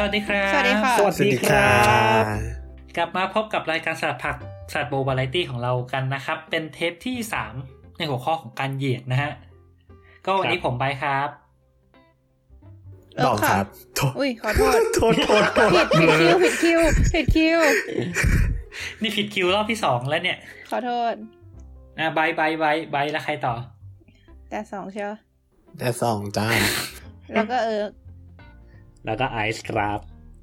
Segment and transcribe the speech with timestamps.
[0.00, 1.76] สวัสดีครับ สวัสดีค่ะ สวัสดีครั
[2.22, 2.24] บ
[2.96, 4.36] กลับมาพบกับรายการสลัดผัก
[4.72, 7.54] สลัดโบบาไลตี้ของเรากันนะครับ เป็นเทปที่สาม
[7.98, 9.32] ในหัวข้อของการเหยียดนะฮะ
[10.24, 11.28] ก็วันนี้ผมไปครับ
[13.16, 13.66] เออดอกครับ
[13.96, 16.78] โทษอุ้ยขอโทษ โทษ โทษ โทษผิดผิดคิว ผิดคิว
[17.14, 17.58] ผิดคิว
[19.02, 20.38] นี่ผิดคิวรอบที่สองแล้วเนี่ย
[20.70, 21.14] ขอโทษ
[21.98, 23.54] อะใบใบใบใบแล้วใครต่อ
[24.50, 25.12] แต่สองเชียว
[25.78, 26.48] แต่สองจ้า
[27.34, 27.82] แล้วก็เออ
[29.08, 29.98] แล้วก็ไอซ์ครับ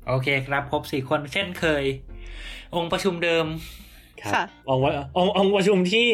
[0.07, 1.83] โอเคครับ ครบสี่คนเช่นเคย
[2.75, 3.45] องค์ประชุมเดิม
[4.21, 6.09] ครับค่ะองค์วะองค์องค์ประชุมที่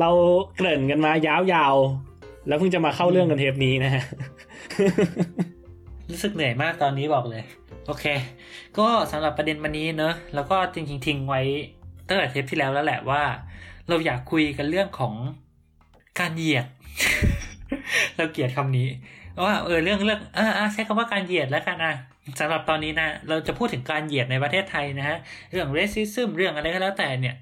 [0.00, 0.10] เรา
[0.56, 4.04] เกริ่นกันมายาวๆ แล้วเพิ่งจะมาเข้าเรื่องกันเทปนี้นะฮะ
[6.10, 7.42] รู้สึกเหนื่อยมากตอนนี้บอกเลย
[7.86, 8.04] โอเค
[8.78, 11.40] ก็สำหรับประเด็นวันนี้เนอะแล้วก็จริงๆทิ้งไว้
[12.08, 13.22] ตั้งแต่เทปที่แล้วแล้วแหละว่า
[13.88, 15.14] เราอยากคุยกันเรื่องของ
[16.18, 16.66] การเหยียด
[18.16, 18.88] เราเกลียดคำนี้
[19.42, 21.94] ว่าเออเรื่องเรื่องอ่าอ่าใช้คำว่าการเหยียดแล้วกันนะ
[22.40, 25.18] สำหรับตอนนี้นะเราจะพูดถึงการเหยียดในประเทศไทยนะฮะ
[25.50, 27.36] เรื่อง racism เรื่องอะไรก็แล้วแต่เนี่ย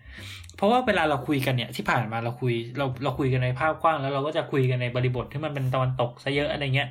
[0.57, 6.89] เพราะว่าเวลาเราคุยกันเนี่ยที่ผ่านมาเราคุยเราเราคุยกันในภาพกว้าง แล้วเราก็จะคุยกันในบริบทที่มันเป็นตะวันตกซะเยอะอะไรเงี้ย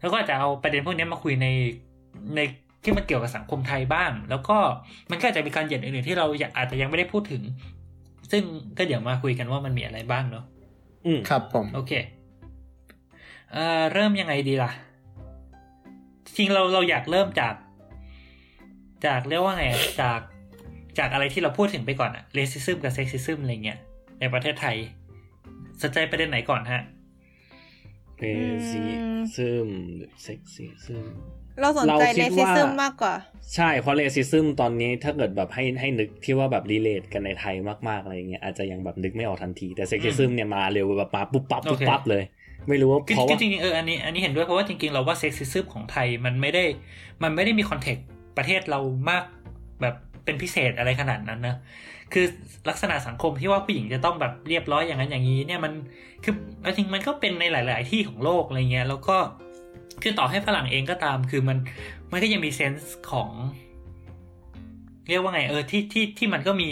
[0.00, 1.46] แล้วก็อาจจะเอาประเด็นพวกนี้มาคุยใน
[2.36, 2.40] ใน
[2.84, 4.56] ที่มันเกี่ยวกับสังคมไทยบ้าง แล้วก็
[5.10, 7.42] มันก็อาจจะมีการเหยียดอื่นๆที่เราอาจจะยังไม่ได้พูดถึง
[8.30, 8.42] ซึ่ง
[8.78, 10.44] ก็เดี๋ยวมาคุยกันว่ามันมีอะไรบ้างเนาะ
[11.06, 11.92] อืมครับผมโอเค
[13.52, 14.70] เอ่อเริ่มยังไงดีล่ะ
[16.24, 17.54] จริงๆเราเราอยากเริ่มจาก
[19.06, 20.20] จากเรียกว่าไงอะจาก
[20.98, 23.78] จากอะไรที่เราพูดถึงไปก่อนอะ racism กับ sexism อะไรเงี้ย
[24.20, 24.76] ในประเทศไทย
[25.82, 26.82] สนใจประเด็นไหนก่อนฮะ
[28.18, 28.24] เร
[28.70, 28.82] ซิ
[29.34, 29.68] ซึม
[30.22, 31.06] sexism
[31.60, 33.14] เราสนใจเราเลคิดว่า racism มากกว่า
[33.54, 37.54] ใช่เพราะ racism ตอนนี้ถ้าเกิดแบบให้ให้นึกที่ว่าแบบ relate กันในไทย
[37.88, 42.22] มากๆอะไรเงี้ยอาจจะยังแบบนึกไม่ออกทันที แต่ sexism เนี่ยมาเร็วแบบมาปุ๊บปั๊บปุ๊บปั๊บเลย
[42.68, 46.64] ไม่รู้ว่าคือเพราะคือว่าจริงๆเอออันนี้อันนี้เห็นด้วยเพราะว่าจริงๆ เราว่า sexism ของไทยมันไม่ได้
[47.22, 48.06] มันไม่ได้มี context
[48.36, 49.24] ประเทศเรามาก
[49.82, 49.94] แบบ
[50.24, 51.56] เป็นพิเศษอะไรขนาดนั้นนะ
[52.12, 52.26] คือ
[52.68, 55.72] ลักษณะสังคมที่ว่าผู้หญิงจะต้องแบบเรียบร้อยอย่างนั้นอย่างนี้เนี่ยมัน
[56.24, 59.16] คือเอาจริงมันก็เป็นในหลาย ๆ ที่ของโลกอะไรเงี้ยแล้วก็
[60.02, 61.58] คือต่อให้ฝรั่งเองก็ตาม คือมัน
[62.10, 63.30] มันก็ยังมีเซนส์ของ
[65.08, 66.68] เรียกว่าไงเออที่ที่ที่มันก็มี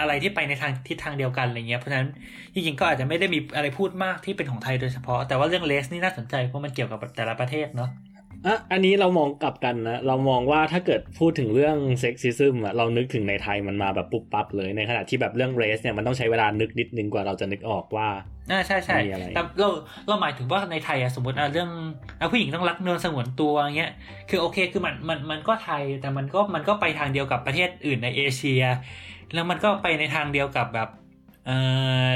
[0.00, 2.08] อะไรที่ไปในทางทิศทางเดียวกันอะไรเงี้ยเพราะฉะนั้น
[2.54, 7.90] จริงๆก็อาจจะไม่ได้มีอะไรพูดมากที่เป็นของไทยโดยเฉพาะ แต่ว่าเรื่องเลสนี่น่าสนใจเพราะมันเกี่ยวกับแต่ละประเทศเนาะ
[8.46, 18.08] อะอันนี้เรามองกลับกันนะเรามองว่าถ้าเกิดพูดถึงเรื่องเซ็กซิซึมอะเรานึกถึงในไทยมันมาแบบปุ๊บปั๊บเลยในขณะที่แบบเรื่องเรสเนี่ยมันต้องใช้เวลานึกนิดนึงกว่าเราจะนึกออกว่า
[18.50, 19.68] อ่าใช่ใช่มีอะไรแต่เรา
[20.08, 21.70] เราหมายถึงว่าในไทยอะสมมติอะเรื่อง
[22.20, 23.92] อะผู้หญิงต้องรักเนื้อสงวนตัวเงี้ย
[24.30, 28.62] คือโอเคคือมันมันมันก็ไทยแต่มันก็มันก็ไปทางเดียวกับประเทศอื่นในเอเชีย
[29.34, 30.88] แล้วมันก็ไปในทางเดียวกับแบบ
[31.46, 31.50] เอ
[32.08, 32.12] อ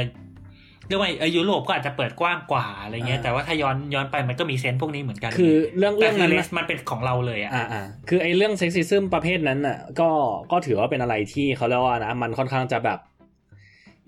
[0.86, 10.10] เรียกว่าเออยุโรปก็อาจจะเปิดกว้างกว่าอะไรเงี้ยอ่าแต่ว่าถ้าย้อนย้อนไปมันก็มีเซนส์พวกนี้เหมือนกัน คือเรื่องแต่เรื่องคือนั้นเลน่ะสมันเป็นของเราเลยอะอ่าอ่าคือไอ้เรื่องเซ็กซิซึมประเภทนั้นน่ะก็
[10.52, 12.98] ก็ถือว่าเป็นอะไรที่เขาเรียกว่านะมันค่อนข้างจะแบบ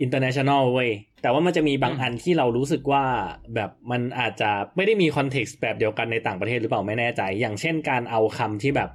[0.01, 0.91] international เว้ย
[1.23, 3.05] แต่ว่ามันจะมีบางอันที่เรารู้สึกว่า
[3.55, 8.91] แบบมันอาจจะไม่ได้มี context แบบเดียวกันในต่างประเทศหรือเปล่าไม่แน่ใจ อย่างเช่นการเอาคำที่แบบ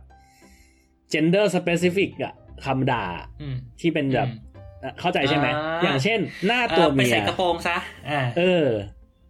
[1.14, 2.34] gender specific อะ
[2.66, 3.06] คำด่า
[3.42, 7.78] อืมที่เป็นแบบอืมอะเข้าใจใช่ไหมอ่าอย่างเช่น หน้าตัวอไปเมีย เออ ไปใส่กระโปรงซะ
[8.10, 8.68] อ่าเออ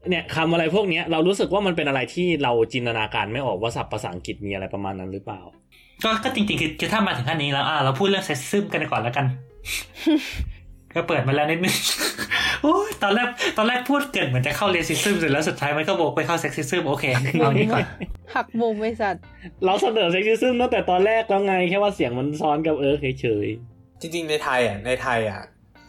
[0.09, 5.41] เนี่ยคำอะไรพวกเนี้ยเรารู้สึกว่ามันเป็นอะไรที่เราจินตนาการไม่ออกว่าศัพท์ภาษาอังกฤษมีอะไรประมาณนั้นหรือเปล่า
[6.03, 9.25] ก็ก็จริงๆคือคือถ้ามาถึงขั้นนี้แล้วอ่าเราพูดเรื่อง sexism กันก่อนแล้วกัน
[10.95, 11.75] ก็เปิดมาแล้วนิดนึง
[12.63, 17.05] โอ้ยตอนแรกตอนแรกพูดเกิดเหมือนจะเข้า racism เสร็จแล้วสุดท้ายมันก็โบกไปเข้า sexism โอเค
[17.39, 17.85] เอานี้ก่อน
[18.35, 19.22] หักมุมไอ้สัตว์
[19.66, 23.47] เราเสนอ sexism ตั้งแต่ตอนแรกแล้วไงแค่ว่าเสียงมันซ้อนกับเออเฉย
[24.01, 25.41] จริงๆในไทยอะในไทยอะ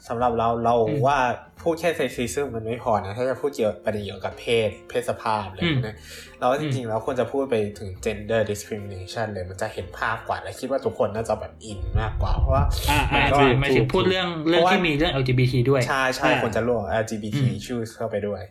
[0.09, 1.19] สำหรับเราเราอืมว่า
[1.63, 5.97] พูดแค่ sexism มันไม่พอนะ ถ้าจะพูดเกี่ยวกับประเด็นเกี่ยวกับเพศ เพศสภาพอะไรอืมพวกเนี้ย
[6.39, 18.43] เราว่าจริงๆแล้วควรจะพูดไปถึง gender discrimination เลยมันจะเห็นภาพกว่า และคิดว่าทุกคนน่าจะแบบอินมากกว่า เพราะว่าๆอ่าหมาอ่ายถึถูกหมายถึงพูดเรื่องเรื่องที่มีเรื่อง LGBT ด้วย ใช่ใช่อ่าควรจะรวม LGBT อืม issues เข้าไปด้วย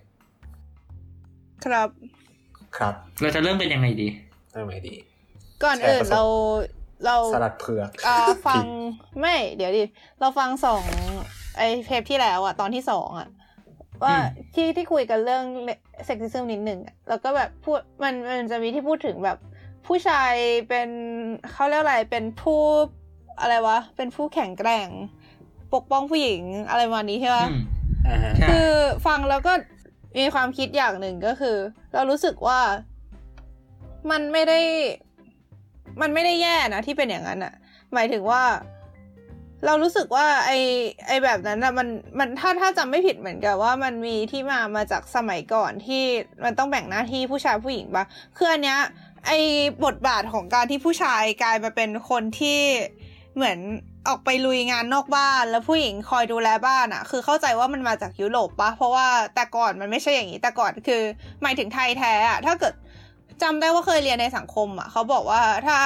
[1.65, 1.89] ครับ
[2.77, 4.07] ครับ เราจะเริ่มกันยังไงดี
[4.51, 4.95] เริ่มไหนดี
[5.63, 6.23] ก่อนอื่นแชร์ประสบเรา
[7.05, 8.15] เราสลัดเผือกอ่า
[8.47, 8.65] ฟังผิด
[9.19, 9.83] ไม่ เดี๋ยวดิ
[10.19, 10.83] เราฟังสอง
[11.59, 13.29] ไอเทปที่แล้วอะตอนที่สองอะ
[14.03, 14.23] ว่าอืม
[14.55, 15.43] ที่ที่คุยกันเรื่อง
[16.05, 19.37] sexism นิดหนึ่งอะแล้วก็แบบพูดมันมันจะมีที่พูดถึงแบบ
[19.87, 20.33] ผู้ชาย
[20.69, 20.89] เป็น
[21.51, 22.61] เขาเรียกอะไรเป็นผู้
[23.41, 24.89] อะไรวะ เป็นผู้แข็งแกร่ง
[25.73, 27.61] ปกป้องผู้หญิงอะไรประมาณนี้ใช่ปะอืม
[28.07, 28.71] อ่าฮะใช่คือ
[29.05, 29.53] ฟังแล้วก็
[30.17, 31.57] มีความคิดอย่างหนึ่งก็คือ
[31.93, 32.59] เรารู้สึกว่า
[34.11, 34.59] มันไม่ได้
[36.01, 37.53] มันไม่ได้แย่นะที่เป็นอย่างนั้นอะ
[37.93, 38.41] หมายถึงว่า
[39.65, 40.51] เรารู้สึกว่าไอ
[41.07, 41.87] ไอแบบนั้นอะมัน
[42.19, 46.03] มันถ้าถ้าจำไม่ผิดเหมือนกับว่ามันมีที่มามาจากสมัยก่อนที่
[46.43, 48.05] มันต้องแบ่งหน้าที่ผู้ชายผู้หญิงปะ
[48.37, 48.79] คืออันเนี้ย
[49.27, 49.39] ไอ้
[49.85, 52.59] บทบาทของการที่ผู้ชายกลายมาเป็นคนที่
[53.35, 53.59] เหมือน
[54.07, 61.01] ออกไปลุยงานนอกบ้าน แล้วผู้หญิงคอยดูแลบ้านอะคือเข้าใจว่ามันมาจากยุโรปปะเพราะว่าแต่ก่อนมันไม่ใช่อย่างนี้แต่ก่อนคือ
[61.41, 62.73] หมายถึงไทยแท้อะถ้าเกิด
[63.41, 65.77] จำได้ว่าเคยเรียนในสังคมอะเขาบอกว่าถ้า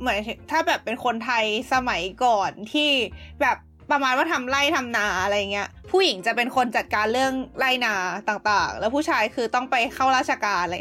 [0.00, 0.18] เหมือน
[0.50, 2.90] ถ้าแบบเป็นคนไทยสมัยก่อนที่
[3.40, 3.56] แบบ
[3.90, 7.94] ประมาณว่าทำไร่ทำนาอะไรเงี้ย ผู้หญิงจะเป็นคนจัดการเรื่องไร่นา
[8.28, 10.76] ต่างๆ แล้วผู้ชายคือต้องไปเข้าราชการอะไร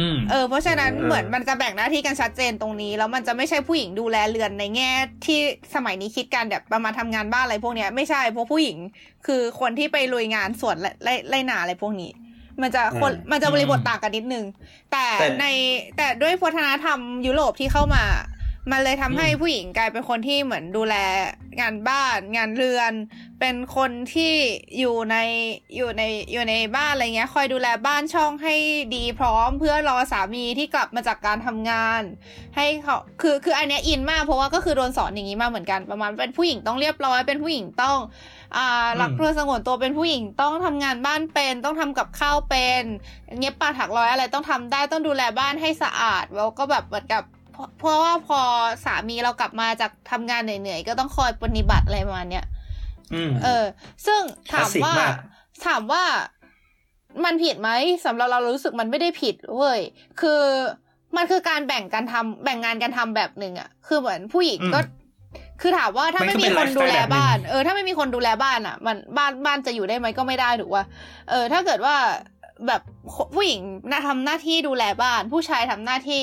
[0.00, 4.90] อืมเออเพราะฉะนั้นเออเหมือนมันจะแบ่งหน้าที่กันชัดเจนตรงนี้ แล้วมันจะไม่ใช่ผู้หญิงดูแลเรือนในแง่
[5.26, 5.38] ที่
[5.74, 8.78] สมัยนี้คิดกันแบบประมาณทำงานบ้านอะไรพวกเนี้ยไม่ใช่เพราะผู้หญิง
[9.26, 12.10] คือคนที่ไปลุยงานสวนและไร่ไร่นาอะไรพวกนี้
[12.62, 14.44] มันจะคนมันจะบริบทต่างกันนิดนึง
[14.92, 15.46] แต่แต่ใน
[15.96, 18.04] แต่ด้วยวัฒนธรรมยุโรปที่เข้ามา
[18.72, 20.94] มันเลยทำให้ผู้หญิงกลายเป็นคนที่เหมือนดูแล
[21.60, 22.92] งานบ้าน งานเรือน
[23.40, 24.34] เป็นคนที่
[24.78, 25.16] อยู่ใน
[25.76, 28.54] อยู่ในอยู่ในบ้านอะไรเงี้ย คอยดูแลบ้านช่องให้
[28.96, 32.02] ดีพร้อมเพื่อรอสามีที่กลับมาจากการทำงาน
[32.56, 38.35] ให้เขาคือคืออันเนี้ยอินมากเพราะว่าก็คือโดนสอนอย่างนี้มาเหมือนกันประมาณเป็นผู้หญิงต้องเรียบร้อยเป็นผู้หญิงต้องอ่า
[39.00, 42.82] รักตัวสงวนตัวเป็นผู้หญิงต้องทำงานบ้านเป็น ต้องทำกับข้าวเป็น
[43.40, 47.22] เย็บปาถักร้อยอะไรต้องทำได้ต้องดูแลบ้านให้สะอาดแล้วก็แบบเหมือนกับ
[47.52, 48.40] เพราะเพราะว่าพอ
[48.84, 52.46] สามีเรากลับมาจากทำงานเหนื่อยๆก็ต้องคอยปฏิบัติอะไรประมาณเนี้ย
[53.14, 53.64] อืมเออ
[54.06, 54.20] ซึ่ง
[54.52, 55.14] ถามคลาสสิกว่ามาก
[55.66, 56.04] ถามว่า
[57.24, 57.70] มันผิดไหม
[58.04, 59.80] สำหรับเราเรารู้สึกมันไม่ได้ผิดเว้ย
[60.20, 60.42] คือ
[61.16, 64.80] มันคือการแบ่งการทำแบ่งงานกันทำแบบหนึ่งอะคือเหมือนผู้หญิงก็
[65.60, 70.84] คือถามว่าถ้ามันไม่ก็มีเป็นคนดูแลไลฟ์สไตล์แบบหนึ่งบ้าน เออ ถ้าไม่มีคนดูแลบ้านอะมันบ้านบ้านจะอยู่ได้ไหมก็ไม่ได้ถูกว่า
[71.30, 71.94] เออ ถ้าเกิดว่า
[72.66, 72.80] แบบ
[73.34, 73.60] ผู้หญิง
[73.90, 76.22] น่าทำหน้าที่ดูแลบ้าน ผู้ชายทำหน้าที่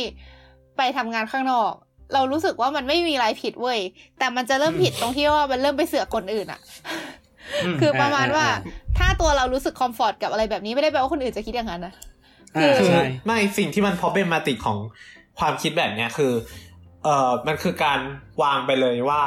[0.78, 1.74] ไปทำงานข้างนอก
[2.14, 3.80] เรารู้สึกว่ามันไม่มีอะไรผิดเว้ย
[4.20, 6.60] แต่มันจะเริ่มผิดตรงที่ว่ามันเริ่มไปเสือกคนอื่นอะ
[7.74, 11.94] มคือประมาณว่าอ่า ถ้าตัวเรารู้สึกคอมฟอร์ตกับอะไรแบบนี้ไม่ได้แปลว่าคนอื่นจะคิดอย่างนั้นนะ
[12.56, 14.78] อ่าคือใช่ไม่สิ่งที่มัน problematic ของ
[15.40, 16.32] ความคิดแบบเนี้ยคือ
[17.04, 18.00] เอ่อมันคือการ
[18.44, 19.22] วางไปเลยว่า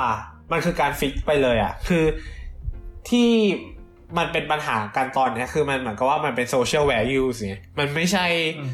[0.52, 2.04] มันคือการฟิกไปเลยอะ คือ
[3.08, 3.28] ที่
[4.18, 8.26] มันเป็นปัญหาการตอนเนี้ยคือมันเหมือนกับว่ามันเป็น social values ไงมันไม่ใช่
[8.58, 8.70] อืม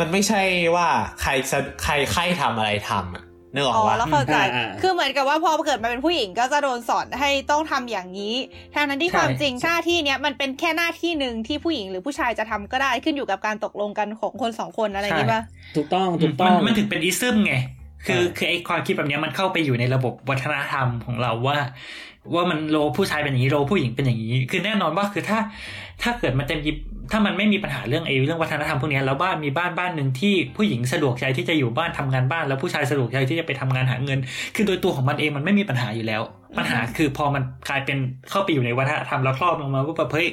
[0.00, 0.42] มันไม่ใช่
[0.76, 0.88] ว่า
[1.22, 3.24] ใครสะใครใครทำอะไรทำอะ
[3.54, 8.34] นึกออกอ๋อปะแล้วเข้าใจอ่าอ่าคือเหมือนกับว่าพอเกิดมาเป็นผู้หญิงก็จะโดนสอนให้ต้องทำอย่างนี้
[8.74, 15.42] ทางนั้นที่ใช่ความจริงหน้าที่เนี้ยมันเป็นแค่หน้าที่หนึ่งที่ผู้หญิงหรือผู้ชายจะทำก็ได้ขึ้นอยู่กับการตกลงกันของคนสองคนอะไรอย่างนี้ป่ะ
[15.76, 17.54] ถูกต้องถูกต้มัอนงมันถึงเป็นอิซึมไง
[18.06, 21.58] คืออ่าคือไอความคิดแบบเนี้ยมันเข้าไปอยู่ในระบบวัฒนธรรมของเราว่า
[22.34, 25.38] ว่ามันโลผู้ชายเป็นอย่างนี้โลผู้หญิงเป็นอย่างนี้ คือแน่นอนว่าคือถ้า
[26.02, 26.70] ถ้าเกิดมันจะมี
[27.12, 34.18] ถ้ามันไม่มีปัญหาเรื่องไอ้เรื่องวัฒนธรรมพวกเนี้ยแล้วบ้านมีบ้านบ้านหนึ่งที่ผู้หญิงสะดวกใจที่จะอยู่บ้านทำงานบ้าน แล้วผู้ชายสะดวกใจที่จะไปทำงานหาเงิน
[34.54, 36.22] คือโดยตัวของมันเองมันไม่มีปัญหาอยู่แล้ว
[36.58, 37.98] ปัญหาคือพอมันกลายเป็น
[38.30, 40.28] เข้าไปอยู่ในวัฒนธรรมแล้วครอบลงมาว่าแบบเฮ้ย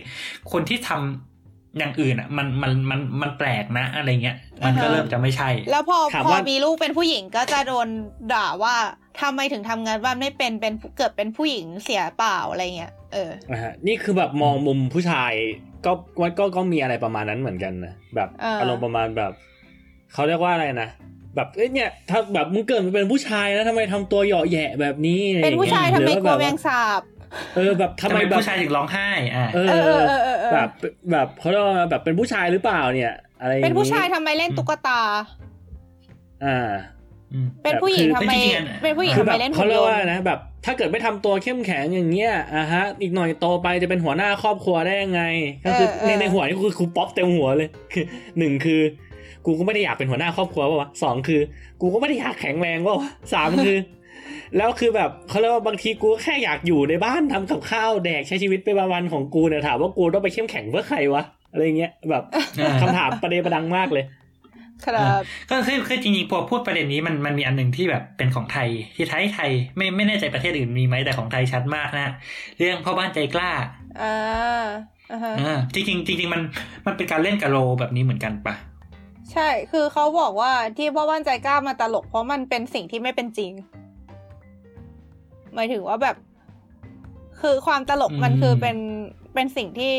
[0.52, 1.35] คนที่ทำ
[1.78, 7.88] อย่างอื่นอะมันมันมันมันแปลกนะ อะไรเงี้ย มันก็อ่าฮะเริ่มจะไม่ใช่ แล้วพอถามพอว่ามีลูกเป็นผู้หญิงก็จะโดน
[8.34, 8.76] ด่าว่า
[9.22, 15.34] ทำไมถึงทำงานบ้านไม่เป็นเป็นเกิดเป็นผู้หญิงเสียเปล่าอะไรเงี้ยเออนะฮะนี่คือแบบมองมุมผู้ชาย
[15.86, 19.32] ก็ก็ก็ก็มีอะไรประมาณนั้นเหมือนกันนะแบบเออออารมณ์ประมาณแบบ
[20.14, 20.90] เขาเรียกว่าอะไรนะ
[21.36, 27.02] แบบเอ้ยเนี่ยถ้าแบบมึงเกิดมาเป็นผู้ชายแล้วทำไมทำตัวเหยาะแหยะแบบนี้อะไรอเป็นงงี้ผู้ชายทำไมหรือกลัวแบบแมงสาบ
[27.56, 30.70] เออแบบทำทำไมไมแบบผู้ชายถึงร้องไห้อ่าเอเออเอออเออเออเออแบบ
[31.12, 35.02] แบบเขาเรียกว่าแบบเป็นผู้ชายหรือเปล่าเนี่ย อะไรอย่างเป็นผู้ชายงี้ทำไมเล่นตุ๊กตา
[36.46, 36.72] อ่า
[37.34, 45.22] อืมเป็นผู้หญิงคือทำไมจริงๆอะเป็นผู้หญิงคือทำแบไมบเล่นเขาหุ่นเรียยกนว่าต์นะแบบ ถ้าเกิดไม่ทำตัวเข้มแข็งอย่างเงี้ยอะฮะ อีกหน่อยโตไปจะเป็นหัวหน้าครอบครัวได้ยังไง
[45.66, 48.06] ก็คือในในหัวนี่คือครูป๊อปเต็มหัวเลยคือ
[48.38, 48.82] หนึ่งคือ
[49.46, 51.42] กูก็ไม่ได้อยากเป็นหัวหน้าครอบครัวป่าวะสองคือ
[51.82, 53.78] กูก็ไม่ได้อยากแข็งแรงป่าวะสามคือ
[54.58, 62.24] แล้วคือแบบเขาเรียกว่าบางทีกูแค่อยากอยู่ในบ้านทำกับข้าวแดกใช้ชีวิตไปวันๆของกูเนี่ยถามว่ากูต้องไปเข้มแข็งเพื่อใครวะอะไรเงี้ยแบบ
[62.60, 64.06] อ่าคำถามประเด็นประดังมากเลย
[64.86, 72.14] ครับก็คือคือจริงๆพอพูดประเด็นนี้มันมันมีอันหนึ่งที่แบบเป็นของไทยที่ไทยไทยไม่ไม่แน่ใจประเทศอื่นมีไหมแต่ของไทยชัดมากนะ
[72.58, 73.52] เรื่องพ่อบ้านใจกล้า
[74.02, 74.16] อ่า
[75.12, 76.42] อ่าฮะอ่าจริงๆจริงๆมัน
[76.86, 78.56] มันเป็นการเล่นกับโรแบบนี้เหมือนกันปะ
[79.32, 83.52] ใช่คือเขาบอกว่าที่พ่อบ้านใจกล้ามาตลกเพราะมันเป็นสิ่งที่ไม่เป็นจริง
[85.56, 86.16] หมายถึงว่าแบบ
[87.42, 88.78] คือความตลกมันคือเป็น
[89.34, 89.94] เป็นสิ่งที่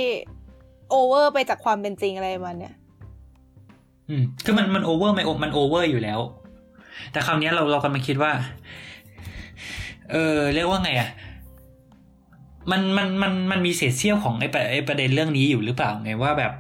[0.91, 2.75] โอเวอร์ไปจากความเป็นจริงอะไรประมาณเนี่ย
[4.09, 6.21] อืม คือมันมันโอเวอร์ไม่มันโอเวอร์อยู่แล้ว
[7.13, 8.33] แต่คราวเนี้ยเราเรากำลังคิดว่า
[10.13, 11.09] เออเรียกว่าไงอะ
[12.71, 16.53] มันมันมันมันมีเศษเสี้ยวของไอ้ประไอ้ประเด็นเรื่องนี้อยู่หรือเปล่าไงว่าแบบ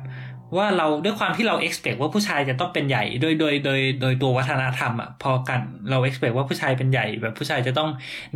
[0.56, 5.60] ว่าเราด้วยความที่เรา expect ว่าผู้ชายจะต้องเป็นใหญ่ โดยโดยโดยโดยตัววัฒนธรรมอะพอกัน
[5.90, 7.88] เรา expect ว่าผู้ชายเป็นใหญ่ แบบผู้ชายจะต้อง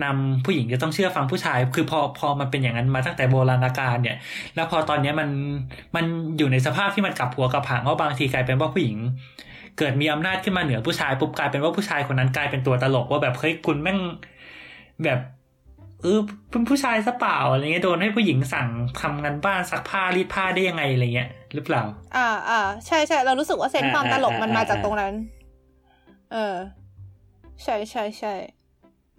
[0.05, 4.17] นำผู้หญิงจะต้องเชื่อฟังผู้ชาย คือพอพอมันเป็นอย่างนั้นมาตั้งแต่โบราณกาลเนี่ย
[4.55, 5.29] แล้วพอตอนเนี้ยมัน
[5.97, 6.05] มัน
[6.39, 8.99] อยู่ในสภาพที่มันกลับหัวกลับหางว่าบางทีกลายเป็นว่าผู้หญิง
[9.79, 13.99] เกิดมีอำนาจขึ้นมาเหนือผู้ชายปุ๊บกลายเป็นว่าผู้ชายคนนั้นกลายเป็นตัวตลกว่าแบบเฮ้ยคุณแม่ง
[15.05, 15.19] แบบ
[16.03, 18.69] เออเป็นผู้ชายซะเปล่าอะไรเงี้ยโดนให้ผู้หญิงสั่ง
[19.01, 21.83] ทำงานบ้านซักผ้ารีดผ้าได้ยังไงอะไรเงี้ยหรือเปล่า
[22.17, 25.15] อ่าอ่าใช่ใช่เรารู้สึกว่าเซนส์ความตลกมันมาจากตรงนั้น
[26.33, 26.57] เออ
[27.63, 28.35] ใช่ใช่ใช่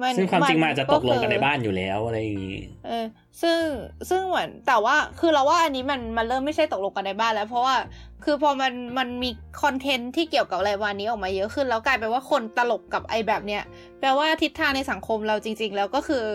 [0.09, 3.05] นซึ่งความจริงมันอาจจะตกลงกันในคือบ้านอยู่แล้วอะไรอย่างงี้ เออ
[3.41, 3.61] ซึ่ง
[4.09, 7.75] ซึ่งเหมือนแต่ว่าคือเราว่าอันนี้มันมันเริ่มไม่ใช่ตกลงกันในบ้านแล้ว เพราะว่า
[8.23, 9.29] คือพอมันมันมี
[9.61, 13.63] คอนเทนต์ที่เกี่ยวกับอะไรวันนี้ออกมาเยอะขึ้น แล้วกลายเป็นว่าคนตลกกับไอ้แบบเนี้ย
[14.00, 16.25] แปลว่าทิศทางในสังคมเราจริง ๆ แล้วก็คือ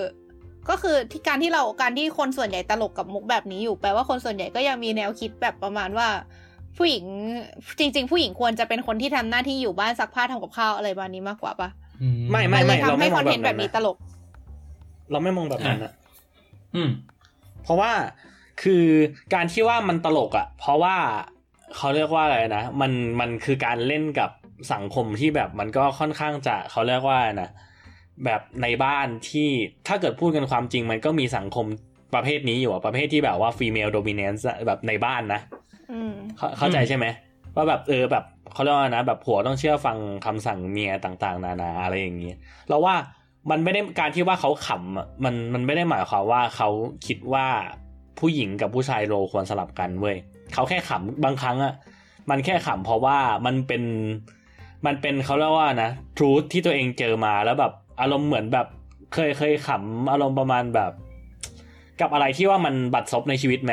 [0.70, 6.08] ก็คือที่การที่เราการที่คนส่วนใหญ่ตลกกับมุกแบบนี้อยู่แปลว่าคนส่วนใหญ่ก็ยังมีแนวคิดแบบประมาณว่า
[6.76, 7.04] ผู้หญิง
[7.78, 11.68] จริง ๆ ผู้หญิงควรจะเป็นคนที่ทำหน้าที่อยู่บ้านซักผ้าทำกับข้าวอะไรประมาณนี้มากกว่าปะ
[12.02, 13.96] อืไม่มันเลยเราทำไม่ให้มคอองนแบบเทนต์นั้แบนบนี้นะตลก
[15.10, 15.92] เราไม่มองแบบนั้นนะ
[16.74, 16.90] อืม
[17.62, 17.90] เพราะว่า
[18.62, 18.84] คือ
[19.34, 20.96] การที่ว่ามันตลกอะ เพราะว่า
[21.76, 24.30] เขาเรียกว่าอะไรนะมันมันคือการเล่นกับ
[24.72, 27.50] สังคมที่แบบมันก็ค่อนข้างจะเขาเรียกว่านะ
[28.24, 29.48] แบบในบ้านที่
[29.88, 31.66] ถ้าเกิดพูดกันความจริงมันก็มีสังคม
[32.14, 35.40] ประเภทนี้อยู่อะประเภทที่แบบว่า female dominance อะแบบในบ้านนะ
[35.92, 37.06] อืมเข้าเข้าใจใช่ไหม
[37.54, 42.32] ว่าแบบเออแบบเขาเรียกว่านะ แบบผัวต้องเชื่อฟังคำสั่งเมียต่างๆ นานาอะไรอย่างนี้
[42.68, 42.94] เราว่า
[43.50, 46.68] มันไม่ได้การที่ว่าเขาขำอะมันมันไม่ได้หมายความว่าเขา
[47.06, 47.46] คิดว่า
[48.18, 50.16] ผู้หญิงกับผู้ชายโรลควรสลับกันเว้ย
[50.54, 51.74] เขาแค่ขำบางครั้งอะ
[52.30, 53.82] มันแค่ขำเพราะว่ามันเป็น
[54.86, 58.66] มันเป็นเขาเรียกว่านะทรูธที่ตัวเองเจอมาแล้วแบบ อารมณ์เหมือนแบบ
[59.14, 60.92] เคยเคยขำอารมณ์ประมาณแบบ
[62.00, 63.72] กับอะไรที่ว่ามันบัดซบในชีวิตไหม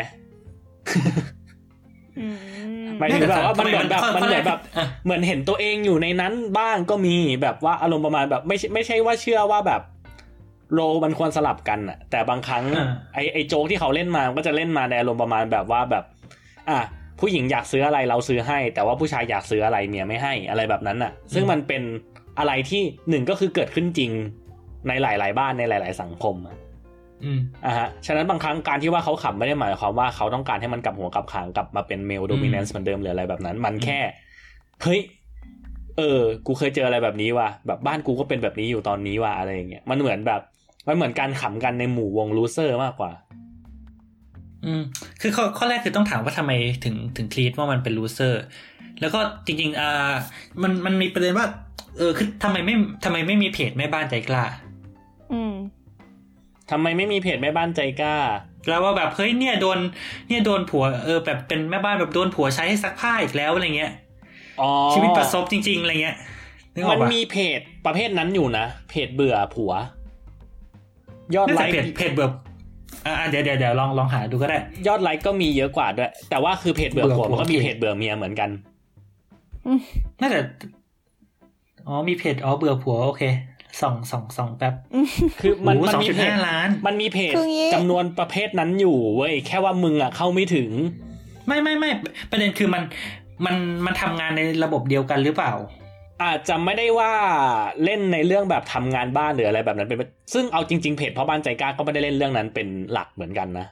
[2.20, 9.82] อืมหมายถึงแบบว่ามันเหมือนแบบทำไมมันเหมือนแบบอะเหมือนเห็นตัวเองอยู่ในนั้นบ้างก็มีแบบว่าอารมณ์ประมาณแบบไม่ใช่ไม่ใช่ว่าเชื่อว่าแบบ
[10.74, 16.04] โรลมันควรสลับกันอะแต่บางครั้งอ่าไอไอโจ๊กที่เขาเล่นมาก็จะเล่นมาในอารมณ์ประมาณแบบว่าแบบ
[16.70, 16.80] อะ
[17.26, 21.84] ผู้หญิงอยากซื้ออะไรเราซื้อให้ แต่ว่าผู้ชายอยากซื้ออะไรเมียไม่ให้อะไรแบบนั้นอะซึ่งมันเป็น
[22.40, 24.12] อะไรที่หนึ่งก็คือเกิดขึ้นจริง
[24.88, 26.56] ในหลาย ๆ บ้านในหลาย ๆ สังคมอะ
[27.24, 34.00] อืมอะฮะ ฉะนั้นบางครั้งการที่ว่าเขาขำไม่ได้หมายความว่าเขาต้องการให้มันกลับหัวกลับหางกลับมาเป็น male dominance เหมือนเดิมหรืออะไรแบบนั้น มันแค่
[34.84, 35.00] เฮ้ย
[35.98, 40.42] เออ กูเคยเจออะไรแบบนี้ว่ะแบบบ้านกูก็เป็นแบบนี้อยู่ตอนนี้ว่ะอะไรอย่างเงี้ยมันเหมือนแบบ
[40.88, 43.12] มันเหมือนการขำกันในหมู่วง loser มากกว่า
[44.66, 44.82] อืม
[45.22, 46.52] คือข้อข้อแรกคือต้องถามว่าทำไม
[46.84, 48.44] ถึงถึง treat ว่ามันเป็น loser
[49.02, 50.14] แล้วก็จริงๆอ่า
[50.62, 51.48] มันมันมีประเด็นว่า
[51.98, 54.44] เออคือทำไมไม่ทำไมไม่มีเพจแม่บ้านใจกล้า
[55.34, 55.54] อืม
[56.72, 58.16] ทำไมไม่มีเพจแม่บ้านใจกล้า
[58.70, 59.80] แล้วว่าแบบเฮ้ยเนี่ยโดน
[60.28, 63.92] เนี่ยโดนผัวเออแบบเป็นแม่บ้านแบบโดนผัวใช้ให้ซักผ้าอีกแล้วอะไรเงี้ย
[64.62, 66.18] อ๋อชีวิตประสบจริง ๆ อะไรเงี้ย
[66.74, 69.74] นึกอมัอกนปะมีเพจประเภทนั้นอยู่นะ เพจเบื่อผัว
[71.36, 72.28] ยอดน่าไลจะค์เพจเพจเบื่อ
[73.06, 74.58] อ่าเดี๋ยวเดี๋ยวเดี๋ยวลองลองหาดูก็ได้
[74.88, 78.50] ยอดไลค์ก็มีเยอะกว่าด้วย แต่ว่าคือเพจเบื่อผัวเบื่อผัวมันก็มีโอเคเพจเบื่อเมียเหมือนกัน
[80.22, 80.40] น่าจะ
[81.88, 83.24] อ๋อมีเพจอ๋อเบื่อผัวโอเค
[83.82, 84.74] ส่องส่องส่องแป๊บ
[85.42, 90.72] คือมันโอ้มันสองมีจุดเพจห้าล้าน มันมีเพจคืองี้จำนวนประเภทนั้นอยู่เว้ยแค่ว่ามึงอะเข้าไม่ถึง
[91.48, 91.90] ไม่ไม่ไม่
[92.32, 92.84] ประเด็นคือมัน
[93.46, 93.56] มัน
[93.86, 95.54] มันทำงานในระบบเดียวกันหรือเปล่า
[96.24, 97.12] อาจจะไม่ได้ว่า
[97.84, 100.00] เล่นในเรื่องแบบทำงานบ้านหรืออะไรแบบนั้นเป็น
[100.34, 103.68] ซึ่งเอาจริง ๆ เพจพ่อบ้านใจกล้าก็ไม่ได้เล่นเรื่องนั้นเป็นหลักเหมือนกันนะ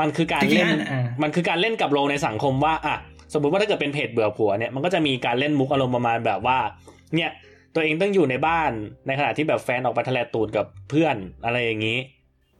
[0.00, 2.96] มันคือการจริงๆเล่นอะอ่ามันคือการเล่นกับโลในสังคมว่าอะ
[3.32, 6.58] สมมุติว่าถ้าเกิดเป็นเพจเบื่อผัวเนี่ยมันก็จะมีการเล่นมุกอารมณ์ประมาณแบบว่า
[7.14, 7.30] เนี่ย
[7.74, 8.70] ตัวเองต้องอยู่ในบ้าน
[9.06, 11.98] ในขณะที่แบบแฟนออกไปทะเลตูดกับเพื่อนอะไรอย่างนี้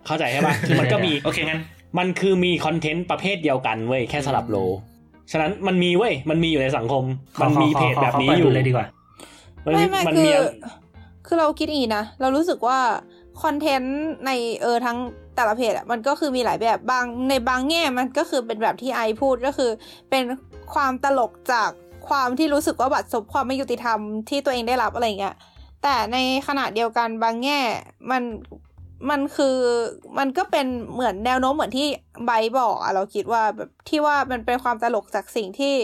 [0.07, 1.61] เข้าใจใช่ปะคือมันก็มีโอเคงั้น
[1.99, 4.57] มันคือมีคอนเทนต์ประเภทเดียวกันเว้ยแค่สลับโล
[5.33, 7.05] ฉะนั้นมันมีเว้ยมันมีอยู่ในสังคม
[7.37, 8.96] ขอมันมีขอเพจขอแบบนี้ขอเปิดอดูยู่เลยดีกว่ามัน
[9.75, 10.39] ไม่มีไม่มันคืมีอ
[11.27, 12.79] คือเราคิดอย่างนี้นะ เรารู้สึกว่า
[13.43, 14.31] คอนเทนต์ใน
[14.63, 14.99] เออทั้ง
[15.37, 19.71] แต่ละเพจอะมันก็คือมีหลายแบบบางในบางแง่มันก็คือเป็นแบบที่ไอพูดก็คือ
[20.11, 20.23] เป็น
[20.75, 21.71] ความตลกจาก
[22.09, 25.35] ความที่รู้สึกว่าบัตรซบความไม่ยุติธรรมที่ตัวเองได้รับอะไรเงี้ย
[25.83, 26.19] แต่ใน
[26.49, 27.61] ขณะเดียวกันบางแง่
[28.11, 28.23] มัน
[29.11, 29.57] มันคือ
[30.19, 31.89] มันก็เป็นเหมือนแนวโน้มเหมือนที่
[32.25, 35.75] ไบร์ทบอกอะเราคิดว่าแบบที่ว่ามันเป็นความตลกจากสิ่งที่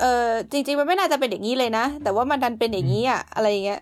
[0.00, 3.80] เออจริง ๆ มันไม่น่าจะเป็นอย่างนี้เลยนะ แต่ว่ามันดันเป็นอย่างนี้อะอะไรอย่างเงี้ย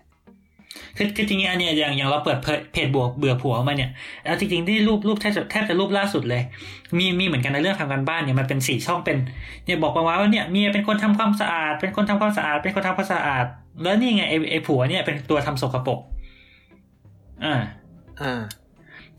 [0.97, 3.91] คือคือจริงๆอันเนี้ยอย่างอย่างเราเปิดเพจเพจบวกเบื่อผัวมาเนี่ย
[4.25, 6.41] แล้วจริงๆที่รูปรูปแทบจะแทบจะรูปล่าสุดเลย
[6.97, 9.17] มีมีเหมือนกันในเรื่องทำการบ้านเนี่ยมันเป็นสี่ช่องเป็น
[9.65, 13.45] เนี่ยบอกประมาณว่าเนี่ยเมียเป็นคนทำความสะอาด เป็นคนทำความสะอาด เป็นคนทำความสะอาด
[13.83, 15.99] แล้วนี่ไงไอไอผัวเนี่ยเป็นตัวทำสกปรก
[17.45, 17.55] อ่า
[18.21, 18.41] อ่า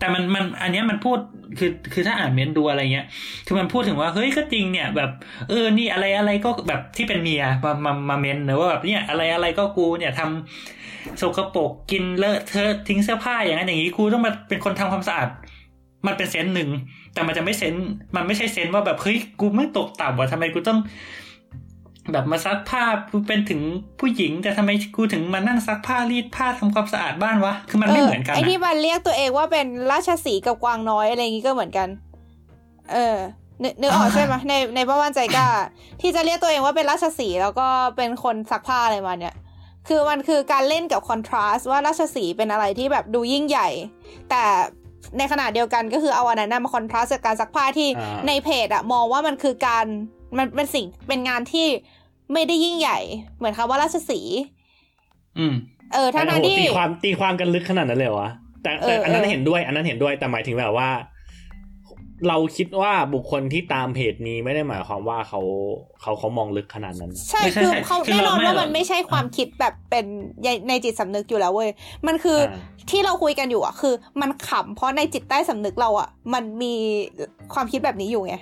[0.01, 1.19] แต่มันมันอันเนี้ยมันพูด
[1.59, 3.07] คือคือถ้าอ่านเมนต์ดูอะไรเงี้ย
[3.47, 5.11] คือมันพูดถึงว่าเฮ้ยก็จริงเนี่ยแบบ
[5.49, 15.29] เออนี่อะไรอะไรก็แบบที่เป็นเมียมามามาเมนต์เนอะว่าแบบเนี่ยอะไรอะไรก็กูเนี่ยทำสกปรกกินเลอะเทอะทิ้งเสื้อผ้าอย่างนั้นอย่างนี้กูต้องมาเป็นคนทำความสะอาด
[16.07, 16.71] มันเป็นเซนส์หนึ่ง
[17.15, 20.79] แต่มันจะไม่เซนส์มันไม่ใช่เซนส์ว่าแบบเฮ้ยกูไม่ตกต่ำว่ะทำไมกูต้อง
[22.13, 23.61] แบบมาซักผ้ากูเป็นถึง
[24.01, 31.89] ผู้หญิงแต่ทำไมกูถึงมานั่งซักผ้ารีดผ้าทำความสะอาดบ้านวะคือมันไม่เหมือนกันไอที่อะมันเรียกตัวเองว่าเป็นราชสีห์กับกวางน้อยอะไรอย่างงี้ก็เหมือนกัน
[32.93, 33.17] เออ
[33.63, 35.49] นึกนึกออกใช่ไหมในในบ้านใจกล้า
[36.01, 39.35] ที่จะเรียกตัวเองว่าเป็นราชสีห์แล้วก็เป็นคนซักผ้าอะไรมาเนี่ย
[39.89, 43.69] คือมันคือการเล่นกับคอนทราสต์ว่าราชสีห์เป็นอะไรที่แบบดูยิ่งใหญ่
[44.31, 44.45] แต่
[45.19, 49.87] ในขณะเดียวกันก็คือเอาอันนั้นนะมาคอนทราสต์กับการซักผ้าที่อ่าในเพจอะมองว่ามันคือการ
[50.39, 51.67] มันเป็นสิ่งเป็นงานที่
[52.33, 52.99] ไม่ได้ยิ่งใหญ่
[53.37, 54.41] เหมือนคำว่าราชสีห์
[55.39, 55.55] อืม
[55.93, 58.31] เออทั้งโอ้นั้นโหที่ตีความตีความกันลึกขนาดนั้นเลยเหรอวะ
[58.63, 60.89] แต่แต่เอออัอันนั้นเออเห็นด้วย อันนั้นเห็นด้วยแต่หมายถึงแบบว่า
[62.29, 65.41] เราคิดว่าบุคคลที่ตามเพจนี้ไม่ได้หมายความว่าเขา
[66.01, 70.05] เขาเขามองลึกขนาดนั้น ใช่ไม่ใช่คือใช่เขาคือแน่นอนเราไม่ว่ามันเราไม่ใช่ความคิดแบบเป็น
[70.45, 71.71] ในในจิตสำนึกอยู่แล้วเว้ย
[72.07, 76.75] มันคืออาที่เราคุยกันอยู่อะคือ มันขำเพราะในจิตใต้สำนึกเราอะ มันมี
[77.55, 78.35] ความคิดแบบนี้อยู่ไง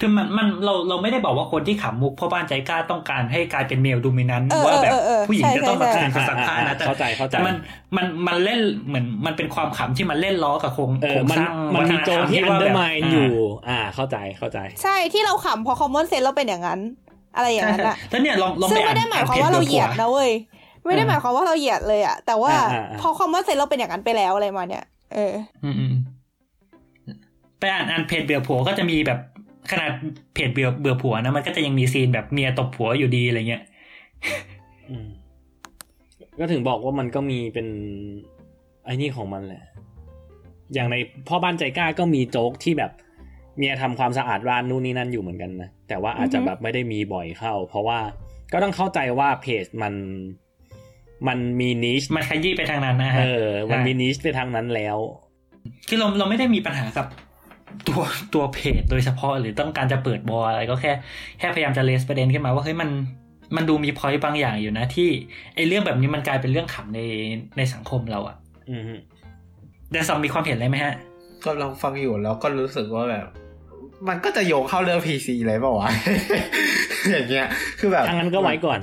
[0.00, 7.54] คือมันมันเราเราไม่ได้บอกว่าคนที่ขำมุกพ่อบ้านใจกล้าต้องการให้กลายเป็นเมลดูมินันเออว่าแบบเออเออผู้หญิงใช่จะต้องมาใช่แทนสักผ้านะแต่เข้าใจเข้าใจแต่มัน
[7.96, 13.30] มันมันเล่นเหมือนมันเป็นความขำที่มันเล่นล้อกับโครงเอโครองมันสร้างมันมีโจวัฒธรรที่อันว่าเดอแบบร์มายอยู่
[13.68, 16.80] อ่าเข้าใจเข้าใจ ใช่ที่เราขำเพราะคอมมอนเซนเราเป็นอย่างนั้น
[17.36, 20.30] อะไรอย่างใช่นั้นใช่อะแล้วเนี่ยลองลองซึ่งไปอ่าไม่นได้หมายความอ่ว่าเราพจเหยียดผัวนะเว้ย
[20.84, 24.84] ไม่ได้เออหมายความว่าเราเหยียดเลยอะแต่ว่าอ่าอ่าอ่าพอคอมมอนเซนเราเป็นอย่างนั้นไปแล้วอะไรมาเนี่ย
[25.14, 25.34] เออ
[25.64, 25.94] อืมอืม
[27.60, 29.18] ไปอ่านอ่านเพจเบื่อผัวก็จะมีแบบ
[29.70, 29.90] ขนาด
[30.34, 33.62] เพจเบื่อเบื่อผัวนะ มันก็จะยังมีซีนแบบเมียตบผัวอยู่ดีอะไรเงี้ย
[34.90, 35.08] อืม
[36.38, 37.66] ก็ถึงบอกว่ามันก็มีเป็น
[38.84, 39.62] ไอ้นี่ของมันแหละ
[40.74, 40.96] อย่างใน
[41.28, 42.92] พ่อบ้านใจกล้าก็มีโจ๊กที่แบบ
[43.58, 47.98] เมียทำความสะอาดร้านนู่นนี่นั่นอยู่เหมือนกันนะ แต่ว่าอาจจะอือฮึแบบไม่ได้มีบ่อยเข้า เพราะว่า
[48.52, 49.94] ก็ต้องเข้าใจว่าเพจมัน
[51.28, 54.98] มันมีนิชมันขยี้ไปทางนั้นนะฮะเออ มันมีใช่นิชไปทางนั้นแล้ว
[55.88, 57.06] คือเราเราไม่ได้มีปัญหากับ
[57.88, 58.02] ตัว
[58.34, 60.92] ตัวเพจโดยเฉพาะหรือต้องการจะเปิดบอลอะไรก็แค่
[61.38, 62.90] แค่พยายามจะ raise ประเด็นขึ้นมาว่าเฮ้ยมัน
[63.56, 65.08] มันดูมี point บางอย่างอยู่นะที่
[65.54, 67.00] ไอเรื่องแบบนี้มันกลายเป็นเรื่องขำใน
[67.56, 68.36] ในสังคมเราอะ
[68.70, 68.94] อืมฮึ
[69.90, 70.94] เดซอมมีความเห็นอะไรไหมฮะ
[71.44, 73.26] ก็ลองฟังอยู่แล้วก็รู้สึกว่าแบบ
[74.08, 75.90] มันก็จะโยงเข้าเรื่อง PC เลยเปล่าวะ
[77.10, 77.46] อย่างเงี้ย
[77.80, 78.80] คือแบบทางนั้นก็ไว้ก่อน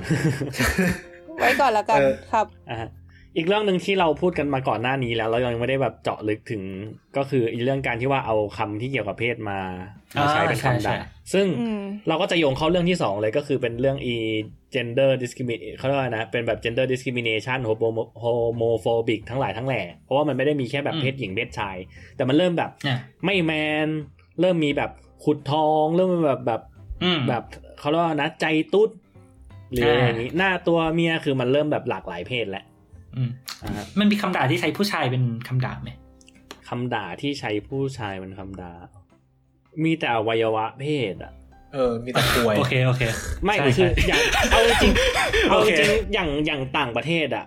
[1.40, 2.88] ไว้ก่อนละกันเออครับอ่าฮะ
[3.36, 6.62] อีกเรื่องหนึ่งที่เราพูดกันมาก่อนหน้านี้แล้ว เรายังไม่ได้แบบเจาะลึกถึง
[7.16, 9.58] ก็คืออีเรื่องการที่ว่าเอาคำที่เกี่ยวกับเพศมา
[10.20, 10.96] มาใช้เป็นอ่าใช่คำด่าใช่
[11.32, 14.16] ซึ่งอืมเราก็จะโยงเข้าเรื่องที่สองเลยก็คือเป็นเรื่อง e
[14.74, 21.76] gender discrimination เขาเรียกว่านะเป็นแบบ gender discrimination homo homophobic ทั้งหลายทั้งแหล่ เพราะว่ามันไม่ได้มีแค่แบบอืมเพศหญิงเพศชาย
[22.16, 23.52] แต่มันเริ่มแบบเนี่ยไม่แม
[23.86, 23.88] น
[24.40, 24.90] เริ่มมีแบบ
[25.24, 26.62] ขุดทองเริ่มแบบแบบ
[27.02, 27.42] อืมแบบ
[27.78, 28.90] เขาเรียกว่านะใจตุ๊ด
[29.72, 32.71] หรืออะไรอ่าอย่างนี้หน้าตัวเมียคือมันเริ่มแบบหลากหลายเพศแล้วอื
[33.28, 33.30] ม
[33.62, 35.90] อ่าฮะมันมีคำด่าที่ใช้ผู้ชายเป็นคำด่าไหม
[36.68, 38.72] คำด่าที่ใช้ผู้ชายเป็นคำด่า
[39.84, 41.32] มีแต่อวัยวะเพศอะ
[41.72, 43.02] เออ มีแต่ป่วย โอเค โอเค
[43.44, 44.20] ไม่ใช่คือใช่อย่าง
[44.50, 44.92] เอาจริง
[45.48, 47.46] เอาโอจเคริง อย่าง อย่างต่างประเทศอะ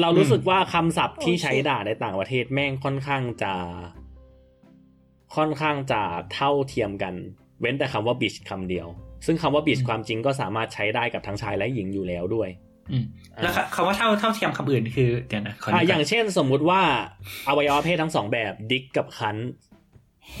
[0.00, 3.54] เรารู้สึกว่าคำศัพท์ที่ใช้ด่าในต่างประเทศแม่งค่อนข้างจะ
[5.36, 6.02] ค่อนข้างจะ
[6.32, 7.14] เท่าเทียมกัน
[7.60, 8.88] เว้นแต่คำว่าบิชคำเดียว
[9.26, 12.73] ซึ่งคำว่าบิชความจริงก็สามารถใช้ได้กับทั้งชายและหญิงอยู่แล้วด้วยอืม
[13.42, 16.80] แล้วคคำว่าเท่าเท่าเทียมคำอื่นคือเดี๋ยวนะขออะนึกก่นอย่างเช่นสมมุติว่า
[17.48, 19.36] อวัยวะเพศทั้งสองแบบดิกกับคัน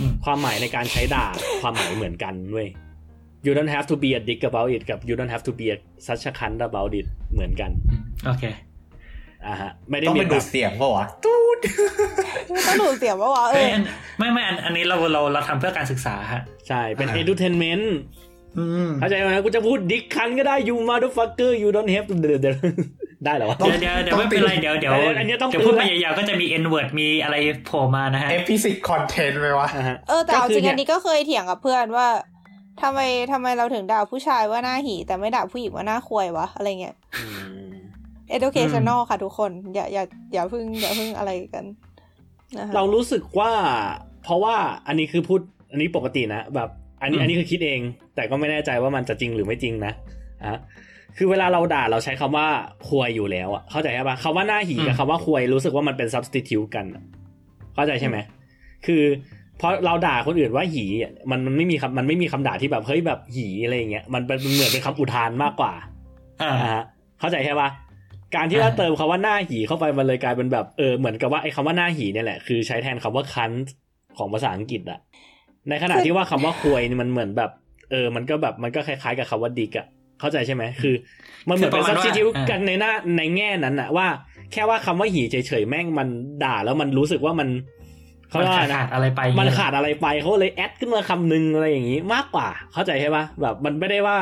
[0.00, 1.26] อืมความหมายในการใช้ด่า
[1.62, 2.68] ความหมายเหมือนกันเว้ย
[3.46, 5.66] you don't have to be a dick about it กับ you don't have to be
[5.74, 5.76] a
[6.06, 8.44] such a cunt about it เหมือนกันอืมโอเค
[9.46, 11.58] อ่าฮะไม่ได้ต้องมีเป็นแบดูบดเสียงเปล่าวะตูด
[12.66, 13.82] ต้องดูดเสียงว่าวะเอเฮ้ยออัน
[14.18, 22.14] ไม่ไม่อันอันนี้เราเราเราทำเพื่อการศึกษาฮะ ใช่ เป็นอ่า edutainment อืมเข้าใจไหมกูจะพูดดิกคันก็ได้ you motherfucker you don't have to
[23.24, 27.36] ได้เหรอวะ เดี๋ยวเดี๋ยวเดี๋ยวไม่เป็นไรเดี๋ยวเดี๋ยวเอออันนี้ต้องเดี๋ยวพูดเตืไปอนยาวๆก็จะมี n word มีอะไร
[27.66, 32.08] โผล่มานะฮะเอพิสิกคอนเทนต์ไหมวะอ่าฮะเออแต่เอาจริงก็คือเนี่ยอันนี้ก็เคยเถียงกับเพื่อนว่า
[32.82, 33.00] ทำไม
[33.32, 37.26] ทำไมเราถึงด่าผู้ชายว่าหน้าหี แต่ไม่ด่าผู้หญิงว่าหน้าควยวะ อะไรเงี้ยอื
[37.64, 37.72] ม
[38.36, 41.64] educational ค่ะทุกคน อย่าอย่าอย่าเพึ่งอย่าเพึ่งอะไรกัน
[42.58, 43.50] นะคะเรารู้สึกว่า
[44.22, 44.54] เพราะว่า
[44.86, 45.40] อันนี้คือพูด
[45.70, 46.70] อันนี้ปกตินะแบบ
[47.04, 47.80] อันนี้อืมอันนี้คือคิดเอง
[48.14, 49.92] แต่ก็ไม่แน่ใจว่ามันจะจริงหรือไม่จริงนะ
[50.44, 50.58] อะ
[51.16, 52.46] คือเวลาเราด่าเราใช้คำว่า
[52.88, 57.02] ควยอยู่แล้วอะเข้าใจใช่ปะคำว่าหน้าหีกับคำว่าควยรู้สึกว่ามันเป็น substitute กันอะ
[57.74, 58.16] เข้าใจใช่ไหม
[58.86, 59.02] คือ
[59.58, 65.72] เพราะเราด่าคนอื่นว่าหีอะมันมันไม่มีคำมันไม่มีคำด่าที่แบบเฮ้ยแบบหีอะไรอย่างเงี้ยมันเป็นมันเหมือนเป็นคำอุทานมากกว่า
[66.42, 66.84] อ่าอ่าฮะ
[67.20, 67.68] เข้าใจใช่ปะ
[68.34, 73.50] การที่ว่าอ่าเติมคำว่าหน้าหีเข้าไปมันเลยกลายเป็นแบบเออเหมือนกับว่าไอ้คำว่าหน้าหีเนี่ยแหละคือใช้แทนคำว่าคัน
[74.18, 74.98] ของภาษาอังกฤษอะ
[75.68, 77.50] ในขณะที่ว่าคำว่าควยนี่มันเหมือนแบบ
[77.90, 79.86] เออ มันก็แบบมันก็คล้ายๆกับคำว่าดิกอะ
[80.20, 80.94] เข้าใจใช่ไหมคือ
[81.48, 84.06] มันเหมือนเป็นคือประมาณว่า substitute อ่ากันในหน้าในแง่นั้นอะว่า
[84.52, 86.08] แค่ว่าคำว่าหีเฉยๆแม่งมัน
[86.44, 87.48] ด่าแล้วมันรู้สึกว่ามัน
[88.28, 94.18] เขามันเรียกว่าขาดนะขาดอะไรไป มันขาดอะไรไปเขาเลยแอดขึ้นมาคำนึงอะไรอย่างนี้มากกว่า เข้าใจใช่ปะแบบมันไม่ได้ว่า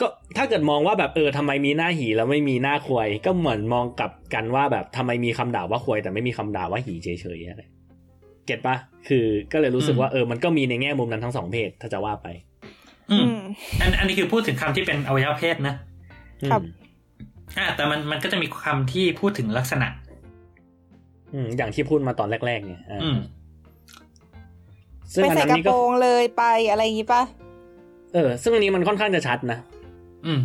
[0.00, 7.62] ก็ถ้าเกิดมองว่าแบบเออทำไมมีหน้าหีแล้วไม่มีหน้าควายก็เหมือนมองกลับกันว่าแบบทำไมมีคำด่าว่าควายแต่ไม่มีคำด่าว่าหีเฉยๆอะไร
[8.46, 8.76] เก็ตปะ
[9.08, 12.28] คือก็เลยรู้สึกว่าเออมันก็มีในแง่มุมนั้นทั้งสองเพศถ้าจะว่าไป
[13.10, 13.40] อือืมม
[13.80, 15.74] อันอันนี้คือพูดถึงคำที่เป็นอวัยวะเพศนะ
[16.50, 16.72] ครับอืม
[17.58, 19.88] อ่าแต่มันมันก็จะมีคำที่พูดถึงลักษณะ
[21.34, 23.18] อืมอย่างที่พูดมาตอนแรก ๆ เนี่ยอ่าอืม
[25.12, 27.22] ซึ่งไปอันใส่นั้นกระนี่โปก็รงเลยไปอะไรอย่างงี้ปะ
[28.14, 29.58] เออ ซึ่งอันนี้มันค่อนข้างจะชัดนะ
[30.26, 30.40] อืม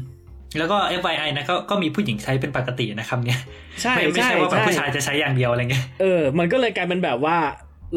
[0.58, 3.42] แล้วก็ FYI นะก็ก็มีผู้หญิงใช้เป็นปกตินะครับเนี่ย
[3.82, 7.38] ใช่ไม่ไม่ใช่ใช่ว่าแบบใช่ผู้ชายจะใช้อย่างเดียวอะไรเงี้ยเออ มันก็เลยกลายเป็นแบบว่า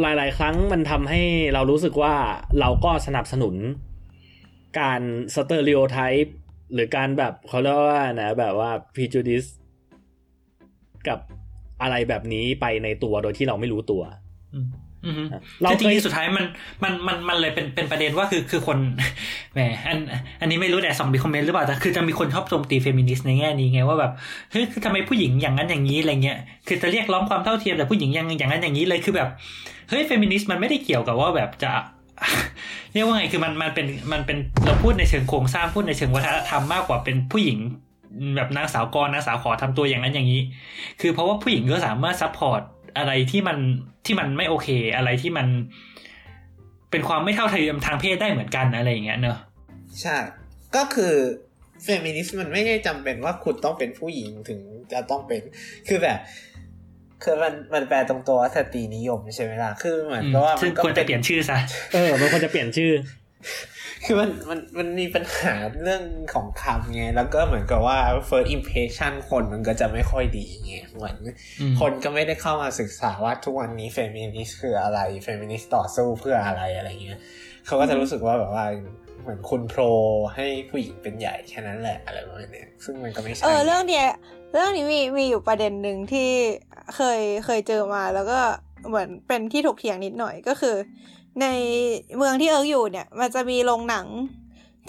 [0.00, 1.20] หลาย ๆ ครั้งมันทำให้
[1.54, 2.14] เรารู้สึกว่า
[2.60, 3.54] เราก็สนับสนุน
[4.78, 5.00] การ
[5.34, 6.36] stereotype
[6.72, 9.48] หรือการแบบเขาเรียกว่านะแบบว่า prejudice
[11.08, 11.18] กับ
[11.82, 14.02] อะไรแบบนี้ไปในตัวโดยที่เราไม่รู้ตัว
[14.54, 14.68] ออืม
[15.06, 15.24] อืม
[15.62, 16.46] เราเคยคือจริงๆสุดท้ายมัน
[16.82, 18.78] มันมันมันเลยเป็นเป็นประเด็นว่าคือคือคน
[19.54, 19.98] แหมอัน
[20.40, 24.12] อันนี้ไม่รู้แต่สองมีคอมเมนต์หรือเปล่าแต่คือจะมีคนชอบโจมตีเฟมินิสต์ในแง่นี้ไงว่าแบบ
[24.50, 29.28] เฮ้ยคือทำไมผู้หญิงอย่างนั้นอย่างนี้อะไรเงี้ยคือจะเรียกร้องความเท่าเทียมแต่ผู้หญิงยังอย่างนั้นอย่างนี้เลยคือแบบ
[29.88, 31.72] เฮ้ยเฟมินิสต์มันไม่ได้เกี่ยวกับว่าแบบจะ
[32.92, 37.58] เรียกว่าไงคือมันมันเป็นมันเป็นเราพูดในเชิงโครงสร้างพูดในเชิงวัฒนธรรมมากกว่าเป็นผู้หญิง
[38.36, 40.40] แบบนางสาวกรนางสาวขอทำตัวอย่างนั้นอย่างนี้
[41.00, 42.62] คือเพราะว่าผู้หญิงก็สามารถ support
[42.98, 43.58] อะไรที่มัน
[44.06, 45.46] ที่มันไม่โอเค อะไรที่มัน
[46.90, 49.38] เป็นความไม่เท่าเทียมทางเพศได้เหมือนกันอะไรอย่างเงี้ยเนอะ
[50.00, 50.16] ใช่
[50.76, 51.14] ก็คือ
[51.82, 54.60] เฟมินิสต์มันไม่ได้จำเป็นว่าคุณต้องเป็นผู้หญิงถึง
[54.92, 55.42] จะต้องเป็น
[55.88, 56.18] คือแบบ
[57.22, 61.58] คือมันมันแปลตรงตัวว่าสตรีนิยมใช่ไหมล่ะคือเหมือนกับว่าซึ่งมันก็ควรจะเป็นเปลี่ยนชื่อซะ
[61.92, 62.92] เออมันควรจะเปลี่ยนชื่อ
[64.04, 66.02] คือมันมันมันมีปัญหาเรื่อง
[66.34, 71.16] ของคำไงแล้วก็เหมือนกับว่า first impression คนมันก็จะไม่ค่อยดีไงเหมือน
[71.60, 77.18] อืมคนก็ไม่ได้เข้ามาศึกษาว่าทุกวันนี้เฟมินิสต์คืออะไรเฟมินิสต์ต่อสู้เพื่ออะไรอะไรเงี้ย
[77.66, 78.64] เขาก็จะรู้สึกว่าแบบว่า
[79.22, 79.82] เหมือนคุณโปร
[80.34, 84.08] ให้ผู้หญิงเป็นใหญ่แค่นั้นแหละอะไรประมาณเนี้ยซึ่งมันก็ไม่ใช่เออเรื่องเนี้ย
[84.52, 86.30] เรื่องนี้มีมีอยู่ประเด็นหนึ่งที่
[86.96, 88.38] เคยเคยเจอมาแล้วก็
[88.88, 90.76] เหมือนเป็นที่ถกเถียงนิดหน่อยก็คือ
[91.40, 91.46] ใน
[92.16, 94.06] เมืองที่เอิร์กอยู่เนี่ย มันจะมีโรงหนัง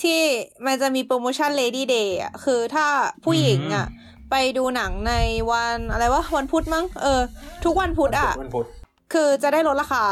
[0.04, 0.22] ที่
[0.66, 2.88] มันจะมีโปรโมชั่น Lady Day อะคือถ้า
[3.26, 3.88] ผู้หญิงอะ
[4.32, 5.14] ไปดูหนังใน
[5.52, 7.22] วันอะไรวะวันพุธมั้งเออ
[7.66, 8.66] ทุกวันพุธอะมันพุธ
[9.14, 10.04] คือจะได้ลดราคา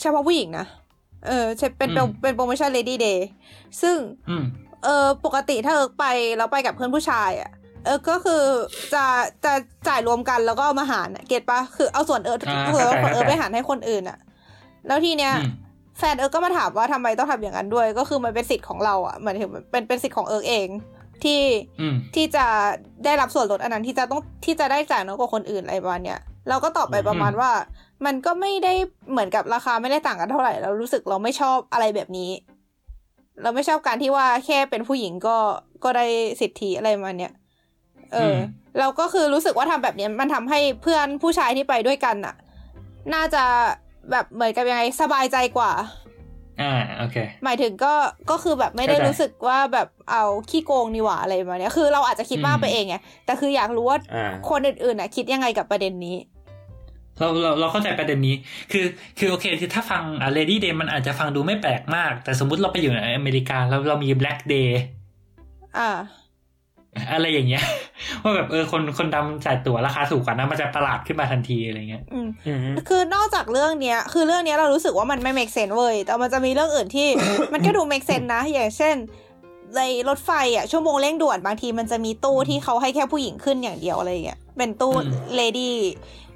[0.00, 0.66] เฉพาะผู้หญิงนะ
[1.26, 3.18] เออใช่เป็นเป็นเป็นโปรโมชั่น Lady Day
[3.82, 3.96] ซึ่ง
[4.30, 4.44] อืม
[4.84, 7.50] เออปกติถ้าเอิร์กไปแล้วไปกับเพื่อนผู้ชายอะ
[7.84, 8.42] เออก็คือ
[8.94, 9.04] จะ
[9.44, 9.52] จะ
[9.88, 14.18] จ่ายรวมกันแล้วก็เอามาหารอะ get ปะคือเอาส่วนเอิร์กอ่าส่วนเข้าใจของเอิร์กเข้าใจไปหารให้คนอื่นอะ
[14.86, 15.50] แล้วทีเนี้ยอืม
[15.98, 20.68] แฟนเอิร์กก็มาถามว่าทำไมต้องทำอย่างนั้นด้วย ก็คือมันเป็นสิทธิ์ของเราอะเหมือนถึงเป็นเป็นสิทธิ์ของเอิร์กเอง
[21.24, 21.40] ที่
[21.80, 22.46] อืมที่จะ
[23.04, 27.50] ได้รับส่วนลดอันนั้นที่จะต้องที่จะได้จ่ายน้อยกว่าคนอื่นอะไรประมาณเนี้ยเราก็ตอบไปประมาณว่า
[28.06, 28.74] มันก็ไม่ได้
[29.10, 32.30] เหมือนกับราคาไม่ได้ต่างกันเท่าไหร่เรารู้สึกเราไม่ชอบอะไรแบบนี้
[33.42, 35.36] เราไม่ชอบการที่ว่าแค่เป็นผู้หญิงก็
[35.84, 36.06] ก็ได้
[36.40, 37.32] สิทธิอะไรประมาณเนี้ย
[38.12, 38.38] เอออม
[38.78, 42.34] เราก็คือรู้สึกว่าทำแบบเนี้ยมันทำให้เพื่อนผู้ชายที่ไปด้วยกันน่ะ
[43.14, 43.44] น่าจะ
[44.10, 45.72] แบบเหมือนกับยังไงสบายใจกว่า
[46.60, 47.94] อ่าโอเค หมายถึงก็
[48.30, 52.96] ก็คือแบบไม่ได้เข้าใจรู้สึกว่าแบบเอาขี้โกงนี่หว่าอะไรประมาณเนี้ยคือเราอาจจะคิดมากอืมไปเองไง
[53.26, 56.16] แต่คืออยากรู้ว่าอ่าคนอื่นๆน่ะ คิดยังไงกับประเด็นนี้
[57.18, 58.36] เราเราเราเข้าใจประเด็นนี้
[58.72, 58.86] คือ
[59.18, 64.70] คือโอเคคือถ้าฟังอ่า Lady Day มันอาจจะฟังดูไม่แปลกมาก แต่สมมุติเราไปอยู่ในอเมริกาแล้วเรามี Black Day
[65.78, 65.90] อ่า
[67.12, 67.64] อะไรอย่างเงี้ย
[68.22, 77.08] ว่าแบบเออคนคนดำจ่ายตั๋วราคาถูกกว่านะมันจะประหลาดขึ้นมาทันทีอะไรเงี้ยอืมอืมคือนอกจากเรื่องเนี้ย คือเรื่องเนี้ยเรารู้สึกว่ามันไม่ make sense เว้ยแต่มันจะมีเรื่องอื่นที่
[77.52, 78.96] มันก็ดู make sense นะ อย่างเช่น
[79.76, 85.72] ในรถไฟอะชั่วโมงเร่งด่วนบางทีมันจะมีตู้ที่เขาให้แค่ผู้หญิงขึ้นอย่างเดียวอะไรเงี้ยเป็นตู้อืม lady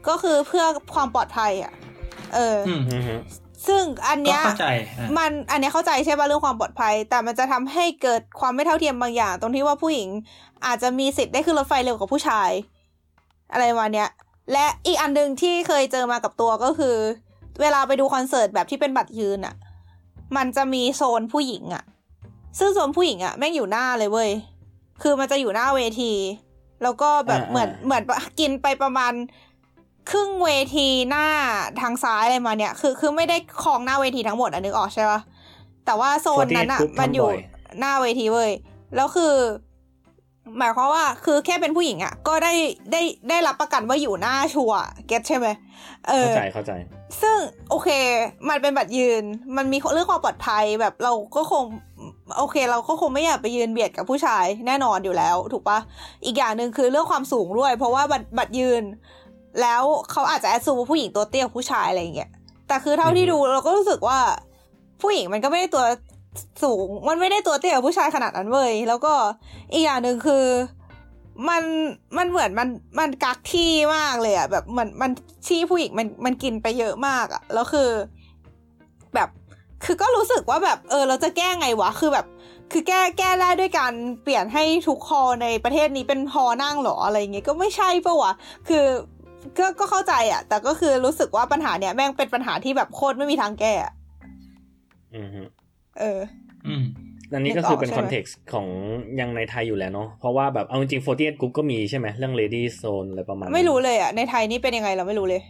[0.09, 0.65] ก็คือเพื่อ
[0.95, 1.73] ความปลอดภัยอะ
[2.35, 3.21] เออออืมอืมอืม
[3.69, 10.09] ซึ่งอันก็เนี้ยเข้าใจอะมันอันเนี้ยเข้าใจใช่ป่ะเรื่องความปลอดภัย แต่มันจะทำให้เกิดความไม่เท่าเทียมบางอย่าง ตรงที่ว่าผู้หญิง
[10.67, 12.51] อาจจะมีสิทธิ์ได้ขึ้นรถไฟเร็วกว่าผู้ชาย
[13.53, 14.09] อะไรประมาณเนี้ย
[14.53, 16.97] และอีกอันหนึ่งที่เคยเจอมากับตัวก็คือ
[17.61, 19.55] เวลาไปดูคอนเสิร์ตแบบที่เป็นบัตรยืนอะ
[20.37, 21.85] มันจะมีโซนผู้หญิงอะ
[22.59, 24.31] ซึ่งโซนผู้หญิงอะแม่งอยู่หน้าเลยเว้ย
[25.03, 26.13] คือมันจะอยู่หน้าเวที
[26.83, 28.03] แล้วก็แบบอ่าเหมือนเหมือน
[28.41, 29.13] กินไปประมาณ
[30.11, 31.27] ครึ่งเวทีหน้า
[31.81, 35.21] ทางซ้ายอะไรมาเนี่ย คือคือไม่ได้ครองหน้าเวทีทั้งหมดอันนึกออกใช่ปะ
[35.87, 37.39] แต่ว่าโซนนั้นอะ48มันอยู่ทำบ่อย
[37.79, 38.51] หน้าเวทีเว้ย
[38.97, 39.35] แล้วคือ
[40.59, 42.53] หมายความว่าคือแค่เป็นผู้หญิงอะก็ได้
[42.93, 45.47] ได้ได้รับประกันว่าอยู่หน้าชัวร์เก็ตใช่ไหม
[46.09, 46.73] เออเข้าใจเข้าใจ
[47.23, 47.39] ซึ่ง
[47.71, 47.89] โอเค
[48.49, 49.23] มันเป็นบัตรยืน
[49.57, 51.65] มันมีเรื่องความปลอดภัยแบบเราก็คง
[52.39, 55.79] โอเค เราก็คงไม่อยากไปยืนเบียดกับผู้ชายแน่นอนอยู่แล้ว ถูกปะ
[56.25, 58.83] อีกอย่างหนึ่งคือเรื่องความสูงด้วย เพราะว่าบัตรบัตรยืน
[59.63, 62.31] แล้วเขาอาจจะแอดซูว่าผู้หญิงตัวเตี้ยกว่าผู้ชายอะไรอย่างเงี้ย
[62.69, 64.19] แต่คือเท่าที่อือฮึดูเราก็รู้สึกว่า
[65.03, 65.85] ผู้หญิงมันก็ไม่ได้ตัว
[66.63, 69.15] สูง มันไม่ได้ตัวเตี้ยกว่าผู้ชายขนาดนั้นเว้ยแล้วก็
[69.73, 70.45] อีกอย่างหนึ่งคือ
[71.49, 71.65] มัน
[72.17, 75.11] มันเหมือนมันมันกักที่มากเลยอะแบบเหมือนมัน
[75.49, 77.91] ที่ผู้หญิงมันมันกินไปเยอะมากอะแล้วคือ
[79.15, 79.29] แบบ
[79.85, 82.27] คือก็รู้สึกว่าแบบ เออ เราจะแก้ไงวะคือแบบ
[82.73, 83.93] คือแก้แก้ได้ด้วยการ
[84.23, 88.33] เปลี่ยนให้ทุกคอในประเทศนี้เป็นฮอนั่งเหรออะไรเงี้ยก็ไม่ใช่ปะวะ
[88.69, 88.85] คือ
[89.59, 93.93] ก็ก็เข้าใจอะแต่ก็คือรู้สึกว่าปัญหาเนี้ยแม่งเป็นปัญหาที่แบบโคตรไม่มีทางแก้อะ
[95.17, 95.43] อือฮึ
[95.99, 96.21] เออ
[96.67, 96.85] อืม
[97.33, 98.67] อันนี้ก็คือเป็นนึกอคอกอนใช่ไหมเท็กซ์ของ
[99.21, 105.43] ยังในไทยอยู่แล้วเนาะเพราะว่าแบบเอาจริงๆ48 group ก็มีใช่ไหมเรื่อง lady zone อะไรประมาณนั้นไม่รู้เลยอะในไทยนี่เป็นยังไงเราไม่รู้เลย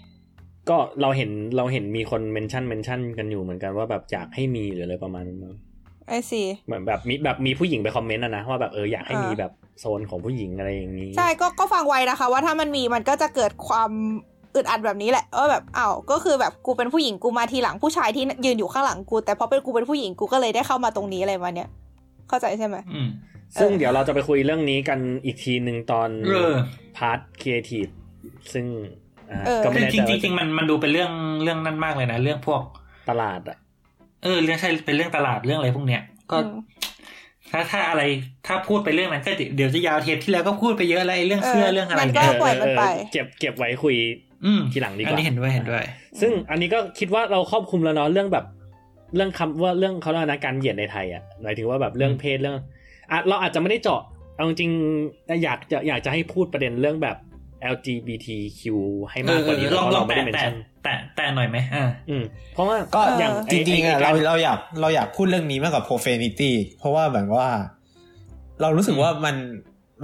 [0.68, 5.54] ก็เราเห็นเราเห็นมีคน mention mention กันอยู่เหมือนกันว่าแบบอยากให้มีหรืออะไรประมาณนั้นมั้ง
[6.08, 13.90] I see เหมือนแบบมีแบบมีผู้หญิงไปคอมเมนต์อะนะว่าแบบเอออยากให้อ่ามีมีแบบโซนของผู้หญิงอะไรอย่างนี้ ใช่ก็ก็ฟังไว้นะคะ ว่าถ้ามันมีมันก็จะเกิดความ
[14.54, 21.68] อึดอัดแบบนี้แหละว่าแบบอ้าวก็คือแบบกูเป็นผู้หญิงกูมาทีหลังผู้ชายที่ยืนอยู่ข้างหลังกู แต่พอเป็นกูเป็นผู้หญิงกูก็เลยได้เข้ามาตรงนี้อะไรประมาณเนี้ย
[22.28, 23.08] เข้าใจใช่ไหมอืม
[23.60, 26.54] ซึ่งเออเดี๋ยวเราจะไปคุยเรื่องนี้กันอีกทีหนึ่งตอนเออ
[26.96, 27.86] part creative
[28.52, 28.66] ซึ่ง
[29.30, 32.62] อ่าเออก็ไม่คือแน่ใจใจริงๆจริงๆมันมันดูเป็นเรื่องเรื่องนั้นมากเลยนะ เรื่องพวก
[33.08, 36.50] ตลาดอะเออเรื่องใช่เป็นเรื่องตลาดเรื่องอะไรพวกเนี้ยก็อืม
[37.52, 38.02] ถ้าถ้าอะไร
[38.46, 43.96] ถ้าพูดไปเรื่องนั้นก็เดี๋ยวจะยาวเทปที่แล้วก็พูดไปเยอะแล้วไอ้เรื่องเสื้อเออเรื่องอะไรงั้นก็เนี่ยปล่อยมันไปเออเก็บเก็บไว้คุย
[44.44, 45.84] อืมทีหลังดีกว่าอันนี้เห็นด้วยเห็นด้วย
[46.20, 48.44] ซึ่งอันนี้ก็คิดว่าเราครอบคลุมแล้วเนาะเรื่องแบบ
[49.16, 52.56] เรื่องคำว่าเรื่องเขาเรียกว่านะการเหยียดในไทยอะหมายถึงว่าแบบเรื่องเพศเรื่อง
[53.10, 54.00] อะเราอาจจะไม่ได้เจาะ
[54.36, 57.16] เอาจริงๆอยากจะอยากจะให้พูดประเด็นเรื่องแบบ
[57.74, 58.62] LGBTQ
[59.10, 62.24] ให้มากกว่านี้เออลองเพราะลอเรางไม่แตะได้เมนแตะชั่นแตะแตะหน่อยไหมอ่าอืม
[62.54, 67.48] เพราะว่าก็เอออย่างจริงๆไอ้อะไอ้เราการเราอยากเราอยากพูดเรื่องนี้มากกว่า profanity เพราะว่าแบบว่า
[68.60, 69.36] เรารู้สึกว่ามัน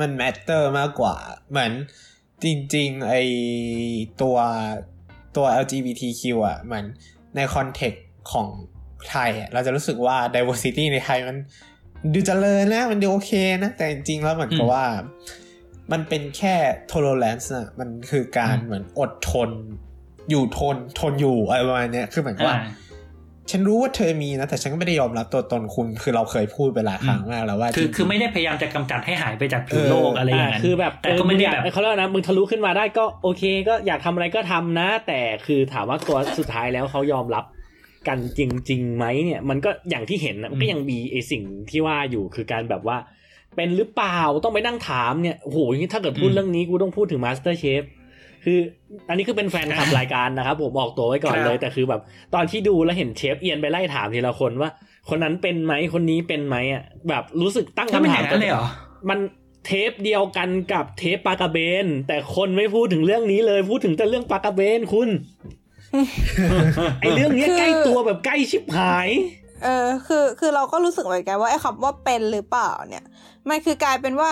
[0.00, 1.14] มัน matter มากกว่า
[1.50, 1.72] เหมือน
[2.44, 3.14] จริง ๆ ไอ
[4.22, 4.36] ตัว
[5.36, 6.84] ตัว LGBTQ อะเหมือน
[7.36, 8.48] ในคอนเทกต์ของ
[9.10, 11.36] ไทยอะเราจะรู้สึกว่า diversity ในไทยมัน
[12.14, 14.84] ดูเจริญนะ มันดูโอเคนะ แต่จริงๆแล้วเหมือนกับว่า
[15.92, 16.54] มันเป็นแค่
[16.92, 19.50] tolerance นะมันคือการเหมือนอดทน
[20.30, 22.64] อยู่ทนทนอยู่อะไรประมาณเนี้ยคือเหมือนกับว่าอ่า
[23.50, 37.44] ฉันรู้ว่าเธอมีนะ แต่ฉันก็ไม่ได้ยอมรับตัวตนคุณ คือเราเคยพูดไปหลายครั้งมากแล้วว่า คือจริงๆคือไม่ได้พยายามจะกำจัดให้หายไปจากผิวเออโลกอะไรอย่างนั้นคือแบบแต่ก็ไม่ได้เออแบบงอยาเขาเรียกว่านะมึงทะลุขึ้นมาได้ก็โอเค ก็อยากทำอะไรก็ทำนะ แต่คือถามว่าตัวสุดท้ายแล้วเขายอมรับ
[38.08, 38.40] กันจ
[38.70, 42.96] ริงๆไหมเนี่ย มันก็อย่างที่เห็นนะมันก็ยังมีไอสิ่งที่ว่าอยู่คือการแบบว่า
[43.56, 47.82] เป็นหรือเปล่าต้องไปนั่งถามเนี่ยโอ้โหอย่างนี้ถ้าเกิดพูดเรื่องนี้กูต้องพูดถึง MasterChef
[48.44, 48.58] คือ
[49.08, 52.00] อันนี้คือเป็นแฟนคลับรายการนะครับ ผมบอกตัวไว้ก่อนเลย แต่คือแบบ
[52.34, 54.70] ตอนที่ดูแล้วเห็นเชฟเอียนไปไล่ถามทีละคนว่า
[55.08, 58.66] คนนั้นเป็นไหมคนนี้เป็นไหมอะแบบรู้สึกตั้งถ้าเป็นคำอถามอย่างนั้นเลยเหรอ
[59.08, 59.18] มัน
[59.66, 65.08] เทปเดียวกันกับเทปปากาเบน แต่คนไม่พูดถึงเรื่องนี้เลย พูดถึงแต่เรื่องปากาเบนคุณ
[67.00, 69.08] ไอเรื่องเนี้ยคือใกล้ตัวแบบใกล้ชิบหาย
[69.64, 73.04] เออคือคือเราก็รู้สึกเหมือนกันว่าไอ้คำว่าเป็นหรือเปล่าเนี่ย
[73.48, 74.30] มันคือกลายเป็นว่า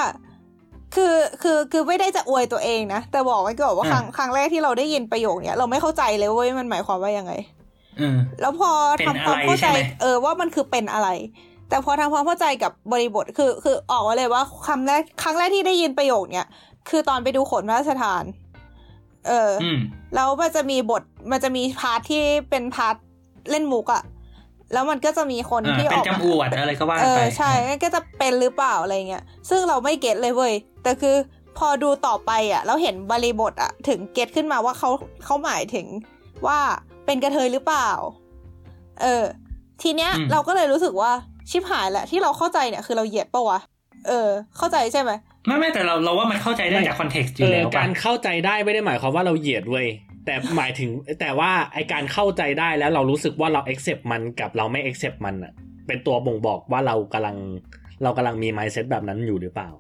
[0.94, 7.32] คือคือคือไม่ได้จะอวยตัวเองนะ แต่บอกไว้ก่อนว่าครั้งครั้งแรกที่เราได้ยินประโยคเนี้ยเราไม่เข้าใจเลยเว้ยมันหมายความว่ายังไง
[8.00, 11.08] อืมแล้วพอเป็นทำความเข้าใจอะไรใช่ไหมเออว่ามันคือเป็นอะไร
[11.68, 16.48] แต่พอทำความเข้าใจกับบริบทคือ คือออกมาเลยว่าคำแรกครั้งแรกที่ได้ยินประโยคเนี้ย
[16.88, 18.24] คือตอนไปดูโขนพระราชทาน
[19.28, 19.78] เออออืม
[20.14, 22.96] แล้วมันจะมีบทมันจะมี part ที่เป็น part
[23.50, 24.02] เล่นมุกอะ
[24.72, 27.52] แล้วมันก็จะมีคนอ่าที่ออกมาเป็นจำอวดอะไรก็ว่าเอไปอใช่
[27.82, 31.16] ก็จะเป็นหรือเปล่าอะไรเงี้ยซึ่งเราไม่ get เลยเว้ยแต่คือ
[31.58, 34.90] พอดูต่อไปอะแล้วเห็นบริบทอะ ถึง get ขึ้นมาว่าเขา
[35.24, 35.86] เขาหมายถึง
[36.46, 36.58] ว่า
[37.06, 37.90] เป็นกระเทยหรือเปล่า
[39.02, 39.24] เออ
[39.82, 41.10] ทีเนี้ยอืมเราก็เลยรู้สึกว่า
[41.50, 43.58] ชิบหายแหละที่เราเข้าใจเนี่ยคือเราเหยียดปะวะ
[44.08, 44.28] เออ
[44.58, 45.10] เข้าใจใช่ไหม
[45.46, 49.86] ไม่ไม่แต่เราเราว่ามันเข้าใจได้จากคอนเท็กซ์อเอยู่อแล้วการป่ะเข้าใจได้ไม่ได้หมายความว่าเราเหยียดเว้ย
[50.26, 55.52] แต่หมายถึงแต่ว่าไอการเข้าใจได้แล้วเรารู้สึกว่าเรา accept มันกับเราไม่ accept มันอะ
[55.86, 57.36] เป็นตัวบ่งบอกว่าเรากำลัง
[58.02, 59.70] เรากำลังมี mindset แบบนั้นอยู่หรือเปล่า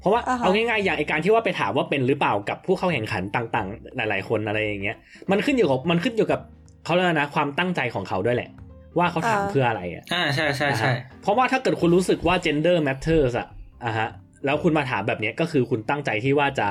[0.00, 4.96] เพราะว่าอ่าฮะเอาง่ายๆอย่างไอการที่ว่าไปถามว่าเป็นหรือเปล่ากับผู้เข้าแข่งขันต่างๆ หลายๆคนอะไรอย่างเงี้ย
[5.30, 6.40] มันขึ้นอยู่กับมันขึ้นอยู่กับ
[6.84, 8.50] เขาเรียกว่านะความตั้งใจของเขาด้วยแหละ
[8.98, 13.48] ว่าเขาถามเพื่ออะไรอะอ่าใช่ใช่ใช่อ่าฮะเพราะว่าถ้าเกิดคุณรู้สึกว่า gender matters อะ
[13.84, 14.08] อะฮะ
[14.44, 16.68] แล้วคุณมาถามแบบเนี้ยก็คือคุณตั้งใจที่ว่าจะ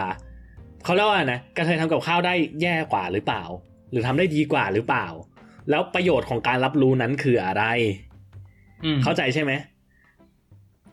[0.86, 3.44] เขาเรียกว่านะกระเทยทำกับข้าวได้แย่กว่าหรือเปล่า
[3.92, 5.08] หรือทำได้ดีกว่าหรือเปล่า
[5.70, 7.64] แล้วประโยชน์ของการรับรู้นั้นคืออะไร
[8.86, 9.52] อืมเข้าใจใช่ไหม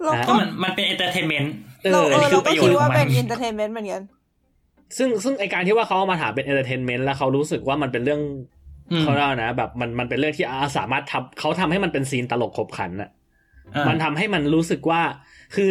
[0.02, 4.02] เราอะก็ก็มันมันเป็น entertainmentเออเออนี่คือประโยชน์ของเราเราก็คิดว่ามันเป็น entertainment เหมือนกัน
[4.98, 8.20] ซึ่งซึ่งไอการที่ว่าเขาเอามาถามเป็น entertainment แล้วเขารู้สึกว่ามันเป็นเรื่อง
[8.90, 13.10] อืมเขาเรียกว่านะแบบมันมันเป็นเรื่องที่อาสามารถทำเขาทำให้มันเป็นซีนตลกขบขันอะ
[13.74, 15.02] อ่ามันทำให้มันรู้สึกว่า
[15.54, 15.70] คือ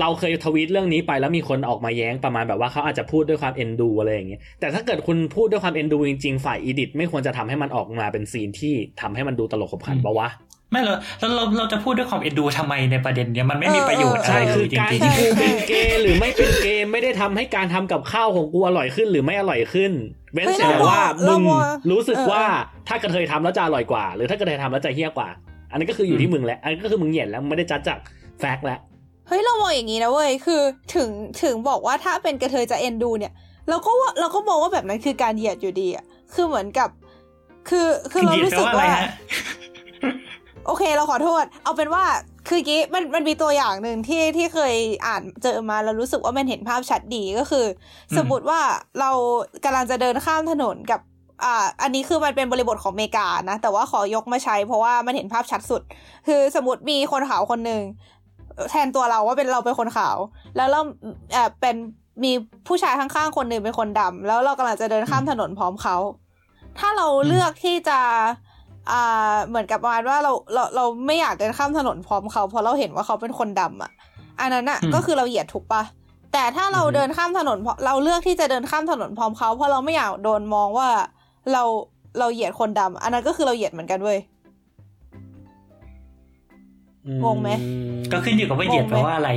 [0.00, 10.28] เราเคยทวีตเรื่องนี้ไปแล้วมีคนออกมาแย้งประมาณแบบว่าเขาอาจจะพูดด้วยความเอ็นดูอะไรอย่างเงี้ยแต่ถ้าเกิดคุณพูดด้วยความเอ็นดูจริงๆฝ่ายอีดิทไม่ควรจะทำให้มันออกมาเป็นซีนที่ทำให้มันดูตลกขบขันปะวะ
[10.72, 19.92] ไม่เราแล้วเราเราจะพูดด้วยความเอ็นดูทำไมในประเด็นเนี้ยมันไม่มีประโยชน์อะใช่ไรเลคือยจการริงที่ใช่กูเป็นเกย์หรือไม่เป็นเกย์ไม่ได้ทำให้การทำกับข้าวของกูอร่อยขึ้นหรือไม่อร่อยขึ้น
[20.34, 22.44] เว้นเฮ้ยแต่ว่าเรามึงมองรู้สึกเออว่า
[22.88, 25.28] ถ้ากระเทยทำแล้วจะอร่อยกว่า หรือถ้ากระเทยทำแล้วจะเฮี้ยกว่า
[25.70, 27.98] อันนี้นก็คืออยู่ที่มึงแหละอันนี้ก็คือมึงเหยียดแล้วมึงไม่ได้จัดจาก
[28.40, 28.80] แฟกต์แล้ว
[29.28, 30.62] เฮ้ยเรามองอย่างนี้นะเว้ยคือ
[30.94, 31.10] ถึง
[31.42, 33.32] ถึงบอกว่าถ้าเป็นกระเทยจะเอ็นดูเนี่ย
[33.68, 36.04] เราก็ว่าเราก็มองว่าแบบนั้นคือการเหยียดอยู่ดีอะ
[36.34, 36.88] คือเหมือนกับ
[37.68, 39.02] คือๆคือเราเหยียดรู้แปลสึกว่าอะไรว่าฮะ
[40.66, 42.04] โอเคเราขอโทษ เอาเป็นว่า
[42.48, 44.74] คือกี้มันมันมีตัวอย่างหนึ่งที่ที่เคย
[45.06, 47.66] อ่านเจอมาแล้วรู้สึกว่ามันเห็นภาพชัดดีก็คือ
[48.10, 48.60] อมสมมติว่า
[49.00, 49.10] เรา
[49.64, 51.00] กำลังจะเดินข้ามถนนกับ
[51.44, 55.82] อ่าอันนี้คือมันเป็นบริบทของอเมริกานะ แต่ว่าขอยกมาใช้เพราะว่ามันเห็นภาพชัดสุด
[56.26, 57.82] คือสมมติมีคนขาวคนหนึ่ง
[58.70, 60.16] แทนตัวเราว่าเป็นเราเป็นคนขาว
[60.56, 60.80] แล้วเรา
[61.32, 61.76] เอ่อเป็น
[62.24, 62.32] มี
[62.68, 65.96] ผู้ชายข้างๆคนหนึ่งเป็นคนดำแล้วเรากำลังจะเดินข้ามถนนพร้อมเขา
[66.78, 67.98] ถ้าเราเลือกที่จะ
[68.90, 73.90] อ่าเหมือนกับประมาณว่าเราเราเราไม่อยากเดินข้ามถนนพร้อมเขาเพราะเราเห็นว่าเขาเป็นคนดำอะ
[74.40, 75.82] อันนั้นอะอืมก็คือเราเหยียดถูกปะ
[76.32, 80.88] แต่ถ้าเราอือฮึเดินข้ามถนนเพราะเราเลือกที่จะเดินข้ามถนนพร้อมเขาเพราะเราไม่อยากโดนมองว่า
[81.52, 81.62] เรา
[82.18, 84.18] เราเหยียดคนดำอันนั้นก็คือเราเหยียดเหมือนกันเว้ย
[87.24, 87.50] งงไหม
[88.12, 89.30] ก็ขึ้นอยู่กับว่าเหยียดแปลว่าอะไร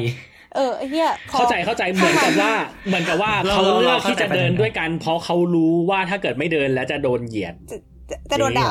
[0.56, 2.52] เออไอ้เหี้ยพอเข้าใจเข้าใจเหมือนกับว่า
[2.88, 7.78] เหมือนกับว่าเราเขาเลือกเราเข้าที่จะใจประเด็เดินนด้วยกัน เพราะเขารู้ว่าถ้าเกิดไม่เดินแล้วจะโดนเหยียด จะ
[8.10, 8.70] จะจะโดนด่า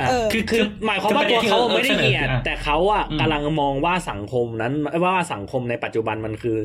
[0.00, 4.72] อะเออคือคือหมายความว่าตัวเขาไม่ได้เหยียด แต่เขาอะอืมกำลังมองว่าสังคมนั้น
[5.04, 6.58] ว่าสังคมในปัจจุบันมันคือ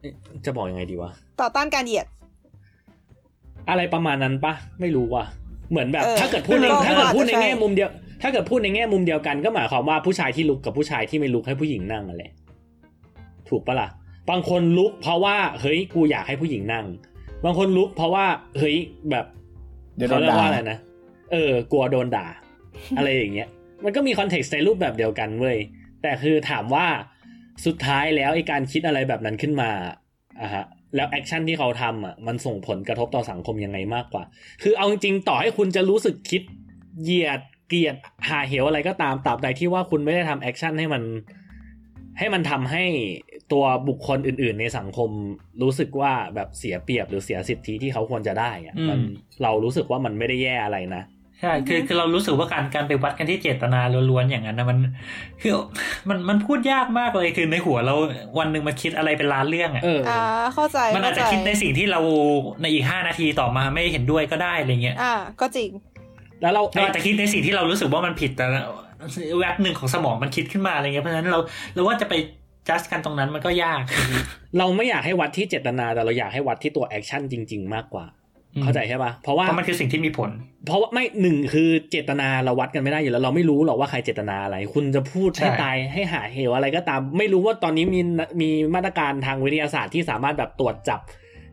[0.00, 0.12] เอ๊ะ
[0.44, 2.06] จะบอกยังไงดีวะต่อต้านการเหยียด
[3.68, 5.24] อะไรประมาณนั้นปะไม่รู้ว่ะ
[5.70, 7.90] เหมือนแบบเออถ้าเกิดพูดในก็ถ้าเกิดอาจจะพูดในใช่แง่มุมเดียว
[8.22, 12.22] ถ้าเกิดพูดในแง่มุมเดียวกันก็หมายความว่าผู้ชายที่ลุกกับผู้ชายที่ไม่ลุกให้ผู้หญิงนั่งอะไร
[13.48, 13.88] ถูกปะล่ะ
[14.30, 16.86] บางคนลุกเพราะว่าเฮ้ยกูอยากให้ผู้หญิงนั่ง
[17.44, 18.26] บางคนลุกเพราะว่า
[18.58, 18.76] เฮ้ย
[19.10, 19.26] แบบ
[20.08, 20.78] เขาเรียกว่าอะไรนะ
[21.32, 22.26] เออ กลัวโดนด่า
[22.98, 23.48] อะไรอย่างเงี้ย
[23.84, 25.58] มันก็มี context ในรูปแบบเดียวกันเว้ย
[26.02, 26.86] แต่คือถามว่า
[27.66, 29.70] สุดท้ายแล้วไอ้การคิดอะไรแบบนั้นขึ้นมา
[30.40, 30.64] อะฮะ
[30.96, 34.24] แล้ว action ที่เขาทำอะมันส่งผลกระทบต่อสังคมยังไงมากกว่า
[34.62, 36.42] คือเอาจริงๆต่อให้คุณจะรู้สึกคิด
[37.02, 37.96] เหยียด เกลียด
[38.28, 41.02] หาเหวอะไรก็ตามตราบใดที่ว่าคุณไม่ได้ทำ action ให้มัน
[42.18, 42.84] ให้มันทำให้
[43.52, 45.10] ตัวบุคคลอื่น ๆ ในสังคม
[45.62, 49.00] รู้สึกว่าแบบเสียเปรียบหรือเสียสิทธิที่เขาควรจะได้อะอืมมัน
[49.42, 51.02] เรารู้สึกว่ามันไม่ได้แย่อะไรนะ
[51.40, 54.78] ใช่คือคือเรารู้สึกว่าการการไปวัดกันที่เจตนาล้วนๆอย่างนั้นนะมัน
[55.42, 55.52] คือ
[56.08, 57.94] มันมันพูดยากมากเลยคือในหัวเรา
[58.38, 60.20] วันหนึ่งมันคิดอะไรเป็นล้านเรื่องอะเอออ่า
[60.54, 62.00] เข้าใจมันอาจจะเข้าคิดในสิ่งที่เรา
[62.62, 65.70] ในอีกห้านาทีต่อมาไม่เห็นด้วยก็ได้อะไรเงี้ยอ่าก็จริง
[66.42, 68.46] แล้วเราเราอาจจะคิดในสิ่งที่เรารู้สึกว่ามันผิดแต่
[69.38, 71.38] แวบหนึ่งของสมองมันคิดขึ้นมาอะไรเงี้ยเพราะฉะนั้นเรา
[71.74, 72.14] เราว่าจะไป
[72.68, 73.80] วัดกันตรงนั้นมันก็ยาก
[74.58, 78.06] เราไม่อยากให้วัดที่เจตนาแต่เราอยากให้วัดที่ตัว action จริง ๆ มากกว่า
[78.62, 80.30] เข้าใจใช่ปะเพราะว่าเพราะมันคือสิ่งที่มีผล
[80.66, 88.00] เพราะว่าไม่หนึ่งคือเจตนาเราวัดกันไม่ได้อยู่แล้ว เราไม่รู้หรอกว่าใครเจตนาอะไร คุณจะพูดใช่ให้ตายให้หาเหวอะไรก็ตาม ไม่รู้ว่าตอนนี้มี
[88.40, 91.00] มีมาตรการทางวิทยาศาสตร์ที่สามารถแบบตรวจจับ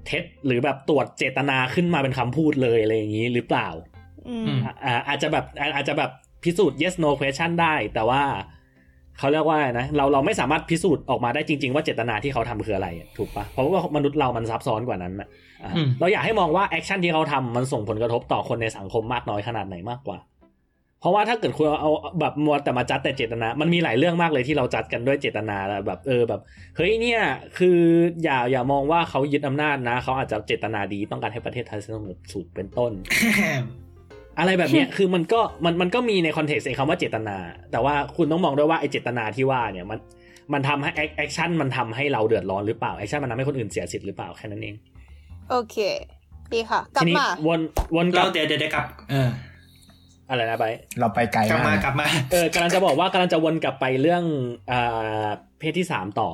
[0.06, 3.68] เท็จหรือแบบตรวจเจตนาขึ้นมาเป็นคำพูดเลยอะไรอย่างนี้หรือเปล่า
[4.28, 6.12] อืมอืมอ่าอาจจะแบบอาอาจจะแบบ
[6.44, 8.22] พิสูจน์ yes no question ได้ แต่ว่า
[9.20, 15.28] เขาเรียกว่าอะไรนะเราเราไม่สามารถพิสูจน์ออกมาได้จริง ๆ ว่าเจตนาที่เขาทำคืออะไรอะถูกปะเพราะว่ามนุษย์เรามันซับซ้อนกว่านั้นนะ
[15.64, 20.20] อะอืมเราอยากให้มองว่าแอคชั่นที่เขาทำมันส่งผลกระทบต่อคนในสังคมมากน้อยขนาดไหนมากกว่า
[21.02, 26.42] เพราะว่าถ้าเกิดคุณเอาแบบมัวแต่มาจัดแต่เจตนา มันมีหลายเรื่องมากเลยที่เราจัดกันด้วยเจตนาแล้วแบบเออแบบ
[26.76, 27.22] เฮ้ยเนี่ย
[27.58, 27.80] คือ
[28.24, 32.92] อย่าอย่ามองว่าเขายึดอำนาจนะ เขาอาจจะเจตนาดีต้องการให้ประเทศไทยสงบสุขเป็นต้น
[34.40, 37.38] อะไรแบบเนี้ยคือมันก็มันมันก็มีใน context ไอ้คำว่าเจตนา
[37.72, 40.00] แต่ว่าคุณต้องมองด้วยว่าไอ้เจตนาที่ว่าเนี่ยมัน
[40.54, 44.76] มันทำให้ action มันทำให้เราเดือดร้อนหรือเปล่า action มันทำให้คนอื่นเสียสิทธิ์หรือเปล่าแค่นั้นเอง
[45.50, 45.78] โอเค
[46.54, 47.60] ดีค่ะกลับทีนี้มาวน
[47.96, 49.30] วนกเราลับเดี๋ยวเดี๋ยวเดี๋ยวกลับเออ
[50.30, 50.66] อะไรนะไป
[51.00, 54.24] เราไปไกลกลับมามากกลับมาเออกำลังจะบอกว่ากำลังจะวนกลับไปเรื่อง
[54.72, 55.28] อ่า
[55.60, 56.30] เพศที่สามต่อ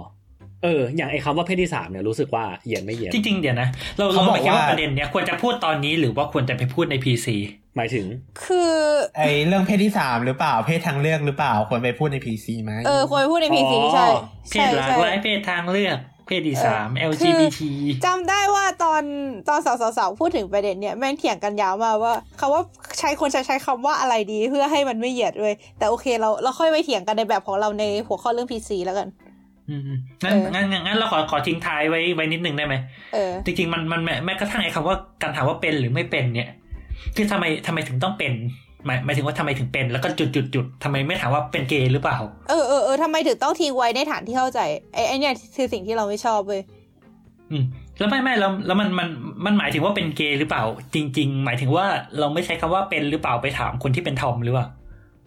[0.63, 7.27] เอออย่างไอ้คำว่าเพศที่สามเนี่ยรู้สึกว่าเหยียดไม่เหยียดจริงๆเดี๋ยวนะเราเขาเราบอกไม่คิดว่าว่าประเด็นเนี้ยควรจะพูดตอนนี้หรือว่าควรจะไปพูดใน PC
[7.75, 8.05] หมายถึง
[8.45, 8.73] คือ
[9.17, 14.07] ไอเรื่องเพศที่สามหรือเปล่าเพศทางเลือกหรือเปล่าควรไปพูดในพีซีไหมเออควรพูดในพีซีอ๋อใช่
[14.49, 15.97] เพใช่ศหลากใช่หลายเพศทางเลือก
[16.27, 17.59] เพศที่สามเออ LGBT
[18.05, 19.03] จำได้ว่าตอน
[19.49, 19.59] ตอน
[19.97, 22.61] สาวๆพูดถึงประเด็นเนี้ยแม่งเถียงกันยาวมากว่าคำว่า
[22.99, 29.30] ใช้คนจะใช้คำว่าอะไรดีเพื่อให้มันไม่เหยียดเลยแต่โอเคเราเราค่อยไปเถียงกันในแบบของเราในหัวข้อเรื่องพีซีแล้วกันอืมๆ
[30.23, 32.75] งั้นเอองั้นงั้นงั้นเราขอขอทิ้งท้ายไว้ไว้นิดนึงได้ไหม
[33.13, 36.49] เออจริงๆมันมันแม้แม้กระทั่งไอ้คำว่าการถามว่าเป็นหรือไม่เป็นเนี่ย
[37.15, 38.33] คือทำไมทำไมถึงต้องเป็น
[38.85, 42.17] หมายหมายถึงว่าทำไมถึงเป็น แล้วก็จุดจุดจุดทำไมไม่ถามว่าเป็นเกย์หรือเปล่า
[42.49, 44.59] เออเออเออทำไมถึงต้องทิ้งไว้ในฐานที่เข้าใจ
[44.93, 46.61] ไอ้ไอ้เนี่ยคือสิ่งที่เราไม่ชอบเว้ย
[47.51, 47.63] อืม
[47.99, 49.07] แล้วไม่ไม่แล้วแล้วมันมัน
[49.45, 51.85] มันหมายถึงว่าเป็นเกย์หรือเปล่า จริง ๆ หมายถึงว่า
[52.19, 54.67] เราไม่ใช้คำว่าเป็นหรือเปล่าไปถามคนที่เป็นทอมหรือเปล่า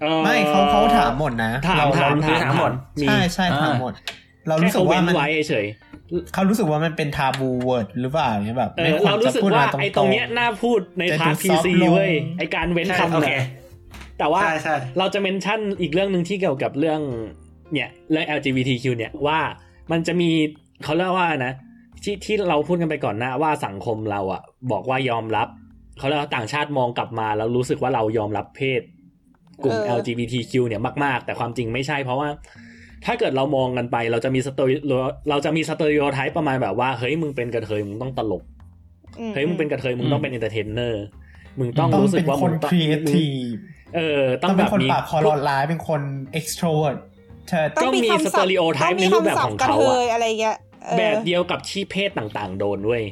[0.04, 2.72] ออไม่เขาเขาถามหมดนะถามเรถามเรถามถามหมด
[3.02, 3.92] มีใช่ใช่อ่าถามหมด
[4.48, 5.66] เราแค่รู้สึเขากว่าเว้นมันไว้เฉย
[6.34, 13.44] เขารู้สึกว่ามันเป็นทาบูเวิร์ดหรือเปล่าเนี่ยแบบเอไม่อควเรารรู้จะสึกพูดว่ามาตรงๆไอ้ตรงเนี้ยน่าพูดในจะพาร์ทดูพี soft ซีลงเว้ยไอการเว้นใช่คำโอเคเนี่ย
[14.18, 17.00] แต่ว่าใช่ใช่เราจะเมนชั่นอีกเรื่องหนึ่งที่เกี่ยวกับเรื่อง
[17.72, 19.40] เนี่ยเรื่อง LGBTQ เนี่ยว่า
[19.92, 20.30] มันจะมี
[20.84, 21.52] เขาเรียกว่านะ
[22.02, 25.48] ที่ที่เราพูดกันไปก่อนหน้าว่าสังคมเราอะบอกว่ายอมรับ
[25.98, 28.82] เขาเรียกว่าต่างชาติมองกลับมาแล้วรู้สึกว่าเรายอมรับเพศ
[29.64, 32.28] กลุ่มเออ LGBTQ เนี่ยมาก ๆ แต่ความจริงไม่ใช่เพราะว่า
[33.06, 34.74] ถ้าเกิดเรามองกันไป เราจะมี story
[35.30, 38.42] เราจะมี stereotype ประมาณแบบว่าเฮ้ยมึงเป็นกระเทยมึงต้องตลก
[39.20, 41.04] อืเฮ้ยมึงเป็นกระเทยมึงต้องเป็น entertainer
[41.58, 43.54] มึงต้องต้องรู้สึเป็กนว่าคมึนงต้องครีเอทีฟ
[43.96, 46.00] เออต้ต้อองงแบเป็นบคนมีปากคอร้อนร้ายเป็นคน
[46.38, 46.98] extrovert
[47.48, 53.04] ใช่ต้องมีก็มีคำศัพท์ stereotype ต้องมีในรูปแบบคำศัพของท์กระเขาเทอะยอะไรเงี้ยออแบบเดียวกับที่เพศต่างๆ โดนเว้ย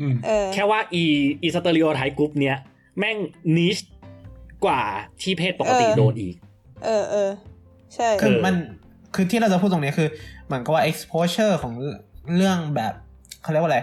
[0.00, 1.04] อืมเออแค่ว่าอี
[1.42, 2.56] อี stereotype group เนี้ย
[2.98, 3.16] แม่ง
[3.56, 3.78] niche
[4.64, 4.82] กว่า
[5.22, 6.34] ที่เพศปกติเออโดนอีก
[6.84, 7.30] เออเออ
[7.94, 8.54] ใช่ คือเออมัน
[9.14, 10.08] คือที่เราจะพูดตรงนี้คือ
[10.46, 11.72] เหมือนกับว่า exposure ของ
[12.36, 12.92] เรื่องแบบ
[13.42, 13.80] เขาเรียกว่าอะไร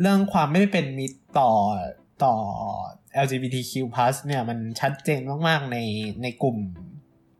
[0.00, 1.50] เรื่องความไม่เป็นมิตรต่อ
[2.24, 2.34] ต่อ
[3.24, 3.72] LGBTQ+
[4.26, 5.78] เนี่ยมันชัดเจนมาก ๆ ใน
[6.22, 6.56] ในกลุ่ม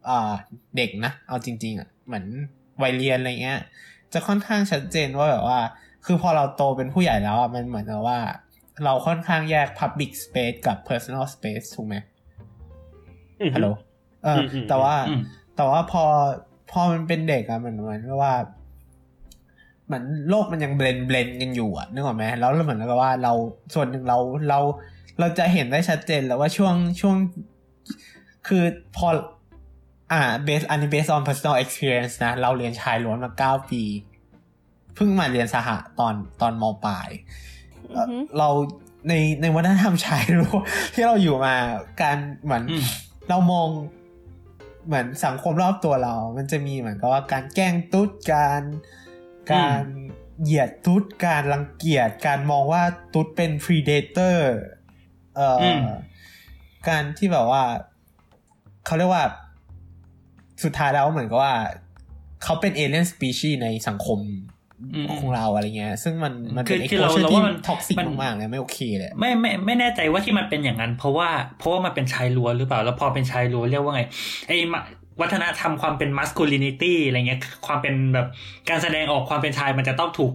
[0.09, 0.33] อ่า
[0.77, 2.27] เด็กนะ เอาจริง ๆอะเหมือน
[2.83, 3.61] วัยเรียนอะไรเงี้ย
[4.13, 5.59] จะค่อนข้างชัดเจนว่าแบบว่า
[6.07, 8.19] คือพอเราโตเป็นผู้ใหญ่แล้วอะมันเหมือนกับว่า
[8.85, 11.97] เราค่อนข้างแยก public space กับ personal space ถูกไหม
[13.43, 13.69] อือฮึฮัลโหล
[14.25, 15.21] เอออมอืมแต่ว่าอืม
[15.57, 16.05] แต่ว่าพอ
[16.71, 18.35] พอมันเป็นเด็กอะเหมือนเหมือนกับว่า
[19.87, 23.33] เหมือนโลกมันยังเบลนเบลนกันอยู่อะนึกออกไหมแล้วเหมือนกับว่าเรา
[23.75, 24.59] ส่วนหนึ่งเราเรา
[25.21, 27.17] เราจะเห็นได้ชัดเจนแล้วว่าช่วงช่วง
[28.47, 28.65] คือ
[28.97, 29.09] พอ
[30.13, 33.83] อ่าเบสอันนี้ based on personal experience นะ เราเรียนชายล้วนมาเก้าปี
[34.95, 37.09] เพิ่งมาเรียนสหะตอนตอนมปลาย
[37.97, 38.49] อือฮึเรา
[39.09, 39.13] ใน
[39.43, 40.57] ในวัฒนธรรมชายรู้
[40.95, 41.55] ที่เราอยู่มา
[42.03, 42.83] การเหมือนอืม
[43.29, 43.69] เรามอง
[44.87, 48.63] เหมือนสังคมรอบตัวเรา มันจะมีเหมือนกับว่าการแกล้งตุ๊ดการ
[49.53, 49.85] การ
[50.43, 52.83] เหยียดตุ๊ดการรังเกียจการมองว่า
[53.15, 54.39] ตุ๊ดเป็น predator
[55.37, 55.81] เอ่ออม
[56.89, 57.63] การที่แบบว่า
[58.87, 59.25] เขาเรียกว่า
[60.65, 61.55] สุดท้ายแล้วเหมือนกับว่า
[62.43, 64.54] เขาเป็น alien species ในสังคมอืม
[65.21, 71.29] ของเราอะไรเงี้ย ซึ่งมันมันเป็นคือคือเรา exposure เราที่ว่ามัน toxic มันมากๆเลยไม่โอเคเลยไม่ไม่ไม่แน่ใจว่าที่มันเป็นอย่างนั้น เพราะว่า
[71.59, 74.03] เพราะว่ามันเป็นชายล้วนหรือเปล่า แล้วพอเป็นชายล้วนเรียกว่าไง
[74.49, 74.83] ไอ้มะ
[75.21, 78.27] วัฒนธรรมความเป็น masculinity อะไรเงี้ย ความเป็นแบบ
[78.69, 80.33] การแสดงออกความเป็นชายมันจะต้องถูก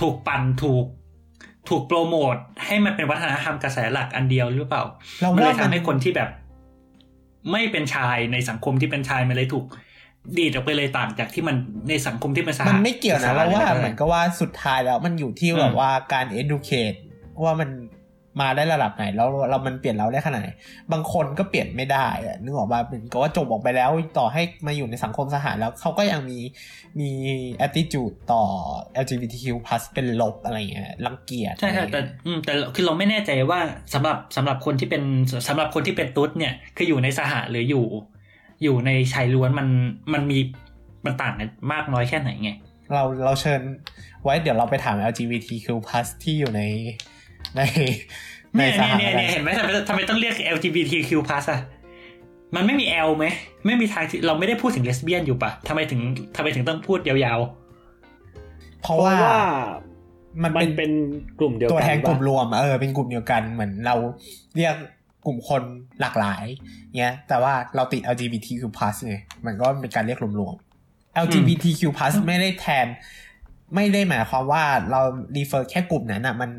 [0.00, 0.84] ถูกปั่นถูก
[1.68, 4.82] ถูกโปรโมทให้มันเป็นวัฒนธรรมกระแสหลักอันเดียวหรือเปล่า
[5.20, 6.28] เรามันเลว่ายมันทำให้คนที่แบบ
[7.52, 9.64] ไม่เป็นชายในสังคมที่เป็นชายมันเลยถูก
[10.38, 11.56] ดีดออกไปเลยต่างจากที่มัน
[11.88, 16.98] ในสังคมที่เป็นสหมันไม่เกี่ยวนะเราว่าสหเหมือนกับว่าสุดท้ายแล้วมันอยู่ที่อืมแบบว่าการ educate
[17.44, 17.70] ว่ามัน
[18.40, 20.50] มาได้ระดับไหนแล้วเรามันเปลี่ยนเราได้ขนาดไหน
[20.92, 26.38] บางคนก็เปลี่ยนไม่ได้อะนึกออกว่าเหมือนกับว่าจบออกไปแล้วต่อให้มาอยู่ในสังคมสหารแล้วเขาก็ยังมี
[27.00, 27.10] มี
[27.66, 28.42] attitude ต่อ
[29.02, 29.44] LGBTQ+
[29.94, 33.60] เป็นลบอะไรเงี้ยรังเกียจใช่ใช่แต่อืมแต่คือเราไม่แน่ใจว่า
[33.94, 35.02] สำหรับสำหรับคนที่เป็น
[35.48, 37.86] สำหรับคนที่เป็นตุ๊ดเนี่ยคืออยู่ในสหะหรืออยู่
[38.62, 39.68] อยู่ในชายล้วนมัน
[40.12, 40.38] มันมี
[41.04, 42.50] มันต่างกันมากน้อยแค่ไหนไง
[42.92, 43.60] เราเราเชิญ
[44.22, 45.66] ไว้เดี๋ยวเราไปถาม LGBTQ+
[46.22, 46.62] ที่อยู่ใน
[47.56, 47.60] ใน
[48.56, 51.10] ในเนี่ยสเนี่ยหเนี่ยเนี่ยเห็นไหมทำไมทำไมต้องเรียก LGBTQ+
[51.50, 51.58] อะ
[52.54, 53.26] มันไม่มี L ไหม
[53.66, 56.00] ไม่มีทางที่เราไม่ได้พูดถึงเลสเบี้ยนอยู่ปะทำไมถึง
[56.36, 57.40] ทำไมถึงต้องพูดยาว
[58.82, 59.14] เพราะว่า
[60.42, 60.92] มันมันเป็นเป็น
[61.38, 63.94] กลุ่มเดียวกันตัวแทนกลุ่มปะรวมอะเออเป็นกลุ่มเดียวกันเหมือนเรา
[64.56, 64.74] เรียก
[65.28, 65.62] กลุ่มคน
[66.00, 66.44] หลากหลาย
[66.98, 68.62] เงี้ยแต่ว่าเราติด LGBTQ+
[69.06, 69.16] ไง
[69.46, 71.82] มันก็เป็นการเรียกรวมๆ LGBTQ+
[72.26, 72.86] ไม่ได้แทน
[73.74, 75.00] ไม่ได้หมายความว่าเรา
[75.36, 76.50] refer แค่กลุ่มนั้นอะมัน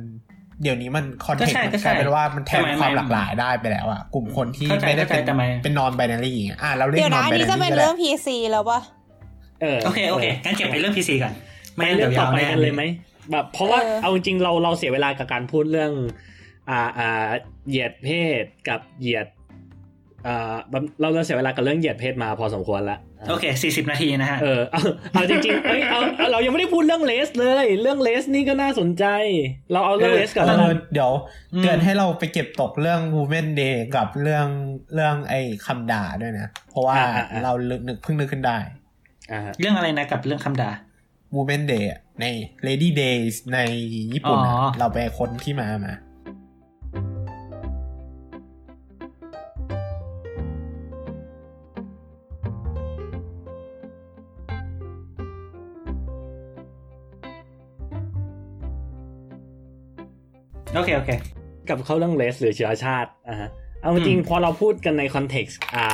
[0.62, 5.24] เดี๋ยวนี้มัน context มันกลายเป็นว่ามันแทนความหลากหลายได้ไปแล้วอะกลุ่มคนที่ไม่ได้เป็น
[5.64, 8.80] เป็นนอนไบนารีอะเราเรียกเดี๋ยวนอนะนอันไบนี้นาจะรีเป็นก็เรื่ได้อง PC แล้วปะ
[9.62, 11.34] เออๆโอเคโอเคงั้นเก็บไปเรื่อง PC ก่อน
[11.76, 12.84] ไปงั้นเรื่องดี๋ยวต่อไปยาวกันเลยไหม
[13.32, 15.92] แบบเพราะว่าเออเอาจริงๆเราเราเสียเวลากับการพูดเรื่อง
[16.70, 17.30] อ่าอ่า
[17.68, 18.10] เหยียดเพ
[18.42, 19.28] ศกับเหยียด
[20.28, 23.00] อ่าแบบเราเราเสียเวลากับเรื่องเหยียดเพศมาพอสมควรละ
[23.30, 29.06] โอเคสี่สิบนาทีนะฮะเออเอาเอาจริงๆเอ้ยเอาเอาเรายังไม่ได้พูดเรื่องเลสเลย เรื่องเลสนี่ก็น่าสนใจ
[29.72, 31.12] เราเอาเรื่องเออเลสก่อนเอแล้วกัอนเดี๋ยว
[31.54, 34.48] อืมเตือนให้เราไปเก็บตกเรื่อง Women Day กับเรื่อง
[34.94, 36.96] เรื่องไอ้คำด่าด้วยนะ เพราะว่า
[37.44, 38.58] เราลึกนึกเพิ่งนึกขึ้นได้
[39.32, 40.72] อ่าฮะเรื่องอะไรนะกับเรื่องคำด่า
[41.36, 42.26] Women Day อะใน
[42.68, 43.60] Lady Days ใน
[44.14, 45.94] ญี่ปุ่นอะอ๋อเราไปคนที่มามา
[60.76, 61.12] โอเคโอเค
[61.70, 63.50] กับเข้าเรื่อง race หรือเชื้อชาติอ่าฮะ
[63.82, 65.88] เอาจริงอืมๆพอเราพูดกันใน context อ่า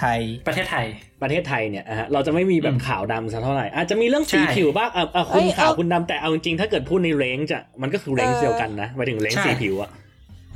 [0.00, 0.86] ไทยประเทศไทย
[1.22, 9.90] ประเทศไทยเนี่ยอะฮะเราจะไม่มีแบอืบมขาวดำสักเท่าไหร่อาจจะมีเรื่องสีใช่ผิวบ้างเออเออคุณเอ้ยขาวเอาคุณดำแต่เอาจริงๆถ้าเกิดพูดใน range อะมันก็คือเรนจ์เออเดียวกันนะหมายถึงเรนจ์ใช่สีผิวอะ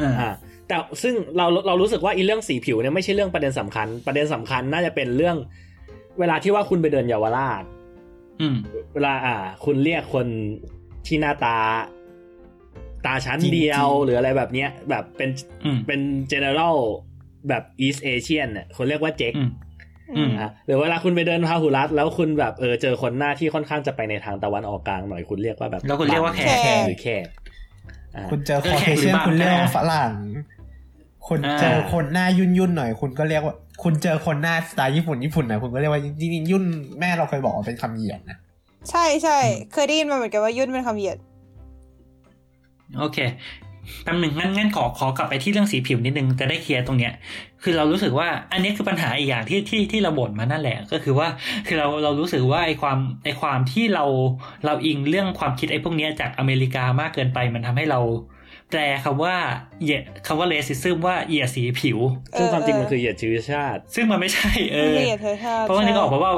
[0.01, 0.31] อ่าอ่า
[0.69, 5.37] แต่ซึ่งเราเรารู้สึกว่าอีเรื่องสีผิวเนี่ยไม่ใช่เรื่องประเด็นสำคัญ ประเด็นสำคัญน่าจะเป็นเรื่อง
[6.19, 7.63] เวลาที่ว่าคุณไปเดินเยาวราช
[8.41, 8.57] อืม
[8.95, 10.27] เวลาอ่า คุณเรียกคน
[11.07, 11.57] ที่หน้าตา
[13.07, 15.31] ตาชั้นจริงๆเดียวหรืออะไรแบบเนี้ย แบบเป็น
[15.65, 16.01] อืมเป็น
[16.33, 16.77] general
[17.49, 19.51] แบบ East Asian เนี่ยคนเรียกว่าเจ๊กอืม
[20.17, 27.27] อืมอะหรือเวลาคุณไปเดินพาหุรัตแล้วคุณแบบเออเจอคนหน้าที่ค่อนข้างจะไปในทางตะวันออกกลางหน่อยคุณเรียกว่าแบบแล้วคุณเรียกว่าแขกแขกหรือแขก
[28.17, 30.13] อะคุณเจอเอคออแขเคกหรือเชียนบ้าคุณเรียกก็ได้ว่าฝรั่ง
[31.29, 36.65] คุณอ่าเจอคนหน้ายุ่นยุ่นๆหน่อย คุณก็เรียกว่า คุณเจอคนหน้าสไตล์ญี่ปุ่นญี่ปุ่นหน่อยคุณก็เรียกว่าจริงๆยุ่น
[37.01, 38.39] แม่เราเคยบอกว่าเป็นคำเหยียดนะ
[38.91, 39.39] ใช่ใช่
[39.73, 41.19] เคยได้ยินมาเหมือนกันว่ายุ่นเป็นคำเหยียด
[42.99, 43.19] โอเค
[44.05, 47.13] แป๊บหนึ่งงั้นงั้นขอขอกลับไปที่เรื่องสีผิวนิดนึงจะได้เคลียร์ตรงเนี้ย
[47.63, 51.29] คือเรารู้สึกว่าอันนี้คือปัญหาอีกอย่างที่ที่ที่เราบ่นมานั่นแหละ ก็คือว่า
[51.67, 54.05] คือเราเรารู้สึกว่าไอความไอความที่เรา
[54.67, 58.01] เราอิงเรื่องความคิดไอพวกเนี้ยจากอเมริกามากเกินไปมันทำให้เรา
[58.71, 59.37] แปลคำว่า
[59.83, 61.99] เหยียดคำว่าเลสิซึมว่าเหยียดสีผิว
[62.37, 66.33] ซึ่งความจริงเออมันคือเหยียดเชื้อชาติ ซึ่งมันไม่ใช่เอไม่อเหยียดเธอชาติเพราะว่านี่ก็ออกใช่มาว่า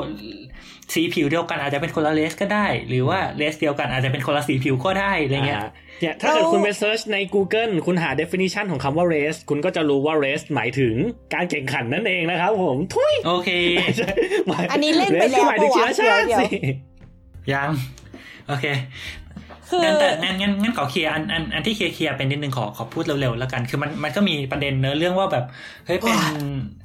[0.95, 5.71] สีผิวเดียวกันอาจจะเป็นคนละเลสก็ได้ หรือว่าเลสเดียวกันอาจจะเป็นคนละสีผิวก็ได้อะไรเงี้ยอ่า
[6.03, 10.95] เนี่ยถ้าเกิดคุณไปเซิร์ชใน Google คุณหา definition ของคำว่า race คุณก็จะรู้ว่า race หมายถึง
[11.35, 13.51] การแข่งขันนั่นเองนะครับผม ทุยโอเค
[14.49, 16.49] หมายอันนี้เล่นไป race แล้วหมายถึงเชื้อชาติเดี๋ยวสิ
[17.53, 17.71] ยัง
[18.49, 18.65] โอเค
[19.69, 25.45] คืองั้นแต่งั้นงั้นงั้นขอเคลียร์อันอันอันที่เคลียร์เคลียร์เป็นนิดนึงขอขอพูดเร็วๆแล้วกัน คือมันมันก็มีประเด็นเนอะเรื่องว่าแบบ
[25.87, 26.19] เฮ้ยเป็น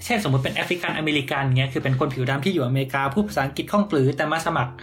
[0.05, 4.73] เช่นสมมติเป็น African American เงี้ยคือเป็นคนผิวดำที่อยู่อเมริกาพูดภาษาอังกฤษคล่องปรื๋อแต่มาสมัคร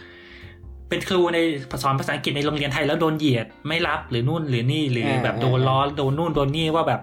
[0.95, 1.39] เป็นครูใน
[1.83, 7.01] สอนภาษาอังกฤษในโรงเรียนไทยแล้วโดนเหยียดไม่รับหรือนู่นหรือนี่หรือแบบโดนล้อโดนนู่นโดนนี่ว่าแบบ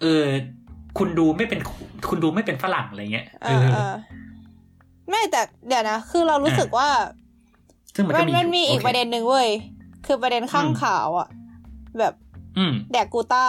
[0.00, 0.24] เออ
[0.98, 1.60] คุณดูไม่เป็น
[2.08, 3.94] คุณดูไม่เป็นฝรั่งอะไรเงี้ยเออ่าออ่า
[5.08, 6.88] ไม่แต่เดี๋ยวนะคือเรารู้สึกว่า
[7.94, 9.48] ซึ่งมันมัก็นมีมันมีอีกโคประเด็นหนึ่งเว้ย
[10.06, 11.28] คือประเด็นข้างอืมขาวอะ
[11.98, 12.14] แบบ
[12.58, 13.44] อืมแดกกูต้า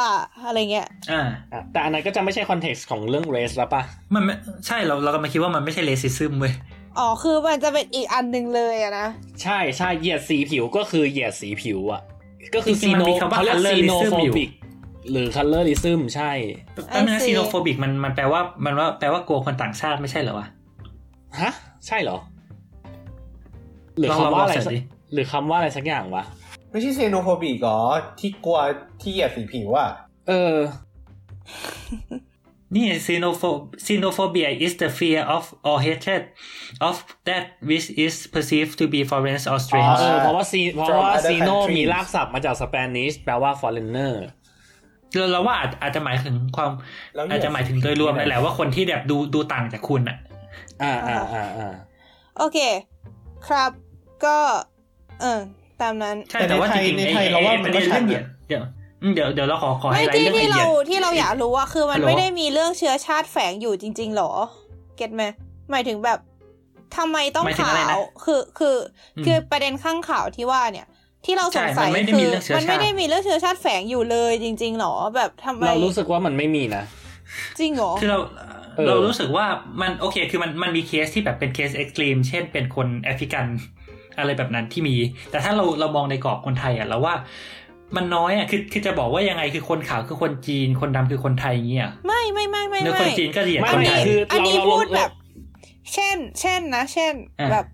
[0.45, 1.21] อะไรเงี้ย อ่า
[1.51, 3.81] อะแต่อันนั้นก็จะไม่ใช่ context ของเรื่อง race แล้วป่ะ
[4.15, 4.35] มันไม่
[4.67, 6.53] ใช่เราเรากำลังคิดว่ามันไม่ใช่ racism เว้ย
[6.97, 9.07] อ๋อคือมันจะเป็นอีกอันหนึ่งเลยอะนะ
[9.43, 12.01] ใช่ใช่เหยียดสีผิวก็คือเหยียดสีผิวอะ
[12.55, 14.49] ก็คือจริงๆมันมีคำว่าเขาเรียก colorism อยู่ xenophobic
[15.11, 16.31] หรือ colorism ใช่
[16.73, 20.47] แป๊บนึงนะ I see xenophobic มันมันแปลว่ามันว่าแปลว่ากลัวคนต่างชาติไม่ใช่เหรอวะ
[21.39, 21.51] ฮะ
[21.87, 22.17] ใช่เหรอ
[23.97, 24.81] หรือลองคำว่าอะไรลองเสิร์ชสักดิ
[25.13, 26.23] หรือคำว่าอะไรสักอย่างวะ
[26.71, 27.79] ไม่ใช่ xenophobic หรอ
[28.19, 28.59] ที่กลัว
[29.01, 29.89] ที่เหยียดสีผิวอะ
[30.27, 30.55] เออ
[32.75, 36.23] นี่ xenopho- xenophobia is the fear of or hatred
[36.87, 36.95] of
[37.27, 43.51] that which is perceived to be foreign or อ๋อ strange เออเพราะว่าซีเพราะว่า other xeno countries มีรากศัพท์มาจากสเปนิชแปลว่า
[43.61, 44.13] foreigner
[45.15, 46.71] เราเราว่าอาจอาจจะหมายถึงความ
[47.15, 50.17] แล้วเหยีอาจดจะหมายถึงโดยรวมนั่นแหละว่าคนที่แบบดูดูต่างจากคุณอะ
[50.83, 51.73] อ่าอ่าอ่าอ่า
[52.37, 52.57] โอเค
[53.47, 53.71] ครับ
[54.25, 54.37] ก็
[55.21, 55.39] เออ
[55.81, 58.78] ตามนั้น ใช่แต่ว่าจริงๆในไอ้ไทยไอ้เราว่าไอ้มัปนระก็เด็นชัเรื่ดองเหยียนะดเดี๋ยวอืม
[59.13, 64.31] เดี๋ยวเดี๋ยวเราขอขอไม่ให้ไลท์ที่เรื่องที่ไอ้เหเรายียดที่เราอยากรู้ว่าคือมันฮัลโหลไม่ได้มีเรื่องเชื้อชาติแฝงอยู่จริง ๆหรอ
[64.97, 65.23] เก็ตไหม
[65.71, 66.19] หมายถึงแบบ
[66.97, 68.75] ทำไมต้องหมายถึงขาอะไรนะวคือคือ
[69.17, 70.87] อมคือประเด็นข้างข่าวที่ว่าเนี่ย
[71.25, 76.83] ที่เราสงสัยใช่มันไม่ได้คืมีอเรื่องเชื้อมันไม่ชาติได้มีเรื่องเชื้อชาติแฝงอยู่เลยจริง ๆหรอแบบทำไมเรารู้สึกว่ามันไม่มีนะ
[77.59, 78.19] จริงหรอคือเรา
[78.75, 79.45] เออเรารู้สึกว่า
[79.81, 83.45] มันโอเค คือมันมันมีเคสที่แบบเป็นเคส extreme เช่นเป็นคนแอฟริกัน
[84.19, 84.95] อะไรแบบนั้นที่มี
[85.31, 87.15] แต่ถ้าเราเรามองในกรอบคนไทยอะเราว่า
[87.95, 95.11] มันน้อยอะคือคือจะบอกว่ายังไงคือคนขาวคือคนจีนคนดำคือคนไทยอย่างเงี้ยไม่ไม่ไม่ไม่เนื้อไม่คนจีนก็เหยียดไม่คนอันไทนี้ยคืออันนี้เราเราพูดเราแบบ
[95.93, 97.65] เช่น เช่นนะ เช่นอะแบบ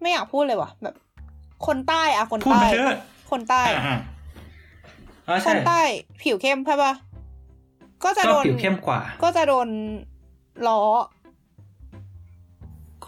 [0.00, 0.94] ไม่อยากพูดเลยว่ะ แบบ
[1.66, 2.96] คนใต้อะคนพูดใต้ไปเถอะ
[3.30, 3.96] คนใต้อ่าอ่า
[5.28, 5.80] อ๋อคใช่นใต้
[6.22, 6.92] ผิวเข้มใช่ปะ
[8.04, 9.68] ก็จะก็โดนผิวเข้มกว่า ก็จะโดน
[10.66, 10.82] ล้อ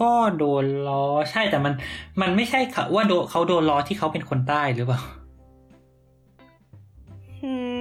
[0.00, 1.72] ก็โดนล้อใช่แต่มัน
[2.20, 5.19] มันไม่ใช่ค่ะว่าโดนเขาโดนล้อที่เขาเป็นคนใต้หรือเปล่าอืม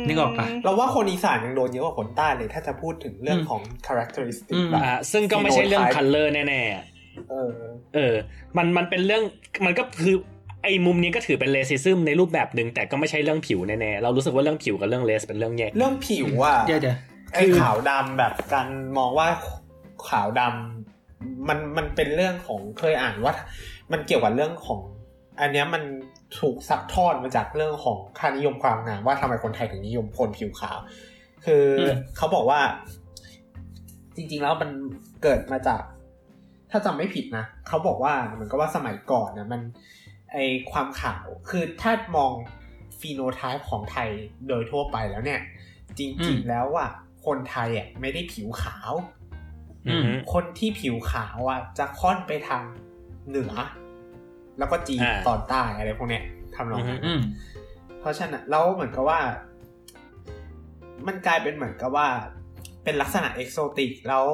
[0.07, 6.84] นึกออกปะเราว่าคนอีสานยังโดนเยอะกว่าคนใต้เลย ถ้าจะพูดถึงเรื่องอืมของ characteristic อืมแบบอ่าซึ่งก็ไม่ใช่เรื่อง phenotype color แน่ๆอะ
[7.30, 7.51] เออ
[7.95, 8.14] เออ
[8.57, 9.24] มันมันเป็นเรื่อง
[9.66, 10.16] มันก็คือ
[10.64, 16.97] ไอ้มุมนี้ก็ถือเป็นเลซิซึมในรูปแบบหนึ่งแต่ก็ไม่ใช่เรื่องผิวแน่ๆเรารู้สึกว่าเรื่องผิวกับเรื่องเลสเป็นเรื่องแยกเรื่องผิวอะเดี๋ยวเดี๋ยว
[17.34, 19.28] ไอ้ขาวดำแบบการมองว่า
[20.10, 23.34] ขาวดำมันมันเป็นเรื่องของเคยอ่านว่า
[23.91, 24.80] มันเกี่ยวกับเรื่องของ
[25.39, 25.84] อันเนี้ยมัน
[26.38, 30.77] ถูกซักทอดมาจากเรื่องของค่านิยมความงามว่าทำไมคนไทยถึงนิยมคนผิวขาว
[31.45, 32.59] คืออมเขาบอกว่า
[34.15, 34.69] จริง ๆ แล้วมัน
[35.23, 35.82] เกิดมาจาก
[36.71, 39.61] ถ้าจำไม่ผิดนะเขาบอกว่าเหมือนกับว่าสมัยก่อนนะมัน
[40.32, 40.38] ไอ
[40.71, 42.32] ความขาวคือถ้ามอง
[42.99, 44.09] ฟีโนไทป์ของไทย
[44.47, 45.41] โดยทั่วไปแล้วเนี่ย
[45.97, 46.89] จอืริงมๆแล้วอะ
[47.25, 48.91] คนไทยอะไม่ได้ผิวขาว
[49.88, 52.63] อืมคนที่ผิวขาวอะจะค่อนไปทาง
[53.27, 53.53] เหนือ
[54.60, 56.24] แล้วก็จีนอ่าตอนใต้อะไรพวกเนี้ย
[56.55, 57.22] ทำนองนั้นอืม
[57.99, 59.20] เพราะฉะนั้นแล้วเหมือนกับว่า
[61.07, 62.07] มันกลายเป็นเหมือนกับว่า
[62.84, 64.26] เป็นลักษณะเอกโซติกแล้ว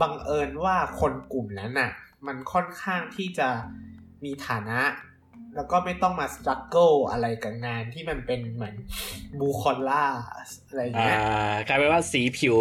[0.00, 1.90] บังเอิญว่าคนกลุ่มนั้นน่ะ
[2.26, 3.48] มันค่อนข้างที่จะ
[4.24, 4.80] มีฐานะ
[5.56, 8.74] แล้วก็ไม่ต้องมาส t รั g เกิลอะไรกับงานที่มันเป็นเหมือน
[9.38, 10.04] บูคอลล่า
[10.68, 11.18] อะไรอย่างอ่าเงี้ย
[11.68, 12.56] กลายเป็นว่าสีผิว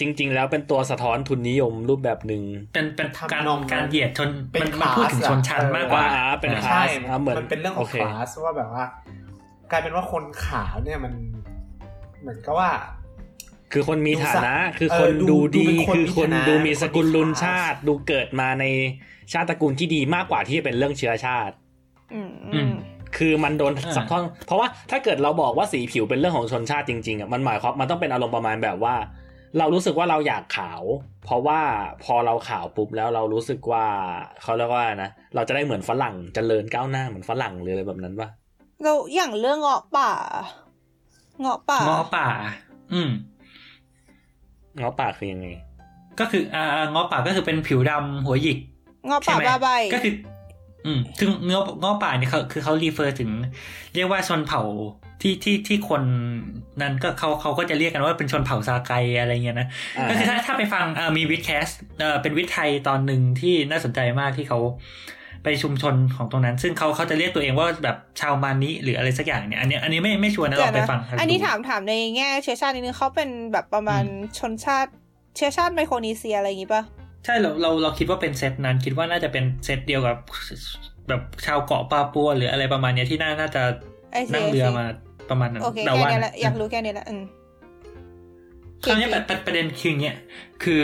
[0.00, 2.42] จริง ๆ แล้วเป็นตัวสะท้อนทุนนิยมรูปแบบหนึ่ง
[2.74, 8.84] เป็นเป็นทำการนองนั้นการเหยียดชนเป็นมันมันพูดถึง class ชนชั้นอะมากกว่าอ่าเป็นอ่า class ใช่อ่าเหมือนมันเป็นเรื่องขโอองเคคลาสว่าแบบว่า
[9.70, 11.12] กลายเป็นว่าคนขาวเนี่ยมัน
[12.20, 12.70] เหมือนกับว่า
[13.72, 18.64] คือคนมีฐานะดูสะคือเออคนดูดูดูดีเป็นคนคือคนมีฐานะดูมีสกุลคนมีลุนคลาสชาติ ดูเกิดมาใน
[19.32, 21.54] ชาติตระกูลที่ดีมากกว่าที่จะเป็นเรื่องเชื้อชาติ
[22.14, 22.72] อืมอือืมม
[23.16, 28.94] คือมันโดนอ่าสับท่อนเพราะว่าถ้าเกิดเราบอกว่าสีผิวเป็นเรื่องของชนชาติจริงๆอะมันหมายความมันต้องเป็นอารมณ์ประมาณแบบว่า
[29.58, 30.82] เรารู้สึกว่าเราอยากขาว
[31.24, 31.60] เพราะว่า
[32.04, 33.86] พอเราขาวปุ๊บแล้วเรารู้สึกว่า
[34.42, 38.28] เขาเรียกว่านะเราจะได้เหมือนฝรั่งเจริญก้าวหน้าเหมือนฝรั่งหรืออะไรแบบนั้นปะ
[38.82, 40.10] แล้วอย่างเรื่องเงาะป่า
[41.40, 42.26] เงาะป่าเงาะป่า
[42.92, 43.10] อืม
[44.76, 45.48] เงาะปากคือยังไง
[46.20, 48.58] ก็คืออ่าอ่าเงาะป่าก็คือเป็นผิวดำหัวหยิก
[49.06, 50.12] เงาะใช่ป่าไหมบ้าใบก็คือ
[50.86, 53.30] อืมถึงเงาะเงาะป่าเนี่ยเขาคือเขารีเฟอร์ถึง
[53.94, 54.62] เรียกว่าชนเผ่า
[55.20, 56.02] ที่ที่ที่คน
[56.82, 59.68] นั้นก็เขาเขาก็จะเรียกกันว่าเป็นชนเผ่าซาไกอะไรเงี้ยนะ
[59.98, 61.66] อ่าก็คือถ้าถ้าไปฟังเอ่อมีวิดแคส
[62.00, 64.58] เอ่อเป็นวิดไทยตอนหนึ่งที่น่าสนใจมากที่เขา
[65.44, 74.04] ไปชุมชนของตรงนั้น ซึ่งเขาเขาจะเรียกตัวเองว่าแบบชาวมานิหรืออะไรสักอย่างเนี่ยอันนี้อันนี้ไม่ไม่ชวนนะลองไปฟังกัอันนี้ดูถามถามในแง่เชื้อชาตินิดนึงเขาเป็นแบบประมาณ
[74.38, 74.90] ชนชาติ
[75.36, 76.82] เชื้อชาติไมโครนีเซียอะไรอย่างงี้ปะ
[77.24, 80.16] ใช่เราเราเราคิดว่าเป็นเซตนั้น คิดว่าน่าจะเป็นเซตเดียวกับ
[81.08, 83.62] แบบชาวเกาะปาปัวหรืออะไรประมาณเนี้ยที่น่าน่าจะ
[84.12, 84.84] ไอซีนั่งเรือมา
[85.30, 87.22] ประมาณนั้นโอเคแต่แค่ว่านี้แหละอยากรู้แค่นี้แหละอืม
[88.84, 90.16] คราวนี้ประประประเด็นคืออย่างเงี้ย
[90.62, 90.82] คือ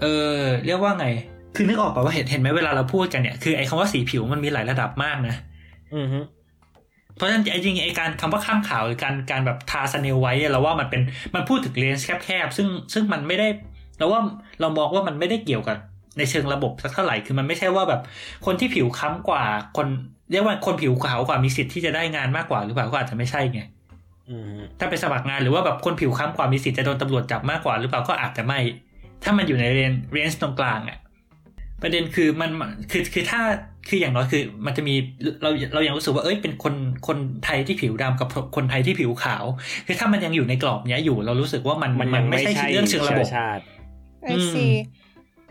[0.00, 1.06] เออเรียกว่าไง
[1.54, 5.34] คือนึกออกป่ะว่าเห็นเห็นไหมเวลาเราพูดกันเนี่ยคือไอ้คำว่าสีผิวมันมีหลายระดับมากนะ
[5.96, 6.18] อือฮึ
[7.16, 11.02] เพราะฉะนั้นไอ้จริงๆไอ้การคำว่าข้ามขาวหรือการการแบบทาสเนลไว้อะเราว่ามันเป็น
[11.34, 13.48] มันพูดถึงเลนส์แคบๆซึ่งซึ่งมันไม่ได้
[13.98, 14.20] เราว่า
[14.60, 15.76] เรามองว่ามันไม่ได้เกี่ยวกับ
[16.18, 18.00] ในเชิงระบบสักเท่าไหร่คือมันไม่ใช่ว่าแบบ
[18.46, 19.44] คนที่ผิวค้ำกว่า
[19.76, 19.86] คน
[20.30, 23.60] เรียกว่าคนผิวขาวกว่ามีสิทธิ์ที่จะได้งานมากกว่าหรือเปล่าก็อาจจะไม่ใช่ไง
[24.78, 28.58] ถ้าไปสมัครงานหรือว่าแบบคนผิวค้ำกว่ามีสิทธิ์จะโดนตำรวจจับมากกว่าหรือเปล่าก็อาจจะไม่
[29.24, 30.98] ถ้ามันอยู่ในเรนเรนจ์ตรงกลางอะ
[31.82, 32.50] ประเด็นคือมัน
[32.90, 33.40] คือคือถ้า
[33.88, 34.94] คืออย่างน้อยคือ มันจะมี
[35.42, 36.74] เราเรายังรู้สึกว่าเอ้ยเป็นคน
[37.06, 39.44] คนไทยที่ผิวดำกับคนไทยที่ผิวขาว
[39.86, 43.26] คือถ้ามันยังอยู่ในกรอบเนี้ยอยู่เรารู้สึกว่ามันมันไม่ใช่เรื่องเชิงระบบ
[44.26, 44.66] ชาติไอซี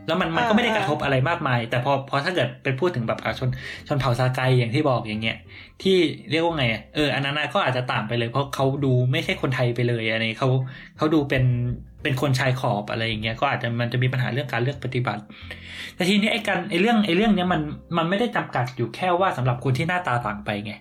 [0.08, 3.50] แล้วมันมันก็ไม่ได้กระทบอะไรมากมาย แต่พอพอถ้าเกิดเป็นพูดถึงแบบอะชน
[3.88, 5.38] ชนเผ่าซาไกอย่างที่บอกอย่างเงี้ย
[5.84, 5.98] ที่
[6.32, 10.50] เรียกว่าไงอะเอออันนั้นน่ะก็อาจจะต่างไปเลย เพราะเขาดูไม่ใช่คนไทยไปเลยอันนี้เขา
[10.98, 11.44] เขาดูเป็น
[12.04, 15.22] เป็นคนชายขอบอะไรอย่างเงี้ยก็อาจจะมันจะมีปัญหาเรื่องการเลือกปฏิบัติ
[15.96, 17.62] แต่ทีนี้ไอ้การไอ้เรื่องไอ้เรื่องเนี้ยมัน
[17.98, 20.74] มันไม่ได้จำกัดอยู่แค่ว่าสำหรับคนที่หน้าตาต่างไปไง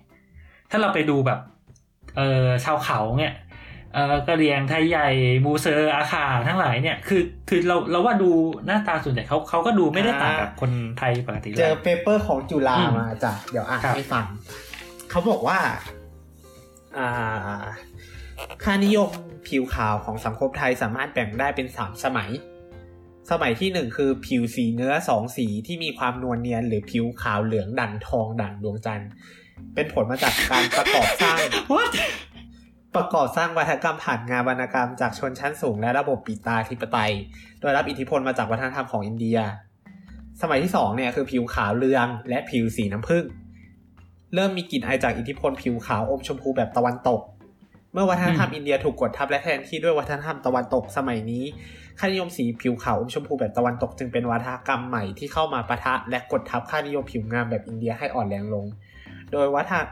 [0.70, 1.40] ถ้าเราไปดูแบบ
[2.16, 3.34] เออชาวเขาเนี่ย
[3.94, 5.08] เออกะเหรียงไทยใหญ่
[5.44, 8.30] มูเซอร์อาคาทั้งหลายเนี่ยคือคือเราเราว่าดู
[8.66, 14.26] หน้าตาส่วนใหญ่เขาเขาก็ดูไม่ได้ต่างกับคนไทยปกติเลเจอย paper ของจุฬาอืมมาจ้ะเดี๋ยวอ่านครับให้ฟัง
[15.10, 15.58] เขาบอกว่า
[16.98, 17.64] อ่า
[18.64, 19.08] ค่านิยม
[19.48, 22.30] ผิวขาวของสังคมไทยสามารถแบ่งได้เป็นสามสมัย
[23.30, 29.10] สมัยที่หนึ่งคือผิวสีเนื้อสองสีที่มีความนวลเนียน หรือผิวขาวเหลืองดั่งทองดั่งดวงจันทร์
[29.74, 31.38] เป็นผลมาจากการประกอบสร้าง
[31.72, 31.92] What?
[32.96, 37.12] ประกอบสร้างวัฒนกรรมผ่านงานวรรณกรรมจากชนชั้นสูงและระบบปิตาธิปไตย
[37.60, 39.38] โดยรับอิทธิพลมาจากวัฒนธรรมของอินเดีย
[40.42, 43.24] สมัยที่สองเนี่ยคือผิวขาวเรืองและผิวสีน้ำผึ้ง
[44.34, 47.20] เริ่มมีกลิ่นอายจากอิทธิพลผิวขาวอมชมพูแบบตะวันตก
[47.92, 51.44] เมื่อวัฒนธรรมอินเดียถูกกดทับและแทนที่ด้วยวัฒนธรรมตะวันตกสมัยนี้
[51.98, 58.66] ค่านิยมสีผิวขาวอมชมพูแบบตะวันตก จึงเป็นวัฒนกรรมใหม่ที่เข้ามาปะทะและกดทับค่านิยมผิวงามแบบอินเดียให้อ่อนแรงลง
[59.32, 59.84] โดยวัฒน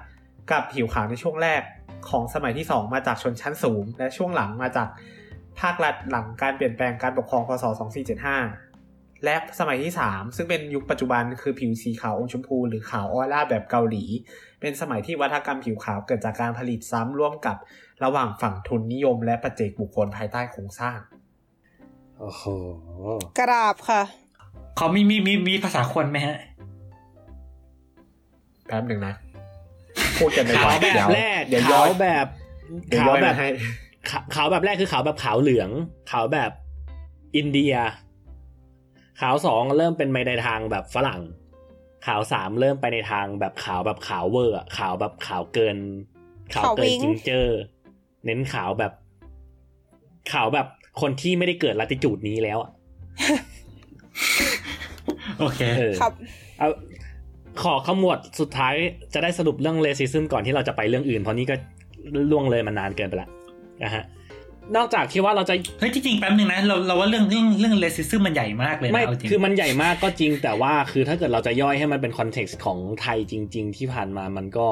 [0.50, 1.62] กับผิวขาวในช่วงแรก
[2.10, 4.88] ของสมัยที่ 2 มาจากชนชั้นสูง และช่วงหลังมาจาก
[5.60, 7.64] ภาครัฐหลังการเปลี่ยนแปลงการปกครองพศ
[8.44, 14.04] 2475 และสมัยที่ 3 ซึ่งเป็นยุคปัจจุบันคือผิวสีขาวอมชมพู หรือขาวออร่าแบบเกาหลี
[14.60, 17.56] เป็นสมัยที่วัฒกรรมผิวขาวเกิดจากการผลิตซ้ำร่วมกับ
[18.04, 20.98] ระหว่างฝั่งทุนนิยม และปัจเจกบุคคลภายใต้โครงสร้าง
[22.18, 22.44] โอ้โห
[23.38, 24.02] กราบค่ะ
[24.76, 26.38] เขามีมีมีมีภาษาคนไหมฮะ
[28.66, 29.14] แป๊บหนึ่งนะ
[30.18, 32.26] พูดกันไปขาวก่อนแบเดี๋ยบวแรกเดี๋ยวย้ขาอวนแบบ
[32.88, 33.48] เดี๋ยวขาย้วอนแบมาบให้
[34.10, 35.70] ขาวขาวแบบแรกคือขาวแบบขาวเหลือง
[36.10, 36.50] ขาวแบบ
[37.36, 37.74] อินเดีย
[39.20, 41.20] ขาวสองเริ่มเป็นไปในทางแบบฝรั่ง
[42.06, 45.76] ขาวสามเริ่มไปในทางแบบขาวแบบขาวเวอร์อะขาวแบบขาวเกิน
[46.54, 47.58] ขาวเกินขาววิ้ง ginger
[48.24, 48.92] เน้นขาวแบบ
[50.32, 50.66] ขาวแบบ
[51.00, 52.70] คนที่ไม่ได้เกิดละติจูดนี้แล้วอะ
[55.38, 56.12] โอเคเออครับ
[56.58, 56.68] เอา
[57.62, 58.74] ขอขมวดสุดท้าย
[59.14, 61.54] จะได้สรุปเรื่อง racism ก่อนที่เราจะไปเรื่องอื่น เพราะนี่ก็
[62.30, 63.28] ล่วงเลยมานานเกินไปละ
[63.84, 64.04] นะฮะ
[64.76, 74.68] นอกจากที่ว่าเราจะเฮ้ยจริงๆแป๊บนึงนะเราเราว่าเรื่องเรื่องเรื่อง racism มันใหญ่มากเลยนะไม่เอาจริงคือมันใหญ่มากก็จริง แต่ว่าคือถ้าเกิดเราจะย่อยให้มันเป็น context ของไทยจริง ๆ ที่ผ่านมามันก็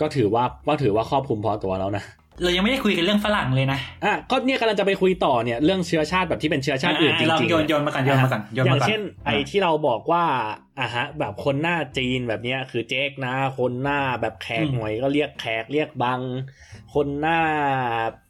[0.00, 2.04] ก็ถือว่าก็ถือว่าครอบคลุมพอตัวแล้วนะ
[2.42, 10.24] เรายังไม่ได้คุยกันเรื่องฝรั่งเลยนะอะก็เนี่ยกำลังจะไปคุยต่อเนี่ยเรื่องเชื้อชาติแบบที่เป็นเชื้อชาติอื่นอะเราจริงๆโยนโยนมาก่อนโยนมาก่อนโยนอย่ามาก่อนงเช่นไอ้ที่เราบอกว่า
[10.80, 16.20] อะฮะ แบบคนหน้าจีนแบบเนี้ยคือเจ๊กนะ คนหน้าแบบแขกหน่อยก็เรียกแขกเรียกบัง
[16.94, 17.38] คนหน้า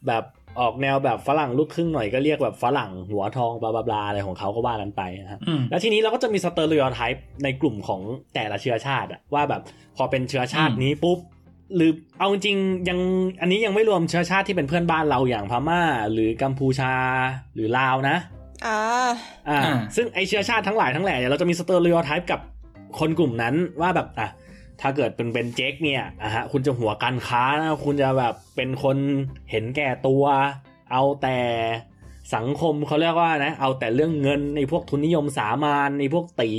[0.09, 0.25] แบบ
[0.61, 8.01] ออกแนวแบบฝรั่งลูกครึ่งหน่อยก็เรียกแบบฝรั่งหัวทอง blah blah blah อะไรของเขาก็ว่ากันไปนะฮะอืมแล้วทีนี้เราก็จะมี stereotype ในกลุ่มของ
[8.35, 9.63] แต่ละเชื้อชาติอะว่าแบบ
[9.97, 11.19] พอเป็นเชื้อชาตินี้ปุ๊บ
[11.77, 12.99] หรือเอาจริงๆยัง
[13.41, 15.81] อันนี้ยังไม่รวมเชื้อชาติที่เป็นเพื่อนบ้านเราอย่างพม่า
[16.13, 16.95] หรือกัมพูชา
[17.55, 18.17] หรือลาวนะ
[18.67, 18.79] อ่า
[19.49, 22.41] อ่าอ่าซึ่งไอเชื้อชาติทั้งหลายทั้งแหล่เนี่ยเราจะมีสเตอริโอไทป์กับ
[22.99, 24.29] คนกลุ่มนั้นว่าแบบอะ
[24.81, 28.97] ถ้าเกิดเป็นเป็นเจ๊กเนี่ยอะฮะคุณจะหัวการค้านะคุณจะแบบเป็นคน
[29.51, 30.25] เห็นแก่ตัว
[30.93, 31.39] เอาแต่
[32.35, 36.51] สังคมเขาเรียกว่านะ เอาแต่เรื่องเงินในพวกทุนนิยมสามัญในพวกตี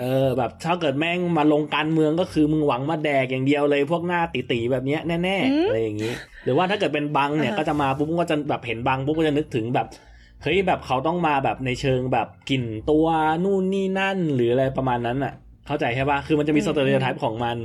[0.00, 6.12] เออแบบถ้าเกิดแม่งมาลงการเมืองก็คือมึงหวังมาแดกอย่างเดียวเลย พวกหน้าตีๆแบบเนี้ยแน่อืมๆอะไรอย่างนี้
[6.44, 9.86] หรือว่าถ้าเกิดเป็นบังเนี่ยอ่าฮะก็จะมาปุ๊บก็จะแบบเห็นบังปุ๊บก็จะนึกถึงแบบ
[10.42, 13.06] เฮ้ยแบบเขาต้องมาแบบในเชิงแบบกลิ่นตัว
[13.44, 15.34] นู่นนี่นั่นหรืออะไรประมาณนั้นอะ
[15.66, 17.56] เข้าใจใช่ปะคือมันจะมีสเตอริโอไทป์ของมัน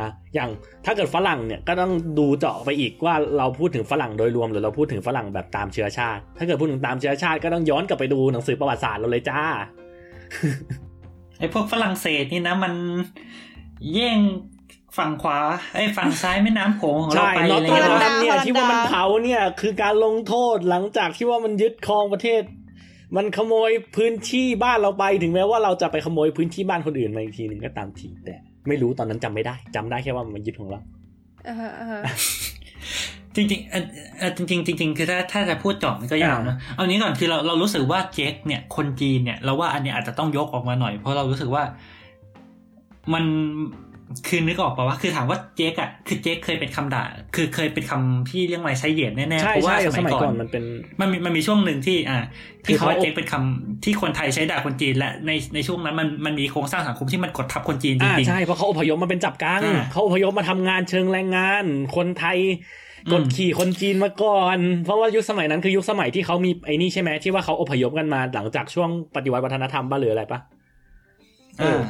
[0.00, 0.50] อะอย่าง
[0.84, 9.40] ถ้าเกิดฝรั่งเนี่ยก็ต้องดูเจาะไปอีกว่าเราพูดถึงฝรั่งโดยรวมหรือเราพูดถึงฝรั่งแบบตามเชื้อชาติ ถ้าเกิดพูดถึงตามเชื้อชาติก็ต้องย้อนกลับไปดูหนังสือประวัติศาสตร์เราเลยจ้า
[11.38, 12.72] ไอ้พวกฝรั่งเศสนี่นะมัน
[13.94, 14.18] แย่ง
[14.96, 15.38] ฝั่งขวา
[15.74, 22.42] ไอ้ยฝั่งซ้ายแม่น้ำโขงของเราใช่ไปนออะตไรเทอเงี้ยร์เหรอดัมเนี่ยฮอลันดาที่ว่ามันเผาเนี่ยคือการลงโทษหลังจากที่ว่ามันยึดครองประเทศ
[23.16, 28.34] มันขโมยพื้นที่บ้านเราไปถึงแม้ว่าเราจะไปขโมยพื้นที่บ้านคนอื่นมาอีกทีหนึ่งก็ตามทีแต่
[28.68, 30.80] ไม่รู้ตอนนั้นจำไม่ได้จำได้แค่ว่ามันยึดของเรา
[33.34, 33.84] อ่าฮะอ่าฮะจริงๆเออ
[34.18, 41.62] เออจริงๆจริงๆคือถ้าถ้าจะพูดเจอบมันก็ยาวนะเอานี้ก่อนคือเราเรารู้สึกว่าเจ๊กเนี่ย คนจีนเนี่ย เราว่าอันเนี้ยอาจจะต้องยกออกมาหน่อย เพราะเรารู้สึกว่า
[43.14, 43.24] มัน
[44.28, 47.04] คือนึกออกป่าว่าคือถามว่าเจ๊กอะคือเจ๊กเคยเป็นคำด่า
[47.34, 50.64] คือเคยเป็นคำที่เรียกว่าใช้เหยียดแน่ๆใช่เพราะว่าใช่สสมัมัยยก่ก่ออนนมันเป็น
[51.00, 52.18] มันมีมันมีช่วงหนึ่งที่ อ่า
[52.66, 61.64] คืที่อเขาเขาว่าเจ๊กเป็นคำที่คนไทยใช้ด่าคนจีนและในในช่วงนั้นมันมันมีโครงสร้างสังคมที่มันกดทับคนจีนจอ่าริงใช่เพราะเขาอพยพมาเป็นจับกังอ่าเขาอพยพมาทำงานเชิงแรงงาน
[61.96, 71.80] คนไทยอืม กดขี่คนจีนมาก่อน เพราะว่ายุคสมัยนั้นคือยุคสมัยที่เขามีไอ้นี่ใช่ไหมที่ว่าเขาอพยพกันมาหลังจากช่วงปฏิวัติวัฒนธรรมบ้าหรืออะไรปะๆอ่า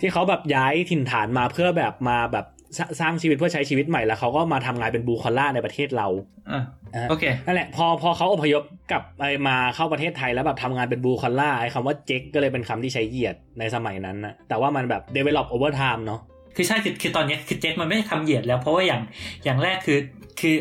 [0.00, 2.46] ที่เขาแบบย้ายถิ่นฐานมาเพื่อแบบมาแบบ
[2.78, 6.08] สสร้างชีวิตเพื่อใช้ชีวิตใหม่แล้วเขาก็มาทำงานเป็นบลูคอลล่าในประเทศเรา
[6.50, 6.62] อ่า
[6.94, 16.20] อ่าโอเคนั่นแหละพอพอเขาอพยพกลับไอมาเข้าประเทศไทยแล้วแบบทำงานเป็นบลูคอลล่าไอคำว่าเจ๊กก็เลยเป็นคำที่ใช้เหยียดในสมัยนั้นนะแต่ว่ามันแบบ develop over time เนาะ
[16.56, 19.02] คือใช่คือคือตอนเนี้ยคือเจ๊กมันไม่ได้คำเหยียดแล้วเพราะว่าอย่าง
[19.44, 19.98] อย่างแรกคือ
[20.40, 20.56] คือ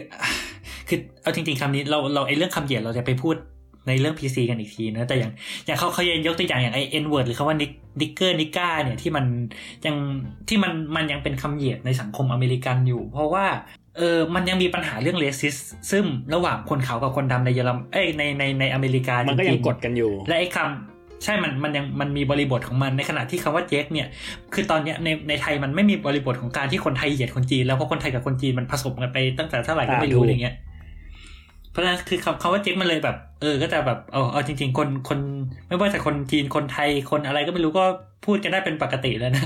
[0.88, 3.36] คือเอาจริงๆคำนี้เราเราไอเรื่องคำเหยียดเราจะไปพูด
[3.88, 5.32] ในเรื่อง PC กันอีกทีนะ แต่อย่าง
[5.66, 7.72] อย่างเขาเขายังยกตัวอย่างอย่างไอ N word หรือคำว่านิก
[8.02, 9.26] nigger nigga เนี่ยที่มัน
[9.86, 9.96] ยัง
[10.50, 13.46] ที่มันมันยังเป็นคำเหยียดในสังคมอเมริกันอยู่ เพราะว่า
[13.98, 16.04] เออมันยังมีปัญหาเรื่อง racism
[16.34, 24.08] ระหว่างคนขาวกับคนดำในเยอรมเอ้ยในในในอเมริกามันก็จริงยังกดกันอยู่ และไอ้คำ ใช่มันมันยังมันมีบริบทของมันในขณะที่คำว่าเจ๊กเนี่ย
[24.54, 30.56] คือตอนเนี้ยในในไทยมันไม่มีบริบทของการที่คนไทยเหยียดคนจีนแล้วเพราะคนไทยกับคนจีนมันผสมกันไปตั้งแต่เท่าไหร่ก็ไม่อ่าถูกอย่างเงี้ย
[31.72, 35.20] เพราะฉะนั้นคือคำคำว่าเจ๊กมันเลยแบบ เออ ก็จะแบบเอาเอาจริง ๆ คนคน
[35.68, 37.86] ไม่ว่าจะคนจีนคนไทยคนอะไรก็ไม่รู้ก็
[38.26, 39.46] พูดกันได้เป็นปกติแล้วนะ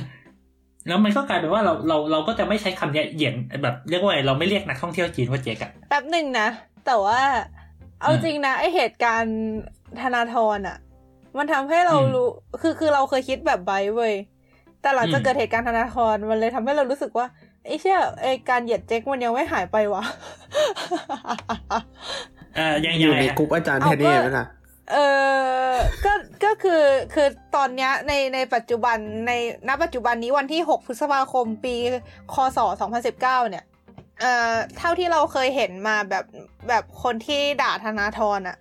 [0.88, 6.48] แล้วมันก็กลายเป็นว่าเราเราเราก็จะไม่ใช้คำเนี้ยเหยียดแบบเรียกว่าไงเราไม่เรียกนักท่องเที่ยวจีนว่าเจ๊กอะแป๊บหนึ่งนะ
[6.86, 7.20] แต่ว่า
[8.02, 9.40] เอาอืมจริงนะไอเหตุการณ์
[10.02, 10.78] ธนาธรอะ
[11.38, 12.28] มันทำให้เราอืมรู้
[12.62, 14.14] คือคือเราเคยคิดแบบไบร์ทเว้ย
[14.82, 17.26] แต่หลังจากอืมเกิดเหตุการณ์ธนาธรมันเลยทำให้เรารู้สึกว่า
[17.66, 20.04] ไอ้เชี่ยไอการเหยียดเจ๊กมันยังไม่หายไปวะ
[22.56, 24.46] เอ่อยังอยังยู่ไงในอะกรุ๊ปอาจารย์เอาเทนนี่ก็ไหมล่ะ
[24.92, 24.98] เอ
[25.72, 25.74] อ
[26.06, 26.14] ก็
[26.44, 29.32] ก็คือคือตอนเนี้ยในในปัจจุบันใน
[29.68, 31.76] ณปัจจุบันนี้วันที่ 6 พฤษภาคมปี
[32.34, 32.60] คศ
[33.04, 33.66] 2019 เนี่ย
[34.22, 36.26] เอ่อเท่าที่เราเคยเห็นมาแบบ
[36.70, 38.58] แบบคนที่ด่าธนาธรอะ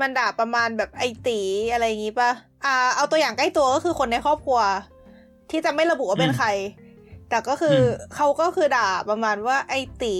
[0.00, 1.40] มันด่าประมาณแบบไอตี
[1.72, 2.30] อะไรอย่างงี้ป่ะ
[2.64, 4.60] อ่า เอาตัวอย่างใกล้ตัวก็คือคนในครอบครัว
[5.50, 6.48] ที่จะไม่ระบุว่าเป็นอืมใคร
[7.30, 7.84] แต่ก็คืออม
[8.14, 10.16] เขาก็คือด่าประมาณว่าไอตี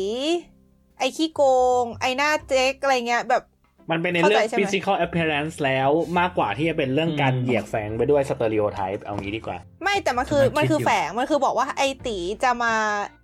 [0.99, 1.43] ไอขี้โก
[1.83, 3.43] ง ไอหน้าเจ๊กอะไรเงี้ย แบบ
[3.91, 12.75] มันเป็นในเรื่องเข้าใจใช่ไหม physical appearance แล้วมากกว่าที่จะเป็นเรื่องการอืมเหยียดแฝงไปด้วย stereotype เอางี้ดีกว่า ไม่แต่มันคือกำลังคิดมันคืออยู่แฝงมันคือบอกว่าไอตีจะมา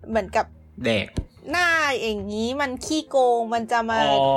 [0.09, 0.47] เหมือนกับ
[0.87, 1.07] เด็ก
[1.51, 1.69] หน้า
[2.01, 4.29] อย่างนี้มันขี้โกงมันจะมาอ๋อ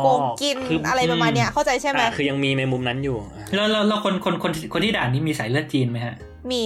[0.00, 6.14] โกงกินคือออะไรประมาณเนี้ยเข้าใจใช่ไหมอะคือยังมีในมุมนั้นอยู่อะแล้วแล้วแล้วคนคนคนคนที่ด่านี่มีสายเลือดจีนไหมฮะ
[6.50, 6.62] มี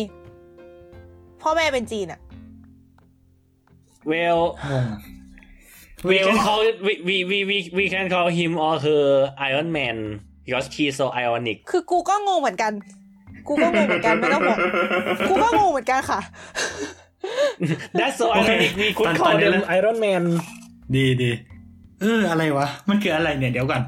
[1.43, 2.21] พ่อแม่เป็นจีนอะ
[4.11, 5.01] well งงอะ
[6.09, 9.05] we can call it we we we we we can call him or her
[9.49, 9.97] Iron Man
[10.45, 12.73] because he's so ironic คือกูก็งงเหมือนกัน
[13.49, 14.59] กูก็งงเหมือนกันไม่ต้องห่วง
[15.29, 16.21] กูก็งงเหมือนกันค่ะ
[17.99, 20.23] that's so โอเค ironic we ต could อน call ตอนนี้ them แล้ว Iron Man
[20.95, 21.31] ดีดี
[22.01, 23.83] เอออะไรวะ มันคืออะไรเนี่ย เดี๋ยวก่อน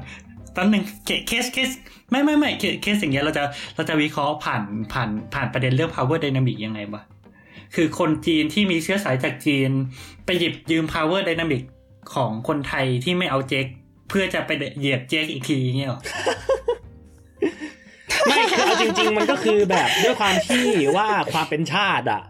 [0.55, 1.69] ตอนหนึ่งเคเคสเคส
[2.11, 3.43] ไม่ไม่ไม่เคเคสอย่างเงี้ยเราจะ
[3.75, 4.63] เราจะวิเคราะห์ผ่าน
[4.93, 7.01] ผ่านผ่านประเด็นเรื่อง power dynamic ยังไงวะ
[7.75, 9.69] คือคนจีนที่มีเชื้อสายจากจีน
[10.25, 11.63] ไปหยิบยืม power dynamic
[12.13, 13.65] ของคนไทยที่ไม่เอาเจ๊ก
[14.09, 16.01] เพื่อจะไปเหยียบเจ๊กอีกทีเงี้ยหรอ
[18.27, 20.65] ไม่คือเอาจริง ๆ มันก็คือแบบด้วยความที่
[20.97, 22.21] ว่าความเป็นชาติอะ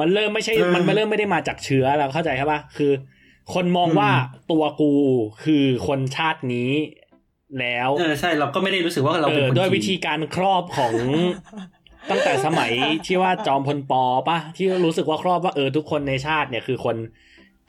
[0.00, 2.92] มันเริ่มไม่ใช่เออมันไม่เริ่มไม่ได้มาจากเชื้อแล้วเข้าใจครับป่ะคือ
[3.54, 4.10] คนมองว่า
[4.50, 4.92] ตัวกู
[5.44, 6.70] คือคนชาตินี้
[7.60, 10.94] แล้วเออใช่เราก็ไม่ได้รู้สึกว่าเราเอเป็นอคนด้วยจีนวิธีการครอบของ
[12.10, 12.72] ตั้งแต่สมัย
[13.06, 16.96] ที่ว่าจอมพลปอป่ะที่รู้สึกว่าครอบว่าเออทุกคนในชาติเนี่ยคือคน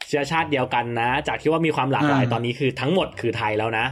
[0.08, 3.86] เชื้อชาติเดียวกันนะ จากที่ว่ามีความหลากหลายตอนนี้คือทั้งหมดคือไทยแล้วนะ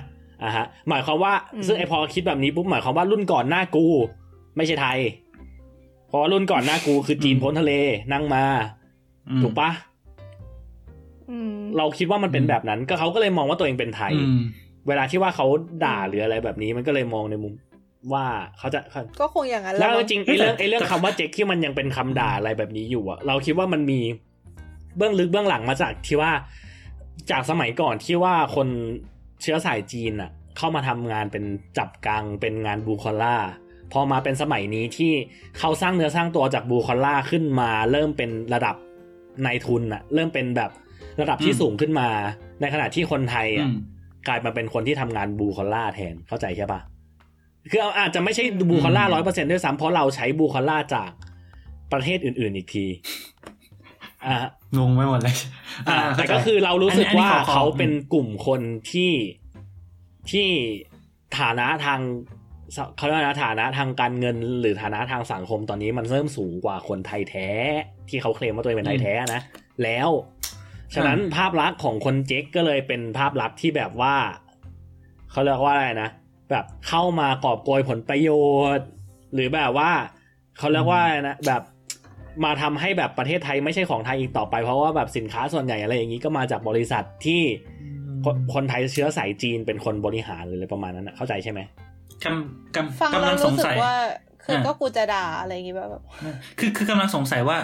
[0.45, 3.87] อะฮะหมายความว่าอืมซึ่งไอพอคิดแบบนี้ปุ๊บหมายความว่ารุ่นก่อนหน้ากู
[4.57, 4.99] ไม่ใช่ไทย
[6.09, 7.73] เพราะว่ารุ่นก่อนหน้ากูคือจีนพ้นทะเล
[8.13, 8.45] นั่งมา
[9.29, 9.71] อืมถูกปะ
[11.31, 14.41] อืมเราคิดว่ามันเป็นแบบนั้น ก็เขาก็เลยมองว่าตัวเองเป็นไทยอืม
[14.89, 15.47] เวลาที่ว่าเขา
[15.85, 17.53] ด่าหรืออะไรแบบนี้มันก็เลยมองในมุม
[18.13, 18.27] ว่า
[18.59, 24.01] เขาจะเขาก็คงอย่างนั้นแล้วมั้งจริงๆไอ้เรื่องไอ้เรื่องคำว่าเจ๊กที่มันยังเป็นคำด่าอะไรแบบนี้อยู่อะเราคิดว่ามันมี
[24.97, 26.33] เบื้องลึกเบื้องหลังมาจากที่ว่า
[27.31, 28.69] จากสมัยก่อนที่ว่าคน
[29.43, 31.45] เชื้อสายจีนอะเข้ามาทำงานเป็น
[31.79, 33.37] จับกังเป็นงานบูคอล่า
[33.93, 35.13] พอมาเป็นสมัยนี้ที่
[35.59, 38.77] เขาสร้างเนื้อสร้างตัวจากบูคอล่าขึ้นมาเริ่มเป็นระดับ
[39.47, 40.71] นายทุนอะเริ่มเป็นแบบ
[41.21, 42.09] ระดับที่อืมสูงขึ้นมา
[42.61, 43.75] ในขณะที่คนไทยอือะม
[44.29, 46.81] กลายมาเป็นคนที่ทำงานบูคอล่าแทนเข้าใจใช่ปะ
[47.71, 51.11] คืออาจจะไม่ใช่บูคอล่าอืมร้อยเปอร์เซ็นด้วยซ้ำเพราะเราใช้บูคอล่าจาก
[51.93, 52.87] ประเทศอื่น ๆ อีกที
[54.27, 54.37] อ่า
[54.79, 55.37] งงไปหมดเลย
[55.89, 58.61] อ่าแต่เข้าใจก็คือเรารู้สึกอันนี้ว่าขอขอเขาเป็นกลุ่มคน
[58.91, 59.13] ที่
[60.31, 60.49] ที่
[61.39, 62.01] ฐานะทาง
[62.97, 67.49] เขาเรียกว่านะฐานะทางการเงินหรือฐานะทางสังคมตอนนี้มันเริ่มสูงกว่าคนไทยแท้
[68.09, 69.41] ที่เขาเคลมว่าตัวเองเป็นไทยแท้นะ
[69.83, 70.09] แล้ว
[70.95, 74.15] ฉะนั้นภาพลักษณ์ของคนเจ๊กก็เลยเป็นภาพลักษณ์ที่แบบว่า
[75.31, 76.11] เขาเรียกว่าอะไรนะ
[76.51, 78.31] แบบเข้ามากอบโกยผลประโย
[78.77, 78.87] ชน์
[79.35, 79.91] หรือแบบว่า
[80.59, 81.63] เขาเรียกว่าอะไรนะแบบ
[82.45, 87.43] มาทำให้แบบประเทศไทยไม่ใช่ของไทยอีกต่อไป เพราะว่าแบบสินค้าส่วนใหญ่อะไรอย่างนี้ก็มาจากบริษัทที่
[88.25, 91.61] คนคนไทยเชื้อสายจีนเป็นคนบริหารหรืออะไรประมาณนั้นนะเข้าใจใช่ไหม
[92.25, 93.95] กำกำฟังกำแล้ลัวงสงรู้สึสักยว่า
[94.45, 95.91] คืออะก็กูจะด่าอะไรอย่างงี้แบบ
[96.59, 97.59] คือคือกำลังสงสัยว่า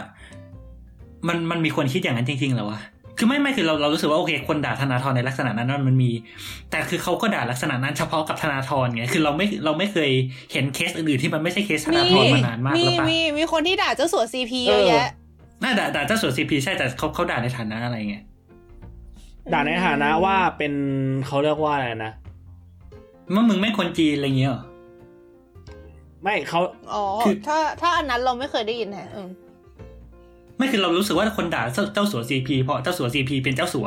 [1.29, 2.81] มันมันมีคนคิดอย่างนั้นจริงๆเหรอวะ
[3.19, 6.11] คือไม่ไม่คือเราเรารู้สึกว่าโอเคคนด่าธนาธรในลักษณะนั้นมันมี
[6.71, 10.11] แต่คือเขาก็ด่าลักษณะนั้นเฉพาะกับธนาธรไงคือเราไม่เราไม่เคย
[10.53, 15.09] เห็นเคสอื่นๆที่มันไม่ใช่เคสธนาธรมานานมากมีแล้วปะมีมีคนที่ด่าเจ้าสัวซีพีเยอะแยะ
[15.63, 18.17] น่าด่าด่าเจ้าสัวซีพีใช่แต่เขาเขาด่าในฐานะอะไรไง
[19.53, 20.73] ด่าในฐานะว่าเป็น
[21.27, 22.13] เขาเรียกว่าอะไรนะ
[23.33, 24.63] เมื่อมึงไม่คนจีนอะไรเงี้ยเหรอ
[26.23, 26.61] ไม่เขา
[26.93, 29.29] อ๋อคือถ้าถ้าอันนั้นเราไม่เคยได้ยินแฮะเออ
[30.57, 33.87] ไม่คือเรารู้สึกว่าคนด่าเจ้าเจ้าสัวซีพีเพราะเจ้าสัวซีพีเป็นเจ้าสัว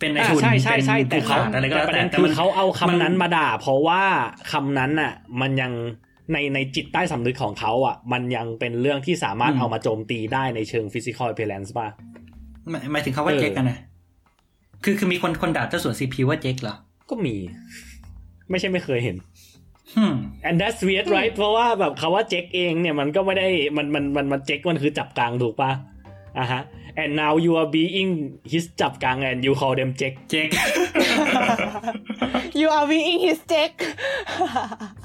[0.00, 4.02] เป็นในอ่าทุนใช่ใช่ใช่เป็นแต่เขาผู้ขดอะไรก็แต่แล้วประแต่เด็นแต่คืมัอนเขาเอาคำนั้นมันมาด่า เพราะว่า
[4.52, 5.72] คำนั้นน่ะ มันยัง
[6.32, 11.88] ในในจิตใต้สำนึกของเขาอะ มันยังเป็นเรื่องที่สามารถอืมเอามาโจมตีได้ในเชิง physical appearance ป่ะ
[12.70, 13.78] หมายหมายถึงเขาว่าเออเจ๊กกันนะ
[14.84, 16.76] คือคือมีคนคนด่าเจ้าสัวซีพีว่าเจ๊กเหรอ
[17.10, 17.36] ก็มี
[18.50, 19.16] ไม่ใช่ไม่เคยเห็น
[19.96, 20.14] ฮึม
[20.48, 25.70] and that's weird right เพราะว่าแบบคาว่าเจ๊กเองเนี่ยมันก็ไม่ได้มันมันมันมันเจ๊กมันคือจับกลางถูกป่ะ
[26.38, 26.62] อะฮะ
[27.02, 28.10] and now you are being
[28.52, 30.48] his จับกลาง and you call them เจ๊กเจ๊ก
[32.60, 33.72] you are being his jack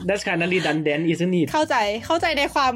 [0.08, 1.76] that's kind of redundant isn't it เข้าใจ
[2.06, 2.74] เข้าใจในความ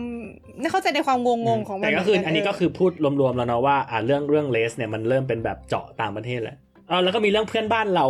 [0.72, 2.92] เข้าใจในความงงงๆของมันแต่ก็คือเหมือันนี้ก็คือพูด
[3.22, 6.56] รวมๆแล้วเนาะว่าอ่าเรื่องเรื่องเลสเนี่ยมันเริ่มเป็นแบบเจาะต่างประเทศแหละ
[6.88, 8.06] เอาแล้วก็มีเรื่องเพื่อนบ้านเรา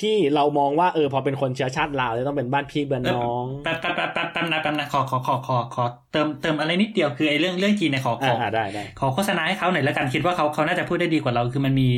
[0.00, 11.88] ที่เรามองว่าเออพอเป็นคนเชื้อชาติลาวจะต้องเป็นบ้านพี่เบือนน้องแป๊บแป๊บแป๊บแป๊บแป๊บนะแป๊บนะขอขอขอขอขอเติมเติมอะไรนิดเดียวคือไอ้เรื่องเรื่องจีนเนี่ยขอขออ่าได้ได้ขอโฆษณาให้เขาหน่อยแล้วกันคิดว่าเขาเขาน่าจะพูดได้ดีกว่าเราคือมันมี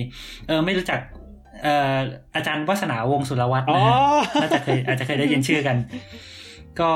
[0.49, 0.99] เออไม่รู้จัก
[1.63, 1.97] เอ่อ
[2.35, 3.95] อาจารย์วาสนาวงศ์สุรวัฒน์อ๋อนะฮะ
[4.43, 5.77] น่าจะเคยอาจจะเคยได้ยินชื่อกัน
[6.81, 6.91] ก็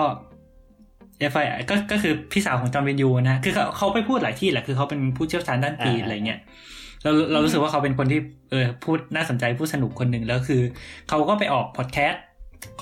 [1.20, 6.40] FYI ก็ก็คือพี่สาวของจอห์นวิญญูนะฮะคือเขาเขาไปพูดหลายที่แหละคือเขาเป็นผู้เชี่ยวชาญด้านจีนอะไรเงี้ย
[7.02, 8.20] เราเรารู้สึกว่าเขาเป็นคนที่
[8.50, 10.62] เออพูดน่าสนใจพูดสนุกคนหนึ่งแล้วคือ
[11.08, 12.24] เขาก็ไปออกพอดแคสต์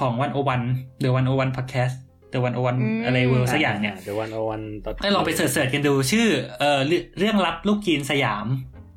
[0.01, 0.61] ของ One O One
[1.01, 2.01] The One O One พอดแคสต์
[2.31, 4.61] The One O One อะไร World สักอย่างเนี่ยเดี๋ยว One O One
[5.03, 8.47] ให้ลองไป search ๆกันดูชื่อเอ่อเรื่องเรื่องลับลูกจีนสยาม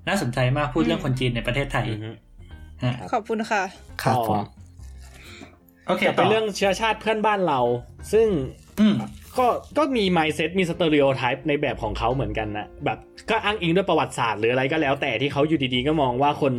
[0.08, 2.12] น่าสนใจมากพูดเรื่องคนจีนในประเทศไทยอือฮึ
[2.84, 3.64] ฮะขอบคุณค่ะ
[4.04, 4.42] ครับผม
[5.88, 7.60] โอเคจะเป็นเรื่องเชื้อชาติเพื่อนบ้านเรา
[8.14, 8.28] ซึ่ง
[8.80, 8.96] อืม
[9.40, 12.98] ก็ก็มี mindset มีสเตอริโอไทป์ในแบบของเขาเหมือนกันนะแบบ
[13.30, 16.54] ก็อ้างอิงด้วยประวัติศาสตร์หรืออะไรก็แล้ว แต่ที่เขาอยู่ดีๆก็มองว่าคน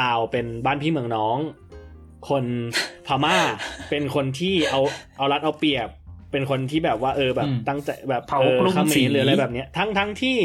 [0.00, 1.38] ลาวเป็นบ้านพี่เมืองน้อง
[2.28, 2.44] คน
[3.06, 3.36] พม่า
[3.90, 4.80] เป็นคนที่เอา
[5.18, 5.88] เอารัดเอาเปรียบ
[6.32, 10.38] เป็นคนที่แบบว่าเออแบบอืมตั้งใจแบบเผาเออกรุงเขมศรีรหรืออะไรแบบเนี้ยทั้งทั้งที่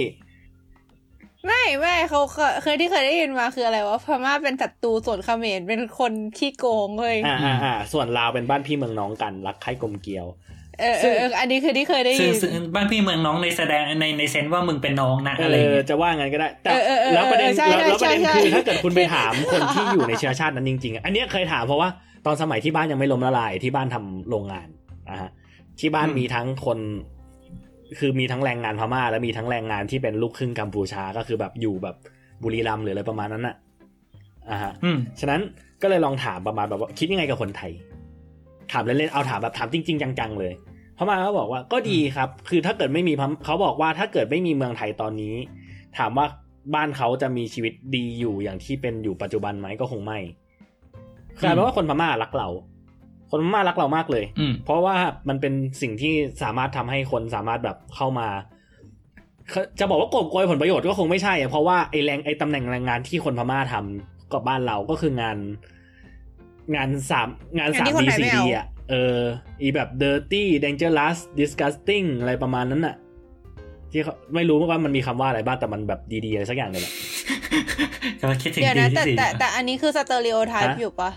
[1.48, 10.26] ไม่ไม่เขาเคยเคยที่เคยได้ยินมาคืออะไรว่าพม่าเป็นศัตรูส่วนเขมรเป็นคนขี้โกงเลยอ่าอ่าอ่าส่วนลาวเป็นบ้านพี่เมืองน้องกันรักใคร่กลมเกลียว
[10.80, 21.90] เออเออเอออันนี้คือที่เคยได้ซึ่ยิงนซึ่งบ้านพี่เมืองน้องในแสดงในในเซนส์ว่ามึงเป็นน้องนะเออะไรอย่างอเงี้ยจะว่างั้นก็ได้ แต่เออเออเออแล้วประเด็นใช่แล้วแล้วประเด็นใช่คือใช่ถ้าเกิดคุณไปถามคนที่อยู่ในเชื้อชาตินั้นจริงๆอะอันเนี้ยเคยถามเพราะว่า
[22.26, 24.68] ตอนสมัยที่บ้านยังไม่ล้มละลายที่บ้านทำโรงงาน
[25.12, 25.32] นะฮะ
[25.80, 26.80] ที่บ้านมีทั้งคน
[28.00, 31.96] คือมีทั้งแรงงานพม่า และมีทั้งแรงงานที่เป็นลูกครึ่งกัมพูชาก็คือแบบอยู่แบบ
[32.44, 33.56] บุรีรัมย์หรืออะไรประมาณนั้นน่ะ
[34.50, 35.42] อ่าฮะอืมฉะนั้น
[35.82, 37.72] ก็เลยลองถามประมาณแบบว่าคิดยังไงกับคนไทย
[38.72, 40.54] ถามเล่นๆเอาถามแบบถามจริง ๆ จังๆ เลย
[40.98, 45.36] พม่าเขาบอกว่าก็ดีครับ คือถ้าเกิดไม่มีพมเขาบอกว่าถ้าเกิดไม่มีเมืองไทยตอนนี้
[45.98, 46.26] ถามว่า
[46.76, 50.20] บ้านเขาจะมีชีวิตดีอยู่อย่างที่เป็นอยู่ปัจจุบันไหมก็คงไม่
[51.42, 52.48] กลายเป็นว่าคนพม่ารักเรา
[53.32, 54.96] คนพม่ารักเรามากเลยอืมเพราะว่า
[55.30, 58.28] มันเป็นสิ่งที่สามารถทำให้คนสามารถแบบเข้ามา
[59.80, 65.38] จะบอกว่ากอบโกยผลประโยชน์ก็คงไม่ใช่อะเพราะว่าไอ้แรงไอ้ตำแหน่งแรงงานที่คนพม่าทำกับบ้านเราก็คืองาน
[66.76, 69.20] งานสามงานงานสามที่คนดีไทยสี่ไม่เอาดีอะเออ
[69.62, 72.96] อีแบบ dirty dangerous disgusting อะไรประมาณนั้นน่ะ
[73.92, 76.94] ที่เขาไม่รู้ว่ามันมีคำว่าอะไรบ้างแต่มันแบบดีๆอะไรสักอย่างเลยแหละ
[78.20, 81.12] กำลังคิดถึงเดี๋ยวดีนะที่แต่สี่แต่แต่อันนี้คือสเตอริโอไทป์ฮะอยู่ปะ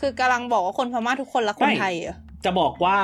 [0.00, 2.98] คือกำลังบอกว่าคนพม่าทุกคนรักคนไม่ไทยเหรอจะบอกว่า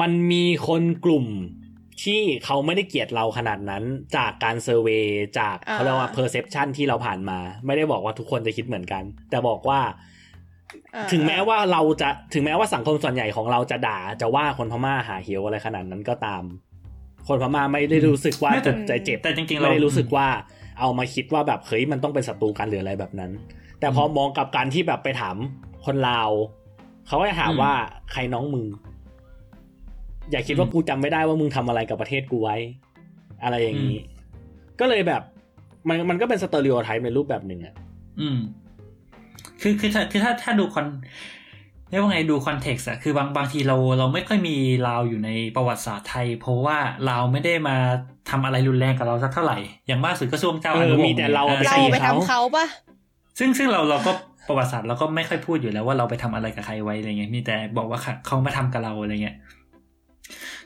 [0.00, 1.26] มันมีคนกลุ่ม
[2.04, 3.82] ที่เขาไม่ได้เกลียดเราขนาดนั้น
[4.16, 5.04] จากการเซอร์เวย
[5.38, 9.94] จากอ่าเขาเรียกว่า perception ที่เราผ่านมา ไม่ได้บอกว่าทุกคนจะคิดเหมือนกัน แต่บอกว่าอ่า
[11.12, 16.42] ถึงแม้ว่าเราจะถึงแม้ว่าสังคมส่วนใหญ่ของเราจะด่าจะว่าคนพม่าหาเหี่ยวอะไรขนาดนั้นก็ตาม
[17.28, 20.26] คนพม่าไม่ได้รู้สึกว่าไม่แต่จุกใจเจ็บแต่จริงๆเราไม่ได้รู้สึกว่า
[20.80, 23.30] เอามาคิดว่าแบบเฮ้ยมันต้องเป็นศัตรูกันหรืออะไรแบบนั้น
[23.80, 25.36] แต่พอมองกลับการที่แบบไปถาม
[25.84, 26.30] คนลาว
[27.06, 27.72] เขาก็จะถามว่า
[28.12, 28.66] ใครน้องมึง
[30.30, 32.56] อย่าคิดว่ากูจำไม่ได้ว่ามึงทำอะไรกับประเทศกูไว้
[33.44, 33.98] อะไรอย่างนี้
[34.80, 35.22] ก็เลยแบบ
[35.88, 37.74] มันมันก็เป็น stereotype ในรูปแบบหนึ่งอะ
[38.20, 38.38] อืม
[39.60, 40.86] คือคือถ้าคือถ้าถ้าดู con
[41.90, 44.56] เรียกว่าไงดู context อะคือบางบางทีเราเราไม่ค่อยมี
[44.88, 46.78] ลาวอยู่ในประวัติศาสตร์ไทย เพราะว่า
[47.08, 47.76] ลาวไม่ได้มา
[48.30, 52.66] ทำอะไรรุนแรงกับเราสักเท่าไหร่ อย่างมากสุดก็ช่วงเจ้าเอออนุวงศ์มีแต่เราออไปเราตีไปทำเขาเขาปะ
[53.38, 54.12] ซึ่งซึ่งเราเราก็
[54.48, 59.36] ประวัติศาสตร์เราก็ไม่ค่อยพูดอยู่แล้วว่าเราไปทำอะไรกับใครไว้อะไรเงี้ยมีแต่บอกว่าเขามาทำกับเราอะไรเงี้ย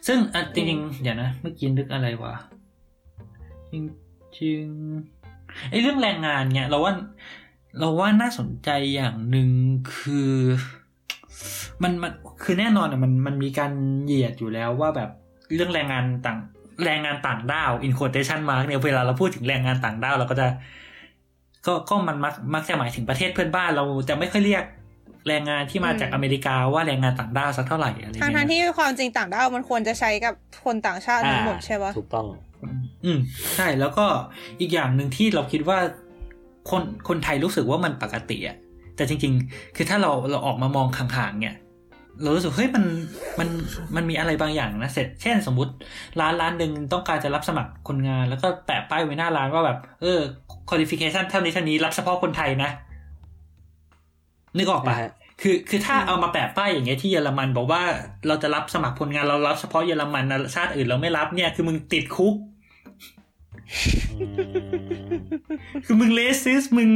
[0.07, 2.35] ซึ่งอะจริงๆเดี๋ยวนะเมื่อกี้นึกอะไรวะ
[3.73, 6.93] จริงๆไอ้เรื่องแรงงานเนี่ยเราว่า
[7.79, 9.49] เราว่าน่าสนใจอย่างหนึ่ง
[9.97, 10.33] คือ
[11.83, 12.13] มันมัน
[12.43, 13.73] คือแน่นอนอะมันมันมีการ
[14.05, 15.11] เหยียดอยู่แล้วว่าแบบ
[15.55, 16.39] เรื่องแรงงานต่าง
[16.85, 20.47] แรงงานต่างด้าว in quotation mark เนี่ยเวลาเราพูดถึงแรงงานต่างด้าวเราก็จะ
[21.67, 24.65] ก็ก็มันมักมักจะหมายถึงประเทศเพื่อนบ้านเราจะไม่ค่อยเรียก
[25.29, 32.27] แรงงานที่มาจากอเมริกาว่าแรงงานต่างด้าวสักเท่าไหร่อะไรทางเงี้ทางยที่ความจริงต่างด้าวมันควรจะใช้กับคนต่างชาติทั้งหมดใช่ปะถูกต้อง
[33.05, 33.19] อืม
[33.55, 34.07] ใช่แล้วก็
[34.61, 35.79] อีกอย่างหนึ่งที่เราคิดว่า
[36.71, 38.57] คนคนไทยรู้สึกว่ามันปกติอะ
[38.97, 41.57] แต่จริง ๆ คือถ้าเราเราออกมามองห่างๆเนี่ย
[42.23, 42.85] เรารู้สึกเฮ้ยมัน
[43.39, 43.49] มัน
[43.97, 45.73] มันมีอะไรบางอย่างนะเสร็จเช่นสมมติ
[46.21, 50.21] ร้านร้านหนึ่งต้องการจะรับสมัครคนงาน แล้วก็แปะป้ายไว้หน้าร้านว่าแบบ เออ
[50.69, 52.71] qualification เท่านี้เท่านี้รับเฉพาะคนไทยนะ
[54.57, 55.11] นึกออกปะอ่าฮะ
[55.43, 57.83] คือคือถ้าเอามาแปะป้ายอย่างเงี้ยที่เยอรมัน บอกว่า
[58.27, 62.50] เราจะรับสมัครคนงานเรารับเฉพาะเยอรมันนะชาติอื่นเราไม่รับเนี่ยคือมึงติดคุกอืม
[65.85, 66.91] คือมึง racist มึง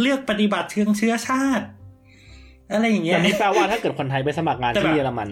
[0.00, 1.66] เลือกปฏิบัติเชิงเชื้อชาติ
[2.72, 5.30] อะไรอย่างเงี้ย แบบนี้แปลว่าถ้าเกิดคนไทยไปสมัครงานแต่แบบที่เยอรมัน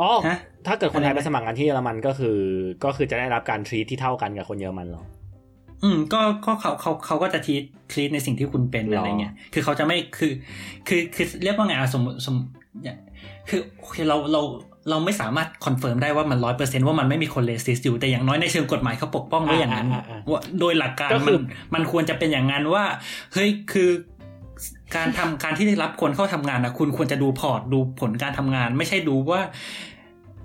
[0.00, 2.38] อ๋อฮะถ้าเกิดคนไทยอะไรไปนะสมัครงานที่เยอรมันก็คือ
[2.84, 5.04] ก็คือจะได้รับการ treat ที่เท่ากันกับคนเยอรมันเหรอ
[5.82, 10.32] อืมก็ก็เขาเขาเขาก็จะ treat treat ในสิ่งที่คุณเป็นหรอออะไรเงี้ย คือเขาจะไม่คือ
[10.88, 12.36] คือคือเรียกว่าไงอะสมมติสม
[12.82, 12.98] เนี่ย
[13.48, 14.40] คือโอเคเราเรา
[14.90, 22.84] เราไม่สามารถ confirm ได้ว่ามันร้อยเปอร์เซ็นว่ามันไม่มีคน racist อยู่แต่อย่างน้อยในเชิงกฎหมายเขาปกป้องไว้อย่างนั้นอ่าอ่าอ่าว่าโดยหลักการก็คือมันมันควรจะเป็นอย่างนั้นว่า
[23.32, 23.90] เฮ้ยคือ
[24.96, 29.40] การทำการที่ได้รับคนเข้าทำงานนะคุณควรจะดูพอร์ตดูผลการทำงาน ไม่ใช่ดูว่า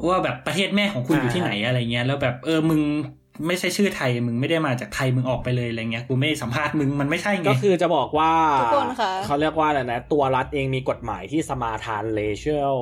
[0.07, 2.81] ว่าแบบประเทศแม่ของคุณอยู่ที่ไหนอะไรเงี้ยแล้วแบบเออมึง
[3.45, 8.31] ไม่ใช่ชื่อไทยมึงไม่ได้มาจากไทยมึงออกไปเลยอะไรเงี้ยกูไม่สัมภาษณ์มึงมันไม่ใช่ไงก็คือจะบอกว่า
[8.61, 12.77] ทุกคนค่ะเขาเรียกว่าอะไรนะ ตัวรัฐเองมีกฎหมายที่สมาทาน racial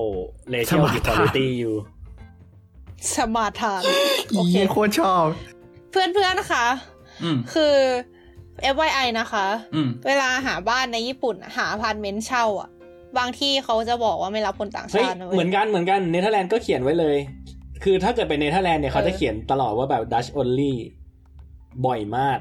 [0.46, 1.76] ส racial มาทาน equality อยู่
[3.16, 3.82] สมาทาน
[4.36, 5.26] โอเคอีโคตรชอบ
[5.92, 6.66] เพื่อนเพื่อนๆนะคะ
[7.24, 7.76] อืมคือ
[8.74, 9.46] FYI นะคะ
[9.76, 12.70] อืมเวลาหาบ้านในญี่ปุ่นอะหาอพาร์ตเมนต์เช่าอะ
[13.18, 17.18] บางที่เขาจะบอกว่าไม่รับคนต่างเฮ้ยชาตินะเว้เหมือนยกันเหมือนกันเนเธอร์แลนด์ก็เขียนไว้เลย
[17.84, 20.74] คือถ้าเกิดเป็นเนเธอร์แลนด์เนี่ยเขาจะเขียนตลอดว่าแบบ Dutch only
[21.86, 22.40] บ่อยมาก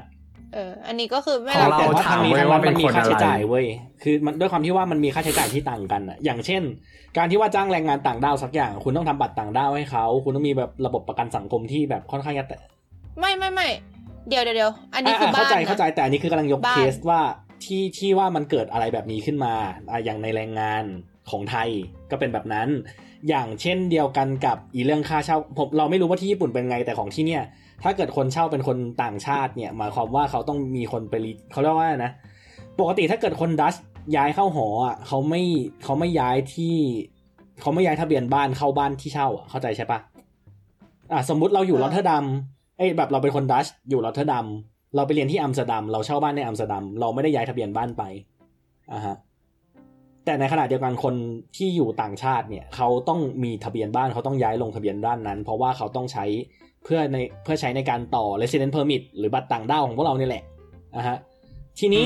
[0.53, 3.65] เออ อันนี้ก็คือไม่ขรัอบงเราแต่ว่าทางนี้ถามไว้ทางว่านั้นมันมีเป็นคนค่าใช้อะไรจ่ายเว้ย
[4.03, 6.61] คือมันด้วยความที่ว่ามันมีค่าใช้จ่ายที่ต่างกันอะอย่างเช่น
[7.17, 12.57] การที่ว่าจ้างแรงงานต่างด้าวสักอย่าง คุณต้องทำบัตรต่างด้าวให้เขา คุณต้องมีแบบระบบประกันสังคมที่แบบค่อนข้างจะแต่
[13.19, 13.67] ไม่ไม่ไม่
[14.29, 17.21] เดี๋ยวเดี๋ยวเดี๋ยวอันนี้คืออะบ้าเข้านใจนะเข้าใจแต่อันนี้คือกำลังยกบ้านเคสว่า
[17.65, 19.53] ที่ที่ว่ามันเกิดอะไรแบบนี้ขึ้นมา
[19.91, 20.83] อะอย่างในแรงงาน
[21.29, 21.69] ของไทย
[22.11, 22.69] ก็เป็นแบบนั้น
[23.29, 27.43] อย่างเช่นเดียวกันกับอีเรื่องค่าเช่าผมเราไม่รู้ว่าที่ญี่ปุ่นเป็นไงแต่ของที่เนี่ย
[27.83, 32.11] ถ้าเกิดคนเช่าเป็นคนต่างชาติเนี่ยหมายความว่าเขาต้องมีคนไปรีเขาเรียกว่านะ
[32.79, 33.75] ปกติถ้าเกิดคนดัช
[34.15, 35.41] ย้ายเข้าหออะเขาไม่
[35.83, 36.75] เขาไม่ย้ายที่
[37.61, 39.99] เขาไม่ย้ายทะเบียนบ้านเข้าบ้านที่เช่าอะเข้าใจใช่ปะ
[41.11, 42.25] อะสมมุติเราอยู่อ่ารอตเทอร์ดัม
[42.77, 44.45] เอ้ยแบบเราเป็นคนดัชอยู่รอตเทอร์ดัม
[44.95, 48.03] เราไปเรียนที่อัมสเตอร์ดัมเราเช่าบ้านในอัมสเตอร์ดัมเราไม่ได้ย้ายทะเบียนบ้านไป
[48.93, 49.15] อะฮะ
[50.25, 51.15] แต่ในขณะเดียวกันคน
[51.55, 56.25] ที่อยู่ต่างชาติเนี่ยเขาต้องมีทะเบียนบ้านเขาต้องย้ายลงทะเบียนบ้านนั้น เพราะว่าเขาต้องใช้
[56.83, 60.43] เพื่อในเพื่อใช้ในการต่อ resident permit หรือบัตรต่างด้าวของพวกเราเนี่ยแหละ
[60.95, 61.17] อะฮะ
[61.79, 62.05] ทีนี้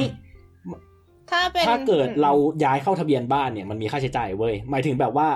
[1.29, 5.29] ถ้าเป็นถ้าเกิดเราย้ายเข้าทะเบียนบ้านเนี่ยมันมีค่าใช้จ่ายเว้ยหมายถึงแบบว่า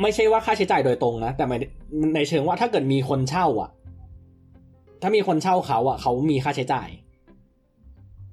[0.00, 1.60] ไม่ใช่ว่าค่าใช้จ่ายโดยตรงนะ แต่หมาย
[2.14, 3.70] ในเชิงว่าถ้าเกิดมีคนเช่า อะ
[5.02, 6.88] ถ้ามีคนเช่าเขาอะ เขามีค่าใช้จ่าย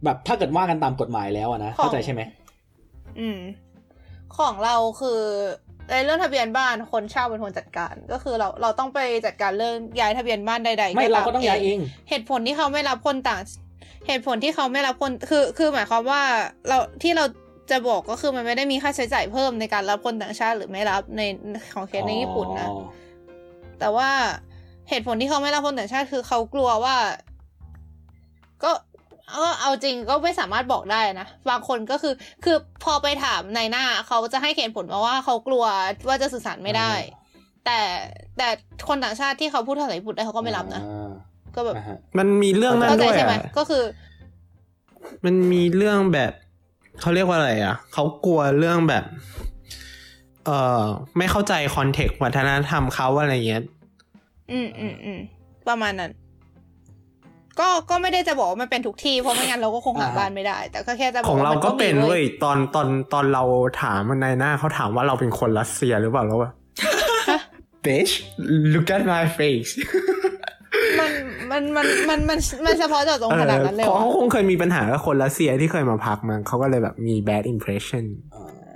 [0.05, 2.21] แบบถ้าเกิดว่ากันตามกฎหมายแล้วอะนะเข้าใจใช่ไหม
[3.19, 3.39] อืม
[4.37, 5.21] ของเราคือ
[5.91, 13.41] ในเรื่องทะเบียนบ้านคนเช่าเป็นคนจัดการ ก็คือเราเราต้องไปจัดการเรื่องย้ายทะเบียนบ้านใดๆไม่เราก็ต้องย้ายเอง เหตุผลที่เขาไม่รับคนต่าง
[14.07, 16.21] เหตุผลที่เขาไม่รับคนคือคือหมายความว่า
[16.67, 17.25] เราที่เรา
[17.71, 21.21] จะบอกก็คือมันไม่ได้มีค่าใช้จ่ายเพิ่มในการรับคนต่างชาติหรือไม่รับใน
[21.73, 22.81] ของเคสในญี่ปุ่นนะอ๋อ
[23.79, 24.09] แต่ว่า
[24.89, 26.95] เหตุผลที่เขาไม่รับคนต่างชาติคือเขากลัวว่า
[28.63, 28.71] ก็
[29.35, 32.13] ก็เอาจริงก็ไม่สามารถบอกได้นะ บางคนก็คือ
[32.43, 35.63] คือพอไปถามในหน้าเขาจะให้เหตุผลมาว่าเขากลัว
[36.07, 36.91] ว่าจะสื่อสารไม่ได้
[37.65, 37.79] แต่
[38.37, 38.47] แต่
[38.87, 41.09] คนต่างชาติที่เขาพูดภาษาญี่ปุ่นได้เขาก็ไม่รับนะอ่า
[41.55, 43.83] ก็แบบอ่าฮะมันมีเรื่องนั้นเข้าใจด้วยใช่ไหมอะก็คือ
[45.25, 46.31] มันมีเรื่องแบบ
[47.01, 49.03] เขาเรียกว่าอะไร อะเขากลัวเรื่องแบบ
[50.45, 50.83] เอ่อ
[51.17, 53.63] ไม่เข้าใจคอนเทกต์วัฒนธรรมเขาอะไรเงี้ย
[54.51, 55.19] อืมอืมอืม
[55.67, 56.11] ประมาณนั้น
[57.59, 63.43] ก็ก็ไม่ได้จะบอกว่ามันเป็นทุกที่เพราะไม่งั้นเราก็คงหาอ่าฮะบ้านไม่ได้ แต่ก็แค่จะบขออกงว่าเรามันก็มีเป็นว้เว้ยตอนตอนตอนเรา
[63.81, 66.51] ถามมันในหน้าเขาถามว่าเราเป็นคนรัสเซียหรือเปล่าแล้วว่า
[67.85, 68.13] bitch
[68.73, 69.71] look at my face
[70.99, 71.11] มัน
[71.51, 78.05] มันมันมันมันมันเฉพาะเจาะจงขนาดนั้นเลยเพราะวะเขาคงเคยมีปัญหากับคนรัสเซียที่เคยมาพักมันเขาก็เลยแบบมี bad impression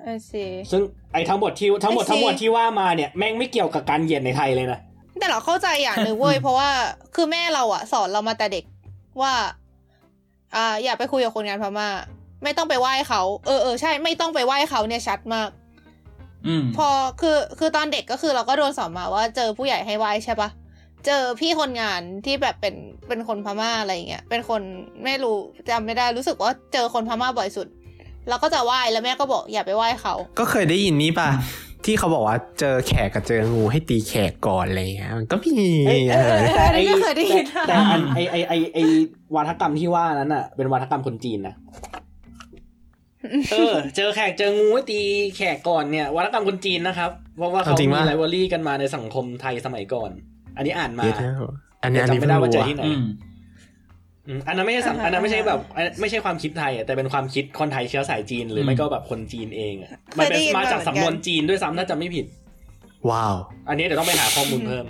[0.04, 0.82] ไอซีซึ่ง
[1.14, 4.80] ไอ้ทั้งหมดที่ทั้งหมดไอ้สิทั้งหมดที่ว่ามาเนี่ยแม่งไม่เกี่ยวกับการเหยียดในไทยเลยนะ
[5.20, 6.70] แต่เราเข้าใจอย่างหนึ่งเว้ยเพราะว่า
[7.16, 8.64] คือแม่เราอะสอนเรามาแต่เด็ก
[9.22, 9.34] ว่า
[10.56, 11.90] อ่าอย่าไปคุยกับคนงานพม่า
[12.44, 15.50] ไม่ต้องไปไหว้เขา เออเออใช่ไม่ต้องไปไหว้เขาเนี่ยชัดมาก
[16.48, 16.90] อืมพอ
[17.22, 20.50] คือคือตอนเด็กก็คือเราก็โดนสอนมาว่าเจอผู้ใหญ่ให้ไหว้ใช่ปะ
[21.06, 22.76] เจอพี่คนงานที่แบบเป็น
[23.08, 24.62] เป็นคนพม่าอะไรอย่างเงี้ยเป็นคน
[25.04, 25.38] ไม่รู้
[25.70, 27.68] จำไม่ได้รู้สึกว่าเจอคนพม่าบ่อยสุด
[28.30, 31.30] เราก็จะไหว้แล้วแม่ก็บอกอย่าไปไหว้เขา ก็เคยได้ยินนี้ป่ะ
[31.86, 38.80] ที่เขาบอกว่าเจอแขกกับเจองูให้ตีแขกก่อนอะไรเงี้ยมันก็มีเอ้ยเออเอออันนี้ก็เคยได้ยินแต่แต่อันไอไอไอไอ
[39.36, 41.56] วาทกรรมที่ว่านั้นอะ เป็นวาทกรรมคนจีนนะ
[43.52, 45.00] เออ เจอแขกเจองูให้ตี
[45.38, 50.10] แขกก่อนเนี่ยวาทกรรมคนจีนนะครับ เพราะว่าเขาเอาจริงมีปะไลวอรี่กันมาในสังคมไทยสมัยก่อน
[50.58, 51.34] อันนี้อ่านมาเดี๋ยวนะ
[51.84, 52.84] อันนี้อันจำนี้ไม่เพิ่งได้ว่ารู้เจออะที่ไหน
[54.28, 62.26] อืมอืมอันนั้นไม่ใช่สังอันนั้นไม่ใช่แบบอันไม่ใช่ความคิดไทยอะแต่เป็นความคิดคนไทยเชื้อสายจีน หรือไม่ก็แบบคนจีนเองอะมันเป็นมาจากสำนวนจีนด้วยซ้ำถ้าจำไม่ผิด
[63.10, 63.36] ว้าว
[63.70, 64.88] อันนี้เดี๋ยวต้องไปหาข้อมูลเพิ่ม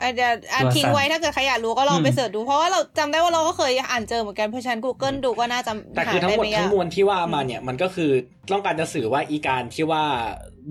[0.00, 8.10] อาจจะอะตัวสั่นทิ้งไว้ถ้าเกิดใครอยากรู้ก็ลองอืมไปเสิร์ชดูเพราะว่าเราจำได้ว่าเราก็เคยอ่านเจอเหมือนกันเพราะฉะนัน Google ดูก็น่าจะแต่หาคือทั้งได้หมดไม่ทั้ยากงมวลที่ว่ามาเนี่ยมันก็คือ
[8.52, 10.02] ต้องการจะสื่อว่าอีการที่ว่า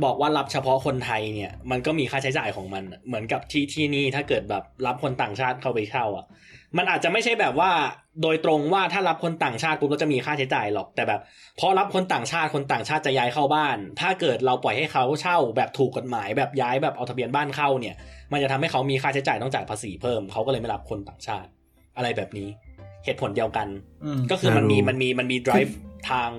[0.03, 6.25] บอกว่ารับเฉพาะคนไทยเนี่ย มันก็มีค่าใช้จ่ายของมันอะเหมือนกับที่ที่นี่ถ้าเกิดแบบรับคนต่างชาติเข้าไปเช่าอะ
[6.77, 7.71] มันอาจจะไม่ใช่แบบว่า
[8.21, 11.21] โดยตรงว่าถ้ารับคนต่างชาติปุ๊บก็จะมีค่าใช้จ่ายหรอกแต่แบบ
[11.59, 17.95] พอรับคนต่างชาติคนต่างชาติจะย้ายเข้าบ้าน ถ้าเกิดเราปล่อยให้เขาเช่าแบบถูกกฎหมาย แบบย้ายแบบเอาทะเบียนบ้านเข้าเนี่ย
[18.31, 21.49] มันจะทำให้เขามีค่าใช้จ่ายต้องจ่ายภาษีเพิ่มเขาก็เลยไม่รับคนต่างชาติ
[21.97, 22.47] อะไรแบบนี้
[23.05, 23.67] เหตุผลเดียวกัน
[24.05, 25.73] อืมก็คือมันมีน่ารู้มันมีมันมี drive
[26.09, 26.31] ทาง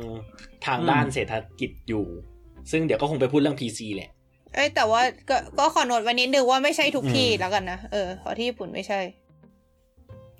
[0.66, 2.06] ทางอืมด้านเศรษฐกิจอยู่
[2.70, 4.10] ซึ่งเดี๋ยวก็คงไปพูดเรื่อง PC แหละ
[4.54, 5.00] เอ้ยแต่ว่า
[5.30, 9.00] ก็ก็ขอโน้ตไวันนี้นึงว่าไม่ใช่ทุกที่อืมแล้วกันนะเออเพราะที่ญี่ปุ่นไม่ใช่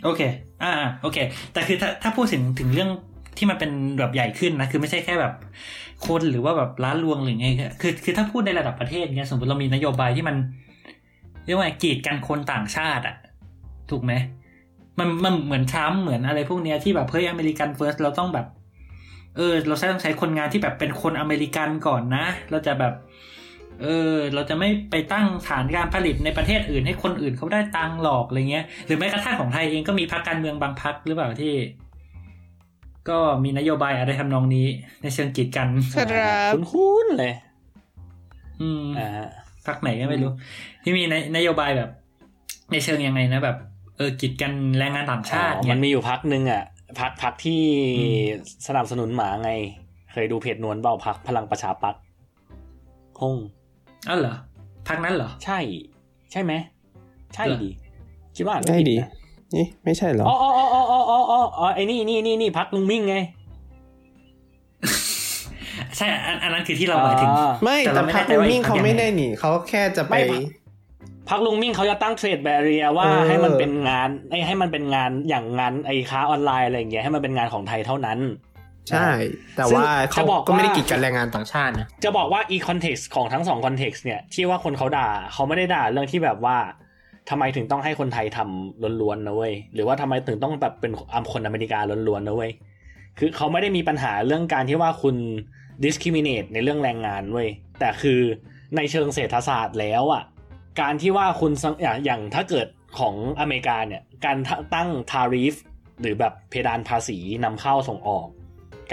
[0.04, 0.22] โอเค
[0.62, 0.72] อ่า
[1.02, 1.18] โอเค
[1.52, 2.90] แต่คือถ้าถ้าพูดถึงถึงเรื่อง
[3.36, 5.34] ที่มันเป็นแบบใหญ่ขึ้นนะ คือไม่ใช่แค่แบบ
[6.06, 7.48] คนหรือว่าแบบร้านรวงหรือไง
[7.80, 10.36] คือ คือถ้าพูดในระดับประเทศเนี้ย สมมติเรามีนโยบายที่มัน
[11.44, 13.16] เรียกว่ากีดกันคนต่างชาติอะ
[13.90, 14.12] ถูกไหม
[14.98, 18.46] มัน มันเหมือนทรัมป์เหมือนอะไรพวกเนี้ยที่แบบเฮ้ย American first เราต้องแบบ
[19.36, 22.92] เออ เราใช้ต้องใช้คนงานที่แบบเป็นคนอเมริกันก่อนนะ เราจะแบบ
[23.82, 31.54] เออ เราจะไม่ไปตั้งฐานการผลิตในประเทศอื่นให้คนอื่นเขาได้ตังค์หรอกอะไรเงี้ย หรือแม้กระทั่งของไทยเองก็มีพรรคการเมืองบางพรรคหรือเปล่าที่
[33.08, 34.66] ก็มีนโยบายอะไรทำนองนี้
[35.02, 37.32] ในเชิงกีดกันครับคุ้นๆเลย
[38.60, 39.28] อืมอ่าฮะ
[39.66, 40.30] พรรคไหนก็ไม่รู้
[40.82, 41.90] ที่มีนนโยบายแบบ
[42.72, 43.56] ในเชิงยังไงนะแบบ
[43.96, 46.62] เออกีดกันแรงงานต่างชาติอ๋อเนี่มัยนมีอยู่พักหนึ่งอะ
[47.00, 47.62] พักพักที่
[47.98, 48.26] อืม
[48.66, 49.50] สนับสนุนหมาไง
[50.12, 52.02] เคยดูเพจนวลเปล่าพักพลังประชาปัตย์
[53.20, 53.34] คง
[54.08, 54.34] อ้าวเหรอ
[54.88, 55.58] พรรคนั้นเหรอ ใช่
[56.32, 56.52] ใช่ไหม
[57.34, 57.70] ใช่เหรอดี
[58.36, 59.08] คิดว่าได้ดีนะ
[59.56, 63.16] นี่ไม่ใช่เหรออ๋ออ๋ออ๋ออ๋ออ๋ออ๋ออ๋อไอ้นี่นี่นี่นี่พักลุงมิ่งไง
[65.96, 70.42] ใช่ อันอันนั้นคือที่เราหมายถึงอ่าไม่แต่แต่เราไม่พักแน่ใจลุงว่ามิ่งอีกเขาพักไม่ยังไงได้หนีเขาแค่จะไปไม่พัก
[71.28, 78.18] พักลุงมิ่งเขาจะตั้งเทรดแบเรียว่าเออให้มันเป็นงานไอ้ให้มันเป็นงานอย่างงานไอ้ค้าออนไลน์อะไรอย่างเงี้ยให้มันเป็นงานของไทยเท่านั้น
[78.90, 79.10] ใช่
[79.56, 86.56] แต่ซึ่งว่าเขาจะบอกก็ไม่ได้ว่ากีดกันแรงงานต่างชาตินะ จะบอกว่าอีคอนเท็กซ์ของทั้งสองคอนเท็กซ์เนี่ย ที่ว่าคนเขาด่าเขาไม่ได้ด่าเรื่องที่แบบว่า
[87.30, 91.78] ทำไมถึงต้องให้คนไทยทำล้วนๆนะเว้ย หรือว่าทำไมถึงต้องแบบเป็นอคนอเมริกา
[92.08, 92.52] ล้วนๆนะเว้ย
[93.18, 95.16] คือเขาไม่ได้มีปัญหาเรื่องการที่ว่าคุณ
[95.84, 97.48] discriminate ในเรื่องแรงงานเว้ย
[97.80, 98.20] แต่คือ
[98.76, 100.22] ในเชิงเศรษฐศาสตร์แล้วอะ
[100.80, 102.66] การที่ว่าคุณสังอย่างอย่างถ้าเกิด
[102.98, 104.36] ของอเมริกาเนี่ย การ
[104.74, 105.54] ตั้ง tariff
[106.00, 108.26] หรือแบบเพดานภาษีนำเข้าส่งออก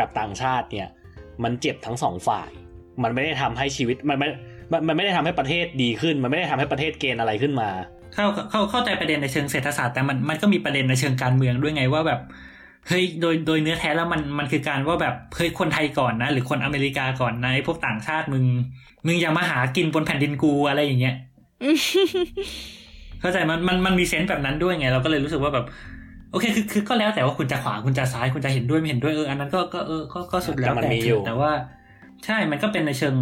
[0.01, 0.87] กับต่างชาติเนี่ย
[1.43, 2.49] มันเจ็บทั้งสองฝ่าย
[3.03, 4.27] มันไม่ได้ทำให้ชีวิตมันไม่
[4.71, 7.69] มันมันไม่ได้ทำให้ประเทศดีขึ้น มันไม่ได้ทำให้ประเทศเกณฑ์อะไรขึ้นมา
[8.13, 12.19] เข้าเข้าเข้าใจประเด็นในเชิงเศรษฐศาสตร์แต่มันมันก็มีประเด็นในเชิงการเมืองด้วยไงว่าแบบ
[12.87, 18.45] เฮ้ยโดยโดยเนื้อแท้แล้วมันมันคือการว่าแบบเฮ้ยคนไทยก่อนนะ หรือคนอเมริกาก่อนนะไอ้พวกต่างชาติมึง
[19.05, 21.15] มึงอย่ามาหากินบนแผ่นดินกูอะไรอย่างเงี้ย
[23.21, 25.65] เข้าใจมันมันมันมีเซนส์แบบนั้นด้วยไง เราก็เลยรู้สึกว่าแบบ
[26.31, 31.51] โอเคคือคือก็แล้วแต่ว่าคุณจะขวาคุณจะซ้ายคุณจะเห็นด้วยไม่เห็นด้วยเอออันนั้นก็ก็เออก็ก็สุดแล้วแต่มันแต่มีอยู่แต่ว่า
[32.25, 33.15] ใช่มันก็เป็นในเชิง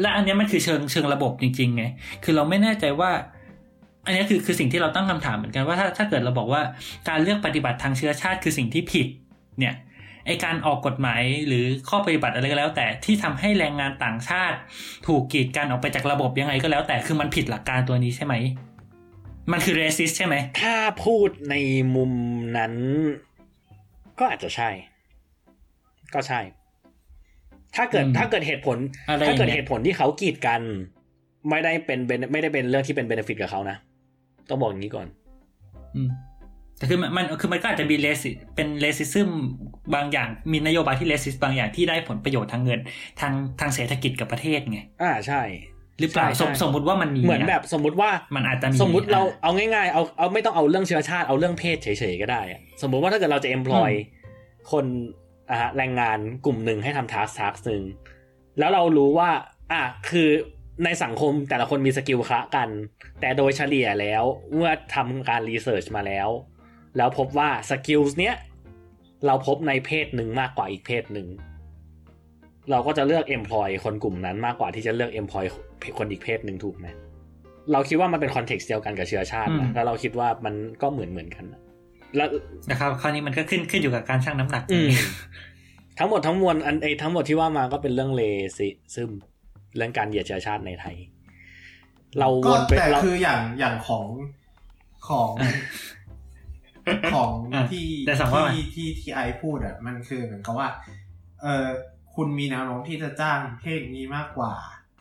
[0.00, 1.84] และอันเนี้ยมันคือเชิงเชิงระบบจริงๆไง
[2.24, 3.10] คือเราไม่แน่ใจว่า
[4.06, 6.62] อันนี้คือคือสิ่งที่เราตั้งคำถามเหมือนกันว่าถ้าถ้าเกิดเราบอกว่า
[7.08, 9.06] การเลือกปฏิบัติทางเชื้อชาติคือสิ่งที่ผิด
[9.58, 9.74] เนี่ย
[10.26, 14.56] ไอการออกกฎหมายหรือข้อปฏิบัติอะไรก็แล้ว แต่ที่ทำให้แรงงานต่างชาติ
[15.06, 18.34] ถูกกีดกันออกไปจากระบบยังไงก็แล้วแต่คือมันผิดหลักการตัวนี้ใช่ไหม
[19.52, 21.54] มันคือเรสิสใช่ไหม ถ้าพูดใน
[21.96, 22.12] มุม
[22.56, 22.74] นั้น
[24.18, 24.70] ก็อาจจะใช่
[26.14, 26.40] ก็ใช่
[27.76, 30.62] ถ้าเกิดอืมถ้าเกิดเหตุผลอะไรถ้าเกิดอย่างเงี้ยเหตุผลที่เขากีดกัน
[31.50, 33.76] ไม่ได้เป็น ben- ไม่ได้เป็นเรื่องที่เป็นเบนฟิตกับเขานะ
[34.48, 35.06] ต้องบอกอย่างนี้ก่อน
[35.96, 36.08] อืม
[36.78, 39.30] แต่คือมันมันคือมันก็อาจจะมีเลสิเป็นเลสิซึม
[39.94, 42.80] บางอย่างมีนโยบายที่เลสิสบางอย่างที่ได้ผลประโยชน์ทางเงิน
[43.20, 45.42] ทางทางเศรษฐกิจกับประเทศไง อ่าใช่
[46.00, 53.90] หรือเปล่าใช่สมใช่สมมติว่ามันมีเหมือนแบบะสมมุติว่ามันอาจจะมีสมมุติเราอะเอาง่ายๆเอาเอาไม่ต้องเอาเรื่องเชื้อชาติเอาเรื่องเพศเฉยๆก็ได้อะสมมุติว่าถ้าเกิดเราจะ employ
[54.70, 54.84] คน
[55.50, 57.82] อ่าฮะแรงงานกลุ่มหนึ่งให้ทำ task task หนึ่ง
[58.58, 59.30] แล้วเรารู้ว่า
[59.72, 60.28] อะคือ
[60.84, 62.68] ในสังคมแต่ละคนมี skill คละกัน
[63.20, 64.22] แต่โดยเฉลี่ยแล้ว
[64.54, 66.28] เมื่อทำการ research มาแล้ว
[66.96, 68.34] แล้วพบว่า skill เนี้ย
[69.26, 71.28] เราพบในเพศหนึ่งมากกว่าอีกเพศหนึ่ง
[72.70, 75.44] เราก็จะเลือก employ คนกลุ่มนั้นมากกว่าที่จะเลือก employ
[75.98, 76.86] คนอีกเพศหนึ่งถูกไหม
[77.72, 81.60] เราคิดว่ามันเป็น context เดียวกันกับเชื้อชาตินะอืมแล้วเราคิดว่ามันก็เหมือนเหมือนกันนะ
[82.16, 82.28] แล้ว
[82.70, 84.88] นะครับคราวนี้มันก็ขึ้นขึ้นอยู่กับการชั่งน้ำหนักอืม
[85.98, 88.22] ทั้งหมดทั้งมวลอันไอทั้งหมดที่ว่ามาก็เป็นเรื่องเล
[88.58, 89.10] ซิซึม
[89.76, 90.96] เรื่องการเหยียดเชื้อชาติในไทย
[92.18, 94.06] เราวก็นไปแต่เราคืออย่างอย่างของ
[95.08, 95.30] ของ
[97.14, 100.68] ของอะที่แต่สองว่าที่ที่ที่ไอพูดอะมันคือเหมือนกับว่า
[101.42, 101.66] เออ
[102.20, 104.52] คุณมีแนวโน้มที่จะจ้างเพศนี้มากกว่า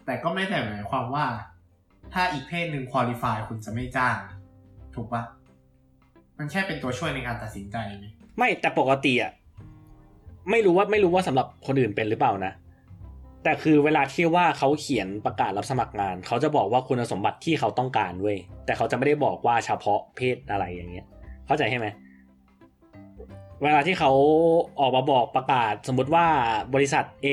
[0.06, 1.26] แต่ก็ไม่ได้หมายความว่า
[2.14, 4.15] ถ้าอีกเพศหนึ่งคุริฟายคุณจะไม่จ้าง
[4.95, 5.23] ถูกปะ
[6.38, 8.06] มันแค่เป็นตัวช่วยในการตัดสินใจไหม
[8.38, 9.31] ไม่แต่ปกติอะ
[10.52, 12.53] ไม่รู้ว่าไม่รู้ว่าสำหรับคนอื่นเป็นหรือเปล่านะ
[13.44, 21.06] แต่คือเวลาที่ว่าเขาเขียนประกาศรับสมัครงาน เขาจะบอกว่าคุณสมบัติที่เขาต้องการเว้ยแต่เขาจะไม่ได้บอกว่าเฉพาะเพศอะไรอย่างเงี้ย
[21.45, 21.88] เข้าใจใช่ไหม
[23.63, 24.11] เวลาที่เขา
[24.79, 26.25] ออกมาบอกประกาศ สมมติว่า
[26.73, 27.27] บริษัท A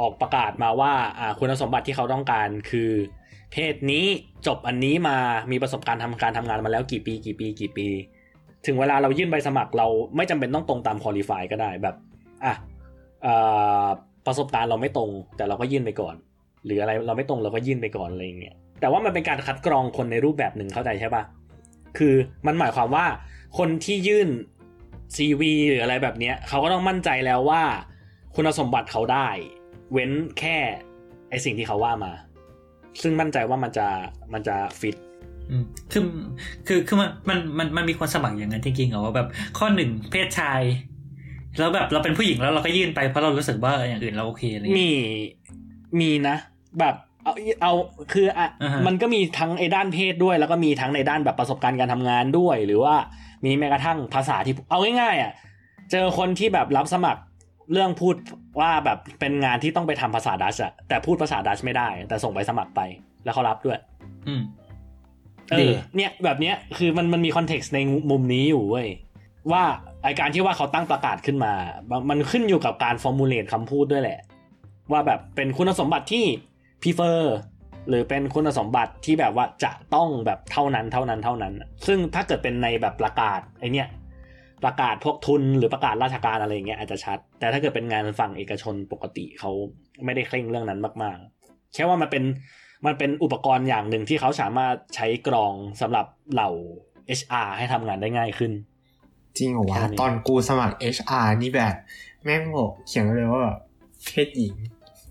[0.00, 0.92] ออกประกาศมาว่า
[1.38, 2.90] คุณสมบัติที่เขาต้องการคือ
[3.52, 4.04] เพศนี้
[4.46, 5.16] จบอันนี้มา
[5.50, 7.88] มีประสบการณ์ทำการทำงานมาแล้วกี่ปี กี่ปี กี่ปี
[8.66, 9.86] ถึงเวลาเรายื่นใบสมัครเรา
[10.16, 11.96] ไม่จำเป็นต้องตรงตามคุริฟายก็ได้แบบ
[12.44, 12.54] อะ
[13.26, 13.28] อ
[14.26, 16.14] ประสบการณ์เราไม่ตรง แต่เราก็ยื่นไปก่อน
[16.64, 21.22] หรืออะไรเราไม่ตรงเราก็ยื่นไปก่อนอะไรอย่างเงี้ยแต่ว่ามันเป็นการคัดกรองคนในรูปแบบหนึ่งเข้าใจใช่ปะ
[21.98, 22.14] คือ
[22.46, 23.06] มันหมายความว่า
[23.58, 24.28] คนที่ยื่น
[25.16, 27.62] CV หรืออะไรแบบเนี้ยเขาก็ต้องมั่นใจแล้วว่า
[28.34, 29.28] คุณสมบัติเขาได้
[29.92, 30.56] เว้นแค่
[31.30, 32.12] ไอสิ่งที่เขาว่ามา
[33.02, 33.86] ซึ่งมั่นใจว่ามันจะ
[34.32, 34.96] มันจะฟิต
[35.50, 36.02] อืมคือ
[36.66, 39.28] คือคือมันมันมันมันมีคนสมัครอย่างนั้นจริงๆเหรอว่าแบบ
[39.58, 40.62] ข้อหนึ่งเพศชาย
[41.58, 45.32] แล้วแบบเราเป็นผู้หญิงแล้วเราก็ยื่นไปเพราะเรารู้สึกว่าอย่างอื่นเราโอเคอะไรอย่างมีเงี้ย
[46.00, 46.36] มีนะ
[46.78, 47.32] แบบ เอา
[47.62, 47.72] เอา
[48.12, 52.94] คืออะอ่าฮะมันก็มีทั้งไอ้ด้านเพศด้วย แล้วก็มีทั้งในด้านแบบประสบการณ์การทำงานด้วย หรือว่า
[53.44, 55.32] มีแม้กระทั่งภาษาที่เอาง่ายๆอะ
[55.90, 57.22] เจอคนที่แบบรับสมัคร
[57.72, 58.14] เรื่องพูด
[58.60, 62.80] ว่าแบบเป็นงานที่ต้องไปทำภาษาดัตช์อะแต่พูดภาษาดัตช์ไม่ได้ แต่ส่งไปสมัครไป
[63.24, 63.78] แล้วเขารับด้วย
[64.28, 64.42] อืม
[65.50, 67.78] เออดีเนี่ยแบบเนี้ยคือมันมันมี context ใน
[68.10, 68.88] มุมนี้อยู่เว้ย
[69.52, 69.62] ว่า
[70.02, 71.52] ไอการที่ว่าเขาตั้งประกาศขึ้นมา
[72.10, 74.18] มันขึ้นอยู่กับการ formulate คำพูดด้วยแหละ
[74.92, 76.24] ว่าแบบเป็นคุณสมบัติที่
[76.82, 77.20] prefer
[77.88, 81.54] หรือเป็นคุณสมบัติที่แบบว่าจะต้องแบบเท่านั้นเท่านั้นเท่านั้น
[81.86, 83.88] ซึ่งถ้าเกิดเป็นในแบบประกาศไอเนี้ย
[84.64, 89.50] ประกาศพวกทุนหรือประกาศราชการอะไรอย่างเงี้ยอาจจะชัด แต่ถ้าเกิดเป็นงานฝั่งเอกชนปกติเขา
[90.04, 92.24] ไม่ได้เคร่งเรื่องนั้นมากๆแค่ว่ามันเป็น
[92.86, 96.50] มันเป็นอุปกรณ์อย่างหนึ่งที่เขาสามารถใช้กรองสำหรับเหล่า
[97.18, 98.52] HR ให้ทำงานได้ง่ายขึ้น
[99.38, 101.74] จริงเหรอวะแค่นี้ตอนกูสมัคร HR นี่แบบ
[102.24, 103.58] แม่งบอกเขียนไว้เลยว่าแบบ
[104.06, 104.54] เพศหญิง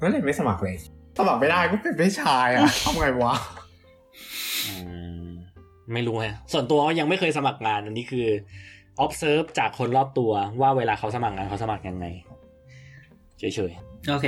[0.01, 0.75] ก็เลยไม่สมัครเลย
[1.17, 3.33] สมัครไม่ได้ก็เป็นเพศชายอะทำไงวะ
[4.67, 4.73] อื
[5.25, 5.27] ม
[5.93, 8.27] ไม่รู้ฮะส่วนตัวก็ยังไม่เคยสมัครงานอันนี้คือ
[9.03, 10.31] observe จากคนรอบตัว
[10.61, 12.05] ว่าเวลาเขาสมัครงานเขาสมัครยังไง
[13.39, 13.71] เฉย
[14.09, 14.27] โอเค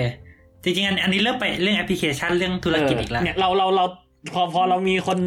[0.64, 3.85] จริงๆอันอันนี้เริ่มไปเรื่องแอปพลิเคชันเรื่องๆธุรกิจอีกแล้วเนี่ยเราเราเรา
[4.34, 5.19] พอพอเรามีคน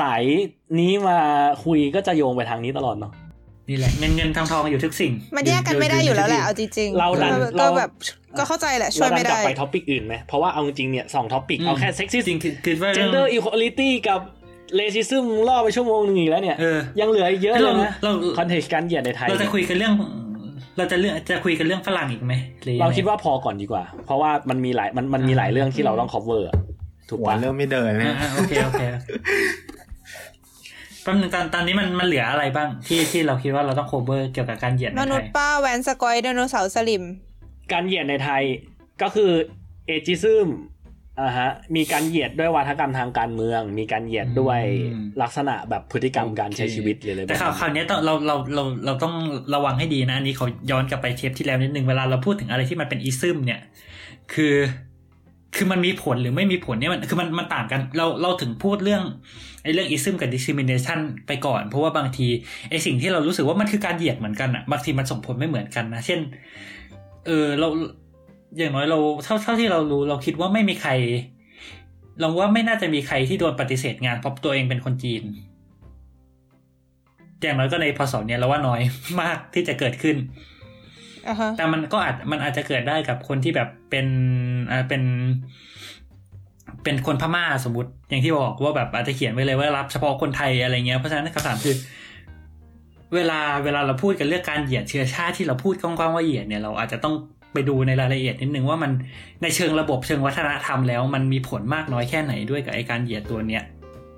[0.00, 0.22] สาย
[0.80, 1.18] นี้มา
[1.64, 3.12] คุยก็จะโยงไปทางนี้ตลอดเนาะ
[3.68, 7.90] นี่แหละเงินเงินทองทองอยู่ทุกสิ่ง มันแยกกันไม่ได้อยู่แล้วแหละเอาจริงๆเราดันก็เราแบบ
[8.38, 14.20] ก็เข้าใจแหละช่วยเราดัไม่นกลัได้บไปtopic อื่นไหมเพราะว่าเอาจริงๆเนี่ยสอง topic อืมเอาแค่ sexist จริงคือคือว่าเรื่อง gender equality กับ
[14.78, 19.92] racism ล่อไปชั่วโมงหนึงอีกแล้วเนี่ยเออยังเหลืออีกเยอะเลยนะเรา context การเหยียดในไทยเราจะเนี่ยคุยกันเรื่อง
[20.76, 22.34] เราจะเรื่องจะคุยกันเรื่องฝรั่งอีกไหม
[22.64, 26.56] หรือยังไงเราคิดว่าพอก่อนดีกว่า เพราะว่ามันมีหลายมันมันมีหลายเรื่องที่เราต้อง cover อะ
[27.08, 37.04] ถูกหัวปะเริ่มไม่เดินเลยอ่าอ่าโอเคโอเคแป๊บนึงตอนตอนนี้มันมันเหลืออะไรบ้างที่ที่เราคิดว่าเราต้อง cover เกี่ยวกับการเหยียดในไทยมนุษย์ป้าแว้นสก๊อยไดโนเสาร์สลิ่ม
[37.72, 38.42] การเหยียดในไทย
[39.02, 39.30] ก็คือ
[39.86, 40.48] ageism
[41.20, 44.60] อ่าฮะมีการเหยียดด้วยวาทกรรมทางการเมือง มีการเหยียดด้วย
[45.22, 49.14] ลักษณะแบบพฤติกรรมการใช้ชีวิตหรืออะไรแต่แบบข่าวนั้นข่าวเนี้ยต้องเราเราเราเราต้อง
[49.54, 53.60] ระวังให้ดีนะ อันนี้เขาย้อนกลับไปเทปที่แล้วนิดนึงเวลาเราพูดถึงอะไรที่มันเป็น ism เนี่ย
[54.34, 54.54] คือ
[55.56, 59.02] คือมันมีผลหรือไม่มีผลเนี่ยมันคือมันมันต่างกันเราเราถึงพูดเรื่อง
[59.57, 62.28] ไอ้ เรื่อง ism กับ discrimination ไปก่อน เพราะว่าบางที
[62.70, 66.20] ไอ้สิ่งที่เรารู้สึกว่ามันคือการเหยียดเหมือนกันอะบางทีมันส่งผลไม่เหมือนกันนะเช่น
[67.26, 67.68] เออเรา
[68.56, 70.90] อย่างน้อยเราเท่าเท่าที่เรารู้เราคิดว่าไม่มีใคร
[72.20, 75.22] เราว่าไม่น่าจะมีใครที่โดนปฏิเสธงานเพราะตัวเองเป็นคนจีน
[77.42, 78.80] อย่างน้อยก็ในพศเนี้ยเราว่าน้อย
[79.20, 80.16] มากที่จะเกิดขึ้น
[81.26, 84.06] อะฮะแต่มันก็อาจมันอาจจะเกิดได้กับคนที่แบบเป็น
[84.70, 85.02] อ่าเป็น
[86.84, 91.74] เป็นคนพม่าสมมติอย่างที่บอกว่าแบบอาจจะเขียนไว้เลยว่ารับเฉพาะคนไทยอะไรเงี้ยเพราะฉะนั้นคำถามคือ
[93.14, 97.14] เวลาเวลาเราพูดกันเรื่องการเหยียดเชื้อชาติที่เราพูดกว้างๆว่าเหยียดเนี่ยเราอาจจะต้อง
[97.52, 98.92] ไปดูในรายละเอียดนิดนึงว่ามัน
[99.42, 103.62] ในเชิงระบบเชิงวัฒนธรรมแล้ว มันมีผลมากน้อยแค่ไหนด้วยกับไอการเหยียดตัวเนี้ย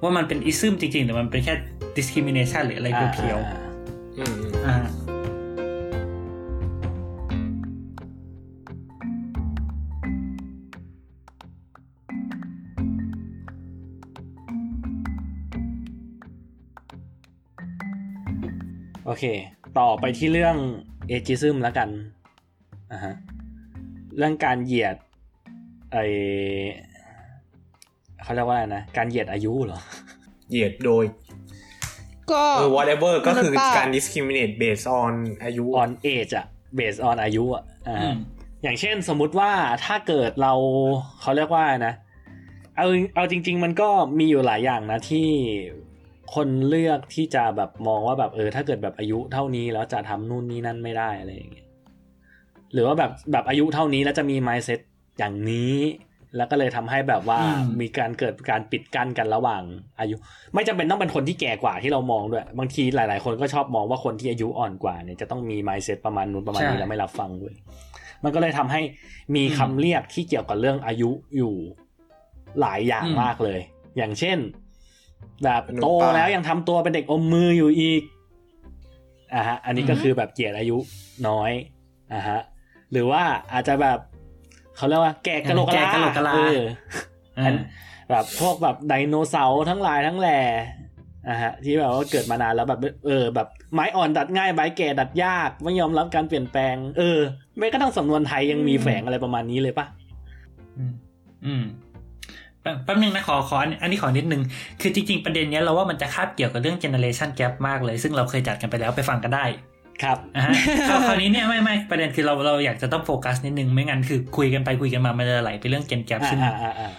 [0.02, 1.54] ว่ามันเป็นอิซึมจริงๆหรือมันเป็นแค่
[1.96, 3.58] discrimination หรืออะไรเพียวอ่า
[4.18, 4.76] อืมๆอ่า
[19.04, 19.24] โอเค
[19.78, 20.56] ต่อไปที่เรื่อง
[21.08, 21.88] เอจิซึมแล้วกัน
[22.92, 23.14] อ่าฮะ
[24.16, 24.96] เรื่องการเหยียด
[25.92, 25.96] ไอ
[28.22, 29.80] เขาเรียกว่าอะไรนะ การเหยียดอายุเหรอ
[30.50, 31.04] เหยียดโดย
[32.30, 35.12] ก็เออ whatever ก็คือมนุษย์ป้าการ discriminate based on
[35.44, 36.46] อายุ on age อะ
[36.78, 38.16] based on อายุอะอ่าอืม
[38.62, 39.50] อย่างเช่นสมมุติว่า
[39.84, 40.52] ถ้าเกิดเรา
[41.20, 41.94] เขาเรียกว่านะ
[42.76, 45.28] เอาเอาจริง ๆ มันก็มีอยู่หลายอย่างนะที่
[46.34, 51.66] คนเลือกที่จะแบบมองว่าแบบเออ ถ้าเกิดแบบอายุเท่านี้แล้วจะทำนู่นนี่นั่นไม่ได้อะไรอย่างเงี้ย
[52.72, 54.80] หรือว่าแบบแบบอายุเท่านี้แล้วจะมี mindset
[55.18, 55.76] อย่างนี้
[56.36, 59.62] แล้วก็เลยทำให้แบบว่าอืมมีการเกิดการปิดกั้นกันระหว่าง
[60.00, 60.14] อายุ
[60.54, 67.54] ไม่จำเป็นต้องเป็นคนที่แก่กว่าที่เรามองด้วย บางทีหลาย ๆ คนก็ชอบมองว่าคนที่อายุอ่อนกว่าเนี่ยจะต้องมี mindset ประมาณนู้นประมาณนี้แล้วไม่รับฟังด้วย
[68.24, 68.80] มันก็เลยทำให้
[69.36, 71.54] มีคำเรียกที่เกี่ยวกับเรื่องอายุอยู่
[72.60, 73.60] หลายอย่างอืมมากเลย
[73.96, 74.38] อย่างเช่น
[75.44, 78.02] แบบเป็นหนุ่มโตป่าแล้วยังทำตัวเป็นเด็กอมมืออยู่อีก
[79.34, 80.78] อะฮะ อันนี้ก็คือแบบเกียรติอายุ
[81.28, 81.52] น้อย
[82.14, 82.40] อะฮะ
[82.92, 83.22] หรือว่า
[83.52, 83.98] อาจจะแบบ
[84.76, 86.60] เขาเรียกว่าแก่กะโหลกกะลาแก่กะโหลกกะลาเออ
[87.38, 87.56] อ่า
[88.10, 90.40] แบบพวกแบบไดโนเสาร์ทั้งหลายทั้งแหล่
[91.28, 97.18] อะฮะ ที่แบบว่าเกิดมานานแล้วแบบเออ แบบไม้อ่อนดัดง่ายใบแก่ดัดยากไม่ยอมรับการเปลี่ยนแปลง เออ
[97.58, 99.86] แม้กระทั่งสำนวนไทยยังมีแฝงอะไรประมาณนี้เลยปะ
[100.78, 100.92] อืม
[101.46, 101.64] อืม
[102.62, 104.42] แป๊บแป๊บนึงนะขอขออันอันนี้ขอนิดนึง
[104.80, 109.44] คือจริงๆ ประเด็นเนี้ยเราว่ามันจะคาบเกี่ยวกับเรื่อง generation gap มากเลย ซึ่งเราเคยจัดกันไปแล้วไปฟังกันได้
[110.02, 110.52] ครับอะฮะ
[110.88, 116.90] คราวคราวนี้เนี่ยไม่ไม่ประเด็นคือเราเราอยากจะต้องโฟกัสนิดนึง ไม่งั้นคือคุยกันไปคุยกันมามันจะไหลไปเรื่อง gen gap ซึ่งอ่าอ่าอ่า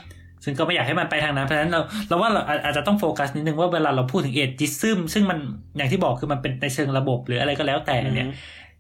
[0.43, 5.39] ซึ่งก็ไม่อยากให้มันไปทางนั้น เพราะฉะนั้นเราเราว่าเราอาอาจจะต้องโฟกัสนิดนึงว่าเวลาเราพูดถึงเอจิซึมซึ่งมัน
[5.77, 8.27] อย่างที่บอกคือมันเป็นในเชิงระบบหรืออะไรก็แล้วแต่เนี่ย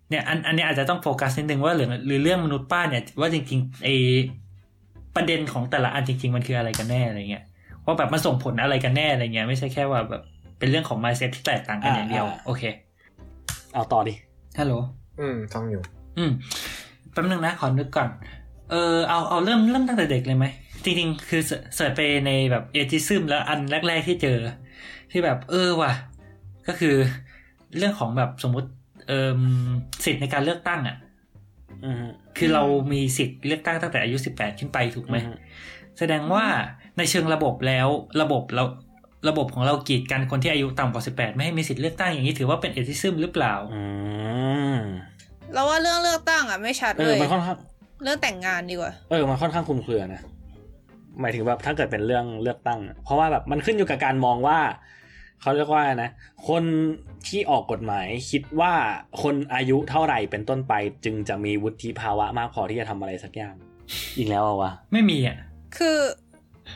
[0.09, 3.89] เนี่ยอันอันนี้อาจจะต้องโฟกัสนิดนึงว่าหรือหรือเรื่องมนุษย์ป้าเนี่ยว่าจริงๆไอ
[5.15, 7.45] ประเด็นของแต่ละอันจริงๆมันคืออะไรกันแน่อะไรเงี้ย
[7.85, 10.23] ว่าแบบมันส่งผลอะไรกันแน่อะไรเงี้ยไม่ใช่แค่ว่าแบบ
[10.59, 12.63] เป็นเรื่องของ mindset ที่แตกต่างกันอย่างเดียว โอเค
[13.73, 14.13] เอาต่อดิ
[14.59, 14.73] ฮัลโหล
[15.19, 15.81] อืมต้องอยู่
[16.17, 16.31] อืม
[17.11, 18.09] แป๊บนึงนะขอนึกก่อน
[18.71, 20.45] เออเอาเอาเริ่มเริ่มตั้งแต่เด็กเลยไหม
[20.83, 24.37] จริงๆ คือเสิร์เสิร์ชไปในแบบเอจิซึมแล้วอันแรก ๆที่เจอ
[25.11, 25.91] ที่แบบเออว่ะ
[26.67, 26.95] ก็คือ
[27.77, 28.69] เรื่องของแบบสมมุติ
[29.07, 29.39] เอ่ม
[30.05, 31.09] สิทธิ์ในการเลือกตั้งอะอืม
[32.37, 35.35] คือเรามีสิทธิ์เลือกตั้งตั้งแต่อายุ18ขึ้นไปถูกไหมอืม
[35.99, 36.45] แสดงว่า
[36.97, 37.87] ในเชิงระบบแล้ว
[38.21, 38.63] ระบบเรา
[39.29, 43.81] ระบบของเรากีดกันคนที่อายุต่ำกว่า18ไม่ให้มีสิทธิ์เลือกตั้งอย่างนี้ถือว่าเป็นเอทิซึมหรือเปล่าอื
[44.75, 44.77] ม
[45.53, 47.57] เราว่าเรื่องเลือกตั้งอะไม่ชัดเอเลอยมันค่อนข้าง
[48.03, 50.21] เรื่องแต่งงานดีกว่าเออมันค่อนข้างคลุมเครือนะ
[51.19, 54.59] หมายถึงแบบถ้าเกิดเป็นเรื่องเลือกตั้งอะเพราะว่าแบบมันขึ้นอยู่กับการมองว่า
[55.41, 56.09] เขาเรียกว่านะ
[56.47, 56.63] คน
[57.27, 58.73] ที่ออกกฎหมายคิดว่า
[59.21, 60.73] คนอายุเท่าไหร่เป็นต้นไป
[61.05, 63.55] จึงจะมีวุฒิภาวะมากพอที่จะทำอะไรสักอย่าง
[64.17, 65.37] อีกแล้วอะวะไม่มีอะ
[65.77, 65.99] คือ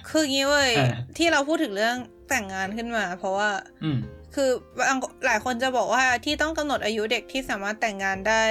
[0.10, 1.98] คืองี้เว้ยอ่าที่เราพูดถึงเรื่อง
[2.30, 3.50] แต่งงานขึ้นมา เพราะว่า
[3.84, 3.98] อืม
[4.36, 8.44] คือบางหลายคนจะบอกว่าที่ต้องกำหนดอายุเด็กที่สามารถแต่งงานได้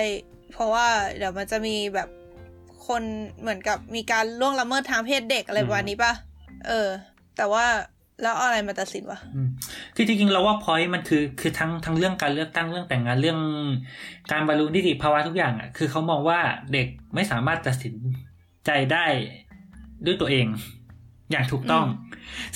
[0.53, 2.09] เพราะว่าเดี๋ยวมันจะมีแบบ
[2.87, 3.03] คน
[3.41, 6.13] เหมือนกับมีการล่วงละเมิดทางเพศเด็กอะไรประมาณนี้ป่ะ
[6.67, 6.89] เออ
[7.37, 7.67] แต่ว่า
[8.23, 9.49] แล้วเอาอะไรมาตัดสินวะอืม
[9.97, 13.39] คือจริงๆเราว่าพอยต์มันคือคือทั้งทั้งเรื่องการเลือกตั้งเรื่องแต่งงานเรื่อง
[14.33, 16.41] การบรรลุนิติภาวะทุกอย่างอะคือเขามองว่า
[16.73, 17.95] เด็กไม่สามารถตัดสิน
[18.67, 19.07] ใจได้
[20.07, 20.47] ด้วยตัวเอง
[21.31, 21.85] อย่างถูกต้อง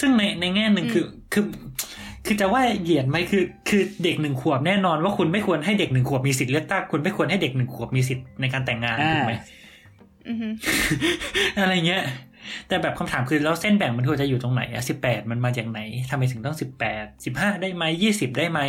[0.01, 1.45] ซึ่งในในแง่หนึ่งคือคือ
[2.27, 9.35] คือจะว่าเหยียดไหมคือ คือเด็กหนึ่งขวบแน่นอนว่าคุณไม่ควรให้เด็กหนึ่งขวบมีสิทธิ์เลือกตั้งคุณไม่ควรให้เด็กหนึ่งขวบมีสิทธิ์ในการแต่งงานอ่าถูกไหม
[10.29, 10.49] อือฮึ
[11.61, 12.03] อะไรเงี้ย
[12.69, 15.81] แต่แบบคำถามคือแล้วเส้นแบ่งมันควรจะอยู่ตรงไหนอะสิบแปดมันมาจากไหน
[16.11, 18.61] ทำไมถึงต้องสิบแปดสิบห้าได้ไหมยี่สิบได้ไหม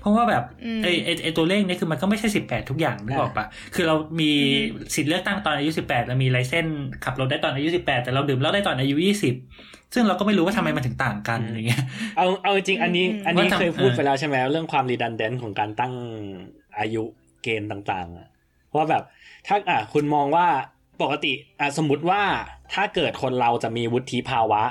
[0.00, 4.32] เพราะว่าแบบอืมไอไอไอตัวเลขนี้คือมันก็ไม่ใช่สิบแปดทุกอย่างนึกออกปะคือเรามี
[4.72, 9.34] อืมสิทธิ์เลือกตั้งตอนอายุสิบแปดเรามีไลเซนส์ขับรถได้ตอนอายุสิบแปดแต่เราดื่มเหล้าได้ตอนอายุยี่สิบ
[9.94, 11.82] ซึ่งเราก็ไม่รู้ว่าทำไมมันถึงต่างกันอะไรเงี้ย
[12.16, 15.92] เอาเอาจริงๆอันนี้อืมอันนี้ว่าทำเคยพูดเออไปแล้วใช่ไหมเรื่องความ redundant ของการตั้ง
[16.78, 17.02] อายุ
[17.42, 18.28] เกณฑ์ต่างๆอะ
[18.74, 19.02] ว่าแบบ
[19.46, 20.46] ถ้าอะคุณมองว่า
[21.02, 22.22] ปกติอะสมมติว่า
[22.74, 24.62] ถ้าเกิดคนเราจะมีวุฒิภาวะ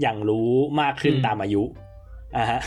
[0.00, 0.50] อย่างรู้
[0.80, 1.62] มากขึ้นตามอายุ
[2.36, 2.60] อะฮะ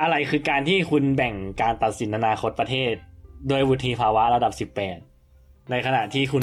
[0.00, 2.92] อะไรคือการที่คุณแบ่งการตัดสินอนาคตประเทศ
[3.48, 4.98] โดยวุฒิภาวะระดับสิบแปด
[5.70, 6.42] ในขณะที่คุณ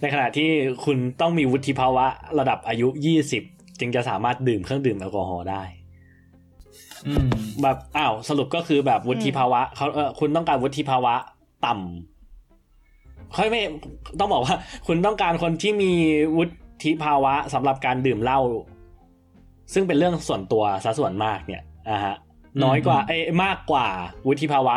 [0.00, 0.48] ในขณะที่
[0.84, 2.06] คุณต้องมีวุฒิภาวะ
[2.38, 3.42] ระดับอายุยี่สิบ
[3.78, 5.62] จึงจะสามารถดื่มเครื่องดื่มแอลกอฮอล์ได้
[7.06, 7.28] อืม
[7.62, 11.14] แบบอ้าวสรุปก็คือแบบวุฒิภาวะเขาเออคุณต้องการวุฒิภาวะ
[11.66, 12.17] ต่ำ
[13.36, 13.60] ค่อยไม่
[14.18, 14.56] ต้องบอกว่า
[14.86, 15.92] คุณต้องการคนที่มี
[16.36, 16.44] วุ
[16.84, 18.40] ฒิภาวะสำหรับการดื่มเหล้า
[19.74, 22.14] ซึ่งเป็นเรื่องส่วนตัวซะส่วนมากเนี่ยอ่าฮะ
[22.64, 23.86] น้อยกว่าอืมเอ้ยมากกว่า
[24.26, 24.76] วุฒิภาวะ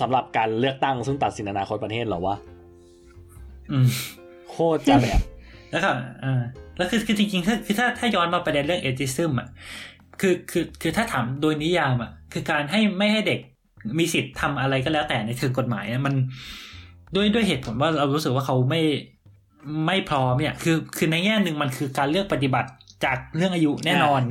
[0.00, 2.36] สำหรับการเลือกตั้งซึ่งตัดสินอนาคตประเทศเหรอวะ
[3.70, 3.86] อืม
[4.50, 5.20] โคตรจะแบบ
[5.70, 5.90] แล้วก็
[6.24, 6.42] อ่า
[6.76, 9.48] แล้วคือคือจริงๆถ้าคือถ้าถ้าย้อนมาประเด็นเรื่องเอติซึมอะ
[10.20, 13.40] คือคือคือถ้าถามโดยนิยามอะคือการให้ไม่ให้เด็ก
[13.98, 16.14] มีสิทธิ์ทำอะไรก็แล้วแต่ในเชิงกฎหมายอะมัน
[17.14, 18.82] ด้วยด้วยเหตุผลว่าเรารู้สึกว่าเขาไม่
[19.86, 22.70] ไม่พร้อมเนี่ย คือคือในแง่หนึ่งมันคือการเลือกปฏิบัติ
[23.04, 24.22] จากเรื่องอายุแน่นอน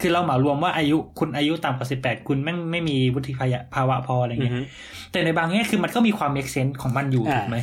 [0.00, 3.32] คือเราเหมารวมว่าอายุคุณอายุต่ำกว่าสิบแปดคุณแม่งไม่มีวุฒิ
[3.74, 4.60] ภาวะพออะไรอือเงี้ยฮึ
[5.12, 7.58] แต่ในบางแง่คือมันก็มีความ make sense ของมันอยู่อ่าถูกไหม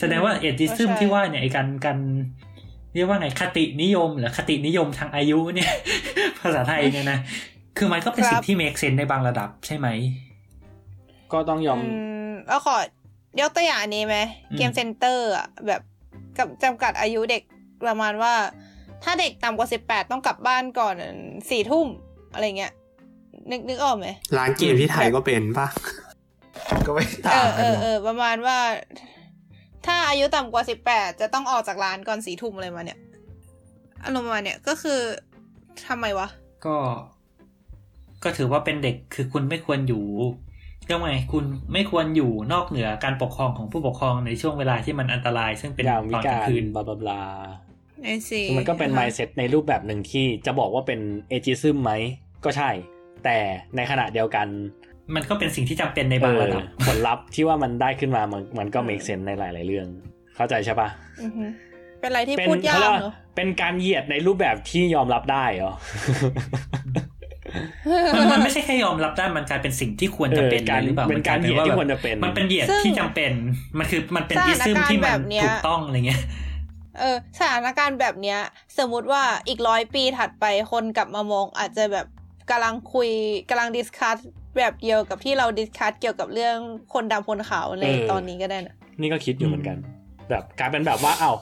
[0.00, 1.98] แสดงว่าเอติซึมก็ใช่ที่ว่าเนี่ยไอ้การการ
[2.94, 5.72] เรียกว่าไงคตินิยมหรือคตินิยมทางอายุเนี่ย
[6.40, 7.18] ภาษาไทยเนี่ยนะ
[7.78, 9.88] คือมันก็เป็นสิ่งที่ make sense ในบางระดับใช่ไหม
[11.32, 11.90] ก็ต้องยอมอื
[12.28, 12.76] มแล้วขอ
[13.40, 14.16] ยกตัวอย่างอันนี้ไหม
[14.50, 15.82] อืมเกมเซ็นเตอร์อะแบบ
[16.38, 17.42] กับจำกัดอายุเด็ก
[17.86, 18.34] ประมาณว่า
[19.02, 20.96] ถ้าเด็กต่ำกว่าสิบแปดต้องกลับบ้านก่อน
[21.50, 21.86] สี่ทุ่ม
[22.32, 22.72] อะไรเงี้ย
[23.50, 24.08] นึกนึกออกไหม
[24.38, 25.68] ร้านเกมที่ไทยก็เป็นปะ
[26.86, 28.58] ก็ไม่เอต่างอเอกันอหรอกเออประมาณว่า
[29.86, 32.98] ถ้าอายุต่ำกว่าสิบแปดจะต้องออกจากร้านก่อนสี่ทุ่มอะไรมาเนี่ย
[34.04, 35.00] อารมณ์ประมาณเนี่ยก็คือ
[35.88, 36.28] ทำไมวะ
[36.66, 36.76] ก็
[38.22, 40.04] ก็ถือว่าเป็นเด็กคือคุณไม่ควรอยู่
[40.86, 47.22] เรียกว่าไงคุณไม่ควรอยู่นอกเหนือการปกครองของผู้ปกครองในช่วงเวลาที่มันอันตราย ซึ่งเป็นยามวิตอนกลากางรคืนบลาบลาบลา
[48.04, 51.92] ไอซีคือมันก็เป็น mindset ในรูปแบบหนึ่งที่จะบอกว่าเป็นเอจิซึมไหม
[52.44, 52.70] ก็ใช่
[53.24, 53.36] แต่
[53.76, 54.46] ในขณะเดียวกัน
[55.14, 59.86] มันก็เป็นสิ่งที่จำเป็นในบางระดับเออผลลัพธ์ที่ว่ามันได้ขึ้นมามันมันก็ make sense ในหลาย ๆ เรื่อง
[60.36, 60.88] เข้าใจใช่ปะ
[61.22, 61.44] อือฮึ
[62.00, 65.72] เป็นอะไรที่เป็นพูดยาเขากเรียกว่าเนอะเป็นการเหยียดในรูปแบบที่ยอมรับได้เหรอ
[68.14, 73.32] มันมันไม่ใช่แค่ยอมรับได้มันกลายเป็นสิ่งที่ควรจะเป็นเออการหรือเปล่าเป็นการเหยียดที่ควรจะเป็นมันเป็นเหยียดซึ่งที่จำเป็น
[73.78, 76.20] มันคือมันเป็นสถานอิซึมที่การณ์มันแบบเนี้ยถูกต้องอะไรเงี้ย
[76.98, 78.38] เออสถานการณ์แบบเนี้ย
[78.78, 82.06] สมมุติว่าอีกร้อยปีถัดไปคนกลับมามอง อาจจะแบบ
[82.50, 83.10] กำลังคุย
[83.50, 84.16] กำลัง discuss
[84.58, 86.56] แบบเดียวกับที่เรา discuss เกี่ยวกับเรื่อง
[86.94, 89.76] คนดำคนขาวในเออตอนนี้ก็ได้นะนี่ก็คิดอยู่เหมือนกัน
[90.30, 91.32] แบบกลายเป็นแบบว่าเอ้า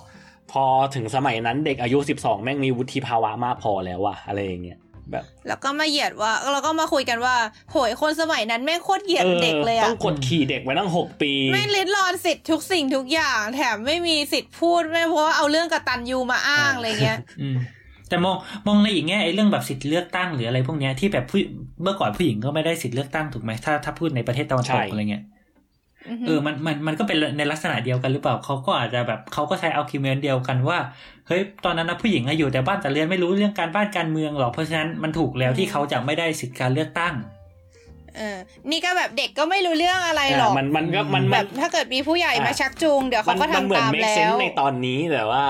[0.52, 0.64] พอ
[0.94, 4.78] ถึงสมัยนั้นเด็กอายุสิบสองแม่งมีวุฒิภาวะมากพอแล้วว่ะอะไรอย่างเงี้ย
[5.10, 7.36] แบบ แล้วก็มาเหยียดว่าแล้วก็มาคุยกันว่า
[7.70, 17.56] โหยคนสมัยนั้นแม่งโคตรเหยียดเด็กเลยอะต้องกดขี่เด็กไว้ตั้งหกปี ไม่ลิดรอนสิทธิ์ทุกสิ่งทุกอย่าง แถมไม่มีสิทธิ์พูดไม่เพราะว่าเอาเรื่องกตัญญูมาอ้างอะไรเงี้ยอืม
[18.08, 21.38] แต่มองมองในอีกแง่ไอ้เรื่องแบบสิทธิเลือกตั้งหรืออะไรพวกเนี้ยที่แบบผู้
[21.82, 25.40] เมื่อก่อนผู้หญิงก็ไม่ได้สิทธิเลือกตั้งถูกไหมถ้าถ้าพูดในประเทศตะวันตกอะไรเงี้ยอือฮึ
[26.26, 30.78] เออมันมันมันก็เป็นในลักษณะเดียวกันหรือเปล่าเขาก็อาจจะแบบเขาก็ใช้เอาคิวเมนเดียวกันว่า
[31.28, 37.14] เฮ้ยตอนนั้นนะผู้หญิงอะอยู่แต่บ้านแต่เรียนไม่รู้เรื่องการบ้านการเมืองหรอกเพราะฉะนั้นมันถูกแล้วที่เขาจะไม่ได้สิทธิการเลือกตั้ง
[38.16, 38.38] เออ
[38.70, 45.44] นี่ก็แบบเด็กก็ไม่รู้เรื่องอะไรหรอก มันมันก็มันแบมันบถ้าเกิดมีผู้ใหญ่อะมาชักจูงเดี๋ยวเขามันก็มันเหมือนทำตาม make แล้ sense วในตอนนี้แต่ว่า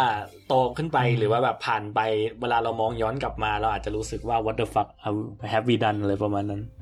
[0.48, 2.00] โตขึ้นไปหรือว่าแบบผ่านไป
[2.40, 4.88] เวลาเรามองย้อนกลับมา เราอาจจะรู้สึกว่า what the fuck
[5.52, 6.81] have we done อะไรประมาณนั้นอื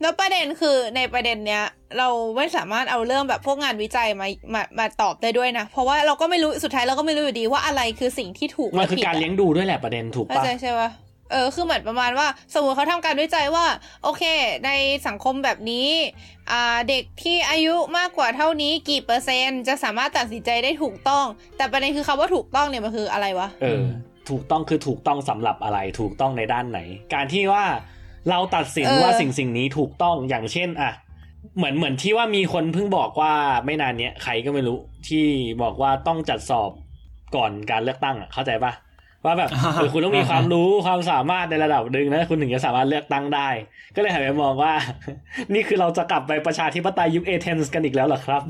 [0.00, 1.64] แล้วประเด็นคือในประเด็นเนี้ย
[1.98, 10.90] เราไม่สามารถเอาเรื่องแบบพวกงานวิจัยมามามาตอบได้ด้วยนะ เพราะว่าเราก็ไม่รู้สุดท้ายเราก็ไม่รู้อยู่ดีว่าอะไรคือสิ่งที่ถูกมันและคือผิดการอะเลี้ยงดูด้วยแหละประเด็นถูกเข้าปะใจใช่ปะ
[11.32, 13.66] เออคือเหมือนประมาณว่า สมมติเขาทำการวิจัยว่า
[14.02, 14.22] โอเค
[14.66, 14.70] ใน
[15.06, 15.88] สังคมแบบนี้
[16.50, 21.24] อ่าเด็กที่อายุมากกว่าเท่านี้กี่เปอร์เซ็นต์จะสามารถตัดสินใจได้ถูกต้อง
[21.56, 23.84] แต่ประเด็นคือคำว่าถูกต้องเนี่ยมันคืออะไรวะเออ
[24.30, 26.80] ถูกต้องคือถูกต้องสำหรับอะไรถูกต้องในด้านไหน
[27.14, 27.64] การที่ว่า
[28.30, 30.92] เราตัดสินเออว่าสิ่งสิ่งนี้ถูกต้องอย่างเช่นอะ
[31.56, 33.32] เหมือนเหมือนที่ว่ามีคนเพิ่งบอกว่า
[33.64, 34.78] ไม่นานเนี้ยใครก็ไม่รู้
[35.08, 35.24] ที่
[35.62, 36.70] บอกว่าต้องจัดสอบ
[37.36, 38.72] ก่อนการเลือกตั้งอะเข้าใจปะ
[39.26, 43.48] ว่าแบบอ่าเออคุณต้องมีความรู้ความสามารถในระดับหนึ่งนะคุณถึงจะสามารถเลือกตั้งได้
[43.94, 44.72] ก็เลยหันไปมองว่า
[45.54, 48.42] นี่คือเราจะกลับไปประชาธิปไตยยุคเอเธนส์กันอีกแล้วเหรอครับ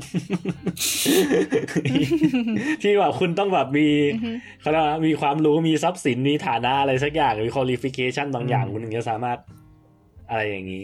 [2.81, 4.31] ที่แบบคุณต้องแบบมีอือฮึ
[4.61, 9.37] เขาเรียกว่ามีความรู้มีทรัพย์สินมีฐานะอะไรสักอย่างมี qualification บางอย่างอืมคุณถึงจะสามารถ
[10.29, 10.83] อะไรอย่างนี้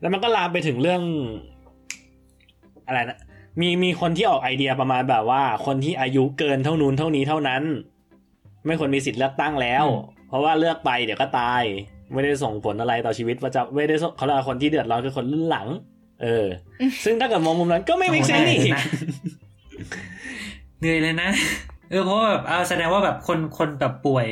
[0.00, 1.02] แล้วมันก็ลามไปถึงเรื่อง
[2.86, 3.18] อะไรนะ
[3.60, 7.62] มีมีคนที่ออกไอเดียประมาณแบบว่า คนที่อายุเกินเท่านู้นเท่านี้เท่านั้น
[8.66, 9.84] ไม่ควรมีสิทธิ์เลือกตั้งแล้ว
[10.28, 11.62] เพราะว่าเลือกไปเดี๋ยวก็ตาย
[12.12, 15.68] ไม่ได้ส่งผลอะไรต่อชีวิตประจำไม่ได้ส่งเขาเรียกว่าคนที่เดือดร้อนคือคนรุ่นหลัง
[16.22, 16.46] เออ
[17.04, 18.76] ซึ่งถ้าเกิดมองมุมนั้นก็ไม่ make sense นี่โอ้โห
[20.80, 24.26] เหนื่อยเลยนะเหนื่อยเลยนะเออเพราะว่าแบบเอาแสดงว่าแบบคนคนแบบป่วย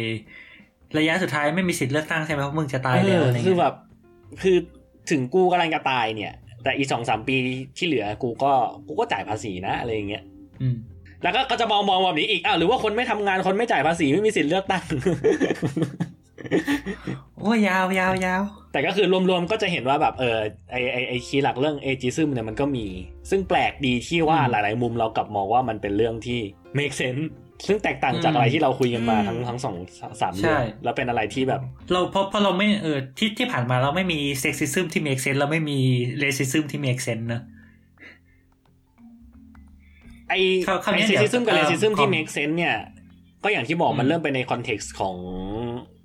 [0.98, 3.74] ระยะสุดท้ายไม่มีสิทธิ์เลือกตั้งใช่ไหมเพราะมึงจะตายแล้วอะไรเออคือเงี้ยแบบ
[4.42, 4.56] คือ
[5.10, 6.32] ถึงกูกำลังจะตายเนี่ย
[6.62, 7.36] แต่อีสองสามปี
[7.76, 8.52] ที่เหลือกูก็
[8.86, 10.22] กูก็จ่ายภาษีนะอะไรอย่างเงี้ย
[10.62, 10.76] อืม
[11.22, 14.84] แล้วก็ก็จะมองมองแบบนี้อีกอ้าวหรือว่าคนไม่ทำงานคนไม่จ่ายภาษีไม่มีสิทธิ์เลือกตั้ง
[17.38, 18.42] โอ้ยยาวยาวยาว
[18.72, 20.38] แต่ก็คือรวมๆก็จะเห็นว่าแบบเออ
[20.70, 22.86] ไอไอไอ key หลักเรื่อง ageism เนี่ยมันก็มี
[23.30, 26.40] ซึ่งแปลกดีที่ว่าอืมหลายๆมุมเรากลับมองว่ามันเป็นเรื่องที่
[26.78, 27.24] make sense
[27.66, 29.76] ซึ่งแตกต่างจากอืมอะไรที่เราคุยกันมาอืมทั้งทั้งสอง
[30.20, 31.60] สามใช่เรื่องแล้วเป็นอะไรที่แบบ
[31.92, 35.78] เราเพราะเพราะเราไม่เออที่ที่ผ่านมาเราไม่มี sexism ที่ make sense เราไม่มี
[36.18, 37.42] เ a ซิซึมที่ make sense นะ
[40.28, 40.34] ไอ
[40.66, 42.74] คราวคราวไอนี้ซีเดี๋ยว sexism กับเอ่อ racism ที่ขอ make sense เนี่ย
[43.44, 45.16] ก็อย่างที่บอกอืมมันเริ่มไปใน context ของ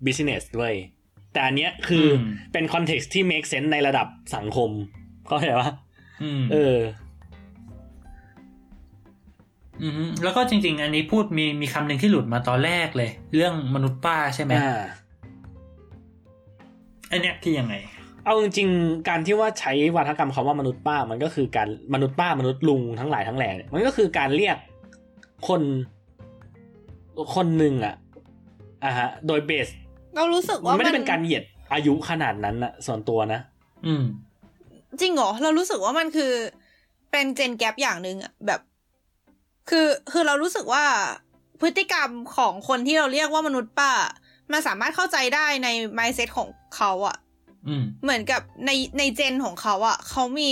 [0.05, 0.73] business ด้วย
[1.33, 2.21] แต่อันเนี้ยคืออม
[2.53, 4.69] เป็น context ที่ make sense ในระดับสังคม
[5.27, 5.71] เข้าใจปะ
[6.23, 6.75] อืมเออ
[9.81, 14.81] อืมแล้วก็จริง ๆ อันนี้พูดมีมีคำหนึ่งที่หลุดมาตอนแรกเลย เรื่องมนุษย์ป้าใช่ไหมอ่า
[17.11, 17.75] อันเนี้ยคือยังไง
[18.25, 24.57] เอาจริงๆการที่ว่าใช้วาทกรรมคำว่ามนุษย์ป้ามันก็คือการมนุษย์ป้ามนุษย์ลุงทั้งหลายทั้งแหล่เนี่ยมันก็คือการเรียก
[25.47, 25.61] คน
[27.35, 27.95] คนหนึ่งอะ
[28.83, 29.67] อะฮะ โดยเบส
[30.15, 31.43] เรารู้สึกมัว่านไม่มัได้นเป็นการเหยียด
[31.73, 33.39] อายุขนาดนั้นอะส่วนตัวนะ
[33.85, 34.03] อืม
[35.01, 36.31] จริงเหรอเรารู้สึกว่ามันคือ
[37.11, 38.61] เป็นเจนแกปอย่างหนึ่งอะแบบ
[39.69, 40.85] คือคือเรารู้สึกว่า
[41.61, 43.91] พฤติกรรมของคนที่เราเรียกว่ามนุษย์ป้า
[44.51, 45.67] มันสามารถเข้าใจได้ใน
[45.97, 47.17] mindset ของเขาอะ
[47.67, 50.51] อืมเหมือนกับในในเจนของเขาอะเขามี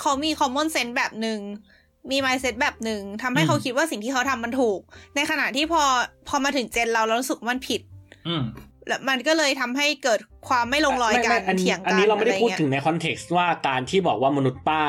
[0.00, 1.40] เขามี common sense แบบหนึ่ง
[2.10, 4.80] มี mindset แบบหนึ่งทำให้อืมเขาคิดว่าสิ่งที่เขาทำมันถูก
[5.16, 5.82] ในขณะที่พอ
[6.28, 7.80] พอมาถึงเจนเราเรารู้สึกว่ามันผิด
[8.28, 8.42] อืม
[8.86, 14.82] แล้วมันก็เลยทำให้เกิดความไม่ลงรอยกันไม่ไม่เถียงกันอันนี้เราไม่ได้อะพูดงี้ยถึงในคอนเท็กซ์ว่าการที่บอกว่ามนุษย์ป้า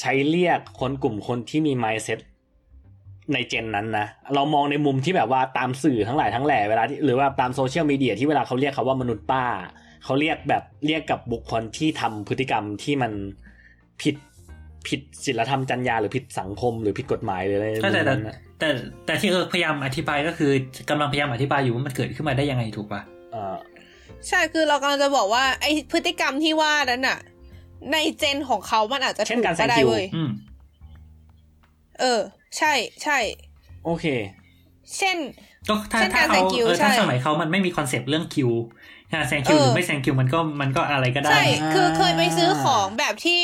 [0.00, 2.20] ใช้เรียกคนกลุ่มคนที่มี mindset
[3.32, 9.44] ในเจนนั้นนะเรามองในมุมที่แบบว่าตามสื่อทั้งหลายทั้งแหล่เวลาที่หรือว่าตามโซเชียลมีเดียที่เวลาเขาเรียกเขาว่ามนุษย์ป้า
[10.04, 13.12] เขาเรียกแบบเรียกกับบุคคลที่ทำพฤติกรรมที่มัน
[14.02, 14.16] ผิด
[14.88, 18.68] ผิดศีลธรรมจรรยาหรือผิดสังคมหรือผิดกฎหมายหรืออะไรก็แต่แต่นั้นน่ะแต่
[19.06, 20.50] แต่ที่เออพยายามอธิบายก็คือ
[20.90, 23.00] กำลังพยายามอธิบายอยู่ว่ามันเกิดขึ้นมาได้ยังไงถูกปะ
[23.32, 23.56] เอ่อ
[24.28, 27.18] ใช่คือเรากำลังจะบอกว่าไอพฤติกรรมที่ว่านั้นน่ะ
[27.92, 30.30] ในเจนของเขามันอาจจะเช่ถูนกการแซก็งได้คิวเว้ยอืม
[32.00, 32.20] เออ
[32.58, 32.72] ใช่
[33.02, 33.18] ใช่
[33.84, 34.06] โอเค
[34.96, 35.16] เช่น
[35.68, 38.50] ก็ถ้าเช่นถ้าการเขาแซงคิวเออถ้าใช่สมัยเขามันไม่มี concept เรื่องคิว
[39.12, 41.44] การแซงคิวเออหรือไม่แซงคิวมันก็มันก็อะไรก็ได้ ใช่
[41.74, 43.42] คืออ่าเคยไปซื้อของแบบที่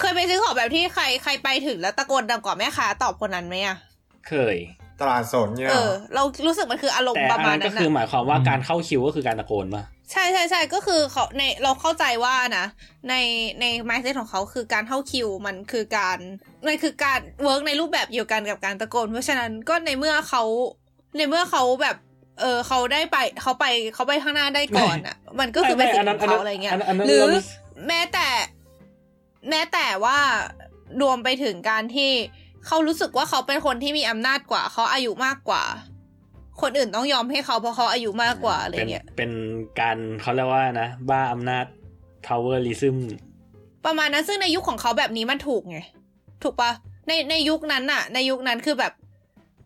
[0.00, 3.76] เคยไปซื้อของแบบที่ใครใครไปถึงแล้วตะโกนดังกว่าแม่ค้าตอบคนนั้นไหมอะ
[4.28, 4.56] เคย
[5.00, 9.82] ตลาดสดเนี่ยเออ เรารู้สึกมันคืออารมณ์ปอัระนมาณนั้นอะแต่อันนั้นคือหมายความว่าอืมการเข้าคิวก็คือการตะโกนป่ะ
[10.12, 12.66] ใช่ใช่ใช่ก็คือเขาในเราเข้าใจว่านะ
[13.08, 13.14] ใน
[13.60, 16.18] ใน mindset ของเขาคือการเข้าคิวมันคือการ
[16.66, 20.42] มันคือการ work ในรูปแบบเดียวกันกับการตะโกน เพราะฉะนั้นก็ในเมื่อเขา
[21.16, 21.96] ในเมื่อเขาแบบ
[22.40, 23.64] เออเขาได้ไปเขาไป
[23.94, 27.42] เขาไปข้างหน้าได้ก่อนอะ มันก็คือเป็นสิทธิ์ของเขาอะไรเงี้ยนนั้นหรือเรารู้
[27.88, 28.28] แม้แต่
[29.50, 30.18] แม้แต่ว่า
[31.02, 32.10] รวมไปถึงการที่
[32.66, 35.62] เขารู้สึกว่าเขาเป็นคนที่มีอำนาจกว่า เขาอายุมากกว่า
[36.62, 39.30] คนอื่นต้องยอมให้เขาเพราะเขาอายุมากกว่าอะไรเป็นเงี้ยเป็น
[39.80, 41.66] การเขาเรียกว่านะ บ้าอำนาจ
[42.26, 42.96] powerism
[43.86, 45.78] ประมาณนั้นซึ่งในยุคของเขาแบบนี้มันถูกไง
[46.42, 46.70] ถูกปะ
[47.06, 48.92] ในในยุคนั้นน่ะในยุคนั้นคือแบบ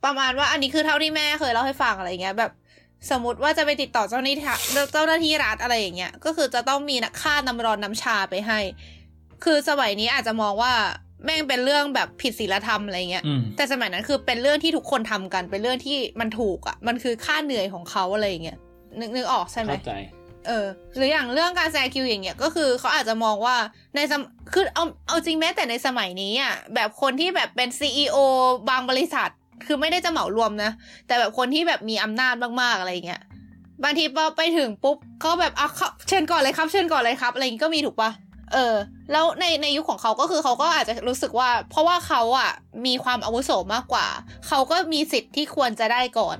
[0.04, 2.52] ประมาณว่าอันนี้คือเท่าที่แม่เคยเล่าให้ฟังอะไรเงี้ยแบบ
[3.10, 4.36] สมมติว่าจะไปติดต่อเจ้าหน้าที่
[4.92, 8.58] เจ้าหน้าที่รัฐอะไรอย่างเงี้ยก็คือจะต้องมีนักค่าน้ำร้อนน้ำชาไปให้
[9.44, 10.72] คือสมัยนี้อาจจะมองว่า
[11.24, 18.58] แม่งเป็นเรื่องแบบผิดศีลธรรมอะไรเงี้ยอืมแต่สมัยนั้นคือเป็นเรื่องที่ทุกคนทำกัน เป็นเรื่องที่มันถูกอะ มันคือค่าเหนื่อยของเขาอะไรอย่างเงี้ย
[19.00, 19.94] นึกนึกออกใช่ไหมเข้าใจ
[20.46, 20.66] เออ
[20.96, 23.56] หรืออย่างเรื่องการแซงคิวอย่างเงี้ย ก็คือเขาอาจจะมองว่า
[23.94, 24.22] ในสม
[24.52, 28.16] คือเอาเอาจริงแม้แต่ในสมัยนี้อะ แบบคนที่แบบเป็นซีอ
[28.70, 29.30] บางบริษัท
[29.66, 30.70] คือไม่ได้จะเหมารวมนะ
[31.06, 33.22] แต่แบบคนที่แบบมีอำนาจมากๆอะไรเงี้ย
[33.84, 38.10] บางทีพอไปถึงปุ๊บเขาแบบอะเขาเชิญก่อนเลยครับ เชิญก่อนเลยครับ อะไรอย่างงี้ก็มีถูกปะ
[38.54, 38.74] เออ
[39.12, 42.50] แล้วในในยุคของเขาก็คือเขาก็อาจจะรู้สึกว่า เพราะว่าเขาอะ
[42.86, 44.06] มีความอาวุโสมากกว่า
[44.48, 46.38] เขาก็มีสิทธิ์ที่ควรจะได้ก่อน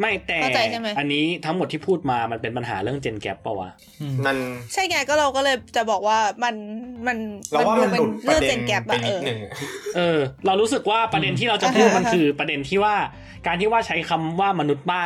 [0.00, 3.70] ไม่แต่เข้าใจใช่ไหมอันนี้ทั้งหมดที่พูดมามันเป็นปัญหาเรื่องเจนแก p ปะวะ
[4.00, 4.36] อืมมัน
[4.72, 6.54] ใช่ไงก็เราก็เลยจะบอกว่ามัน
[7.06, 7.16] มัน
[7.50, 9.40] เราว่ามันดูหลุดประเรื่องเด็เจนนแกปไปอะเอนิดอหนึ่ง
[9.96, 12.94] เออ เรารู้สึกว่าประเด็นที่เราจะพูดมันคือประเด็นที่ว่า
[13.46, 15.02] การที่ว่าใช้คำว่ามนุษย์ป้า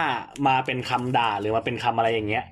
[0.47, 2.45] มาเป็นคำด่าหรือมาเป็นคำอะไรอย่างเงี้ย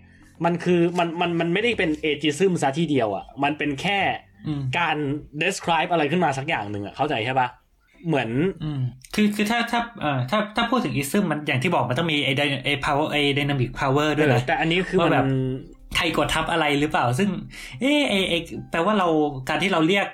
[0.44, 3.98] มันคือมันมันมันไม่ได้เป็นเอจิซึมซะทีเดียวอะ มันเป็นแค่
[4.46, 4.96] อืมการ
[5.42, 7.48] describe อะไรขึ้นมาสักอย่างหนึ่งอะเข้าใจใช่ปะ
[8.06, 8.28] เหมือน
[8.64, 8.80] อืม
[9.14, 15.28] คือคือถ้าถ้าเอ่อถ้าถ้าพูดถึงอิซึมมันอย่างที่บอกมันต้องมีไอ้ไดไอ้ power ไอ้ dynamic power ด้วยนะแต่อันนี้คือว่ามันแบบ
[15.96, 17.28] ใครกดทับอะไรหรือเปล่า ซึ่ง
[17.80, 18.34] เอ๊ะเอเอ
[18.70, 19.08] แปลว่าเรา
[19.48, 20.06] การที่เราเรียก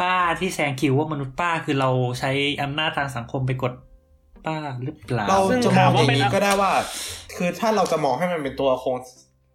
[0.00, 2.30] ป้าที่แซงคิวว่ามนุษย์ป้าคือเราใช้
[2.62, 3.72] อำนาจทางสังคมไปกด
[4.46, 6.70] ป้าหรือเปล่าเราซึ่งจะมถาอมงว่าอย่างเป็นนี้ก็ได้ว่า
[7.36, 8.96] คือถ้าเราจะมองให้มันเป็นตัวโครง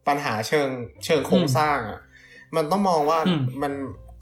[0.08, 0.70] ปัญหาเชิง
[1.06, 2.00] เชิงโครงสร้างอะ
[2.56, 3.74] มันต้องมองว่าอืมมัน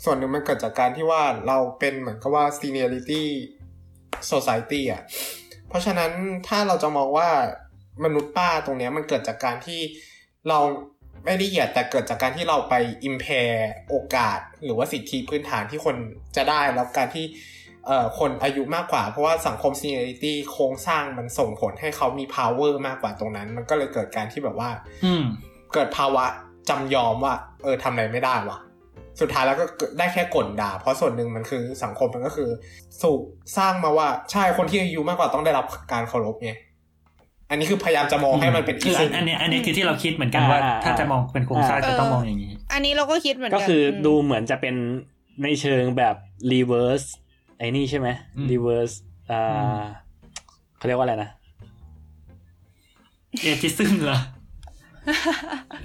[0.03, 3.23] ส่วนหนึ่งมันเกิดจากการที่ว่าเราเป็นเหมือนกับว่า seniority
[4.31, 5.01] society อะ
[5.67, 6.11] เพราะฉะนั้น
[6.47, 7.29] ถ้าเราจะมองว่า
[8.03, 9.81] มนุษย์ป้าตรงเนี้ยมันเกิดจากการที่
[10.49, 10.59] เรา
[11.25, 12.73] ไม่ได้เหยียดแต่เกิดจากการที่เราไป
[13.09, 13.51] impair
[13.89, 15.95] โอกาส หรือว่าสิทธิพื้นฐานที่คน
[16.35, 17.25] จะได้ แล้วการที่
[17.85, 24.69] เอ่อคนอายุมากกว่า เพราะว่าสังคม seniority โครงสร้างมันส่งผลให้เขามี power มากกว่าตรงนั้น มันก็เลยเกิดการที่แบบว่า
[25.05, 25.25] อืม
[25.73, 26.25] เกิดภาวะ
[26.69, 27.33] จำยอมว่า
[27.63, 28.57] เออทำอะไรไม่ได้วะ
[29.21, 29.65] สุดท้ายแล้วก็
[29.97, 32.49] ได้แค่กลด่า เพราะส่วนหนึ่งมันคือสังคมมันก็คือ
[33.01, 33.21] สูก
[33.57, 36.51] สร้างมาว่าใช่คนที่อายุมากกว่าต้องได้รับการเคารพไง
[37.49, 44.75] อันนี้คือพยายามจะมองให้มันเป็นคืออันอันเนี้ยอันเนี้ยคือที่เราคิดเหมือนกันว่าอ่าถ้าจะมองเป็นโครงสร้างอ่าจะต้องมองอย่างนี้ อันนี้เราก็คิดเหมือนกัก็นคืออมดูเหมือนจะเป็น
[45.43, 46.15] ในเชิงแบบ
[46.51, 47.07] reverse
[47.57, 48.95] ไอ้นี่ใช่ไหมอืม reverse
[49.31, 49.83] อ่อืาม
[50.77, 51.29] เขาเรียกว่าอะไรนะ
[53.41, 54.19] เอจิซึมเหรอ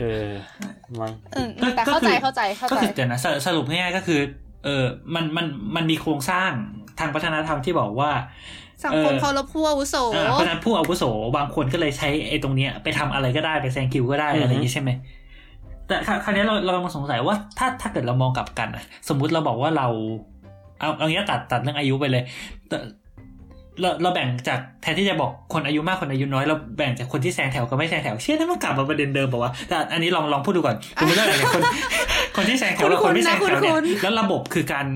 [0.00, 0.28] เออ
[1.00, 4.20] มั้งอืมแต่เข้าใจเข้าใจเข้าก็ใจคือเดี๋ยวนะสรุปสรุปง่ายๆก็คือ
[4.64, 4.84] เออ
[5.14, 5.46] มันมัน
[5.76, 6.50] มันมีโครงสร้าง
[6.98, 8.10] ทางวัฒนธรรมที่บอกว่า
[8.84, 11.04] สังคมเคารพผู้อาวุโสเออเพราะฉะนั้นผู้อาวุโส
[11.36, 14.90] บางคนก็เลยใช้ไอ้ตรงเนี้ยไปทำอะไรก็ได้ไปแซงคิวก็ได้อือฮึอะไรอย่างนี้ใช่ไหม
[15.86, 19.88] แต่คราวคราวนี้เราเรามาสงสัยว่าถ้าถ้าเกิดเรามองกลับกันอะสมมุติเราบอกว่าเรา
[20.80, 22.22] เอาเอางี้ตัดตัดเรื่องอายุไปเลย
[22.68, 22.78] แต่
[23.80, 31.62] เราเราแบ่งจากแทนที่จะบอกคนอายุมากคนอายุน้อยเราแบ่งจากคนที่แซงแถวกับไม่แซงแถวเชื่อนั้นมันกลับมาประเด็นเดิมบอกว่าแต่อันนี้ลองลองพูดดูก่อนคุณไม่ได้อะไรคน
[32.36, 34.86] คนที่แซงแถวกับคนไม่แซงแถวเนี่ยคุ้นๆนะคุ้นๆแล้วระบบคือการ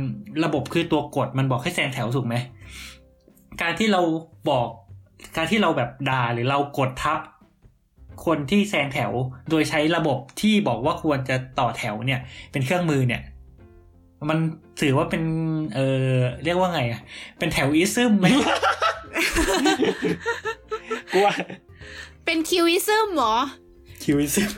[0.44, 2.34] ระบบคือตัวกดมันบอกให้แซงแถวถูกไหม
[3.62, 4.00] การที่เรา
[4.50, 4.68] บอก
[5.36, 7.20] การที่เราแบบด่าหรือเรากดทับ
[8.26, 9.12] คนที่แซงแถว
[9.50, 12.20] โดยใช้ระบบที่บอกว่าควรจะต่อแถวเนี่ย
[12.52, 13.22] เป็นเครื่องมือเนี่ย
[14.28, 14.38] มัน
[14.80, 15.22] ถือว่าเป็น
[15.74, 15.80] เอ
[16.12, 17.00] อเรียกว่าไงอะ
[17.38, 18.26] เป็นแถวอีซึมไหม
[21.12, 21.34] กูว่า
[22.24, 23.36] เป็นคิวิซึมเหรอ
[24.02, 24.50] คิวอีซึม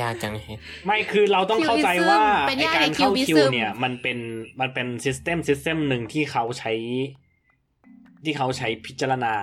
[0.00, 0.44] ยากจังเลย
[0.86, 4.18] ไม่คือเราต้องเข้าใจว่า Cubism เป็นไอญาติการในเข้าคิว Cubism เนี่ย มันเป็น
[4.60, 6.72] มันเป็นซิสเต็มซิสเต็มหนึ่งที่เขาใช้
[8.24, 9.34] ที่เขาใช้พิจารณา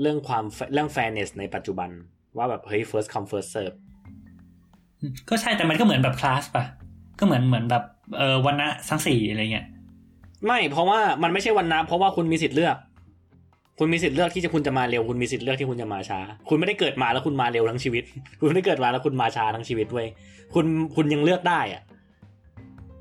[0.00, 1.90] เรื่องความเรื่อง fairness ในปัจจุบัน
[2.36, 3.76] ว่าแบบเฮ้ย first come first serve
[5.28, 6.64] ก็ใช่แต่มันก็เหมือนแบบคลาสป่ะ
[7.18, 7.84] ก็เหมือนเหมือนแบบ
[8.16, 9.66] เออวันนะทั้งสี่อะไรเงี้ย
[10.46, 12.76] ไม่เพราะว่ามันไม่ใช่วันนับเพราะว่าคุณมีสิทธิ์เลือก
[13.78, 16.18] คุณมีสิทธิ์เลือกที่จะคุณจะมาเร็วคุณมีสิทธิ์เลือกที่คุณจะมาช้า
[16.48, 18.04] คุณไม่ได้เกิดมาแล้วคุณมาเร็วทั้งชีวิต
[18.40, 20.08] คุณไม่ได้เกิดมาแล้วคุณมาช้าทั้งชีวิตเว้ย
[20.54, 20.66] คุณ
[20.96, 21.82] คุณยังเลือกได้อะ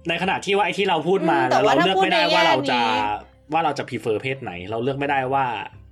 [0.09, 5.45] ในขณะที่ว่าไอ้ที่เราพูดมาอืมแต่แล้วว่าเราเลือกไม่ได้ถ้าพูดในว่าเราจะแง่นี้ว่าเราจะ prefer เพศไหน เราเลือกไม่ได้ว่า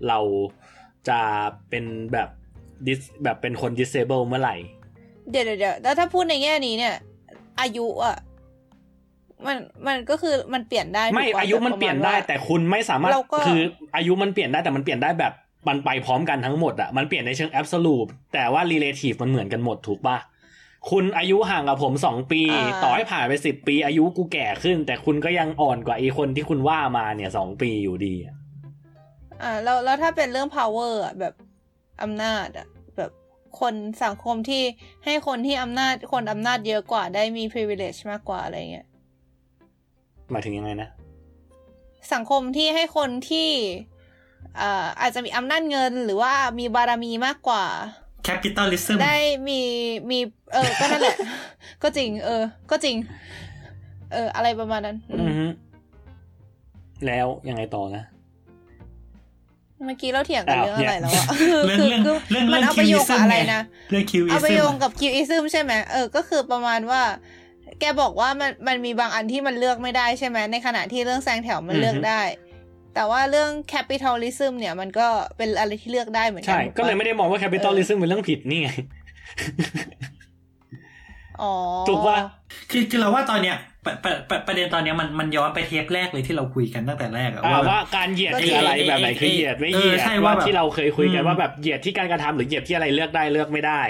[0.07, 0.19] เรา
[1.09, 1.19] จะ
[1.69, 2.29] เป็นแบบ
[2.87, 4.55] dis แบบเป็นคน disable เมื่อไหร่
[5.31, 6.95] เดี๋ยวเดี๋ยวเดี๋ยวแล้วถ้าพูดในแง่นี้เนี่ย
[7.61, 8.17] อายุอะ
[9.47, 9.57] มัน
[9.87, 13.61] มันก็คือมันเปลี่ยนได้ไม่ถูกปะอายุมันเปลี่ยนได้ประมาณว่าแต่คุณไม่สามารถเราก็คือ
[13.95, 15.33] อายุมันเปลี่ยนได้แต่มันเปลี่ยนได้แบบ
[15.67, 20.17] มันไปพร้อมกันทั้งหมดอะมันเปลี่ยนในเชิง absolute แต่ว่า relative มันเหมือนกันหมดถูกปะ
[20.91, 22.41] คุณอายุห่างกับผมสองปี
[22.83, 28.35] ต่อให้ผ่านไปสิบปี อายุกูแก่ขึ้น แต่คุณก็ยังอ่อนกว่าไอ้คนที่คุณว่ามาเนี่ยสองปีอยู่ดีอะ
[29.41, 31.33] อ่าแล้วแล้วถ้าเป็นเรื่อง power อะแบบ
[32.01, 32.72] อำนาจอะแบบ
[33.59, 33.73] คน
[34.03, 34.63] สังคมที่
[35.05, 38.87] ให้คนที่อำนาจคนอำนาจเยอะกว่าได้มี privilege มากกว่าอะไรเงี้ย
[40.31, 40.89] หมายถึงยังไงนะ
[42.13, 43.49] สังคมที่ให้คนที่
[44.59, 47.65] อ่าอาจจะมีอำนาจเงินหรือว่ามีบารมีมากกว่า
[48.23, 49.17] แคปิตอลิซึมได้
[49.49, 49.61] มี
[50.09, 50.19] มี
[50.53, 51.17] เออ ก็นั่นแหละ
[51.83, 52.95] ก็จริง เออ ก็จริง
[54.13, 55.45] เออ อะไรประมาณนั้นอือืมอฮึ
[57.05, 58.03] แล้วยังไงต่อนะ
[59.85, 67.01] เมื่อกี้เราเถียงกันอ้าวเรื่องอะไรเนี่ยแล้วอะคือเรื่องคือเรื่องคือเรื่องมันเรื่องเอาคิไปวโยอิงซึกับมอะไรไงนะเรื่องคิวอิเอาไปซึโยมงกับคิวอิซึมใช่ไหมเออก็คือประมาณว่า
[67.79, 72.21] แกบอกว่ามันมันมีบางอันที่มันเลือกไม่ได้ใช่ไหมในขณะที่เรื่องแซงแถวมันเลือกได้
[72.95, 75.07] แต่ว่าเรื่องแคปิตอลิซึมเนี่ยมันก็
[75.37, 78.69] เป็นอะไรที่เลือกได้เหมือนกัใช่ถูปะก็เลยไม่ได้มองว่า capitalism เป็นเรื่องผิดนี่ไง
[81.41, 81.53] อ๋อ
[81.89, 82.17] ถูกปะ
[82.71, 93.81] คือคือเราว่าตอนเนี้ย ประประประประเด็นตอนเนี้ยมันมันย้อนไปเทปแรกเลยที่เราคุยกันตั้งแต่แรกอะอ่าว่าแบบว่าการเหยียดคืออะไรเออแบบไหนคือเหยียดไม่เหยียดเออใช่ว่าว่าแบบที่เราเคยคุยกันอืมว่าแบบเหยียดที่การกระทำหรือเหยียดที่อะไรเลือกได้เลือกไม่ได้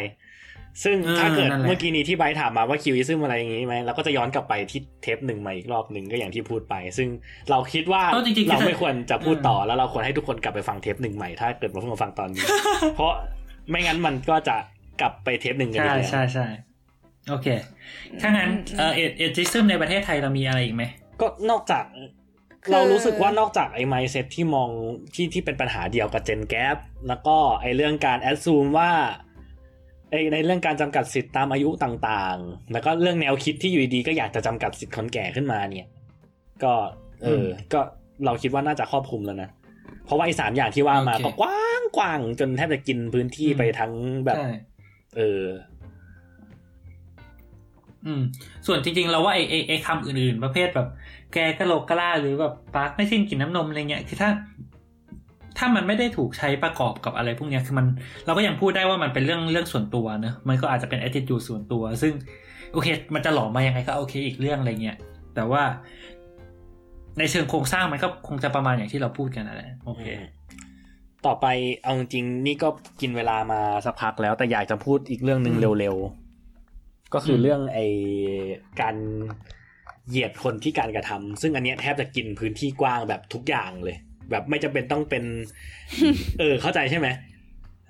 [0.83, 7.07] ซึ่งเออถ้าเกิดนั่นแหละเมื่อกี้นี้ที่ไบร์ทถามมาว่าคิวซึมอะไรอย่างงี้ไหมเราก็จะย้อนกลับไปที่เทปหนึ่งมาอีกรอบหนึ่งก็อย่างที่พูดไป ซึ่ง
[7.49, 12.43] เราคิดว่าเพราะจริงๆเราคือไม่ควรจะพูดต่อแล้วเราควรให้ทุกคนกลับไปฟังเทปหนึ่งใหม่ถ้าเกิดมาเพิ่งมาฟังตอนนี้
[12.95, 13.13] เพราะ
[13.69, 14.55] ไม่งั้นมันก็จะ
[15.01, 16.45] กลับไปเทปหนึ่งกันอีใช่กแล้วใช่ใช่
[17.29, 17.47] โอเค
[18.21, 20.83] ถ้างั้นเออเอเอจิซึมในประเทศไทยเรามีอะไรอีกไหม
[21.21, 21.83] ก็นอกจาก
[22.63, 24.69] คือเรารู้สึกว่านอกจากไอ้ mindset ที่มอง
[25.13, 26.77] ที่ที่เป็นปัญหาเดียวกับ Gen Gap
[27.07, 28.91] แล้วก็ไอ้เรื่องการ assume ว่า
[30.09, 35.89] ไอ้ในเรื่องการจำกัดสิทธิ์ตามอายุต่างๆ แล้วก็เรื่องแนวคิดที่อยู่ดีๆก็อยากจะจำกัดสิทธิ์คนแก่ขึ้นมาเนี่ย
[36.63, 36.73] ก็
[37.23, 37.79] เออ ก็
[38.25, 39.49] เราคิดว่าน่าจะครอบคลุมแล้วนะ
[40.05, 43.91] เพราะว่าไอ้สามอย่างที่ว่ามาโอเคก็กว้างกว้างๆจนแทบจะกินพื้นที่ไปทั้ง
[44.25, 44.49] แบบใช่
[45.17, 45.43] เออ
[48.05, 48.21] อืม
[48.67, 50.87] ส่วนจริงๆเราว่าไอ้ไอ้ไอ้คำอื่นๆ ประเภทแบบ
[51.33, 54.29] แกกะโหลกกะลาหรือแบบปากไม่สิ้นกลิ่นน้ำนมอะไรเงี้ยคือถ้า
[55.57, 57.87] ถ้ามันไม่ได้ถูกใช้ประกอบกับอะไรพวกเนี้ยคือมัน
[58.25, 62.13] เราก็ยังพูดได้ว่ามันเป็นเรื่องเรื่องส่วนตัวเนอะมันก็อาจจะเป็น attitude ส่วนตัว ซึ่ง
[62.73, 64.97] โอเค มันจะหลอมมายังไงก็โอเคอีกเรื่องอะไรเงี้ย
[65.35, 65.63] แต่ว่า
[67.19, 70.03] ในเชิงโครงสร้างมันก็คงจะประมาณอย่างที่เราพูดกันนั่นแหละโอเค
[71.25, 71.45] ต่อไป
[71.83, 72.69] เอาจริงๆนี่ก็
[73.01, 76.22] กินเวลามาสักพักแล้วแต่อยากจะพูดอีกเรื่องหนึ่งอืมเร็วๆ
[77.13, 77.79] ก็คืออมเรื่องไอ
[78.81, 78.95] การ
[80.09, 83.97] เหยียดคนที่การกระทำซึ่งอันเนี้ยแทบจะกินพื้นที่กว้างแบบทุกอย่างเลย
[84.31, 85.23] แบบไม่จำเป็นต้องเป็น
[86.39, 87.07] เออ เข้าใจใช่ไหม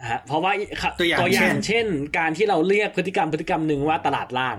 [0.09, 0.51] ฮะเพราะว่า
[0.99, 1.85] ตัวอย่างอย่างเช่นเช่น
[2.17, 4.57] การที่เราเรียกพฤติกรรมพฤติกรรมหนึ่งว่าตลาดล่าง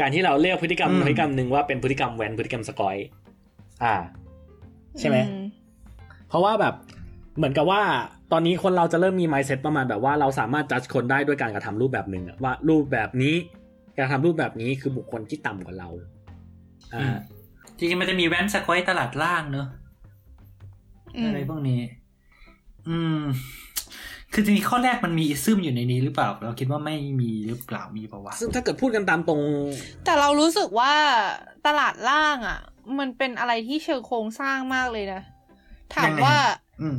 [0.00, 2.96] การที่เราเรียกพฤติกรรมอืมพฤติกรรมหนึ่งว่าเป็นพฤติกรรมแว้นพฤติกรรมสกอย
[3.84, 3.94] อ่า
[4.98, 5.36] ใช่ไหมอื
[6.28, 6.74] เพราะว่าแบบ
[7.36, 7.82] เหมือนกับว่า
[8.32, 13.34] ตอนนี้คนเราจะเริ่มมี mindset ประมาณแบบว่าเราสามารถจัดคนได้ด้วยการกระทำรูปแบบหนึ่งอะว่ารูปแบบนี้
[13.96, 15.88] การทำรูปแบบนี้คือบุคคลที่ต่ำกว่าเรา
[16.94, 17.16] อ่า
[17.76, 19.66] จริงๆมันจะมีแว้นสกอยตลาดล่างเนอะ
[21.16, 21.80] อืมอะไรพวกนี้
[22.88, 23.20] อืม
[24.32, 29.40] คือจริงๆข้อแรกมันมีอิซึมอยู่ในนี้หรือเปล่า เราคิดว่าไม่มีหรือเปล่ามีปะวะซึ่งถ้าเกิดพูดกันตามตรง
[30.04, 30.94] แต่เรารู้สึกว่า
[31.66, 32.58] ตลาดล่างอะ
[32.98, 35.22] มันเป็นอะไรที่เชิงโครงสร้างมากเลยนะ
[35.96, 36.36] ถามว่า
[36.80, 36.96] อืม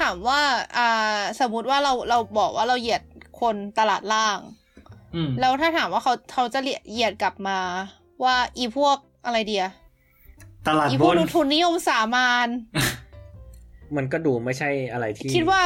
[0.00, 0.40] ถามว่า
[0.76, 3.02] อ่า สมมุติว่าเราเราบอกว่าเราเหยียด
[3.40, 4.60] คนตลาดล่างอืม
[5.40, 7.58] แล้วถ้าถามว่าเขาเขาจะเหยียดเหยียดกลับมา
[8.24, 9.66] ว่าอีพวกอะไรเดีย
[10.66, 12.48] ตลาดอีบพวกนทุนนิยมสามาน
[13.96, 15.62] มันก็ดูไม่ใช่อะไรที่ คิดว่า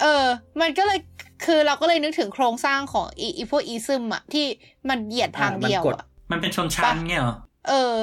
[0.00, 0.24] เออ
[0.60, 0.98] มันก็เลย
[1.46, 4.46] คือเราก็เลยนึกถึงโครงสร้างของอีอีพวกอีซึมอะที่
[4.88, 7.36] มันเหยียดทางเดียวอะมันเป็นชนชั้นเงี้ยเหรอ
[7.68, 7.94] เออ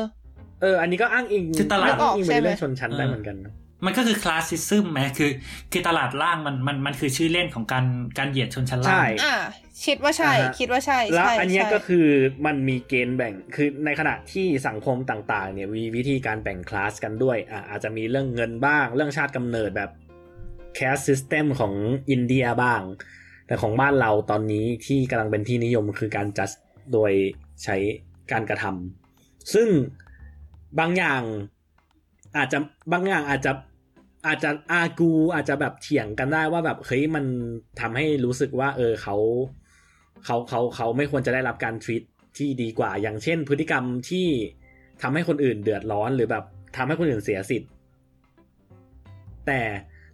[0.62, 3.36] เออ อันนี้ก็อ้างอิงคือตลาดอ้างอิงนึกออกใช่ไปไหมเรื่องชนชั้นได้เออเหมือนกัน
[3.86, 5.32] มันก็คือคลาสซิซึมไหมคือ
[5.72, 7.86] คือตลาดล่างมันมันมันคือชื่อเล่นของการ
[8.18, 9.36] การเหยียดชนชั้นล่างใช่อ่า
[9.86, 12.08] คิดว่าใช่อ่าฮะคิดว่าใช่แล้วใช่อันเนี้ยใช่ก็คือ
[12.46, 19.92] มันมีเกณฑ์แบ่งคือในขณะที่สังคมต่างๆ เนี่ยมีวิธีการแบ่งคลาสกันด้วยอะอาจจะมีเรื่องเงินบ้าง เรื่องชาติกำเนิดแบบ
[20.76, 21.74] caste system ของ
[22.10, 22.82] อินเดียบ้าง
[23.48, 26.50] แต่ของบ้านเราตอนนี้ที่กำลังเป็นที่นิยมคือการจัด
[26.94, 27.12] โดย
[27.64, 27.76] ใช้
[28.32, 29.68] การกระทำซึ่ง
[30.80, 31.22] บางอย่าง
[32.38, 32.58] อาจจะ
[32.92, 33.52] บางอย่างอาจจะ
[34.28, 37.26] อาจจะอากูอาจจะแบบเถียงกันได้ว่าแบบเฮ้ยมัน
[37.80, 39.16] ทำให้รู้สึกว่า เออเขา
[40.26, 42.04] เขาเขาเขาไม่ควรจะได้รับการทรีต
[42.38, 44.28] ที่ดีกว่า อย่างเช่น พฤติกรรมที่
[45.02, 46.44] ทำให้คนอื่นเดือดร้อนหรือแบบ
[46.78, 47.70] ทำให้คนอื่นเสียสิทธิ์
[49.48, 49.62] แต่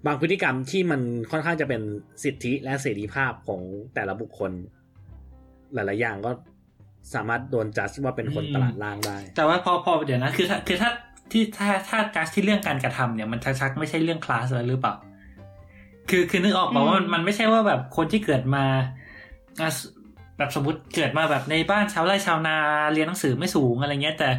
[0.06, 1.02] บางพฤติกรรมที่มัน
[1.32, 1.82] ค่อนข้างจะเป็น
[2.24, 3.62] สิทธิและเสรีภาพของ
[3.96, 4.52] แต่ละบุคคล
[5.74, 6.32] หลาย ๆ อย่างก็
[7.14, 10.90] สามารถโดนจัดว่าเป็นคนอืมตลาดล่างได้ แต่ว่าพอพอเดี๋ยวนะคือถ้าคือถ้า
[11.32, 14.96] ที่ถ้าถ้าการที่เรื่องการกระทำเนี่ยมันชักๆไม่ใช่เรื่องคลาสแล้วหรือเปล่า
[16.10, 18.66] คือคือนึกออกป่าว่ามันมันไม่ใช่ว่าแบบคนที่เกิดมา
[19.62, 19.78] อะส
[20.38, 22.58] แบบสมมติเกิดมาแบบในบ้านชาวไร่ชาวนา
[22.94, 24.30] เรียนหนังสือไม่สูงอะไรเงี้ย แต่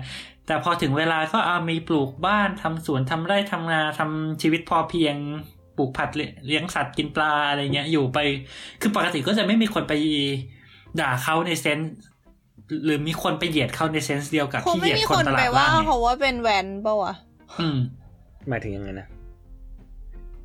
[0.46, 5.16] แต่พอถึงเวลาก็อามีปลูกบ้านทำสวนทำไร่ทำนาทำชีวิตพอเพียง
[5.76, 6.10] ปลูกผัด
[6.46, 8.18] เลี้ยงสัตว์กินปลาอะไรเงี้ยอยู่ไป
[8.80, 9.94] คือปกติก็จะไม่มีคนไป
[11.00, 11.92] ด่าเขาในเซนส์
[12.84, 17.14] หรือมีคนไปเหยียดเขาในเซนส์เดียวกับคงที่เหไม่ยียดมีคคนนตไปลาดว่าล่างไงเขาว่าเป็นแวนเปล่าวะ
[17.60, 17.76] อืม
[18.48, 19.06] หมายถึงยังไงนะ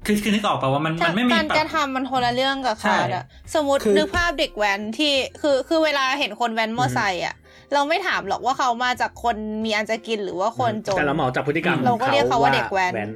[0.06, 3.23] คือคือนึกออกป่าว่ามันมันไม่มีการปกรัระบทำมันคนละเรื่องกับใช่คาร์ดอะ
[3.56, 7.35] สมมติคือนึกภาพเด็กแว้นที่คือคือเวลาเห็นคนแว้นมอไซค์อะ
[7.73, 9.35] เราไม่ถามหรอกว่าเขามาจากคน
[9.65, 13.10] มีอันจะกินหรือว่าคนจนแต่เราเหมาจากพฤติกรรมเราก็เรียกเขาว่าเด็กแว้น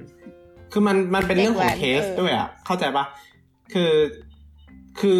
[0.71, 3.05] คือมันมันเป็นเรื่องของเด็กแว้นเทสเออด้วยอะเข้าใจปะ
[3.73, 3.91] คือ
[4.99, 5.17] คือ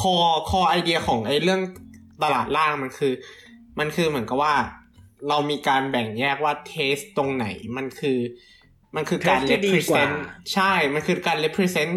[0.00, 0.14] คอ
[0.50, 1.60] คอไอเดียของไอเรื่อง
[2.22, 3.12] ตลาดล่างมันคือ
[3.78, 4.54] มันคือเหมือนกับว่า
[5.28, 7.46] เรามีการแบ่งแยกว่าเทสตรงไหน
[7.76, 8.18] มันคือ
[8.96, 10.14] มันคือการ Taste ที่ดีกว่า represent
[10.52, 11.92] ใช่ มันคือการ represent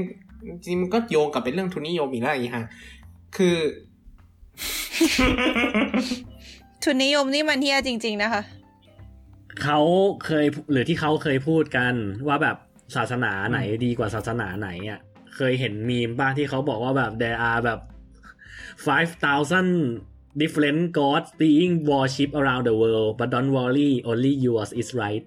[0.47, 2.65] จริงๆมันก็โยงกับเป็นเรื่องทุนนิยมอีกแล้วอีกฮะ
[3.37, 3.57] คือ
[6.83, 8.41] ทุนนิยมนี่มันเฮียจริง ๆ นะคะ
[9.63, 9.79] เขา
[10.25, 11.93] เคยหรือที่เขาเคยพูดกัน
[12.27, 12.57] ว่าแบบ
[12.95, 14.99] ศาสนาไหนดีกว่าศาสนาไหนอะ
[15.35, 17.79] เคยเห็นมีมบ้างที่เขาบอกว่าแบบ there are แบบ
[18.85, 19.69] five thousand
[20.41, 25.25] different gods being worship around the world but don't worry only yours is right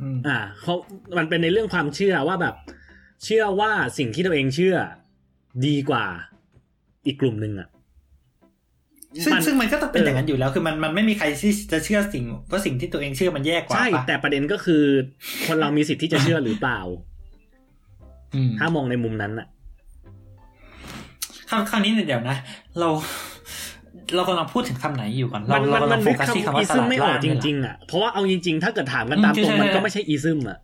[0.00, 0.74] อืมอ่าเขา
[1.18, 2.54] มันเป็นในเรื่องความเชื่อว่าแบบ
[3.24, 4.76] เชื่อว่าสิ่งที่ตัวเองเชื่อ
[5.66, 6.04] ดีกว่า
[7.06, 7.68] อีกกลุ่มหนึ่งอะ
[9.24, 14.84] ซึ่งมันซึ่งมันก็ต้องเป็นเออออย่างนั้นอยู่แล้ว คือมันมันไม่มีใครที่จะเชื่อสิ่งว่าสิ่งที่ตัวเองเชื่อมันแย่กว่า ใช่ปะแต่ประเด็นก็คือ
[15.46, 16.80] คนเรามีสิทธิ์ที่จะเชื่อหรือเปล่า
[18.34, 19.46] อืมถ้ามองในมุมนั้นอะ
[21.50, 22.36] คราวคราวนี้เนี่ยเดี๋ยวนะ
[22.80, 22.88] เรา
[24.14, 30.58] เรากำลังพูดถึงคำไหนอยู่ก่อน เรามันเรามันกำลัมันงโฟกัสที่คำอีว่าตซึมลาดไม่อล่าอกงจเนี่ยเหรอริงๆอะเพราะว่าเอาจริงๆ ถ้าเกิดถามกันอืมตามตรงใช่ใช่มันก็ไม่ใช่อีซึมอะ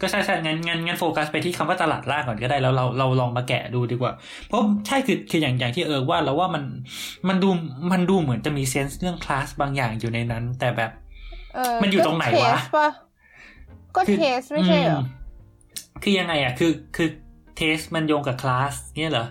[0.00, 4.12] ก็ใช่ใช่งั้นงั้นงั้นโฟกัสไปที่คำว่าตลาดล่างก่อนก็ได้แล้วเราเราลองมาแกะดูดีกว่า
[4.48, 6.64] เพราะใช่คือคืออย่างอย่างที่เออว่าเราว่ามัน
[7.28, 7.48] มันดู
[7.92, 10.90] มันดูเหมือนจะมี sense เรื่องคลาสบางอย่างอยู่ในนั้น แต่แบบ
[11.54, 12.88] เออมันอยู่ตรงไหนวะก็ taste ปะ
[13.96, 15.02] ก็คือ taste ไม่ใช่เหรอม
[16.02, 17.08] คือยังไงอะคือคือ
[17.56, 19.26] taste มันโยงกับคลาสเนี่ยเหรอ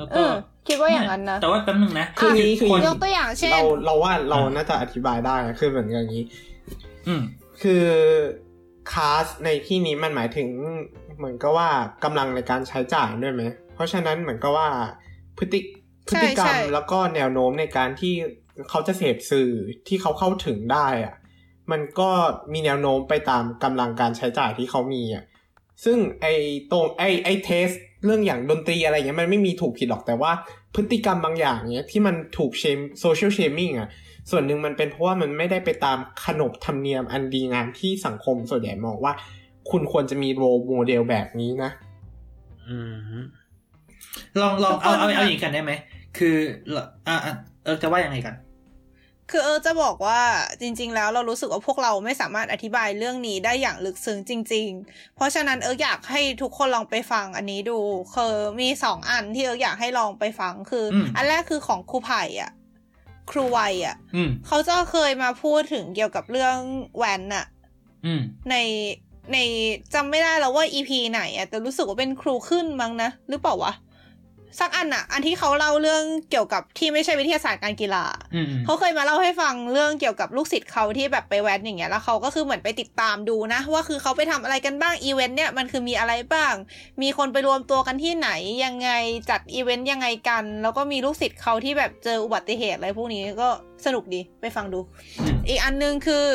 [0.00, 0.32] แล้วก็เออ
[0.68, 6.24] คิดว่าอย่างนั้นนะแต่ว่าแป๊บนึงนะคืออย่างนี้คือคนยกตัวอย่างเช่นเราเราว่าเราอ่าน่าจะอธิบายได้นะคือเหมือนอย่างนี้
[7.06, 7.22] อืม
[7.62, 7.84] คือ
[8.92, 10.48] คลาสในที่นี้มันหมายถึง
[11.18, 11.68] เหมือนกับว่า
[12.04, 13.42] กำลังในการใช้จ่ายด้วยไหม
[13.74, 14.68] เพราะฉะนั้นเหมือนกับว่า
[15.38, 15.60] พฤติ
[16.08, 18.14] พฤติกรรมใช่ใช่แล้วก็แนวโน้มในการที่
[18.68, 19.50] เขาจะเสพสื่อ
[19.88, 21.14] ที่เขาเข้าถึงได้อะ
[21.70, 22.10] มันก็
[22.52, 25.24] มีแนวโน้มไปตามกำลังการใช้จ่ายที่เขามีอะ
[25.84, 26.26] ซึ่งไอ
[26.70, 27.68] ตรงไอไอ taste
[28.04, 30.32] เรื่องอย่างดนตรีอะไรเงี้ยมันไม่มีถูกผิดหรอกแต่ว่า
[30.74, 33.88] พฤติกรรมบางอย่างเนี้ยที่มันถูก shame social shaming อะ
[34.30, 39.12] ส่วนหนึ่งมันเป็นเพราะว่ามันไม่ได้ไปตามขนบธรรมเนียมอันดีงามที่สังคมส่วนใหญ่มองว่า
[39.70, 41.70] คุณควรจะมีโรโมเดลแบบนี้นะ
[42.68, 42.76] อื
[43.18, 43.22] ม
[44.40, 45.72] ลองลองเอาเอาเอาอย่างนี้กันได้ไหม
[46.18, 46.36] คือ
[47.08, 48.34] อะอะเออจะว่ายังไงกัน
[49.30, 50.20] คือเออจะบอกว่า
[50.60, 57.78] จริง ๆ แล้วเรารู้สึกว่าพวกเราไม่สามารถอธิบายเรื่องนี้ได้อย่างลึกซึ้งจริง ๆ เพราะฉะนั้นเอออยากให้ทุกคนลองไปฟังอันนี้ดู
[58.14, 62.50] คือมีสองอันที่เอออยากให้ลองไปฟังคืออมอันแรกคือของครูไผ่อะ
[63.30, 66.56] ครูวัยอะอืมเขาจะเคยมาพูดถึงเกี่ยวกับเรื่อง
[66.98, 67.46] แวนอะ
[68.06, 68.56] อืมใน
[69.32, 69.38] ใน
[69.94, 73.72] จำไม่ได้แล้วว่า EP ไหนอะแต่รู้สึกว่าเป็นครูขึ้นมั้งนะหรือเปล่าวะ
[74.58, 78.04] สักอันอะอันที่เขาเล่าเรื่องเกี่ยวกับที่ไม่ใช่วิทยาศาสตร์การกีฬา
[78.34, 86.54] อืมอืมเขาเคยมาเล่าให้ฟังเรื่องเกี่ยวกับลูกศิษย์เขาที่แบบไปแว้นอย่างเงี้ยแล้วเขาก็คือเหมือนไปติดตามดูนะ ว่าคือเขาไปทำอะไรกันบ้างอีเวนต์เนี่ยมันคือมีอะไรบ้าง
[87.02, 88.30] มีคนไปรวมตัวกันที่ไหน
[88.64, 88.90] ยังไง
[89.30, 93.48] จัดอีเวนต์ยังไงกัน แล้วก็มีลูกศิษย์เขาที่แบบเจออุบัติเหตุอะไรพวกนี้ก็
[93.86, 94.80] สนุกดีไปฟังดู
[95.20, 96.26] อืมอีกอันหนึงคือ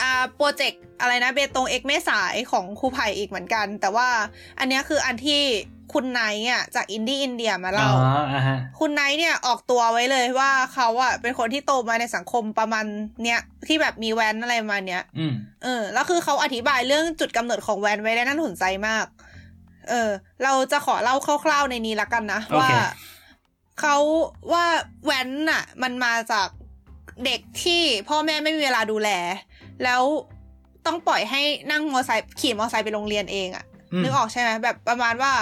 [0.00, 4.08] อ่าโปรเจกต์อะไรนะเบตงเอกเมสายของครูไผ่อีกเหมือนกัน แต่ว่า
[4.58, 5.42] อันเนี้ยคืออันที่
[5.94, 12.84] คุณไนท์อะจากอินดี้อินเดียมาอ๋เล่าออ่าฮะคุณไนท์เนี่ยออกตัวไว้เลยว่าเขาอะเป็นคนที่โตมาในสังคมประมาณ
[13.24, 19.06] เนี้ยที่แบบมีแว้นอะไรมาเนี้ยอืมเออแล้วคือเขาอธิบายเรื่องจุดกำเนิดของแว้นไว้ได้น่าสนใจมาก
[19.88, 20.10] เออ
[20.44, 22.86] เราจะขอเล่าคร่าวๆในนี้ละกันนะโอเคว่า
[23.80, 23.96] เขา
[24.52, 24.64] ว่า
[25.04, 26.48] แวนน่ะ มันมาจาก
[27.24, 29.10] เด็กที่พ่อแม่ไม่มีเวลาดูแล
[29.84, 30.02] แล้ว
[30.86, 35.32] ต้องปล่อยให้นั่งมอไซค์ขี่มอไซค์ไปโรงเรียนเองอะอืมนึกออกใช่ไหมแบบประมาณว่า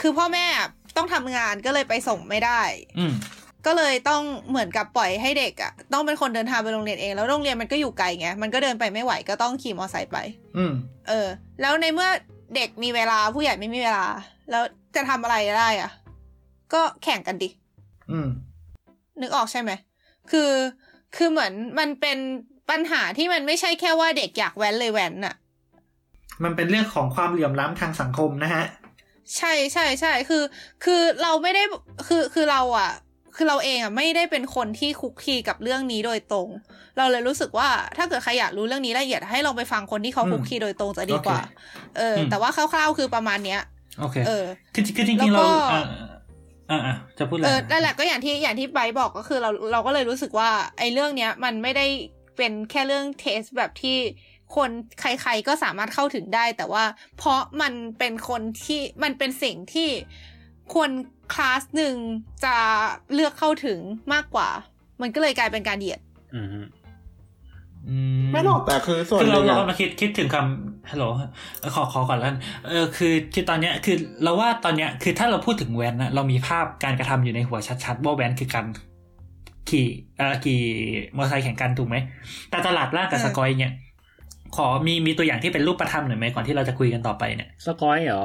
[0.00, 2.60] คือพ่อแม่อะต้องทำงานก็เลยไปส่งไม่ได้
[2.98, 3.14] อืม
[3.66, 10.18] ก็เลยต้องเหมือนกับปล่อยให้เด็กอะต้องเป็นคนเดินทางไปโรงเรียนเองแล้วโรงเรียนมันก็อยู่ไกลไงมันก็เดินไปไม่ไหวก็ต้องขี่มอเตอร์ไซค์ไป
[10.56, 10.72] อืม
[11.08, 11.26] เออ
[11.60, 12.08] แล้วในเมื่อ
[12.56, 14.06] เด็กมีเวลาผู้ใหญ่ไม่มีเวลา
[14.50, 14.62] แล้ว
[14.94, 15.90] จะทำอะไรได้อะ
[16.72, 17.48] ก็แข่งกันดิ
[18.12, 18.28] อืม
[19.20, 19.70] นึกออกใช่ไหม
[20.30, 20.50] คือ
[21.16, 22.18] คือเหมือนมันเป็น
[22.70, 25.34] ปัญหาที่มันไม่ใช่แค่ว่าเด็กอยากแว้นเลยแว้นน่ะ
[26.44, 28.64] มันเป็นเรื่องของความเหลื่อมล้ำทางสังคมนะฮะ
[29.36, 30.42] ใช่ใช่ใช่คือ
[30.84, 31.62] คือเราไม่ได้
[32.06, 32.90] คือคือเราอะ
[33.36, 36.48] คือเราเองอะไม่ได้เป็นคนที่คุกคีกับเรื่องนี้โดยตรง
[36.98, 43.60] เราเลยรู้สึกว่าถ้าเกิดใครอยากรู้เรื่องนี้ละเอียดให้ลองไปฟังคนที่เขาอืมคุกคีโดยตรงจะดีกว่าโอเคเอออมแต่ว่าคร่าวๆคือประมาณเนี้ย
[44.00, 44.44] โอเค เออ
[44.74, 45.82] คือคือจริงๆแล้เราวก็อ่า
[46.70, 51.86] อ่าอ่าจะพูดอะไรเออนั่นแหละก็อย่างที่อย่างที่ไบร์ทบอกก็คือเราเราก็เลยรู้สึกว่าไอ้เรื่องเนี้ยมันไม่ได้
[52.36, 53.98] เป็นแค่เรื่องเทสแบบที่
[54.56, 54.70] คน
[55.00, 56.84] ใคร ๆก็สามารถเข้าถึงได้ แต่ว่า
[57.18, 59.88] เพราะมันเป็นคนที่มันเป็นสิ่งที่
[60.74, 60.90] คน
[61.32, 61.94] คลาสหนึ่ง
[62.44, 62.56] จะ
[63.14, 63.78] เลือกเข้าถึง
[64.14, 64.48] มากกว่า
[65.00, 66.00] มันก็เลยกลายเป็นการเหยียด
[66.34, 66.48] อืม
[67.88, 67.96] อื
[68.32, 71.04] ไม่หรอกแต่คือส่วนคือหเรานึ่งเราอะเราคิดคิดถึงคำฮัลโหล
[71.60, 72.38] เออขอขอก่อนแล้วกัน
[72.68, 78.66] เออคือคือตอนเนี้ยคือเราว่าตอนเนี้ยคือถ้าเราพูดถึงแวนนะเรามีภาพการกระทำอยู่ในหัวชัดๆว่าแวนคือการ
[79.68, 79.86] ขี่
[80.18, 80.60] เอ่อขี่
[81.16, 81.96] มอเตอร์ไซค์แข่งกันถูกไหม
[82.50, 83.72] แต่ตลาดล่างกับเออสกอยเนี่ย
[84.56, 88.24] ขอมีมีตัวอย่างที่เป็นรูปธรรมหน่อยไหมก่อนที่เราจะคุยกันต่อไปเนี่ยสกอยเหรอ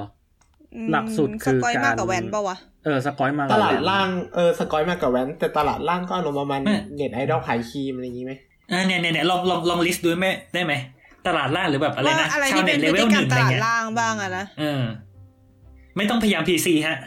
[0.91, 8.34] หลักสุดคือสกอยมากการกับแวนปะวะเออสกอยมาตลาดล่างเออสกอยมากกับแวนแต่ตลาดล่างก็อารมณ์ประมาณไม่เน็ตไอดอลขายครีมอะไรอย่างงี้ไหม
[8.70, 10.74] เออเนี่ยเนี่ยเนี่ยลองลองลองลิสต์ดูไหมได้ไหม
[11.28, 14.84] ตลาดล่างหรือแบบอะไรว่านะอะไรชาวที่เน็เป็ตนเลพฤเวติลกหรรมนึ่งตอะไรลาดเงี้ยล่างบ้างอะนะเออ
[15.98, 16.98] ไม่ต้องพยายามพีซีฮะ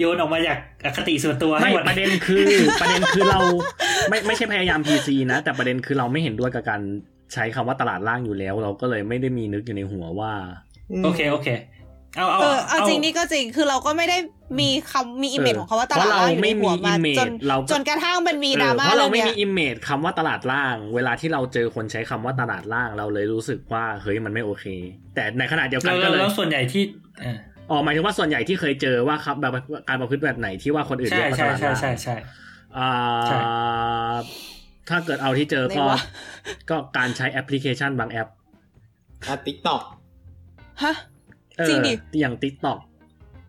[0.00, 2.44] โยนออกมาจากอคติส่วนตัวให้ไม่หมดประเด็นคือ
[2.80, 3.40] ประเด็นคือเรา
[4.08, 6.80] ไม่ไม่ใช่พยายาม PC นะ แต่ประเด็นคือเราไม่เห็นด้วยกับการ
[7.32, 10.32] ใช้คำว่าตลาดล่างอยู่แล้ว เราก็เลยไม่ได้มีนึกอยู่ในหัวว่า
[11.04, 11.48] โอเคโอเค
[12.16, 14.18] เอาเอาเออเอาจริงนี่ก็จริงคือเราก็ไม่ได้
[14.60, 24.64] มีคำมีอิมเมจเออของคำว่าตเพลาดราะเราล่างอยู่ในไม่มีหัวมา image จนเราจนกระทั่งมันมีดเอราอม่าเพราะเราเรื่องไม่เนี้มียอิมเมจคำว่าตลาดล่าง เวลาที่เราเจอคนใช้คำว่าตลาดล่างเราเลยรู้สึกว่าเฮ้ยมันไม่โอเค
[25.14, 26.82] แต่ในขณะเดียวกัเรานก็เราเลยแล้วส่วนใหญ่ที่
[27.20, 29.52] เอออ๋อหมายถึงว่าส่วนใหญ่ที่เคยเจอว่าครับแบบ
[29.88, 32.14] การประพฤติแบบไหนที่ว่าคนอื่นใช่เรียกว่าตใช่ลาดใช่ล่างใช่ใช่
[32.76, 32.90] อ่า
[33.26, 33.38] ใช่
[34.88, 36.00] ถ้าเกิดเอาที่เจอก็ไหนวะ
[36.70, 38.28] ก็การใช้แอปพลิเคชันบางแอป
[39.28, 39.82] อะติ๊กต็อก
[40.82, 40.92] ฮะ
[41.58, 42.78] เออจริงดิอย่าง TikTok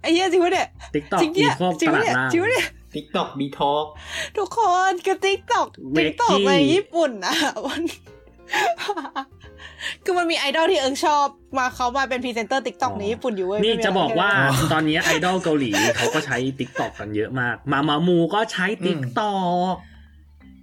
[0.02, 3.86] ไอ้เหี้ยจริงปะเนี่ย TikTok จริงเนี่ยอีโคจริงตปะลาดเนี่ยล่างจริงปะเนี่ยติ๊กต็อกบีทอก
[4.38, 7.36] ทุกคนคือติ๊กต็อกเวติ๊กกต็อกกี้ในญี่ปุ่นอะ
[7.66, 7.84] มัน
[10.06, 11.26] คือมันมีไอดอลที่เอิงชอบ
[11.58, 19.76] มาเขามาเป็นพรีเซนเตอร์ติ๊กต็อกในญี่ปุ่นอยู่เว้ยนี่ไม่มีจะบอกว่าอะไรตอนนี้ไอดอลเกาหลีเขาก็ใช้ TikTok กันเยอะมาก มามามูก็ใช้ TikTok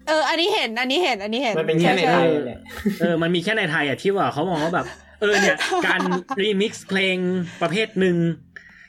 [0.08, 2.58] เออ อันนี้เห็น อันนี้เห็น อันนี้เห็น มันเป็นแค่ในไทยใช่แหละ
[3.00, 4.86] เออ มันมีแค่ในไทยอะที่ว่าเขามองว่าแบบ
[5.20, 6.00] เออเนี่ย การ
[6.42, 7.16] รีมิกซ์เพลง
[7.62, 8.16] ประเภทหนึ่ง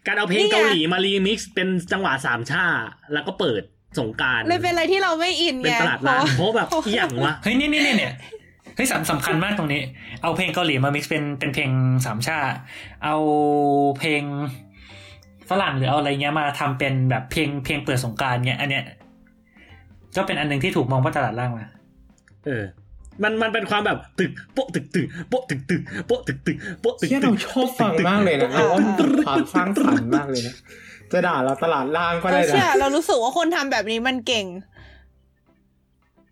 [0.08, 2.66] การเอาเพลงเกาหลีมารีมิกซ์เป็นจังหวะสามชา
[3.14, 3.62] แล้วก็เปิด
[4.00, 9.82] สงกรารเลยเป็นอะไรที่เราไม่อินเป็นไงตลาดล่างเพเพราะราะแบบอหย่างวะ เฮ้ยนี่นี่นี่เนี่ยเฮ้ยสำสำคัญมากตรงนี้
[10.22, 11.70] เอาเพลงเกาหลีมา mix เป็นเป็นเพลง
[12.06, 12.58] สามชาติ
[13.04, 13.16] เอา
[14.00, 14.24] เพลง
[15.50, 18.84] ฝรั่งหรือเอาอะไรเงี้ยมาทำเป็นแบบเพลงเพลงเปิดสงกรารเงี้ย อันเนี้ย
[20.16, 21.66] ก็เป็นอันหนึ่งที่ถูกมองว่าตลาดล่างมา
[22.46, 22.64] เออ
[23.24, 30.56] มันมันเป็นความแบบตึกโป๊ะตึกตึกโป๊ะตึกตึกโป๊ะตึกตึกโป๊ะตึกเชี่ยตึเรากชอบฟังมากเลยนะเราว่ามันเป็นความสร้างสรรค์มากเลยนะ
[31.12, 34.46] จะด่าเราตลาดล่างก็เอได้อเชื่อนะเรารู้สึกว่าคนทำแบบนี้มันเก่ง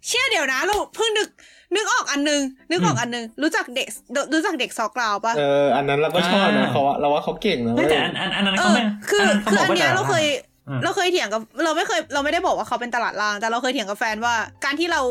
[0.08, 1.30] เชื่อเดี๋ยวนะเราเพิ่งนึก
[1.76, 3.88] นึกออกอันนึง นึกออกอันนึง รู้จักเด็ก
[4.34, 10.26] รู้จักเด็กซอกราวปะเออ อันนั้นเราก็ชอบนะอ่าเขาว่าเราว่าเขาเก่งนะเฮ้ยเว้ยแต่อันอันอันนั้นเอเขาอไม่คืออันนั้นเขาคือบออักนว่าเนี้ยตลาดเราล่างเคย
[10.70, 14.36] อืมเราเคยเถียงกับเราไม่เคยเราไม่ได้บอกว่าเขาเป็นตลาดล่าง แต่เราเคยเถียงกับแฟนว่า
[14.66, 15.02] การที่เรา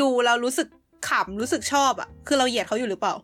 [0.00, 0.68] ดูเรารู้สึก
[1.08, 3.14] ขำรู้สึกชอบอะ คือเราเหยียดเขาอยู่หรือเปล่า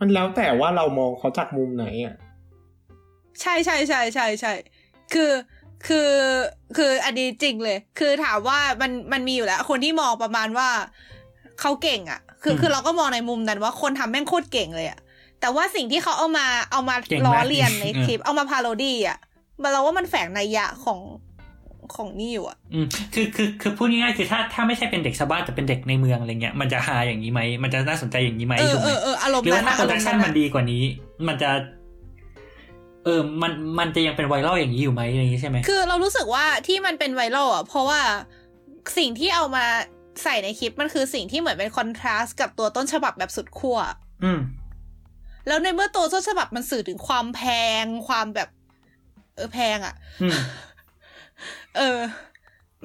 [0.00, 2.14] มันแล้วแต่ว่าเรามองเขาจากมุมไหนอะ
[3.40, 4.52] ใช่ใช่ใช่ใช่ใช่
[5.12, 5.30] คือ
[5.86, 6.10] คือ
[6.76, 10.68] คืออันนี้จริงเลย คือถามว่ามันมันมีอยู่แล้ว คนที่มองประมาณว่า
[11.60, 14.98] เขาเก่งอะ คืออืมคือเราก็มองในมุมนั้นว่าคนทำแม่งโคตรเก่งเลยอะ
[15.40, 19.18] แต่ว่าสิ่งที่เขาเอามาเอามาเก่งล้อมากเลียนในอืมคลิป เอามาพาโรดี้อะ
[19.62, 21.00] มันเราว่ามันแฝงนัยยะของ
[21.94, 30.82] ของนี่อยู่อะอืมคือคือคือพูดง่ายๆคือถ้าถ้าไม่ใช่เป็นเด็กชาวบ้านแต่เป็นเด็กในเมืองอะไรเงี้ยมันจะฮาอย่างนี้ไหมมันจะน่าสนใจอย่างนี้ไหมเออถูกไหเอมอเอออารมหณ์รือนั้ว่านถ้าอะโปรดักชันอารณ์มันดีกว่านี้
[31.28, 31.50] มันจะ
[33.04, 38.00] เออมันมันจะยังเป็นไวรัลอย่างนี้อยู่ไหมอะไรอย่างนี้ใช่ไหมคือเรารู้สึกว่าที่มันเป็นไวรัลอะ เพราะว่า
[38.98, 39.66] สิ่งที่เอามา
[40.22, 43.78] ใส่ในคลิปมันคือสิ่งที่เหมือนเป็นคอนทราสต์กับตัวต้นฉบับแบบสุดขั้ว
[44.24, 44.40] อืม
[45.46, 47.42] แล้วในเมื่อตัวต้นฉบับมันสื่อถึงความแพ
[47.82, 48.48] งความแบบ
[49.36, 50.32] เออแพงอะอืม
[51.76, 51.98] เออ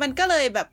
[0.02, 0.68] มันก็เลยแบบ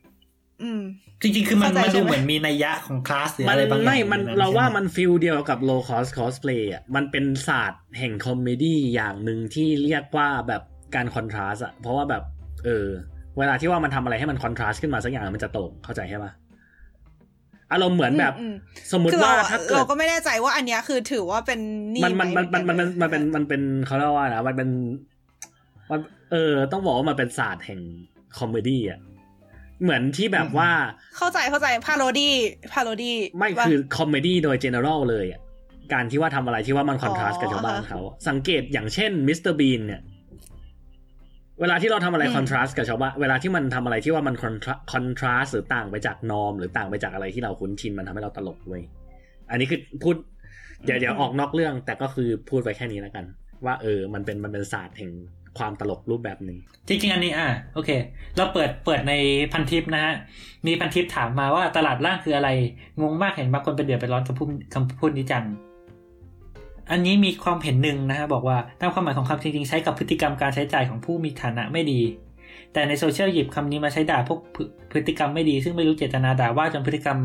[0.62, 0.82] อืม
[1.22, 10.62] จริงๆ คือมันเข้าใจมันใช่ดูไหมเหมือนมีนัยยะของคลาสหรือมันอะไรบางอย่างไม่มันอยู่เราว่าใช่ไหมัน feel เดียวกับ low cost cosplay อะมันเป็นศาสตร์แห่ง comedy อย่างหนึ่งที่เรียกว่าแบบ
[10.94, 12.22] การ contrast อะเพราะว่าแบบ
[12.64, 12.86] เออ
[13.38, 16.32] เวลาที่ว่ามันทำอะไรให้มัน contrast ขึ้นมาสักอย่างมันจะตลกเข้าใจใช่ปะ
[17.73, 18.55] อารมณ์เหมือนแบบอืม
[18.93, 21.61] สมมุติคือว่าเราอะถ้าเกิเราดก็ไม่แน่ใจว่าอันเนี้ยคือถือว่าเป็น
[21.93, 24.69] นี่มันมันไหมันมันมันมันมันเป็นมันเป็นเขาเรียกว่านะมันเป็น
[25.90, 26.01] มัน
[26.31, 27.81] เออ ต้องบอกว่ามันเป็นศาสตร์แห่ง
[28.39, 29.01] comedy อะ
[29.82, 30.70] เหมือนที่แบบว่า
[31.16, 35.40] เข้าใจเข้าใจ parody parody ไม่คือ comedy โดย general เลยอะ
[35.93, 40.01] การที่ว่าทำอะไรที่ว่ามัน contrast กับชาวบ้านเขา สังเกตอย่างเช่นมิสเตอร์บีนเนี่ย
[41.60, 44.55] เวลาที่เราทำอะไร contrast กับชาวบ้านเวลาที่มันทำอะไรที่ว่ามัน con
[44.93, 48.82] contrast หรือต่างไปจาก norm หรือต่างไปจากอะไรที่เราคุ้นชินมันทำให้เราตลกเว้ย
[49.50, 50.16] อันนี้คือพูด
[50.84, 53.24] เดี๋ยวเดี๋ยวออกนอกเรื่องแต่ก็คือพูดไปแค่นี้แล้วกัน
[53.64, 55.10] ว่าเออมันเป็นมันเป็นศาสตร์แห่ง
[55.58, 56.58] ความตลกรูปแบบหนึ่ง
[56.88, 57.90] จริงๆอันนี้อะโอเค
[58.36, 59.14] เราเปิดเปิดใน
[59.52, 60.14] พันทิปนะฮะ
[60.66, 62.48] มีพันทิปถามมาว่าตลาดล่างคืออะไร
[63.00, 65.44] งงมากเห็นบางคนไปเดือดไปร้อนกับพูดคำพูดนี้จัง
[66.93, 72.01] อันนี้มีความเห็นหนึ่งนะฮะบอกว่าตามความหมายของคำจริงๆ ใช้กับพฤติกรรมการใช้จ่ายของผู้มีฐานะไม่ดี
[72.73, 74.39] แต่ในโซเชียลหยิบคำนี้มาใช้ด่าพวก
[74.93, 77.19] พฤติกรรมไม่ดี ซึ่งไม่รู้เจตนาด่าว่าจนพฤติกรรม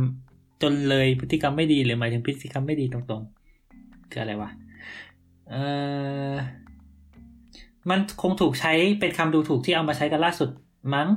[0.62, 4.50] จนเลยพฤติกรรมไม่ดีหรือหมายถึงพฤติกรรมไม่ดีตรงๆ คืออะไรวะ
[5.50, 5.56] เอ
[6.32, 6.34] อ
[7.90, 10.50] มันคงถูกใช้เป็นคำดูถูกที่เอามาใช้กันล่าสุด
[10.94, 11.08] มั้ง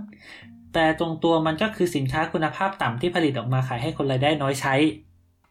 [0.75, 4.75] แต่ตรงตัวมันก็คือสินค้าคุณภาพต่ำที่ผลิตออกมาขายให้คนรายได้น้อยใช้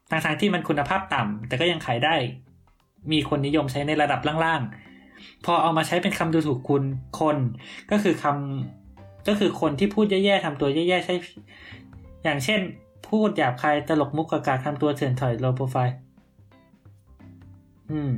[0.09, 2.15] ทั้งๆที่มันคุณภาพต่ำแต่ก็ยังขายได้
[3.11, 6.83] มีคนนิยมใช้ในระดับล่างๆ พอเอามาใช้เป็นคำดูถูกคุณ
[7.19, 7.37] คน
[7.91, 11.15] ก็คือคำก็คือคนที่พูดแย่ๆทำตัวแย่ๆใช่
[12.23, 12.61] อย่างเช่น
[13.07, 15.95] พูดหยาบคายตลกมุกกากาทำตัวเถื่อนถอยโลโปรไฟล์
[17.91, 18.11] อืม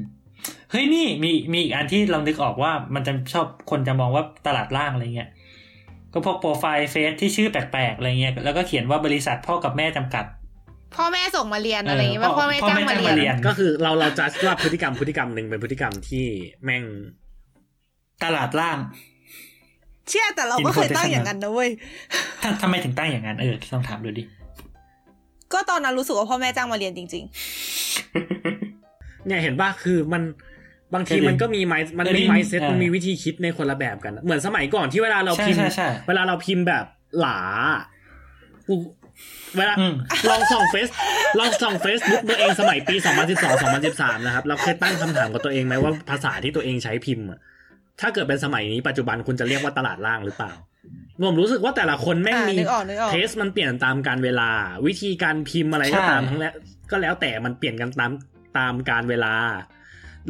[0.72, 5.30] เฮ้ยนี่มีมีอีกอันที่เรานึกออกว่ามันจะชอบคนจะมองว่าตลาดล่างอะไรเงี้ย
[6.14, 10.26] ก็พวกโปรไฟล์เฟซที่ชื่อแปลกๆอะไรเงี้ยแล้วก็เขียนว่าบริษัทพ่อกับแม่จำกัด
[10.95, 16.26] พ่อแม่ส่งมาเรียนเอออะไรอย่างเงี้ยว่าพ่พ่ออแม่พ่อจ้างแม่มาจ้างมาเรีเรียยนนก็คือเราเราจะว่าพฤติกรรมพฤติกรรมหนึ่งเป็นพฤติกรรมที่
[16.63, 16.84] แม่ง
[18.23, 18.77] ตลาดล่าง
[20.09, 21.69] เชื่อแต่เราก็เคยตั้งอย่างนั้นนะเว้ย
[22.43, 24.23] ทำทำไมถึงตั้งอย่างนั้นเออต้องถามดูดิ
[25.53, 27.23] ก็ตอนนั้นรู้สึกว่าพ่อแม่จ้างมาเรียนจริง
[29.26, 30.23] เนี่ยเห็นป่ะคือมัน
[30.93, 36.85] บางทีเคยได้มันก็มีไมมันเคยได้มีไมเซ็ตอ่ามัมันมีวิธีคิดในคนละแบบกัน เหมือนสมัยก่อนที่เวลาเราใช่พิมพ์ใช่ใช่เวลาเราพิมพ์แบบ
[37.19, 37.39] หลา
[38.68, 38.76] กู
[39.57, 39.93] เวลาอืม
[40.30, 40.88] ลองส่องเฟซ
[41.39, 42.95] ลองส่องเฟซบุ๊กตัวเองสมัยปี
[43.35, 47.39] 2012 2013 นะครับ เราเคยตั้งคำถามกับตัวเองไหมว่าภาษาที่ตัวเองใช้พิมพ์อะ
[48.02, 50.52] ถ้าเกิดเป็นสมัยนี้ปัจจุบันคุณจะเรียกว่าตลาดล่างหรือเปล่า
[51.27, 54.49] ผมรู้สึกว่าแต่ละคนๆแม่งอ่ามีนึกออกนึกออกเทสมันเปลี่ยนตามการเวลา
[54.88, 56.53] วิธีการพิมพ์อะไรก็ตามทั้งแล้ว
[56.91, 58.11] ก็แล้วแต่มันเปลี่ยนกันตาม
[58.57, 59.34] ตามการเวลา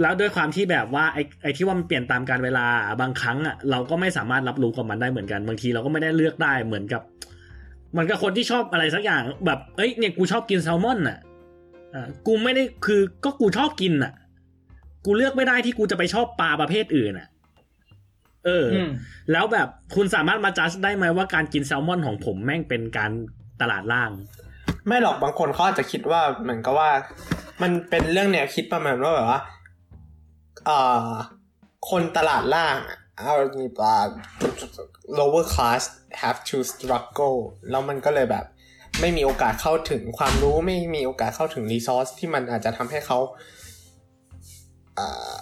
[0.01, 2.65] แล้วด้วยความที่แบบว่าไอ้ไอ้ที่ว่ามันเปลี่ยนตามการเวลา
[3.01, 7.01] บางครั้งอะเราก็ไม่สามารถรับรู้กับมันได้เหมือนกัน บางทีเราก็ไม่ได้เลือกได้เหมือนกับ
[7.91, 11.17] เหมือนกับคนที่ชอบอะไรสักอย่างแบบเอ้ยเนี่ยกูชอบกินแซลมอนอะ
[11.93, 14.13] อ่ากูไม่ได้คือก็กูชอบกินอะ
[15.05, 17.27] กูเลือกไม่ได้ที่กูจะไปชอบปลาประเภทอื่นอะ
[18.45, 18.89] เออออืม
[19.31, 23.11] แล้วแบบคุณสามารถมาจัดได้ไหมว่าการกินแซลมอนของผมแม่งเป็นการ
[23.61, 24.11] ตลาดล่าง
[24.87, 26.89] ไม่หรอกบางคนเขาอาจจะคิดว่าเหมือนกับว่า
[27.61, 29.41] มันเป็นเรื่องแนวคิดประมาณว่าแบบว่า
[30.65, 31.07] เอ่อ
[31.89, 33.33] คนตลาดล่างอะ เอา
[33.83, 33.97] อ่า
[35.19, 35.83] lower class
[36.21, 37.37] have to struggle
[37.69, 38.45] แล้วมันก็เลยแบบ
[38.99, 43.19] ไม่มีโอกาสเข้าถึงความรู้ไม่มีโอกาสเข้าถึง resource ที่มันอาจจะทำให้เขา
[44.95, 45.37] เอ่อ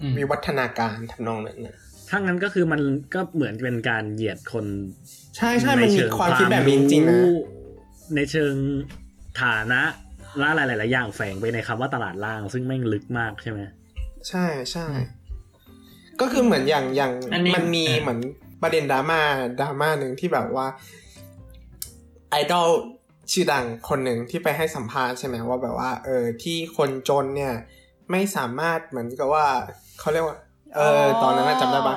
[0.00, 1.76] อืมวิวัฒนาการทำนองนั้นนะ
[2.10, 2.80] ถ้างั้นก็คือมัน
[3.14, 4.66] ก็เหมือนเป็นการเหยียดคน
[5.36, 7.18] ใช่ใช่มันมีความคิดแบบนี้จริงๆนะ
[8.14, 8.54] ในเชิง
[9.42, 9.82] ฐานะ
[10.38, 13.60] และอะไรหลายๆอย่างแฝงไปในคำว่าตลาดล่าง ซึ่งแม่งลึกมากใช่ไหม
[14.28, 14.86] ใช่ใช่
[16.20, 18.20] ก็คือเหมือนอย่างอย่างอันนี้มันมีอะเหมือน
[18.62, 19.20] ประเด็นดราม่า
[19.60, 20.66] ดราม่าหนึ่งที่แบบว่า
[22.30, 22.68] ไอดอล
[23.32, 27.54] ชื่อดังคนหนึ่งที่ไปให้สัมภาษณ์ใช่ไหมว่าแบบว่า เออที่คนจนเนี่ย
[28.10, 29.46] ไม่สามารถเหมือนกับว่า
[30.00, 30.36] เขาเรียกว่า
[30.74, 31.96] เอออตอนนั้นน่ะจำได้ปะ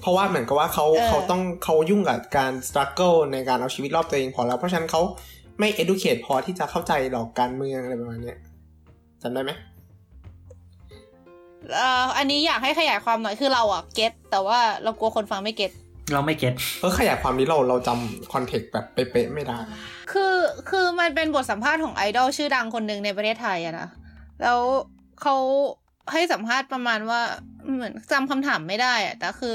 [0.00, 5.02] เพราะว่าเหมือนกับว่าเขาเออเขาต้องเขายุ่งกับการส t รั g เกิลในการเอาชีวิตรอบตัวเองพอแล้ว เพราะฉะนั้นเขา
[5.58, 8.38] ไม่ educate พอที่จะเข้าใจหลอกการเมืองอะไรประมาณเนี้ย
[9.22, 15.72] จำได้ไหมเอ่ออันนี้อยากให้ขยายความหน่อยคือเราอะ get แต่ว่าเรากลัวคนฟังไม่ get
[16.12, 19.58] เราไม่ get เออขยายความนี้เราเราจำ context แบบเป๊ะๆไม่ได้
[20.12, 20.34] คือ
[20.68, 23.88] คือมันเป็นบทสัมภาษณ์ของไอดอลชื่อดังคนหนึ่งในประเทศไทยอะนะ
[24.42, 24.60] แล้ว
[25.22, 25.36] เขา
[26.12, 27.20] ให้สัมภาษณ์ประมาณว่า
[27.72, 29.54] เหมือนจำคำถามไม่ได้อะแต่คือ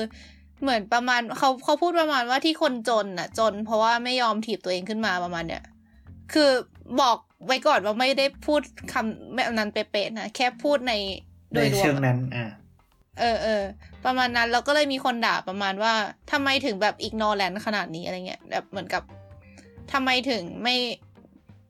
[0.62, 5.64] เหมือนประมาณเขาเขาพูดประมาณว่าที่คนจนอะจน เพราะว่าไม่ยอมถีบตัวเองขึ้นมาประมาณเนี้ย
[6.34, 6.50] คือ
[7.02, 8.62] บอกไว้ก่อนว่าไม่ได้พูด
[8.94, 10.94] คำแบบนั้นเป๊ะๆนะแค่พูดใน
[11.54, 12.46] โดยรวมในเชิงอะนั้นอะอ่า
[13.20, 13.64] เออเออ
[14.06, 15.94] ประมาณนั้นแล้วก็เลยมีคนด่าประมาณว่า
[16.32, 19.04] ทำไมถึงแบบ ignorant ขนาดนี้อะไรเงี้ยแบบเหมือนกับ
[19.92, 20.76] ทำไมถึงไม่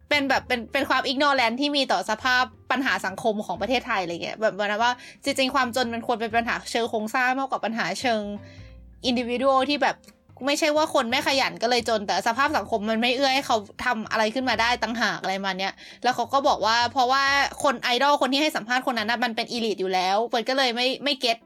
[0.10, 4.92] เป็นแบบเป็นเป็นความ ignorant ที่มีต่อสภาพปัญหาสังคมของประเทศไทยอะไรเงี้ยแบบประมาณว่า
[5.24, 8.22] จริงๆความจนมันควรเป็นปัญหาเชิงโครงสร้างมากกว่าปัญหาเชิง
[9.06, 9.96] individual ที่แบบ
[10.46, 17.24] ไม่ใช่ว่าคนไม่ขยันก็เลยจน แต่สภาพสังคมมันไม่เอื้อให้เขาทำอะไรขึ้นมาได้ต่างหากอะไรมาเนี้ยแล้วเขาก็บอกว่าเพราะว่า
[17.64, 21.38] คนไอดอลคนที่ให้สัมภาษณ์คนนั้นนะมันเป็นอีลิทอยู่แล้วเปิดก็เลยไม่ไม่เก็ต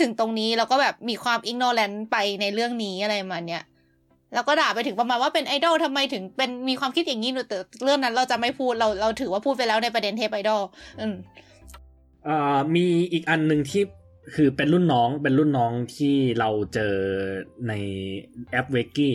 [0.00, 3.64] ถึงตรงนี้แล้วก็แบบมีความอิกโนแลนไปในเรื่องนี้อะไรมาเนี้ย
[4.34, 10.62] แล้วก็ด่าไปถึงประมาณว่าเป็นไอดอลทำไมถึงเป็นมีความคิดอย่างนี้แต่เรื่องนั้นเราจะไม่พูดเราเราถือว่าพูดไปแล้วในประเด็นเทปไอดอล
[11.00, 11.14] อืม
[12.24, 13.82] เอ่อมีอีกอันหนึ่งที่
[14.34, 16.94] คือเป็นรุ่นน้องเป็นรุ่นน้องที่เราเจอ
[17.68, 17.72] ใน
[18.50, 19.14] แอปเวกกี้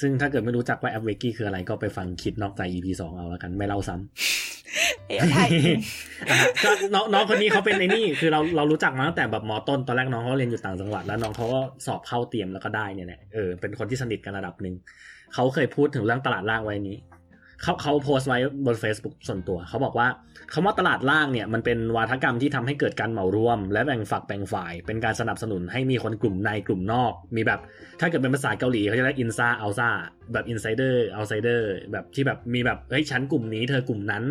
[0.00, 5.44] ซึ่งถ้าเกิดไม่รู้จักว่าแอปเวกกี้คืออะไรก็ไปฟังคิดนอกใจ EP สองเอาแล้วกัน ไม่เล่าซ้ำเอ้ยใช่
[6.30, 14.74] อะก็น้องน้องคนนี้เขาเป็นไอ้นี่คือเราเรารู้จักมาตั้งแต่แบบมอต้นตอนแรกน้องเขาเรียนอยู่ต่างจังหวัดแล้วน้องเขาก็สอบเข้าเตรียมแล้วก็ได้เนี่ยแหละเออเป็นคนที่สนิทกันระดับหนึ่ง
[15.34, 16.96] เขาเคยพูดถึงเรื่องตลาดล่างไว้นี้
[17.62, 20.08] เขาเขาโพสต์ไว้บน Facebook ส่วนตัว เขาบอกว่า
[20.52, 27.60] คำว่าตลาดล่างเนี่ยมันเป็นวาทกรรมที่ทำให้เกิดการเหมารวม และแบ่งฝักแบ่งฝ่าย เป็นการสนับสนุนให้มีคนกลุ่มในกลุ่มนอก มีแบบ
[28.00, 29.88] ถ้าเกิดเป็นภาษาเกาหลีเขาจะเรียก인싸 아싸
[30.32, 34.24] แบบ insider outsider แบบที่แบบมีแบบเฮ้ยฉันกลุ่มนี้เธอกลุ่มนั้น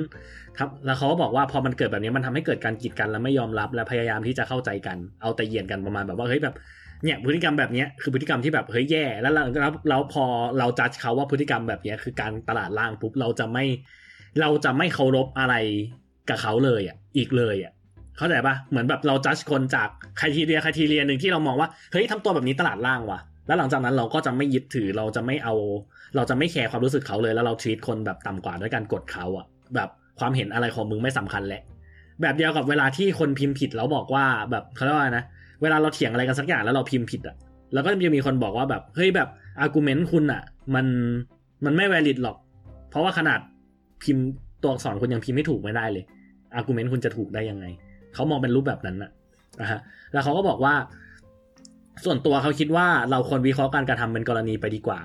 [0.57, 6.55] ครับแล้วเขาก็บอกว่าพอมันเกิดแบบนี้มันทำให้เกิดการกีดกันและไม่ยอมรับและพยายามที่จะเข้าใจกันเอาแต่เหยียดกันประมาณแบบว่าเฮ้ยแบบ
[7.03, 9.45] เนี่ยพฤติกรรมแบบนี้คือพฤติกรรมที่แบบเฮ้ยแย่แล้วแล้ว
[9.89, 10.25] แล้วพอ
[10.59, 13.65] เราจัดเขาว่าพฤติกรรมแบบนี้คือการตลาดล่างปุ๊บเราจะไม่
[14.41, 15.55] เราจะไม่เคารพอะไร
[16.29, 17.73] กับเขาเลยอะอีกเลยอะ
[18.17, 19.89] เข้าใจปะเหมือนแบบเราจัดคนจาก
[20.19, 25.55] criteria criteria หนึ่งที่เรามองว่าเฮ้ยทำตัวแบบนี้ตลาดล่างว่ะ แล้วหลังจากนั้นเราก็จะไม่ยึดถือเราจะไม่เอา
[26.15, 29.89] เราจะไม่แคร์ความรู้สึกเขาเลยแล้วเราทีตคนแบบต่ำกว่าด้วยการกดเขาอะ แบบ
[30.19, 31.63] ความเห็นอะไรของมึงไม่สำคัญแหละ
[32.21, 35.25] แบบเดียวกับเวลาที่คนพิมพ์ผิดแล้วบอกว่าแบบเขาเรียกว่านะ
[35.63, 37.35] เวลาเราเถียงอะไรกันสักอย่างแล้วเราพิมพ์ผิดอะ
[37.73, 40.41] แล้วก็จะมีคนบอกว่าแบบเฮ้ยแบบ argument คุณอะ
[40.75, 40.85] มัน
[41.65, 42.37] มันไม่ valid หรอก
[42.89, 43.39] เพราะว่าขนาด
[44.03, 44.23] พิมพ์
[44.61, 46.03] ตัวอักษรคุณยังพิมพ์ไม่ถูกไม่ได้เลย
[46.53, 47.65] argument คุณจะถูกได้ยังไง
[48.13, 49.11] เขามองเป็นรูปแบบนั้นนะ
[49.61, 49.79] นะฮะ
[50.13, 50.73] แล้วเขาก็บอกว่า
[52.05, 54.99] ส่วนตัวเขาคิดว่าเราควรวิเคราะห์การกระทำเป็นกรณีไปดีกว่า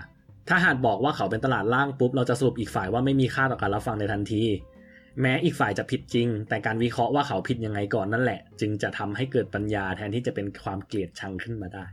[0.48, 4.42] ถ้าหากบอกว่าเขาเป็นตลาดล่างปุ๊บเราจะสรุปอีกฝ่ายว่าไม่มีค่าต่อการรับฟังในทันที
[5.20, 11.84] แม้อีกฝ่ายจะผิดจริง แต่การวิเคราะห์ว่าเขาผิดยังไงก่อนนั่นแหละ จึงจะทำให้เกิดปัญญาแทนที่จะเป็นความเกลียดชังขึ้นมาได้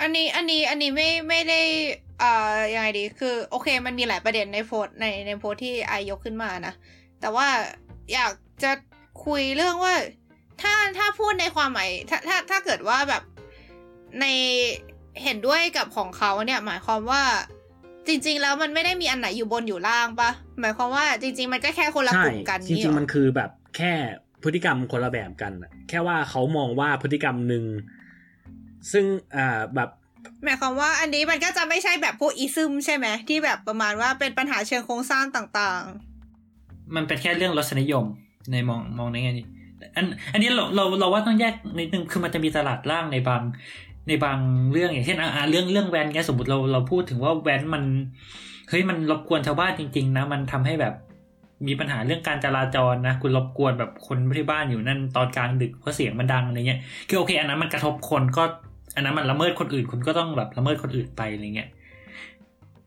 [0.00, 1.60] อันนี้อันนี้อันนี้ไม่ไม่ได้
[2.22, 6.74] อ่ายังไงดี คือ โอเค มันมีหลายประเด็นในโพสต์ในในโพสต์ที่ไอยกขึ้นมานะ
[7.20, 7.48] แต่ว่า
[8.12, 8.32] อยาก
[8.62, 8.72] จะ
[9.26, 9.94] คุยเรื่องว่า
[10.62, 13.22] ถ้าถ้าพูดในความหมายถ้าถ้าถ้าเกิดว่าแบบ
[14.20, 14.26] ใน
[15.22, 17.22] เห็นด้วยกับของเขาเนี่ย หมายความว่า
[18.08, 20.30] จริง ๆ แล้วมันไม่ได้มีอันไหนอยู่บนอยู่ล่างปะ
[20.60, 23.92] หมายความว่าจริง ๆ มันก็แค่คนละใช่กลุ่มกันจนี่ริงหๆมันคือแบบแค่
[24.42, 27.64] พฤติกรรมคนละแบบกันน่ะแค่ว่าเขามองว่าพฤติกรรมหนึ่ง
[28.92, 29.04] ซึ่ง
[29.36, 29.88] อ่าแบบ
[30.44, 35.82] หมายความว่าอันนี้มันก็จะไม่ใช่แบบพวกอีซึมใช่ไหมที่แบบประมาณว่าเป็นปัญหาเชิงโครงสร้างต่าง
[36.96, 38.04] มันเป็นแค่เรื่องรสนิยม
[38.52, 39.46] ในมองมองในแง่นี้
[39.96, 43.42] อันอันนี้เราเราเราว่าต้องแยกนิดนึงคือมันจะมีตลาดล่างในบาง
[44.08, 44.38] ในบาง
[44.72, 47.84] เรื่องอย่างเช่นอ่าเรื่องเรื่องแวนเงี้ยสมมติเราเราพูดถึงว่าแวนมัน
[48.68, 50.94] เฮ้ยมันรบกวนชาวบ้านจริง ๆ นะ มันทำให้แบบ
[51.66, 58.42] มีปัญหาเรื่องการจราจรนะ คุณรบกวนแบบคนที่บ้านอยู่นั่นตอนกลางดึกเพราะเสียงมันดังอะไรเงี้ยคือโอเค อันนั้นมันกระทบคนก็
[58.96, 61.68] อันนั้นมันละเมิดคนอื่น คุณก็ต้องแบบละเมิดคนอื่นไปอะไรเงี้ย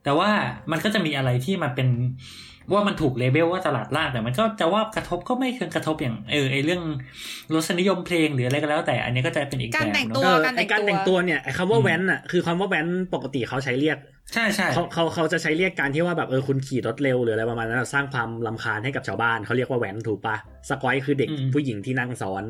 [0.03, 0.30] แต่ว่า
[0.72, 1.88] มันก็จะมีอะไรที่มันเป็น
[2.71, 6.81] ว่ามันถูกเลเบลว่าตลาดล่างแต่มันก็จะว่ากระทบก็ไม่เชิงกระทบอย่างเออไอเรื่อง
[7.53, 13.97] รสนิยมเพลงหรืออะไรก็แล้ว แต่อันนี้ก็จะเป็นอีกๆการแบบแต่งเนตัวอะเออไอการแต่งตัวเนี่ยไอคำว่าอืมแว้นอะคือคำว่าแว้นปกติเขาใช้เรียก
[14.33, 20.35] ใช่ใช่เขาเขาเขาจะใช้เรียกการที่ว่าแบบเออคุณขี่รถเร็วหรืออะไรประมาณนั้นอะสร้างความลำคาญให้กับชาวบ้านเขาเรียกว่าแว้นถูกปะ
[20.69, 22.43] สกอยคือเด็กผู้หญิงที่นั่งซ้อน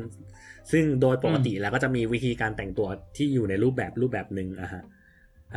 [0.72, 4.82] ซึ่งโดยปกติแล้วก็จะมีวิธีการแต่งตัวที่อยู่ในรูปแบบรูปแบบหนึ่งอะฮะ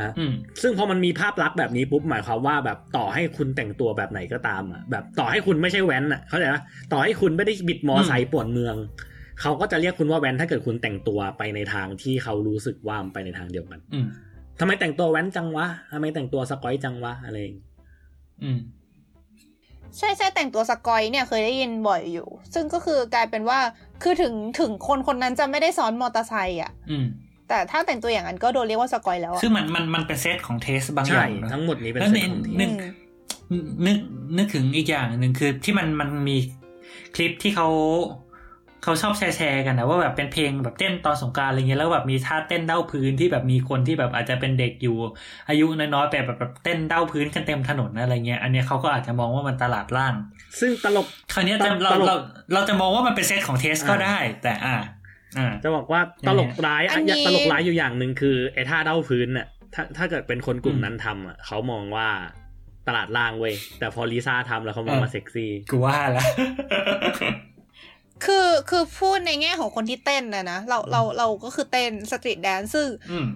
[0.02, 0.32] ฮะอืม
[0.62, 6.62] ซึ่งพอมันมีภาพลักษณ์แบบนี้ปุ๊บหมายความว่าแบบต่อให้คุณแต่งตัวแบบไหนก็ตามอะแบบต่อให้คุณไม่ใช่แว้นอะเข้าใจปะ
[6.92, 8.76] ต่อให้คุณไม่ได้บิดมอไซค์ป่วนเมือง
[9.40, 14.06] เขาก็จะเรียกคุณว่าแว้นถ้าเกิดคุณแต่งตัวไปในทางที่เขารู้สึกว่ามันไปในทางเดียวกันอืม
[14.60, 17.66] ทำไมแต่งตัวแว้นจังวะทำไมแต่งตัวสกอยจังวะอะไรอย่างงี้
[18.42, 18.58] อืม
[19.98, 23.58] ใช่ใช่แต่งตัวสกอยเนี่ยเคยได้ยินบ่อยอยู่ ซึ่งก็คือกลายเป็นว่า
[24.02, 27.06] คือถึงถึงคนคนนั้นจะไม่ได้ซ้อนมอเตอร์ไซค์อะอืม
[27.48, 32.72] แต่ถ้าแต่งตัวอย่างนั้นก็โดนเรียกว่าสกอยแล้วอะซึ่งมันมันมันเป็นเซตของเทสบางอใช่ย่างเนอะทั้งหมดนี้เป็นแล้วเซในตของทีหนึ่มง
[33.86, 33.96] นึก
[34.36, 36.36] นึกถึงอีกอย่างหนึ่งคือที่มันมันมี
[37.14, 37.68] คลิปที่เขา
[38.82, 44.96] เขาชอบแชร์แชร์กันนะว่าแบบเป็นเพลงแบบเต้นตอนสงกรารอะไรเงี้ยแล้วแบบมีท่าเต้นเด้าพื้นที่แบบมีคนที่แบบอาจจะเป็นเด็กอยู่
[45.48, 50.14] อายุน้อยๆแต่แบบแบบเต้นเด้าพื้นกันเต็มถนนอะไรเงี้ยอันเนี้ยเขาก็อาจจะมองว่ามันตลาดล่าง
[50.60, 52.16] ซึ่งตลกคราวเนี้ยตจะลกเราเรา
[52.52, 54.78] เราจะมองว่ามันเป็นเซตของ taste ก็อ่าได้ แต่อ่าอ่า
[55.62, 56.96] จะบอกว่าตลกร้ายอะ
[57.26, 62.08] ตลกร้ายอยู่อย่างหนึ่งคือไอ้ท่าเด้าพื้นน่ะถ้าถ้าเกิดเป็นคนกลุ่มนั้นทำอะเขามองว่า
[62.88, 66.26] ตลาดล่างเว้ยแต่พอลิซ่าทำแล้วเขามองว่าเออเซ็กซี่กูว่าแล้ว
[68.24, 73.26] คือคือพูดในแง่ของคนที่เต้นนะนะเราเราเราก็คือเต้น street dance ซึ่งอืม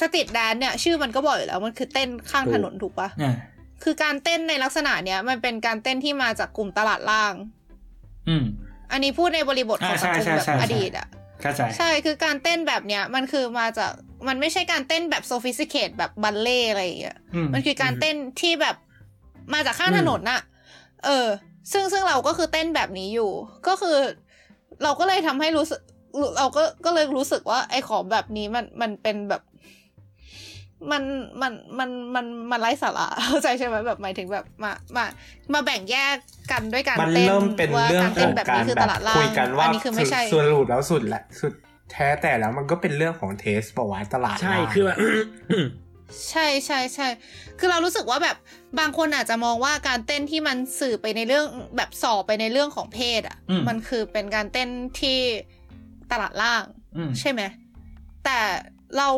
[0.00, 3.34] street dance เนี่ยชื่อมันก็บอกอยู่แล้วมันคือเต้นข้างถนนถูกปะอ่า
[3.82, 7.34] คือการเต้นในลักษณะเนี้ยมันเป็นการเต้นที่มาจากกลุ่มตลาดล่าง
[8.28, 8.44] อืม
[8.92, 11.06] อันนี้พูดในบริบทของอ่าสังคมใช่แบบใช่ใช่อดีตอะ
[11.42, 13.92] เข้าใจใช่คือการเต้นแบบเนี้ยมันคือมาจาก
[14.28, 18.76] มันไม่ใช่การเต้นแบบ sophisticated แบบบัลเลต์อะไรอย่างเงี้ยอืมมันคือการเต้นที่แบบ
[19.52, 20.40] มาจากข้างถนนน่ะ
[21.04, 21.26] เออ
[21.72, 23.30] ซึ่งซึ่งเราก็คือเต้นแบบนี้อยู่
[23.68, 23.96] ก็คือ
[24.82, 25.80] เราก็เลยทำให้รู้สึก
[26.38, 29.42] เราก็ก็เลยรู้สึกว่าไอ้ของแบบนี้มันมันเป็นแบบ
[30.90, 31.02] มัน
[31.42, 35.04] มันมันมันมันไร้สาระเข้าใจใช่ไหมแบบหมายถึงแบบมามา
[35.52, 36.16] มาแบ่งแยก
[36.50, 41.52] กันด้วยการมันเต้นเริ่มเป็นว่าเรื่องการขเต้อนงแบบการนี้คือแบตบลาดล่างคุยกันว่าอันนี้คือไม่ใช่ส่วนรูปแล้วสุดแหละสุด
[41.92, 44.98] แท้แต่แล้วมันก็เป็นเรื่องของเทสบอกว่าตลาดใช่ล่างคือแบบ
[46.30, 47.08] ใช่ใช่ใช่
[47.58, 48.36] คือเรารู้สึกว่าแบบ
[48.78, 51.46] บางคนอาจจะมองว่าการเต้นที่มันสื่อไปในเรื่อง
[51.76, 54.68] แบบสอบไปในเรื่องของเพศอะอืมมันคือเป็นการเต้น
[55.00, 55.18] ที่
[56.12, 56.62] ตลาดล่าง
[56.96, 57.42] อืมใช่ไหม
[58.24, 58.38] แต่
[58.98, 59.08] เรา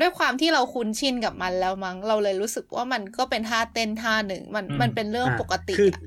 [0.00, 6.00] ด้วยความที่เราคุ้นชินกับมันแล้วมั้งเราเลยรู้สึกว่ามันก็เป็นท่าเต้นท่าหนึ่งมันอืมมันเป็นเรื่องอะปกติคืออะ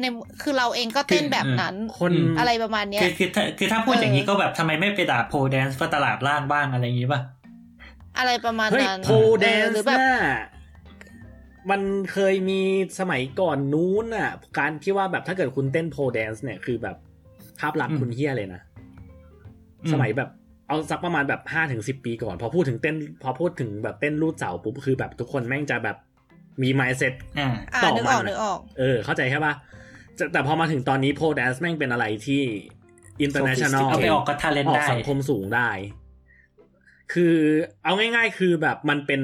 [0.00, 0.04] ใน
[0.42, 7.20] คือเราเองก็เต้นแบบนั้นคนอะไรประมาณเนี้ยคือคือถ้าคือถ้าพูดอย่างนี้เออก็แบบทำไมไม่ไปด่าโพแดนซ์ว่าตลาดล่างบ้างอะไรอย่างนี้ป่ะ
[8.18, 9.10] อะไรประมาณเฮ้ยนั้นโพ
[9.40, 10.10] แดนเออหรือซ์แบบน่ะ
[11.70, 11.80] มัน
[12.12, 12.60] เคยมี
[12.98, 16.96] สมัยก่อนนู้นน่ะ การที่ว่าแบบถ้าเกิดคุณเต้นโพแดนซ์เนี่ยคือแบบ
[17.60, 18.60] ภาพลักษอืมคุณเหี้ยเลยนะ
[19.84, 20.28] อืมสมัยแบบ
[20.70, 25.96] เอาสักประมาณแบบห้าถึงสิบปีก่อน พอพูดถึงเต้น พอพูดถึงแบบเต้นรูดเสาปุ๊บคือแบบทุกคนแม่งจะแบบ
[26.62, 29.54] มี mindset อ่าอ่าต่อนึกมัอนอกนึกออกเออ เข้าใจใช่ปะ
[30.16, 32.42] แต่แต่พอมาถึงตอนนี้ pole dance แม่งเป็นอะไรที่
[33.24, 35.70] international เอาไปออก Got Talent ออกได้สังคมสูงได้
[37.12, 37.36] คือ
[37.84, 39.22] เอาง่าย ๆ คือแบบมันเป็น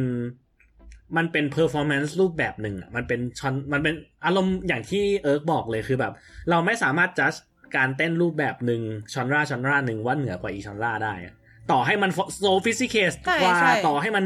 [1.16, 3.94] มันเป็น performance รูปแบบหนึ่งอะมันเป็นชอนมันเป็น
[4.24, 6.12] อารมณ์อย่างที่เอิร์กบอกเลยคือแบบ
[6.50, 7.38] เราไม่สามารถ judge
[7.76, 8.82] การเต้นรูปแบบหนึ่ง
[9.12, 11.34] ชอนราชอนราหนึ่งว่าเหนือกว่าอีชอนราได้อะ
[11.70, 12.10] ต่อให้มัน
[12.46, 14.24] sophisticated ใช่กว่าใช่ต่อให้มัน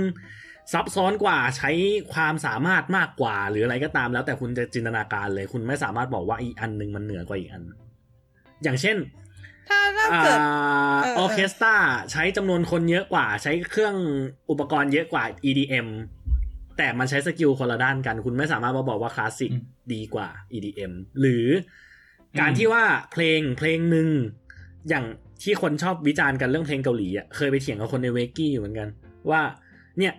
[0.72, 1.70] ซับซ้อนกว่าใช้
[2.12, 7.62] ความสามารถมากกว่า หรืออะไรก็ตามแล้วแต่คุณจะจินตนาการเลย คุณไม่สามารถบอกว่าอีกอันหนึ่งมันเหนือกว่าอีกอัน
[8.62, 8.96] อย่างเช่น
[9.68, 10.42] ถ้าถ้าอ่าเกิดอ
[11.02, 11.74] เออเอออเคสตรา
[12.12, 13.94] ใช้จำนวนคนเยอะกว่า ใช้เครื่อง
[14.50, 15.88] อุปกรณ์เยอะกว่า EDM
[16.78, 19.62] แต่มันใช้ skill คนละด้านกัน คุณไม่สามารถมาบอกว่าคลาสสิกอืม
[19.94, 21.46] ดีกว่า EDM หรือ
[22.38, 24.08] การอืมที่ว่าเพลงเพลงหนึ่ง
[24.88, 25.04] อย่าง
[25.42, 28.88] ที่คนชอบวิจารณ์กันเรื่องเพลงเกาหลีอะเคยไปเถียงกับคนในเวกี้อยู่เหมือนกัน
[29.30, 29.40] ว่า
[29.98, 30.12] เนี่ย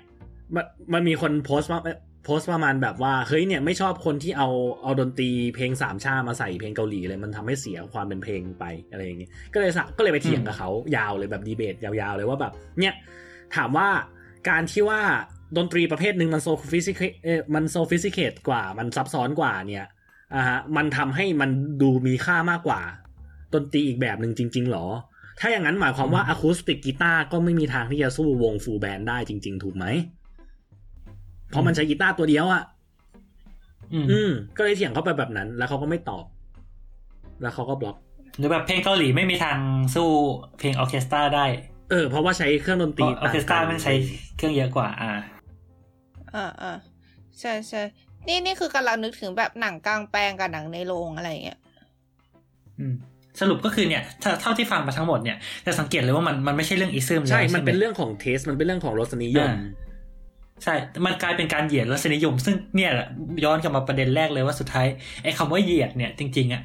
[0.56, 1.82] มันมันมีคนโพสต์ว่า
[2.26, 4.50] โพสต์ประมาณแบบว่าเฮ้ยเนี่ยไม่ชอบคนที่เอา
[4.82, 12.94] เอาดนตรีเพลงสามชาติมาใส่เพลงเกาหลีเลยมันทำให้เสียความเป็นเพลงไปอะไรอย่างเงี้ยก็เลยสะก็เลยไปเถียงกับเขายาวเลยแบบดีเบตยาวๆเลยว่าแบบเนี่ย
[13.56, 13.90] ถามว่า
[14.50, 15.02] การที่ว่า
[15.58, 19.86] ดนตรีประเภทหนึ่งมัน sophisticate เออมัน sophisticated กว่ามันซับซ้อนกว่าเนี่ย
[20.36, 21.50] อ่าฮะมันทำให้มัน
[21.82, 22.82] ดูมีค่ามากกว่า
[23.54, 24.86] ดนตรีอีกแบบหนึ่งจริง ๆ หรอ
[25.40, 29.86] ถ้าอย่างนั้นหมายความว่า acoustic guitar ก็ไม่มีทางที่จะสู้วง full band ได้จริง ๆ ถูกไหม
[31.50, 32.64] เพราะมันใช้กีตาร์ตัวเดียวอะ
[33.94, 36.26] อืมอืมก็เลยเถียงเขาไปแบบนั้น แล้วเขาก็ไม่ตอบ
[37.42, 37.96] แล้วเขาก็บล็อก
[38.38, 39.58] หรือแบบเพลงเกาหลีไม่มีทาง
[39.96, 40.10] สู้
[40.60, 41.46] เพลงออร์เคสตราได้
[41.90, 43.94] เออ เพราะว่าใช้เครื่องดนเพตรีราะออร์เคสตรามันใช้
[44.38, 45.12] เครื่องเยอะกว่า อ่า
[46.36, 46.74] อ่าอ่า
[47.40, 47.82] ใช่ใช่
[48.28, 51.60] นี่นี่คือกำลังนึกถึงแบบหนังกลางแปลงกับหนังในโรงอะไรอย่างเงี้ย
[52.80, 52.96] อืม
[53.40, 59.56] สรุปก็คือเนี่ยถ้าเท่าที่ฟังมาทั้งหมดเนี่ยจะสังเกตเลยว่ามันมันไม่ใช่เรื่อง ism ใช่แล้วมันเป็นเรื่องของ taste มันเป็นเรื่องของรสนิยมอ่า
[60.64, 60.76] ใช่
[61.06, 63.08] มันกลายเป็นการเหยียดรสนิยม ซึ่งเนี่ยแหละ
[63.44, 64.88] ย้อนกลับมาประเด็นแรกเลยว่าสุดท้าย
[65.24, 66.64] ไอ้คำว่าเหยียดเนี่ยจริงๆอะ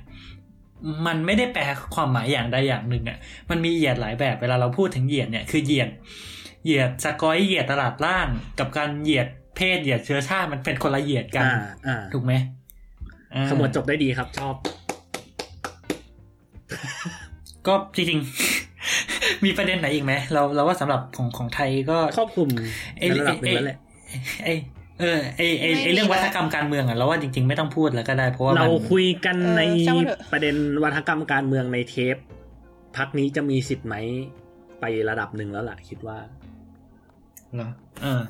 [1.06, 1.62] มันไม่ได้แปล
[1.94, 3.18] ความหมายอย่างใดอย่างหนึ่งอะ
[3.50, 5.90] มันมีเหยียดหลายแบบเวลาเราพูดถึงเหยียดเนี่ยคือเหยียด
[6.64, 8.28] เหยียดสกอยเหยียดตลาดล่าง
[8.58, 12.32] กับการเหยียด เพศเหยียดเชื้อชาติมันเป็นคนละเหยียดกันอ่าอ่าถูกไหม
[13.34, 14.54] อ่าขมวดจบได้ดีครับ ชอบ
[17.66, 22.48] ก็จริงๆ มีประเด็นไหนอีกไหมเราเราว่าสำหรับของของไทยก็ครอบคลุม
[22.96, 23.78] ไอ้ในระดับหนึ่งแล้วแหละ
[24.44, 24.54] ไอ้
[25.00, 32.16] เออไอ้ไอ้ไม่ไอ้เรื่องมีวัแล้วฒกรรมการเมืองอะเราว่าจริง ๆ ไม่ต้องพูดแล้วก็ได้เพราะว่าเรามันคุยกันเออในช่างมันเถอะประเด็นวัฒกรรมการเมืองในเทป
[32.96, 33.94] พักนี้จะมีสิทธิ์ไหม
[34.80, 36.18] ไประดับหนึ่งแล้วล่ะ คิดว่า
[37.54, 37.68] เหรอ
[38.02, 38.22] เออ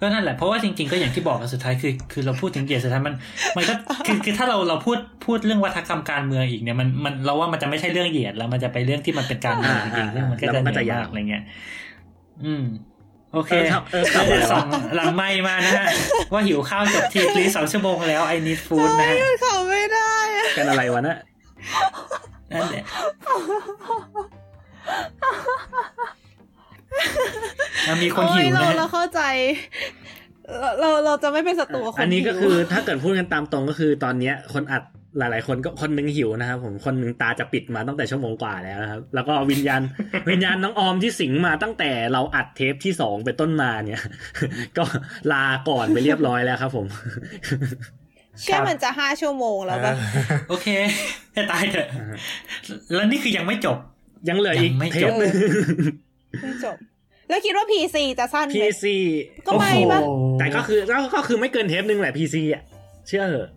[0.00, 3.14] ก็นั่นแหละเพราะว่าจริงๆก็อย่างที่บอกกันสุดท้ายคือคือเราพูดถึงเหยียดสุดท้ายมัน
[3.56, 3.74] มันก็
[4.06, 11.44] คือคือถ้าเราเราพูดพูดเรื่องวัฒกรรมการเมืองอีกเนี่ยมันมันเราว่ามันจะไม่ใช่เรื่องเหยียดแล้วมันจะไปเรื่องที่มันเป็นการเมืองจริงๆซึ่งมันก็จะเหนื่อยมากอะไรเงี้ย
[12.44, 12.64] อืม
[13.32, 14.66] โอเคเออครับเออกลับมาแล้วสอง
[14.96, 15.86] หลังไม่มานะฮะ
[16.32, 21.16] ว่าหิวข้าวจบทีพลีสองชั่วโมงแล้วไอ้นิดฟู้ดนะฮะเขาไม่ได้อะเป็นอะไรวะนะ
[22.54, 22.84] นั่นแหละ
[27.88, 29.20] มันมีคนหิวโอ้ยเรานะเราฮะเข้าใจ
[30.60, 34.82] เราเราเราจะไม่เป็นศัตรูกับคนอันนี้ก็หิวคือถ้าเกิดพูดกันตามตรงก็คือตอนเนี้ย คนอัด
[35.18, 39.82] หลาย ๆ คนก็คนหนึงหิวนะครับผมคนหนึงตาจะปิดมาตั้งแต่ชั่วโมงกว่าแล้วนะครับ แล้วก็วิญญาณ
[40.30, 44.02] วิญญาณน้องออมที่สิงมาตั้งแต่เราอัดเทปที่สองเป็นต้นมาเนี่ย
[44.78, 44.84] ก็
[45.32, 46.86] ลาก่อนไปเรียบร้อยแล้วครับ ผม
[48.40, 49.94] เชื่อมันจะห้าชั่วโมงแล้วแบบ
[50.48, 50.68] โอเค
[51.32, 51.88] ให้ตายเถอะ
[52.94, 53.78] แล้วนี่คือยังไม่จบ
[54.28, 55.32] ยังเหลืออีกยังไม่เทจปบหนึง
[56.40, 56.76] ไม่จบ
[57.28, 58.84] แล้วคิดว่า PC จะสั้นไหม PC
[59.46, 62.62] ก็ไม่ปะโอ้โหแต่ก็คือก็ก็คือไม่เกินเทปหนึงแหละ PC อะ
[63.08, 63.48] เชื่อเหอะ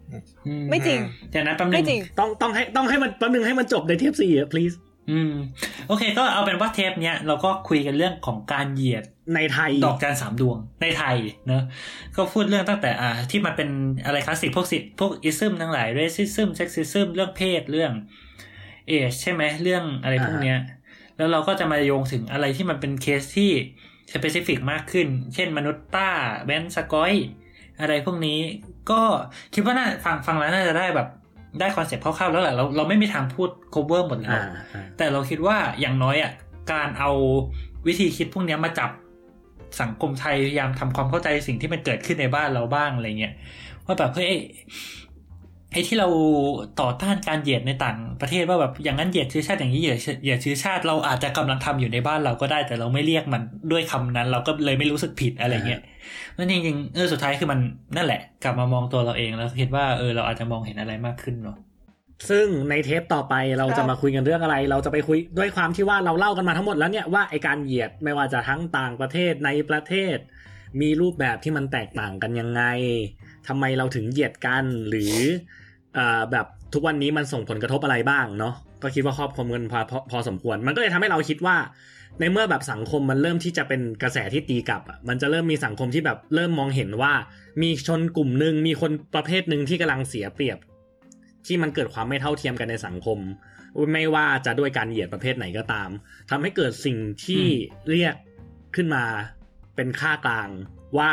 [0.48, 1.00] อืไม่จริง
[1.32, 4.76] เดี๋ยวนะแป๊บนึไม่งจริงต้องต้องให้ต้องให้มันแป๊บนึงให้มันจบในเทปสี่อะ please
[5.12, 5.34] อืม
[5.88, 9.04] โอเค ก็เอาเป็นว่าเทปเนี้ยเราก็คุยกันเรื่องของการเหยียด
[9.36, 11.64] ในไทย ดอกจันสามดวงในไทยเนอะ
[12.16, 13.70] ก็พูดเรื่องตั้งแต่อ่า ที่มันเป็น
[14.06, 17.92] อะไรคลาสสิกพวกสิพวก ism ทั้งหลาย racism sexism เรื่องเพศเรื่อง
[18.88, 20.60] เอชใช่ไหมเรื่องอะไรพวกเนี้ย
[21.18, 23.52] แล้วเราก็จะมาโยงถึงอะไรที่มันเป็นเคสที่
[24.14, 26.10] specific มากขึ้น เช่นมนุษย์ป้า
[26.46, 27.14] แว้นสก๊อย
[27.80, 28.40] อะไรพวกนี้
[28.92, 29.02] ก็
[29.54, 31.08] คิดว่าน่าฟังฟังแล้วน่าจะได้แบบ
[31.60, 34.44] ได้ concept คร่าวๆแล้วแหละเราเราไม่มีทางพูด cover หมดแล้วอ่า
[34.74, 36.32] อ่าแต่เราคิดว่าอย่างน้อยอะ
[36.72, 37.12] การเอา
[37.88, 38.90] วิธีคิดพวกเนี้ยมาจับ
[39.82, 43.34] สังคมไทยพยายามทำความเข้าใจสิ่งที่มันเกิดขึ้นในบ้านเราบ้างอะไรเงี้ย
[43.86, 44.34] ว่าแบบเฮ้ย
[45.76, 46.08] ไอ้ไอ้ที่เรา
[46.82, 53.42] ต่อต้านการเหยียดในต่างประเทศว่าแบบอย่างนั้นเหยียดเชื้อชาติอย่างนี้เหยียดเชื้อเหยียดเชื้อชาติเราอาจจะกำลังทำอยู่ในบ้านเราก็ได้ แต่เราไม่เรียกมัน
[53.72, 55.82] ด้วยคำนั้น เราก็เลยไม่รู้สึกผิดอะไรเงี้ย
[56.38, 57.60] นั่นจริงๆเออสุดท้ายคือมัน
[57.96, 61.58] นั่นแหละ กลับมามองตัวเราเองแล้วคิดว่าเออเราอาจจะมองเห็นอะไรมากขึ้นเนาะ
[62.30, 70.18] ซึ่งในเทปต่อไปเราครัจะบมาคุยกันเรื่องอะไร เราจะไปคุยด้วยความที่ว่าเราเล่ากันมาทั้งหมดแล้วเนี่ยว่าไอการเหยียดไม่ว่าจะทั้งต่างประเทศในประเทศ
[70.82, 72.64] มีรูปแบบที่มันแตกต่างกันยังไง
[73.48, 75.65] ทำไมเราถึงเหยียดกันหรือเอ่อ
[76.32, 78.54] แบบทุกวันนี้มันส่งผลกระทบอะไรบ้างเนาะ
[78.84, 81.58] ก็คิดว่าครอบคลุมกันพอพอพอสมควร มันก็เลยทำให้เราคิดว่า
[82.20, 87.14] ในเมื่อแบบสังคมมันเริ่มที่จะเป็นกระแสที่ตีกลับอะมันจะเริ่มมีสังคมที่แบบเริ่มมองเห็นว่า
[87.62, 90.58] มีชนกลุ่มหนึ่งมีคนประเภทหนึ่งที่กำลังเสียเปรียบ
[91.46, 93.20] ที่มันเกิดความไม่เท่าเทียมกันในสังคม
[93.94, 95.90] ไม่ว่าจะด้วยการเหยียดประเภทไหนก็ตาม
[96.30, 97.46] ทำให้เกิดสิ่งที่
[97.90, 98.16] เรียก
[98.76, 99.04] ขึ้นมา
[99.76, 100.50] เป็นค่ากลาง
[100.98, 101.12] ว่า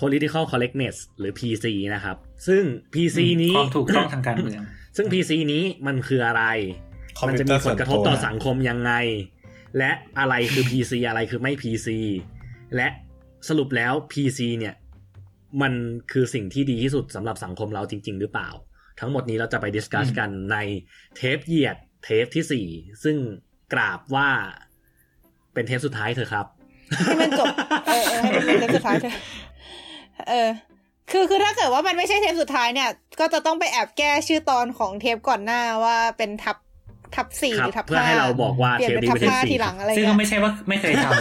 [0.00, 2.16] political correctness หรือ PC นะครับ
[2.46, 2.62] ซึ่ง
[2.94, 4.60] PC นี้ความถูกต้องทางการเมือง
[4.96, 6.44] ซึ่ง PC นี้มันคืออะไร
[7.18, 8.92] คอมมันพิวจะเตอมีร์ผส่วลนกระทบตัวต่อสังคมยังไง
[9.78, 11.88] และอะไรคือ PC อะไรคือไม่ PC
[12.76, 12.88] และ
[13.48, 14.74] สรุปแล้ว PC เนี่ย
[15.62, 15.72] มัน
[16.12, 18.48] คือสิ่งที่ดีที่สุดสำหรับสังคมเราจริง ๆ หรือเปล่า
[19.00, 20.56] ทั้งหมดนี้เราจะไปดิสคัสอืมกันใน
[21.16, 22.66] เทปเหยียดเทปที่สี่
[23.04, 23.16] ซึ่ง
[23.72, 24.28] กราบว่า
[25.54, 26.46] เป็นเทปสุดท้ายเถอะครับ
[27.04, 27.46] ให้มันจบ
[27.86, 29.14] เออเออให้มันเป็นเทปสุดท้ายเถอะ
[30.28, 30.50] เออ
[31.10, 32.90] คือคือถ้าเกิดว่ามันไม่ใช่เทปสุดท้ายเนี่ย
[33.20, 36.56] ก็จะต้องไปแอบแก้ชื่อตอนของเทปก่อนหน้าว่าเป็นทับ
[37.14, 41.12] ทับสี่คหรับรือทับเพื่อห้าให้เราบอกว่าเปลี่ยนเทปเป็นนี้ทับเป็นเทปห้าสี่ทีหลังอะไรซึ่งเงี้ก็ยไม่ใช่ว่าไม่เคยทำ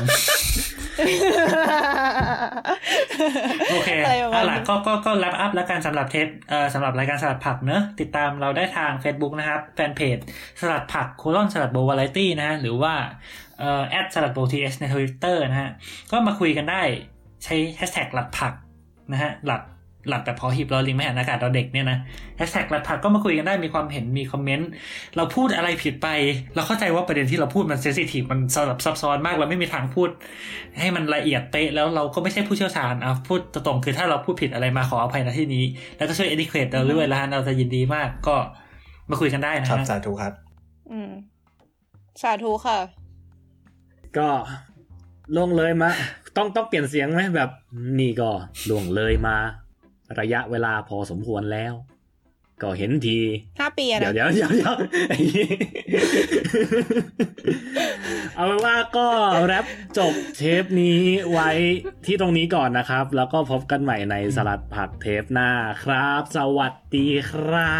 [3.71, 10.17] โอเคอะไรประมาเอาณล่ะนี้ก็ก็ก็แลปอัพแล้วกันสำหรับเทปเอ่อสำหรับรายการสลัดผักเนอะติดตามเราได้ทาง Facebook นะครับ แฟนเพจ
[10.59, 12.93] สลัดผักโคลอนสลัดโบวาไรตี้นะฮะ หรือว่า
[13.59, 15.71] เอ่อแอดสลัดโบทีเอสในทวิตเตอร์นะฮะ
[16.11, 16.81] ก็มาคุยกันได้
[17.43, 18.53] ใช้แฮชแท็กหลัดผัก
[19.11, 19.61] นะฮะหลัด
[20.09, 21.97] หลัดแบบพอหีบรอลิงไม่หันอากาศเราเด็กเนี่ยนะ
[22.37, 24.69] แฮชแท็กหลัดผักก็มาคุยกันได้มีความเห็นมีคอมเมนต์
[25.15, 26.07] เราพูดอะไรผิดไป
[26.55, 30.09] เราเข้าใจว่าประเด็นที่เราพูดมันเซนซิทีฟมันสลับซับซ้อนมากเราไม่มีทางพูด
[30.79, 35.63] ให้มันละเอียดเป๊ะแล้วเราก็ไม่ใช่ผู้เชี่ยวชาญอะพูดตรงๆคือถ้าเราพูดผิดอะไรมาขออภัยในที่นี้
[35.97, 38.35] แล้วก็ช่วย educate เราด้วยแล้วฮะเราจะยินดีมากก็
[39.09, 40.33] มาคุยกันได้นะครัฮะบสาธุครับ
[40.91, 41.11] อืม
[42.21, 42.79] สาธุค่ะ
[44.17, 44.29] ก็
[45.35, 45.89] ล่วงเลยมา
[46.37, 47.49] ต้องต้องเปลี่ยนเสียงไหมแบบ
[47.99, 48.29] นี่ก็
[48.69, 49.37] ล่วงเลยมา
[50.19, 51.73] ระยะเวลาพอสมควรแล้ว
[52.63, 53.19] ก็เห็นที
[53.59, 54.75] ห้าปีอะเดี๋ยวนะเดี๋ยวเดี๋ยวเดี๋ยว
[55.09, 55.47] ไอ้นี่
[58.35, 59.07] เอาเป็นว่าก็
[59.45, 59.65] แรป
[59.97, 60.99] จบเทปนี้
[61.31, 61.49] ไว้
[62.05, 65.49] ที่ตรงนี้ก่อนนะครับ แล้วก็พบกันใหม่ในสลัดผักเทปหน้า
[65.83, 67.77] ครับ สวัสดีครั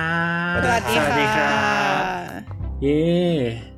[0.55, 1.53] บ สวัสดีสวัสดีครัค่ะ
[1.99, 2.41] บ
[2.81, 3.76] เย้